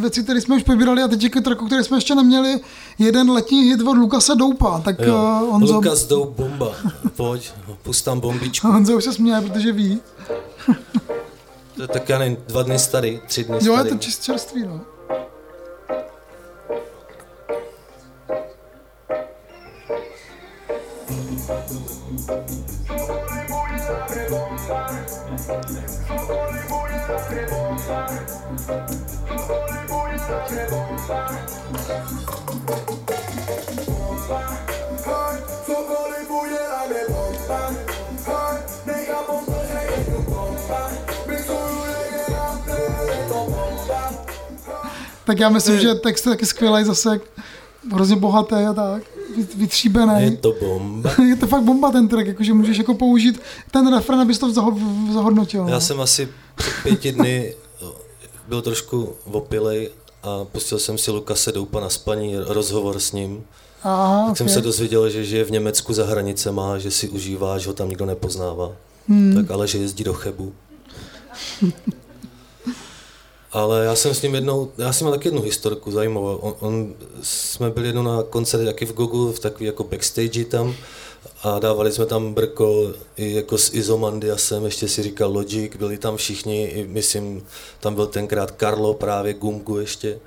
věci, 0.00 0.22
které 0.22 0.40
jsme 0.40 0.56
už 0.56 0.62
pobírali 0.62 1.02
a 1.02 1.08
teď 1.08 1.22
jako 1.22 1.40
tracku, 1.40 1.66
které 1.66 1.84
jsme 1.84 1.96
ještě 1.96 2.14
neměli, 2.14 2.60
jeden 2.98 3.30
letní 3.30 3.60
hit 3.62 3.80
od 3.80 3.96
Lukase 3.96 4.34
Doupa, 4.34 4.80
tak 4.84 5.00
Jo. 5.00 5.14
uh, 5.14 5.52
Honzo, 5.52 5.74
Lukas 5.74 6.06
jdou 6.06 6.24
bomba. 6.36 6.72
Pojď, 7.16 7.52
pust 7.82 8.04
tam 8.04 8.20
bombičku. 8.20 8.66
Honzo 8.68 8.96
už 8.96 9.04
se 9.04 9.12
směje, 9.12 9.40
protože 9.40 9.72
ví. 9.72 10.00
To 11.76 11.82
je 11.82 11.88
tak 11.88 12.08
já 12.08 12.18
nevím, 12.18 12.36
dva 12.48 12.62
dny 12.62 12.78
starý, 12.78 13.20
tři 13.26 13.44
dny 13.44 13.58
Jo, 13.62 13.72
je 13.72 13.78
starý. 13.78 13.90
to 13.90 13.96
čist 13.96 14.22
čerstvý, 14.24 14.62
no. 14.66 14.80
Tak 45.26 45.38
já 45.40 45.48
myslím, 45.48 45.78
že 45.80 45.94
text 45.94 46.26
je 46.26 46.32
taky 46.32 46.46
skvělý 46.46 46.84
zase, 46.84 47.20
hrozně 47.92 48.16
bohatý 48.16 48.54
a 48.54 48.72
tak, 48.72 49.02
vy- 49.36 49.40
Je 49.42 49.46
vytříbený. 49.56 50.36
to 50.36 50.54
bomba. 50.60 51.10
Je 51.28 51.36
to 51.36 51.46
fakt 51.46 51.62
bomba 51.62 51.92
ten 51.92 52.08
track, 52.08 52.26
jakože 52.26 52.54
můžeš 52.54 52.78
jako 52.78 52.94
použít 52.94 53.40
ten 53.70 53.94
refren, 53.94 54.20
abys 54.20 54.38
to 54.38 54.50
zaho- 54.52 55.12
zahodnotil. 55.12 55.62
no. 55.64 55.68
Já 55.70 55.80
jsem 55.80 56.00
asi 56.00 56.28
před 56.54 56.72
pěti 56.82 57.12
dny 57.12 57.54
byl 58.48 58.62
trošku 58.62 59.14
opilej 59.24 59.90
a 60.22 60.44
pustil 60.44 60.78
jsem 60.78 60.98
si 60.98 61.10
Lukase 61.10 61.52
Doupa 61.52 61.80
na 61.80 61.88
spaní, 61.88 62.34
rozhovor 62.36 62.98
s 63.00 63.12
ním. 63.12 63.44
Aha, 63.82 64.26
Tak 64.28 64.36
jsem 64.36 64.46
okay. 64.46 64.54
se 64.54 64.60
dozvěděl, 64.60 65.10
že 65.10 65.24
žije 65.24 65.44
v 65.44 65.50
Německu 65.50 65.92
za 65.92 66.06
hranicema, 66.06 66.78
že 66.78 66.90
si 66.90 67.08
užívá, 67.08 67.58
že 67.58 67.68
ho 67.68 67.72
tam 67.74 67.88
nikdo 67.88 68.06
nepoznává. 68.06 68.72
Hmm. 69.08 69.34
Tak 69.34 69.50
ale 69.50 69.68
že 69.68 69.78
jezdí 69.78 70.04
do 70.04 70.14
Chebu. 70.14 70.52
Ale 73.56 73.84
já 73.84 73.94
jsem 73.94 74.14
s 74.14 74.22
ním 74.22 74.34
jednou, 74.34 74.72
já 74.78 74.92
jsem 74.92 75.06
měl 75.06 75.18
taky 75.18 75.28
jednu 75.28 75.42
historku 75.42 75.90
zajímavou. 75.90 76.36
On, 76.36 76.54
on, 76.60 76.94
jsme 77.22 77.70
byli 77.70 77.86
jednou 77.86 78.02
na 78.02 78.22
koncertě 78.22 78.66
taky 78.66 78.86
v 78.86 78.92
Gogu, 78.92 79.32
v 79.32 79.40
takový 79.40 79.66
jako 79.66 79.84
backstage 79.84 80.44
tam 80.44 80.74
a 81.42 81.58
dávali 81.58 81.92
jsme 81.92 82.06
tam 82.06 82.34
brko 82.34 82.92
i 83.16 83.32
jako 83.32 83.58
s 83.58 83.74
Izomandiasem, 83.74 84.64
ještě 84.64 84.88
si 84.88 85.02
říkal 85.02 85.32
Logic, 85.32 85.76
byli 85.76 85.98
tam 85.98 86.16
všichni, 86.16 86.64
i 86.64 86.86
myslím, 86.86 87.46
tam 87.80 87.94
byl 87.94 88.06
tenkrát 88.06 88.50
Karlo 88.50 88.94
právě, 88.94 89.34
Gumgu 89.34 89.78
ještě. 89.78 90.18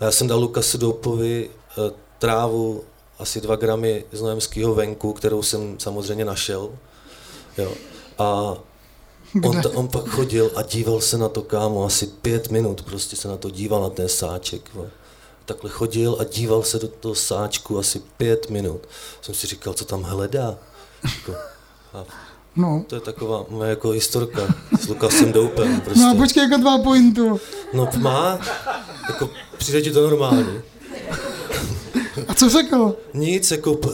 A 0.00 0.04
já 0.04 0.10
jsem 0.10 0.26
dal 0.26 0.40
Lukasu 0.40 0.78
Doupovi 0.78 1.50
eh, 1.50 1.90
trávu 2.18 2.84
asi 3.18 3.40
dva 3.40 3.56
gramy 3.56 4.04
z 4.12 4.22
nojemského 4.22 4.74
venku, 4.74 5.12
kterou 5.12 5.42
jsem 5.42 5.80
samozřejmě 5.80 6.24
našel. 6.24 6.70
Jo. 7.58 7.72
A 8.18 8.56
on, 9.42 9.62
ta, 9.62 9.68
on 9.74 9.88
pak 9.88 10.04
chodil 10.08 10.50
a 10.56 10.62
díval 10.62 11.00
se 11.00 11.18
na 11.18 11.28
to, 11.28 11.42
kámo, 11.42 11.84
asi 11.84 12.06
pět 12.06 12.50
minut 12.50 12.82
prostě 12.82 13.16
se 13.16 13.28
na 13.28 13.36
to 13.36 13.50
díval, 13.50 13.82
na 13.82 13.90
ten 13.90 14.08
sáček. 14.08 14.74
vole. 14.74 14.90
Takhle 15.44 15.70
chodil 15.70 16.16
a 16.20 16.24
díval 16.24 16.62
se 16.62 16.78
do 16.78 16.88
toho 16.88 17.14
sáčku 17.14 17.78
asi 17.78 18.02
pět 18.16 18.50
minut. 18.50 18.80
Jsem 19.22 19.34
si 19.34 19.46
říkal, 19.46 19.74
co 19.74 19.84
tam 19.84 20.02
hledá. 20.02 20.58
Jako, 21.04 21.34
a 21.94 22.04
No. 22.56 22.84
to 22.86 22.94
je 22.94 23.00
taková 23.00 23.44
moje 23.48 23.70
jako 23.70 23.90
historka 23.90 24.40
s 24.80 24.88
Lukasem 24.88 25.32
Doupem. 25.32 25.80
Prostě. 25.80 26.00
no 26.02 26.10
a 26.10 26.14
počkej, 26.14 26.42
jako 26.42 26.56
dva 26.56 26.78
pointu. 26.78 27.40
No 27.74 27.88
má, 27.98 28.38
jako 29.08 29.30
přijde 29.58 29.82
ti 29.82 29.90
to 29.90 30.02
normální. 30.10 30.60
A 32.28 32.34
co 32.34 32.48
řekl? 32.48 32.96
Nic, 33.14 33.50
jako, 33.50 33.74
p-. 33.74 33.88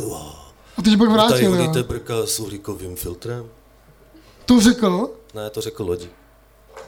A 0.77 0.83
ty 0.83 0.91
jsi 0.91 0.97
pak 0.97 1.09
tady 1.09 1.13
vrátil, 1.13 1.55
jo. 1.55 1.57
hodíte 1.63 1.83
brka 1.83 2.15
s 2.27 2.41
uhlíkovým 2.41 2.97
filtrem? 2.97 3.47
To 4.47 4.61
řekl? 4.61 5.11
Ne, 5.35 5.51
to 5.51 5.61
řekl 5.61 5.85
lodi. 5.85 6.09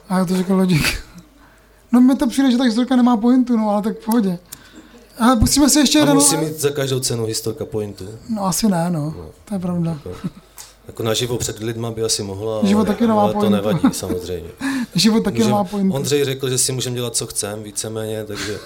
A 0.09 0.19
já 0.19 0.25
to 0.25 0.37
řekl 0.37 0.55
Logic. 0.55 0.83
No 1.93 2.01
mi 2.01 2.17
to 2.17 2.27
přijde, 2.27 2.51
že 2.51 2.59
ta 2.59 2.65
historka 2.65 2.97
nemá 2.97 3.17
pointu, 3.17 3.57
no 3.57 3.71
ale 3.71 3.83
tak 3.83 3.99
v 3.99 4.05
pohodě. 4.05 4.39
Ale 5.19 5.37
pustíme 5.37 5.71
si 5.71 5.79
ještě 5.79 5.99
jeden... 5.99 6.15
musí 6.15 6.37
mít 6.37 6.61
za 6.61 6.71
každou 6.71 7.01
cenu 7.01 7.25
historka 7.25 7.65
pointu. 7.65 8.05
No 8.29 8.45
asi 8.47 8.69
ne, 8.69 8.91
no. 8.91 9.15
To 9.45 9.55
je 9.55 9.59
pravda. 9.59 9.99
Jako 10.87 11.03
naživo 11.03 11.39
před 11.39 11.59
lidma 11.59 11.91
by 11.91 12.03
asi 12.03 12.23
mohla, 12.23 12.67
Život 12.67 12.81
ale, 12.81 12.89
taky 12.95 13.07
nemá 13.07 13.23
ale 13.23 13.33
to 13.33 13.39
pointu. 13.39 13.57
nevadí 13.57 13.81
samozřejmě. 13.93 14.51
Život 14.95 15.25
taky 15.25 15.45
nemá 15.45 15.65
pointu. 15.65 15.95
Ondřej 15.97 16.25
řekl, 16.25 16.51
že 16.51 16.59
si 16.59 16.73
můžeme 16.73 16.97
dělat, 16.97 17.17
co 17.17 17.27
chcem, 17.27 17.63
víceméně, 17.63 18.25
takže 18.25 18.59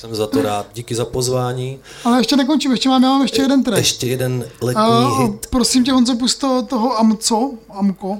jsem 0.00 0.14
za 0.14 0.26
to 0.26 0.42
rád. 0.42 0.66
Díky 0.74 0.94
za 0.94 1.04
pozvání. 1.04 1.80
Ale 2.04 2.20
ještě 2.20 2.36
nekončím, 2.36 2.70
ještě 2.70 2.88
mám, 2.88 3.02
já 3.02 3.08
mám 3.08 3.22
ještě 3.22 3.42
jeden 3.42 3.64
track. 3.64 3.78
Ještě 3.78 4.06
jeden 4.06 4.48
letní 4.60 4.82
A, 4.82 5.08
hit. 5.22 5.46
prosím 5.46 5.84
tě, 5.84 5.92
Honzo, 5.92 6.16
pust 6.16 6.40
to, 6.40 6.62
toho 6.62 6.98
Amco, 6.98 7.52
Amko, 7.70 8.18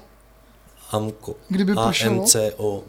Amko. 0.90 1.34
kdyby. 1.48 1.72
AMCO. 1.72 2.82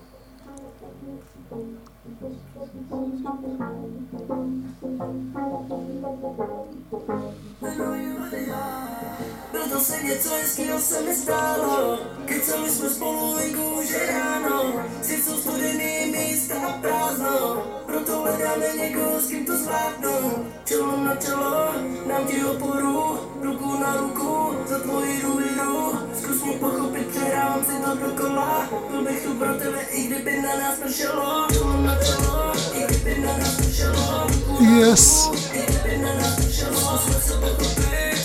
Se 9.81 10.03
něco 10.03 10.29
hezkýho 10.29 10.79
se 10.79 11.01
mi 11.01 11.15
stálo 11.15 11.99
Kecali 12.25 12.69
jsme 12.69 12.89
spolu 12.89 13.35
venku 13.35 13.63
už 13.81 13.89
je 13.89 14.05
ráno. 14.07 14.73
Svět 15.01 15.23
jsou 15.23 15.37
studený 15.37 16.11
místa 16.11 16.53
a 16.67 16.71
prázdno. 16.71 17.63
Proto 17.85 18.21
hledáme 18.21 18.65
někoho, 18.77 19.21
s 19.21 19.27
kým 19.27 19.45
to 19.45 19.57
zvládnu. 19.57 20.45
Čelo 20.65 20.97
na 20.97 21.15
čelo, 21.15 21.71
dám 22.07 22.27
ti 22.27 22.45
oporu. 22.45 23.19
Ruku 23.41 23.77
na 23.79 23.97
ruku, 23.97 24.55
za 24.65 24.79
tvoji 24.79 25.21
důvěru. 25.21 25.91
Zkus 26.21 26.43
mě 26.43 26.53
pochopit, 26.53 27.07
přehrávám 27.07 27.65
si 27.65 27.71
to 27.71 27.95
dokola 28.07 28.69
Byl 28.91 29.03
bych 29.03 29.23
tu 29.23 29.33
pro 29.33 29.53
tebe, 29.53 29.81
i 29.91 30.03
kdyby 30.07 30.41
na 30.41 30.55
nás 30.55 30.79
pršelo. 30.79 31.47
Čelo 31.53 31.81
na 31.81 31.95
čelo, 31.95 32.51
i 32.73 32.83
kdyby 32.83 33.21
na 33.21 33.37
nás 33.37 33.55
pršelo. 33.55 34.27
Ruku 34.27 34.63
na 34.63 34.69
Yes. 34.77 35.25
ruku, 35.25 35.37
i 35.53 35.61
kdyby 35.61 35.97
na 35.97 36.13
nás 36.13 36.35
pršelo. 36.35 36.97
Jsme 36.97 37.13
se 37.13 37.33
pochopit, 37.33 38.20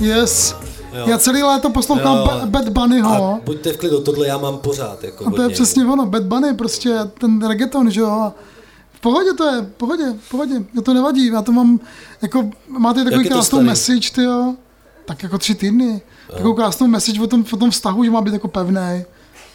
Yes. 0.00 0.56
Jo. 0.92 1.04
Já 1.08 1.18
celý 1.18 1.42
léto 1.42 1.70
poslouchám 1.70 2.16
Jo. 2.16 2.24
Ba- 2.26 2.46
Bad 2.46 2.68
Bunnyho. 2.68 3.34
A 3.34 3.40
buďte 3.44 3.72
v 3.72 3.76
klidu, 3.76 4.00
tohle 4.00 4.26
já 4.26 4.38
mám 4.38 4.58
pořád. 4.58 5.04
Jako 5.04 5.26
A 5.26 5.30
to 5.30 5.42
je 5.42 5.48
přesně 5.48 5.86
ono, 5.86 6.06
Bad 6.06 6.22
Bunny, 6.22 6.54
prostě 6.54 6.94
ten 7.20 7.48
reggaeton, 7.48 7.90
že 7.90 8.00
jo. 8.00 8.32
V 8.92 9.00
pohodě 9.00 9.32
to 9.32 9.44
je, 9.44 9.60
v 9.62 9.70
pohodě, 9.76 10.04
v 10.20 10.30
pohodě, 10.30 10.54
mě 10.72 10.82
to 10.82 10.94
nevadí, 10.94 11.26
já 11.26 11.42
to 11.42 11.52
mám, 11.52 11.80
jako, 12.22 12.50
máte 12.68 13.04
takový 13.04 13.28
krásnou 13.28 13.62
message, 13.62 14.10
ty 14.14 14.22
jo, 14.22 14.54
tak 15.04 15.22
jako 15.22 15.38
tři 15.38 15.54
týdny, 15.54 16.00
takovou 16.30 16.54
krásnou 16.54 16.86
message 16.86 17.22
o 17.22 17.26
tom, 17.26 17.44
o 17.52 17.56
tom 17.56 17.70
vztahu, 17.70 18.04
že 18.04 18.10
má 18.10 18.20
být 18.20 18.32
jako 18.32 18.48
pevný, 18.48 19.04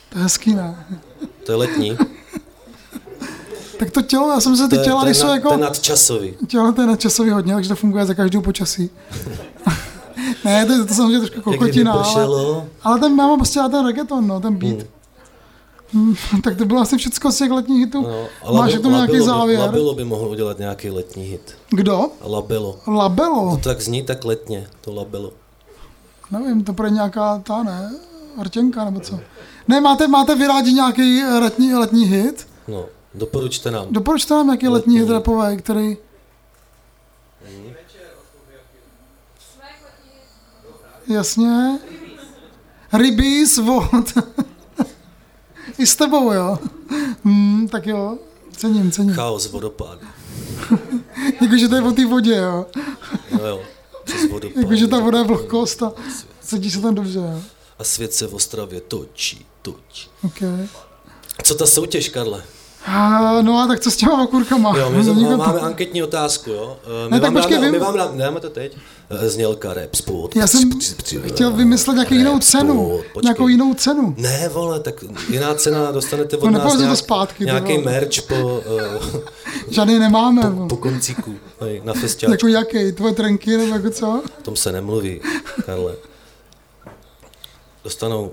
to 0.10 0.18
je 0.18 0.24
hezký, 0.24 0.54
ne? 0.54 0.86
To 1.46 1.52
je 1.52 1.56
letní. 1.56 1.98
Tak 3.84 3.92
to 3.94 4.02
tělo, 4.02 4.30
já 4.30 4.40
jsem 4.42 4.58
se 4.58 4.68
ty 4.68 4.78
To 4.78 4.84
těla, 4.84 5.04
když 5.04 5.18
jsou 5.18 5.28
jako, 5.28 5.48
to 5.48 5.54
je 5.54 5.60
nadčasový. 5.60 6.34
tělo 6.48 6.72
to 6.72 6.82
je 6.82 6.88
nadčasový 6.88 7.30
hodně, 7.30 7.54
takže 7.54 7.70
to 7.70 7.76
funguje 7.76 8.06
za 8.06 8.14
každou 8.14 8.42
počasí. 8.42 8.90
ne, 10.46 10.66
to 10.66 10.72
je 10.74 10.84
to 10.86 10.94
samozřejmě 10.94 11.20
trošku 11.20 11.42
kokotina, 11.42 11.92
ale, 11.94 12.66
ale 12.84 13.00
ten, 13.00 13.16
mám 13.16 13.38
prostě 13.40 13.60
ten 13.72 13.86
reggaeton, 13.86 14.28
no, 14.28 14.40
ten 14.40 14.56
beat. 14.56 14.78
Hmm, 15.94 16.16
tak 16.44 16.58
to 16.58 16.66
bylo 16.66 16.82
asi 16.82 16.98
všechno 16.98 17.32
z 17.32 17.38
těch 17.38 17.52
letních 17.52 17.80
hitů. 17.86 18.02
no, 18.02 18.28
Máš 18.58 18.74
Labe- 18.74 18.80
k 18.80 18.82
tomu 18.82 18.96
nějaký 18.96 19.12
by, 19.14 19.22
závěr? 19.22 19.60
Labelo 19.60 19.94
by 19.96 20.04
mohl 20.04 20.28
udělat 20.30 20.60
nějaký 20.60 20.90
letní 20.90 21.24
hit. 21.24 21.56
Kdo? 21.70 22.08
Labelo. 22.22 22.80
Labelo. 22.88 23.58
To 23.58 23.70
tak 23.70 23.82
zní 23.82 24.04
tak 24.04 24.26
letně, 24.26 24.68
to 24.82 24.94
labelo. 24.94 25.32
Nevím, 26.32 26.64
to 26.64 26.74
bude 26.74 26.90
nějaká 26.90 27.40
ta, 27.46 27.64
ne? 27.64 27.92
Artěnka 28.38 28.86
nebo 28.86 29.00
co? 29.00 29.20
Ne, 29.68 29.82
máte, 29.82 30.08
máte 30.08 30.36
vy 30.36 30.48
rádi 30.48 30.74
nějaký 30.74 31.24
letní, 31.24 31.74
letní 31.76 32.06
hit? 32.06 32.48
No, 32.68 32.86
doporučte 33.16 33.72
nám. 33.72 33.88
Doporučte 33.92 34.34
nám 34.34 34.46
nějaký 34.46 34.68
letní, 34.68 34.74
Letní 34.78 34.98
hit 35.00 35.08
hit. 35.08 35.14
rapový, 35.14 35.58
který... 35.58 35.98
Jasně. 41.08 41.80
Rybís 42.94 43.58
vod. 43.58 44.06
I 45.78 45.88
s 45.88 45.96
tebou, 45.96 46.32
jo? 46.34 46.58
Hmm, 47.24 47.68
tak 47.68 47.88
jo, 47.88 48.18
cením, 48.58 48.92
cením. 48.92 49.14
Chaos 49.16 49.48
vodopád. 49.52 50.00
Jakože 51.42 51.68
to 51.68 51.76
je 51.76 51.82
o 51.82 51.92
té 51.92 52.06
vodě, 52.06 52.36
jo? 52.36 52.66
No 53.32 53.48
jo, 53.48 53.62
přes 54.04 54.30
vodopád. 54.30 54.58
Jakože 54.58 54.88
ta 54.88 55.00
voda 55.00 55.18
je 55.20 55.24
vlhkost 55.24 55.84
a 55.84 55.94
cítí 56.42 56.72
se 56.72 56.82
tam 56.82 56.96
dobře, 56.96 57.20
jo? 57.20 57.42
A 57.80 57.84
svět 57.84 58.14
se 58.14 58.28
v 58.28 58.34
Ostravě 58.34 58.82
točí, 58.82 59.46
točí. 59.62 60.10
Okay. 60.26 60.68
Co 61.44 61.56
ta 61.56 61.66
soutěž, 61.66 62.10
Karle? 62.10 62.44
No 63.42 63.60
a 63.60 63.68
tak 63.68 63.80
co 63.80 63.92
s 63.92 63.96
těma 63.96 64.24
okurkama? 64.24 64.78
Jo, 64.78 64.90
my 64.90 64.98
Nikdo 65.04 65.14
jsme, 65.14 65.30
to- 65.30 65.38
máme 65.38 65.60
anketní 65.60 66.04
otázku, 66.04 66.50
jo. 66.50 66.78
Eh, 66.86 66.90
Ne, 67.10 67.16
My 67.16 67.22
tak 67.22 67.24
vám 67.24 67.34
počkej, 67.34 67.56
dáme, 67.56 67.66
vím- 67.66 67.80
my 67.80 67.86
vám 67.86 67.98
dáme, 67.98 68.18
dáme 68.18 68.40
to 68.40 68.50
teď. 68.50 68.78
Eh, 69.10 69.30
Znělka 69.30 69.74
rap 69.74 69.96
sport. 69.96 70.36
Já 70.36 70.48
jsem 70.48 70.70
chtěl 71.28 71.52
vymyslet 71.52 71.94
nějakou 71.94 72.14
jinou 72.16 72.40
cenu. 72.40 72.90
počkej. 73.14 73.22
Nějakou 73.24 73.48
jinou 73.48 73.74
cenu. 73.74 74.16
Ne, 74.18 74.50
vole, 74.50 74.80
tak 74.80 74.96
jiná 75.30 75.56
cena, 75.56 75.92
dostanete 75.92 76.38
od 76.38 76.46
No, 76.46 76.60
nás 76.60 76.74
to 76.74 76.80
nějak, 76.82 76.98
zpátky, 76.98 77.46
nějaký 77.46 77.72
vole. 77.74 77.84
merch 77.92 78.22
po, 78.28 78.36
uh, 79.06 79.20
Žádný 79.70 80.00
nemáme. 80.00 80.42
po, 80.52 80.68
po 80.68 80.78
koncíku 80.78 81.36
na 81.84 81.94
festiáčku. 81.94 82.32
Jako 82.32 82.48
jaký? 82.48 82.92
Tvoje 82.92 83.14
trenky 83.14 83.58
nebo 83.58 83.76
jako 83.76 83.90
co? 83.90 84.22
O 84.40 84.42
tom 84.42 84.56
se 84.56 84.72
nemluví, 84.72 85.22
Karle. 85.66 85.96
Dostanou, 87.84 88.32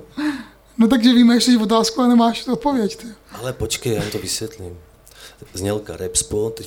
No 0.81 0.89
takže 0.89 1.13
víme, 1.13 1.41
že 1.41 1.47
jsi 1.47 1.57
otázku 1.57 2.01
a 2.01 2.07
nemáš 2.07 2.45
tu 2.45 2.53
odpověď. 2.53 2.97
Ty. 2.97 3.07
ale 3.33 3.53
počkej, 3.53 3.95
já 3.95 4.03
to 4.13 4.19
vysvětlím. 4.19 4.79
Znělka 5.55 5.97
rap 5.97 6.17
sport, 6.17 6.61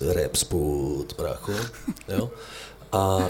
rap 0.00 0.36
sport, 0.36 1.16
brácho, 1.16 1.52
jo. 2.08 2.30
A 2.92 3.28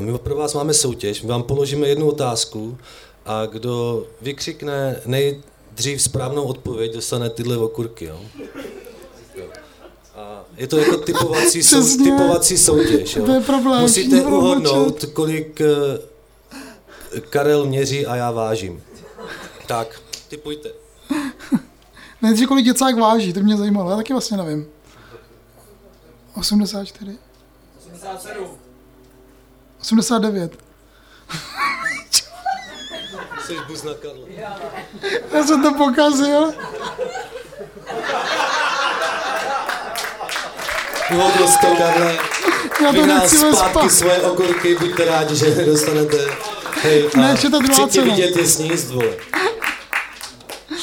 my 0.00 0.18
pro 0.18 0.36
vás 0.36 0.54
máme 0.54 0.74
soutěž, 0.74 1.22
my 1.22 1.28
vám 1.28 1.42
položíme 1.42 1.88
jednu 1.88 2.08
otázku 2.08 2.78
a 3.26 3.46
kdo 3.46 4.06
vykřikne 4.20 5.00
nejdřív 5.06 6.02
správnou 6.02 6.42
odpověď, 6.44 6.94
dostane 6.94 7.30
tyhle 7.30 7.56
okurky, 7.56 8.04
jo. 8.04 8.20
A 10.14 10.44
je 10.56 10.66
to 10.66 10.78
jako 10.78 10.96
typovací, 10.96 11.62
sou, 11.62 11.96
typovací 12.04 12.58
soutěž, 12.58 13.16
jo. 13.16 13.26
To 13.26 13.32
je 13.32 13.40
problém, 13.40 13.80
Musíte 13.80 14.22
uhodnout, 14.22 15.04
kolik, 15.04 15.60
eh, 15.60 17.20
Karel 17.30 17.66
měří 17.66 18.06
a 18.06 18.16
já 18.16 18.30
vážím. 18.30 18.82
Tak, 19.70 20.00
typujte. 20.28 20.68
Nejdřív 22.22 22.48
kolik 22.48 22.64
děcák 22.64 22.98
váží, 22.98 23.32
to 23.32 23.40
mě 23.40 23.56
zajímalo, 23.56 23.90
já 23.90 23.96
taky 23.96 24.12
vlastně 24.12 24.36
nevím. 24.36 24.68
84. 26.34 27.18
87. 27.78 28.58
89. 29.80 30.58
Jsi 33.46 33.56
buz 33.66 33.82
na 33.82 33.94
Karla. 33.94 34.26
Já 35.32 35.46
jsem 35.46 35.62
to 35.62 35.74
pokazil. 35.74 36.52
To, 41.60 41.76
Karle. 41.78 42.18
Já 42.82 42.92
to 42.92 43.06
nechci 43.06 43.36
zpátky 43.36 43.78
spa. 43.78 43.88
svoje 43.88 44.22
okurky, 44.22 44.78
buďte 44.78 45.04
rádi, 45.04 45.36
že 45.36 45.64
dostanete. 45.64 46.16
Hej, 46.82 47.10
a 47.14 47.18
Ne, 47.18 47.36
ta 47.36 47.58
druhá 47.58 47.74
chci 47.74 47.82
tě 47.84 47.88
cena. 48.00 48.04
vidět 48.04 48.36
je 48.36 48.46
sníst, 48.46 48.90
vole. 48.90 49.16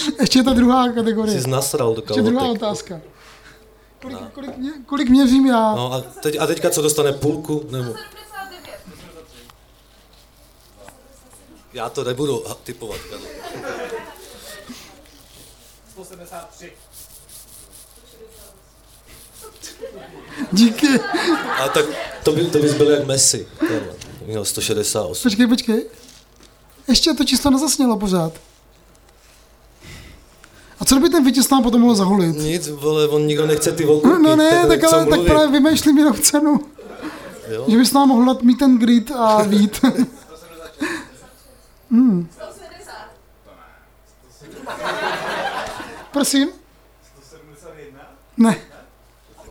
Ještě 0.19 0.43
ta 0.43 0.53
druhá 0.53 0.91
kategorie. 0.91 1.41
Jsi 1.41 1.49
nasral 1.49 1.93
do 1.95 2.01
Ještě 2.01 2.21
druhá 2.21 2.39
kalhotek. 2.39 2.61
otázka. 2.63 3.01
Kolik, 4.01 4.17
kolik, 4.33 4.57
mě, 4.57 4.71
kolik 4.85 5.09
měřím 5.09 5.45
já? 5.45 5.75
No 5.75 5.93
a, 5.93 6.01
teď, 6.01 6.37
a 6.39 6.47
teďka 6.47 6.69
co 6.69 6.81
dostane 6.81 7.13
půlku? 7.13 7.65
Nebo? 7.71 7.93
Já 11.73 11.89
to 11.89 12.03
nebudu 12.03 12.43
typovat. 12.63 12.97
Karle. 13.09 13.27
173. 15.91 16.73
Díky. 20.51 20.87
A 21.59 21.67
tak 21.69 21.85
to, 22.23 22.31
by, 22.31 22.45
to 22.45 22.59
bys 22.59 22.73
byl 22.73 22.89
jak 22.89 23.05
Messi. 23.05 23.47
Měl 24.25 24.45
168. 24.45 25.23
Počkej, 25.29 25.47
počkej. 25.47 25.85
Ještě 26.87 27.13
to 27.13 27.23
číslo 27.23 27.51
nezasnělo 27.51 27.97
pořád. 27.97 28.33
A 30.79 30.85
co 30.85 30.99
by 30.99 31.09
ten 31.09 31.25
vítěz 31.25 31.49
nám 31.49 31.63
potom 31.63 31.81
mohl 31.81 31.95
zahulit? 31.95 32.35
Nic, 32.35 32.69
vole, 32.69 33.07
on 33.07 33.27
nikdo 33.27 33.47
nechce 33.47 33.71
ty 33.71 33.85
okurky. 33.85 34.23
No, 34.23 34.29
no 34.29 34.35
ne, 34.35 34.65
tak, 34.67 34.83
ale, 34.83 35.05
tak 35.05 35.21
právě 35.21 35.47
vymýšlím 35.47 35.97
jinou 35.97 36.13
cenu. 36.13 36.59
Jo? 37.51 37.65
Že 37.67 37.77
bys 37.77 37.93
nám 37.93 38.07
mohl 38.07 38.25
dát 38.25 38.41
mít 38.41 38.59
ten 38.59 38.77
grid 38.77 39.11
a 39.11 39.43
vít. 39.43 39.81
hmm. 41.91 42.29
Prosím? 46.11 46.49
Ne. 48.37 48.55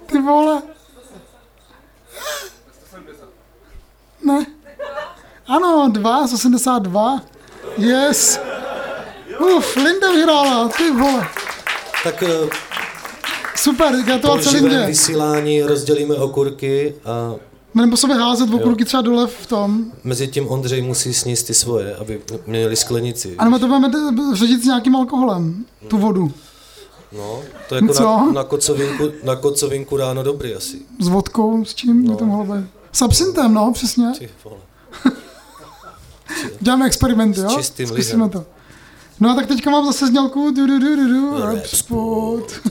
Ty 0.07 0.19
vole. 0.19 0.63
Ne. 4.25 4.47
Ano, 5.47 5.89
2, 5.93 6.25
82. 6.25 7.21
Yes. 7.79 8.41
Uf, 9.41 9.77
Linda 9.77 10.13
vyhrála, 10.13 10.69
ty 10.69 10.91
vole. 10.91 11.29
Tak 12.05 12.23
eh, 12.23 12.49
Super, 13.57 13.95
gratulace 14.05 14.51
Lindě. 14.51 14.87
vysílání 14.87 15.63
rozdělíme 15.63 16.15
okurky 16.15 16.95
a 17.05 17.35
po 17.91 17.97
sobě 17.97 18.17
házet 18.17 18.55
okurky 18.55 18.85
třeba 18.85 19.03
dole 19.03 19.27
v 19.27 19.47
tom. 19.47 19.85
mezi 20.05 20.29
tím 20.29 20.49
Ondřej 20.49 20.83
musí 20.83 21.15
sníst 21.15 21.47
ty 21.47 21.55
svoje, 21.55 21.97
aby 21.97 22.21
měli 22.47 22.77
sklenici. 22.77 23.35
A 23.39 23.45
nebo 23.45 23.59
to 23.59 23.67
budeme 23.67 23.91
ředit 24.35 24.63
s 24.63 24.65
nějakým 24.65 24.97
alkoholem, 24.97 25.65
tu 25.89 25.99
vodu. 25.99 26.33
No, 27.13 27.41
to 27.69 27.75
je 27.75 27.83
jako 27.83 27.95
Co? 27.95 28.03
na, 28.05 28.33
na, 28.33 28.45
kocovinku, 28.45 29.13
na 29.23 29.37
kocovinku 29.37 29.97
ráno 29.97 30.23
dobrý 30.23 30.55
asi. 30.55 30.79
S 30.99 31.09
vodkou, 31.09 31.65
s 31.65 31.75
čím 31.75 32.05
no. 32.05 32.11
by 32.13 32.19
to 32.19 32.25
mohlo 32.25 32.55
být? 32.55 32.67
S 32.93 33.03
absintem, 33.03 33.55
no, 33.55 33.73
přesně. 33.73 34.13
Ty 34.19 34.29
vole. 34.45 34.57
Děláme 36.61 36.87
experimenty, 36.87 37.41
jo? 37.41 37.49
čistým 37.57 37.87
Zkusíme 37.87 38.15
lihem. 38.25 38.31
to. 38.31 38.45
No 39.21 39.31
a 39.31 39.35
tak 39.35 39.47
teďka 39.47 39.71
mám 39.71 39.87
zase 39.87 40.07
znělku 40.07 40.51
du, 40.51 40.67
du, 40.67 40.79
du, 40.79 40.97
du, 40.97 41.09
du, 41.09 41.41
rap 41.41 41.67
sport. 41.67 42.53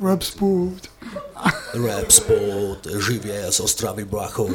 rap 0.00 0.22
sport. 0.22 0.82
Rap 1.74 2.10
sport, 2.10 2.86
živě 3.06 3.52
z 3.52 3.60
Ostravy 3.60 4.04
Blachou. 4.04 4.50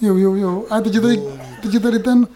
Jo, 0.00 0.16
jo, 0.16 0.34
jo. 0.34 0.64
A 0.70 0.80
teď 0.80 0.94
je 0.94 1.00
tady, 1.00 1.22
teď 1.62 1.74
je 1.74 1.80
tady 1.80 1.98
ten 1.98 2.28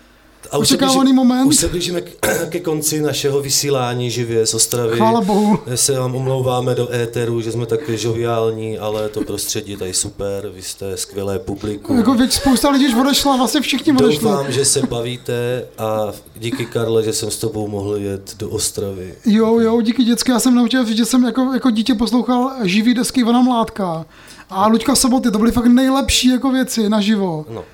A 0.50 0.58
už 0.58 0.68
se 0.68 0.74
očekávaný 0.74 1.10
blíži- 1.12 1.14
moment. 1.14 1.46
Už 1.46 1.56
se 1.56 1.68
blížíme 1.68 2.00
k, 2.00 2.10
ke 2.50 2.60
konci 2.60 3.00
našeho 3.00 3.40
vysílání 3.42 4.10
živě 4.10 4.46
z 4.46 4.54
Ostravy. 4.54 4.96
Chvála 4.96 5.20
Bohu. 5.20 5.58
Se 5.74 5.98
vám 5.98 6.14
omlouváme 6.14 6.74
do 6.74 6.92
éteru, 6.94 7.40
že 7.40 7.52
jsme 7.52 7.66
tak 7.66 7.88
žoviální, 7.88 8.78
ale 8.78 9.08
to 9.08 9.20
prostředí 9.20 9.76
tady 9.76 9.94
super, 9.94 10.50
vy 10.54 10.62
jste 10.62 10.96
skvělé 10.96 11.38
publikum. 11.38 11.96
Jako 11.96 12.14
věď, 12.14 12.32
spousta 12.32 12.70
lidí 12.70 12.86
už 12.88 12.94
odešla, 12.94 13.36
vlastně 13.36 13.60
všichni 13.60 13.92
odešli. 13.92 14.24
Doufám, 14.24 14.52
že 14.52 14.64
se 14.64 14.80
bavíte 14.86 15.64
a 15.78 16.12
díky 16.36 16.66
Karle, 16.66 17.02
že 17.02 17.12
jsem 17.12 17.30
s 17.30 17.36
tebou 17.38 17.68
mohl 17.68 17.96
jet 17.96 18.34
do 18.38 18.50
Ostravy. 18.50 19.14
Jo, 19.26 19.58
jo, 19.60 19.80
díky 19.82 20.04
dětské. 20.04 20.32
Já 20.32 20.40
jsem 20.40 20.54
naučil 20.54 20.84
že 20.86 21.04
jsem 21.04 21.24
jako, 21.24 21.52
jako 21.52 21.70
dítě 21.70 21.94
poslouchal 21.94 22.50
živý 22.64 22.94
desky 22.94 23.20
Ivana 23.20 23.40
Mládka. 23.42 24.06
A 24.50 24.66
Luďka 24.66 24.94
Soboty, 24.96 25.30
to 25.30 25.38
byly 25.38 25.52
fakt 25.52 25.66
nejlepší 25.66 26.28
jako 26.28 26.50
věci 26.50 26.88
naživo. 26.88 27.46
No, 27.50 27.64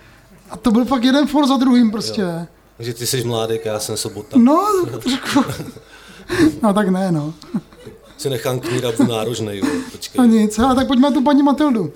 A 0.50 0.56
to 0.56 0.70
byl 0.70 0.84
fakt 0.84 1.04
jeden 1.04 1.26
for 1.26 1.46
za 1.46 1.56
druhým 1.56 1.90
prostě. 1.90 2.46
Takže 2.76 2.94
ty 2.94 3.06
jsi 3.06 3.24
mládek 3.24 3.66
a 3.66 3.72
já 3.72 3.78
jsem 3.80 3.96
sobota. 3.96 4.38
No, 4.38 4.86
trošku. 4.90 5.44
No 6.62 6.74
tak 6.74 6.88
ne, 6.88 7.12
no. 7.12 7.34
Si 8.16 8.30
nechám 8.30 8.60
knírabu 8.60 9.04
nárožnej, 9.04 9.58
jo. 9.58 9.66
Počkej. 9.92 10.18
No 10.18 10.24
nic, 10.24 10.58
ale 10.58 10.74
tak 10.74 10.86
pojďme 10.86 11.10
na 11.10 11.14
tu 11.14 11.24
paní 11.24 11.42
Matildu. 11.42 11.92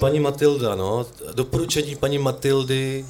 Paní 0.00 0.20
Matilda, 0.20 0.74
no. 0.74 1.06
Doporučení 1.34 1.96
paní 1.96 2.18
Matildy 2.18 3.06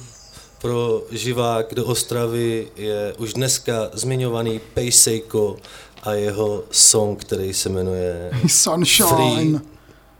pro 0.61 1.03
živák 1.11 1.73
do 1.73 1.85
Ostravy 1.85 2.67
je 2.75 3.13
už 3.17 3.33
dneska 3.33 3.89
zmiňovaný 3.93 4.61
Pejsejko 4.73 5.57
a 6.03 6.11
jeho 6.13 6.63
song, 6.71 7.21
který 7.21 7.53
se 7.53 7.69
jmenuje 7.69 8.31
Sunshine. 8.47 9.07
Free. 9.09 9.59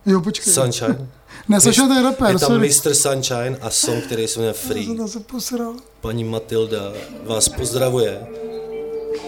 Jo, 0.05 0.21
počkej. 0.21 0.53
Sunshine. 0.53 1.07
Ne, 1.49 1.61
Sunshine 1.61 1.87
to 1.87 1.93
je 1.93 2.01
rapper, 2.01 2.27
Je 2.31 2.39
tam 2.39 2.49
sorry. 2.51 2.69
Mr. 2.69 2.93
Sunshine 2.93 3.57
a 3.61 3.69
song, 3.69 4.03
který 4.03 4.27
se 4.27 4.39
jmenuje 4.39 4.55
Já 4.63 4.67
Free. 4.69 4.85
jsem 5.07 5.23
to. 5.23 5.75
Paní 6.01 6.23
Matilda 6.23 6.93
vás 7.25 7.49
pozdravuje 7.49 8.27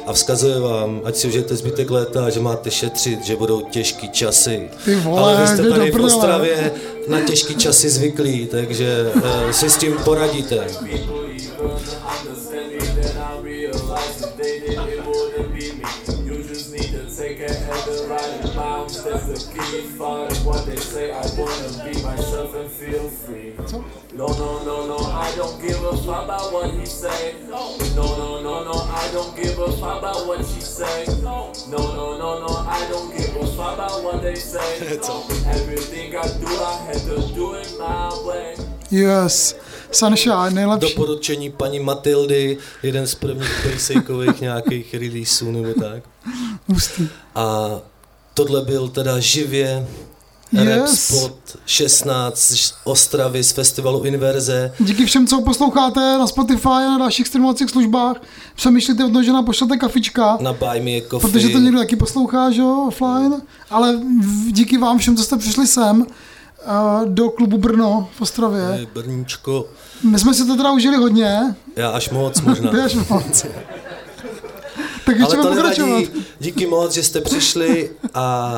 a 0.08 0.14
vzkazuje 0.14 0.60
vám, 0.60 1.02
ať 1.04 1.16
si 1.16 1.28
užijete 1.28 1.56
zbytek 1.56 1.90
léta, 1.92 2.30
že 2.30 2.40
máte 2.40 2.72
šetřit, 2.72 3.26
že 3.26 3.36
budou 3.36 3.62
těžký 3.62 4.10
časy. 4.10 4.70
Ty 4.86 4.96
vole, 4.96 5.22
Ale 5.22 5.42
vy 5.42 5.48
jste 5.48 5.70
tady 5.70 5.92
v. 5.92 6.04
Ostravě 6.04 6.72
na 7.08 7.22
těžký 7.22 7.56
časy 7.56 7.90
zvyklí, 7.90 8.48
takže 8.52 9.12
uh, 9.16 9.52
si 9.52 9.70
s 9.70 9.78
tím 9.78 9.94
poradíte. 10.04 10.68
Free. 23.70 23.82
No, 24.18 24.28
no, 24.28 24.64
no, 24.64 24.88
no, 24.88 24.98
I 24.98 25.32
don't 25.36 25.62
give 25.62 25.84
a 25.84 25.96
fuck 25.98 26.24
about 26.26 26.52
what 26.52 26.72
he 26.72 26.86
say. 26.86 27.36
No, 27.50 27.78
no, 27.96 28.42
no, 28.42 28.64
no, 28.64 28.74
I 28.74 29.10
don't 29.14 29.36
give 29.36 29.60
a 29.60 29.72
fuck 29.72 30.00
about 30.00 30.28
what 30.28 30.40
she 30.46 30.62
say. 30.62 31.06
No, 31.22 31.54
no, 31.70 32.18
no, 32.18 32.40
no, 32.40 32.52
I 32.68 32.88
don't 32.90 33.16
give 33.18 33.36
a 33.36 33.46
fuck 33.56 33.74
about 33.76 34.04
what 34.04 34.22
they 34.22 34.36
say. 34.36 34.80
Everything 35.58 36.16
I 36.16 36.28
do, 36.42 36.48
I 36.48 36.76
had 36.88 37.02
to 37.10 37.34
do 37.36 37.54
it 37.54 37.76
my 37.80 38.10
way. 38.28 38.56
Yes. 38.92 39.56
Sunshine, 39.92 40.54
nejlepší. 40.54 40.90
Doporučení 40.90 41.50
paní 41.52 41.80
Matildy, 41.80 42.58
jeden 42.84 43.08
z 43.08 43.16
prvních 43.16 43.60
pejsejkových 43.64 44.42
nějakých 44.42 44.94
releaseů 44.94 45.52
nebo 45.52 45.74
tak. 45.74 46.04
Hustý. 46.68 47.10
A 47.36 47.70
tohle 48.34 48.62
byl 48.62 48.88
teda 48.88 49.20
živě 49.20 49.88
Yes. 50.52 50.68
Rap 50.68 50.88
Spot 50.88 51.58
16 51.66 52.38
z 52.40 52.74
Ostravy 52.84 53.44
z 53.44 53.52
festivalu 53.52 54.04
Inverze. 54.04 54.74
Díky 54.80 55.06
všem, 55.06 55.28
co 55.28 55.42
posloucháte 55.42 56.00
na 56.18 56.28
Spotify 56.28 56.68
a 56.68 56.80
na 56.92 56.98
dalších 56.98 57.28
streamovacích 57.28 57.70
službách. 57.70 58.18
Přemýšlíte 58.56 59.06
o 59.06 59.10
tom, 59.10 59.24
že 59.24 59.32
nám 59.34 59.46
pošlete 59.46 59.78
kafička. 59.78 60.38
Na 60.42 60.54
Buy 60.54 60.82
Me 60.82 61.08
Coffee. 61.10 61.32
Protože 61.32 61.50
to 61.50 61.58
někdo 61.60 61.80
taky 61.80 61.96
poslouchá, 61.96 62.52
že 62.52 62.62
jo, 62.62 62.86
offline. 62.88 63.42
Ale 63.70 64.00
díky 64.52 64.78
vám 64.78 64.98
všem, 64.98 65.16
co 65.18 65.24
jste 65.24 65.38
přišli 65.38 65.68
sem 65.68 66.06
eh, 66.62 66.66
do 67.06 67.30
klubu 67.30 67.58
Brno 67.58 68.10
v 68.18 68.22
Ostravě. 68.22 68.62
Hej, 68.68 68.88
Brníčko, 68.94 69.66
My 70.04 70.20
jsme 70.20 70.34
si 70.34 70.46
to 70.46 70.56
teda 70.58 70.72
užili 70.72 70.98
hodně. 70.98 71.56
já 71.76 71.90
až 71.90 72.10
moc 72.10 72.42
možná. 72.42 72.72
Ty 72.72 72.78
až 72.80 72.94
moc. 73.10 73.46
Tak 75.06 75.20
ještě 75.20 75.38
Ale 75.38 75.46
to 75.50 75.56
nevadí. 75.56 76.10
Díky 76.40 76.66
moc, 76.68 76.94
že 76.94 77.04
jste 77.04 77.22
přišli 77.22 77.92
a 78.14 78.54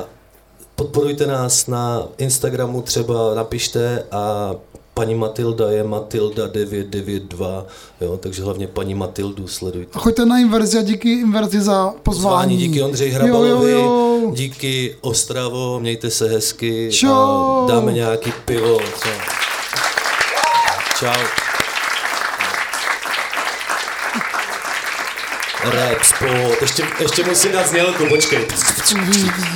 podporujte 0.82 1.28
nás 1.28 1.68
na 1.68 2.03
Instagramu 2.18 2.82
třeba, 2.82 3.36
napište 3.36 4.03
a 4.12 4.56
paní 4.94 5.16
Matilda 5.16 5.72
je 5.72 5.84
Matilda992, 5.84 7.66
jo, 8.02 8.18
takže 8.18 8.44
hlavně 8.44 8.68
paní 8.68 8.95
Matildu 8.95 9.48
sledujte. 9.48 9.91
A 9.94 9.99
choďte 9.99 10.26
na 10.26 10.40
inverzi 10.40 10.78
a 10.78 10.82
díky 10.82 11.12
inverzi 11.12 11.62
za 11.62 11.94
pozvání. 12.03 12.03
Pozvání 12.03 12.58
díky 12.58 12.82
Ondřej 12.82 13.10
Hrabalovi, 13.10 13.72
Jo, 13.72 13.78
jo, 13.80 14.20
jo. 14.24 14.32
díky 14.34 14.95
Ostravo, 15.02 15.80
mějte 15.80 16.10
se 16.10 16.30
hezky 16.30 16.90
Čau. 16.91 17.10
a 17.10 17.66
dáme 17.68 17.91
nějaký 17.94 18.32
pivo. 18.45 18.78
Co? 18.80 19.10
Čau. 20.99 21.51
Rap 25.63 26.03
spot. 26.03 26.61
Ještě, 26.61 26.83
ještě 26.99 27.23
musím 27.23 27.51
dát 27.51 27.67
znělku, 27.67 28.05
počkej. 28.09 28.47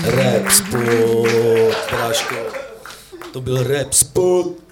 Rap 0.03 0.52
spot, 0.52 1.76
Práško. 1.90 2.36
To 3.32 3.41
byl 3.41 3.64
rap 3.64 3.94
spot. 3.94 4.65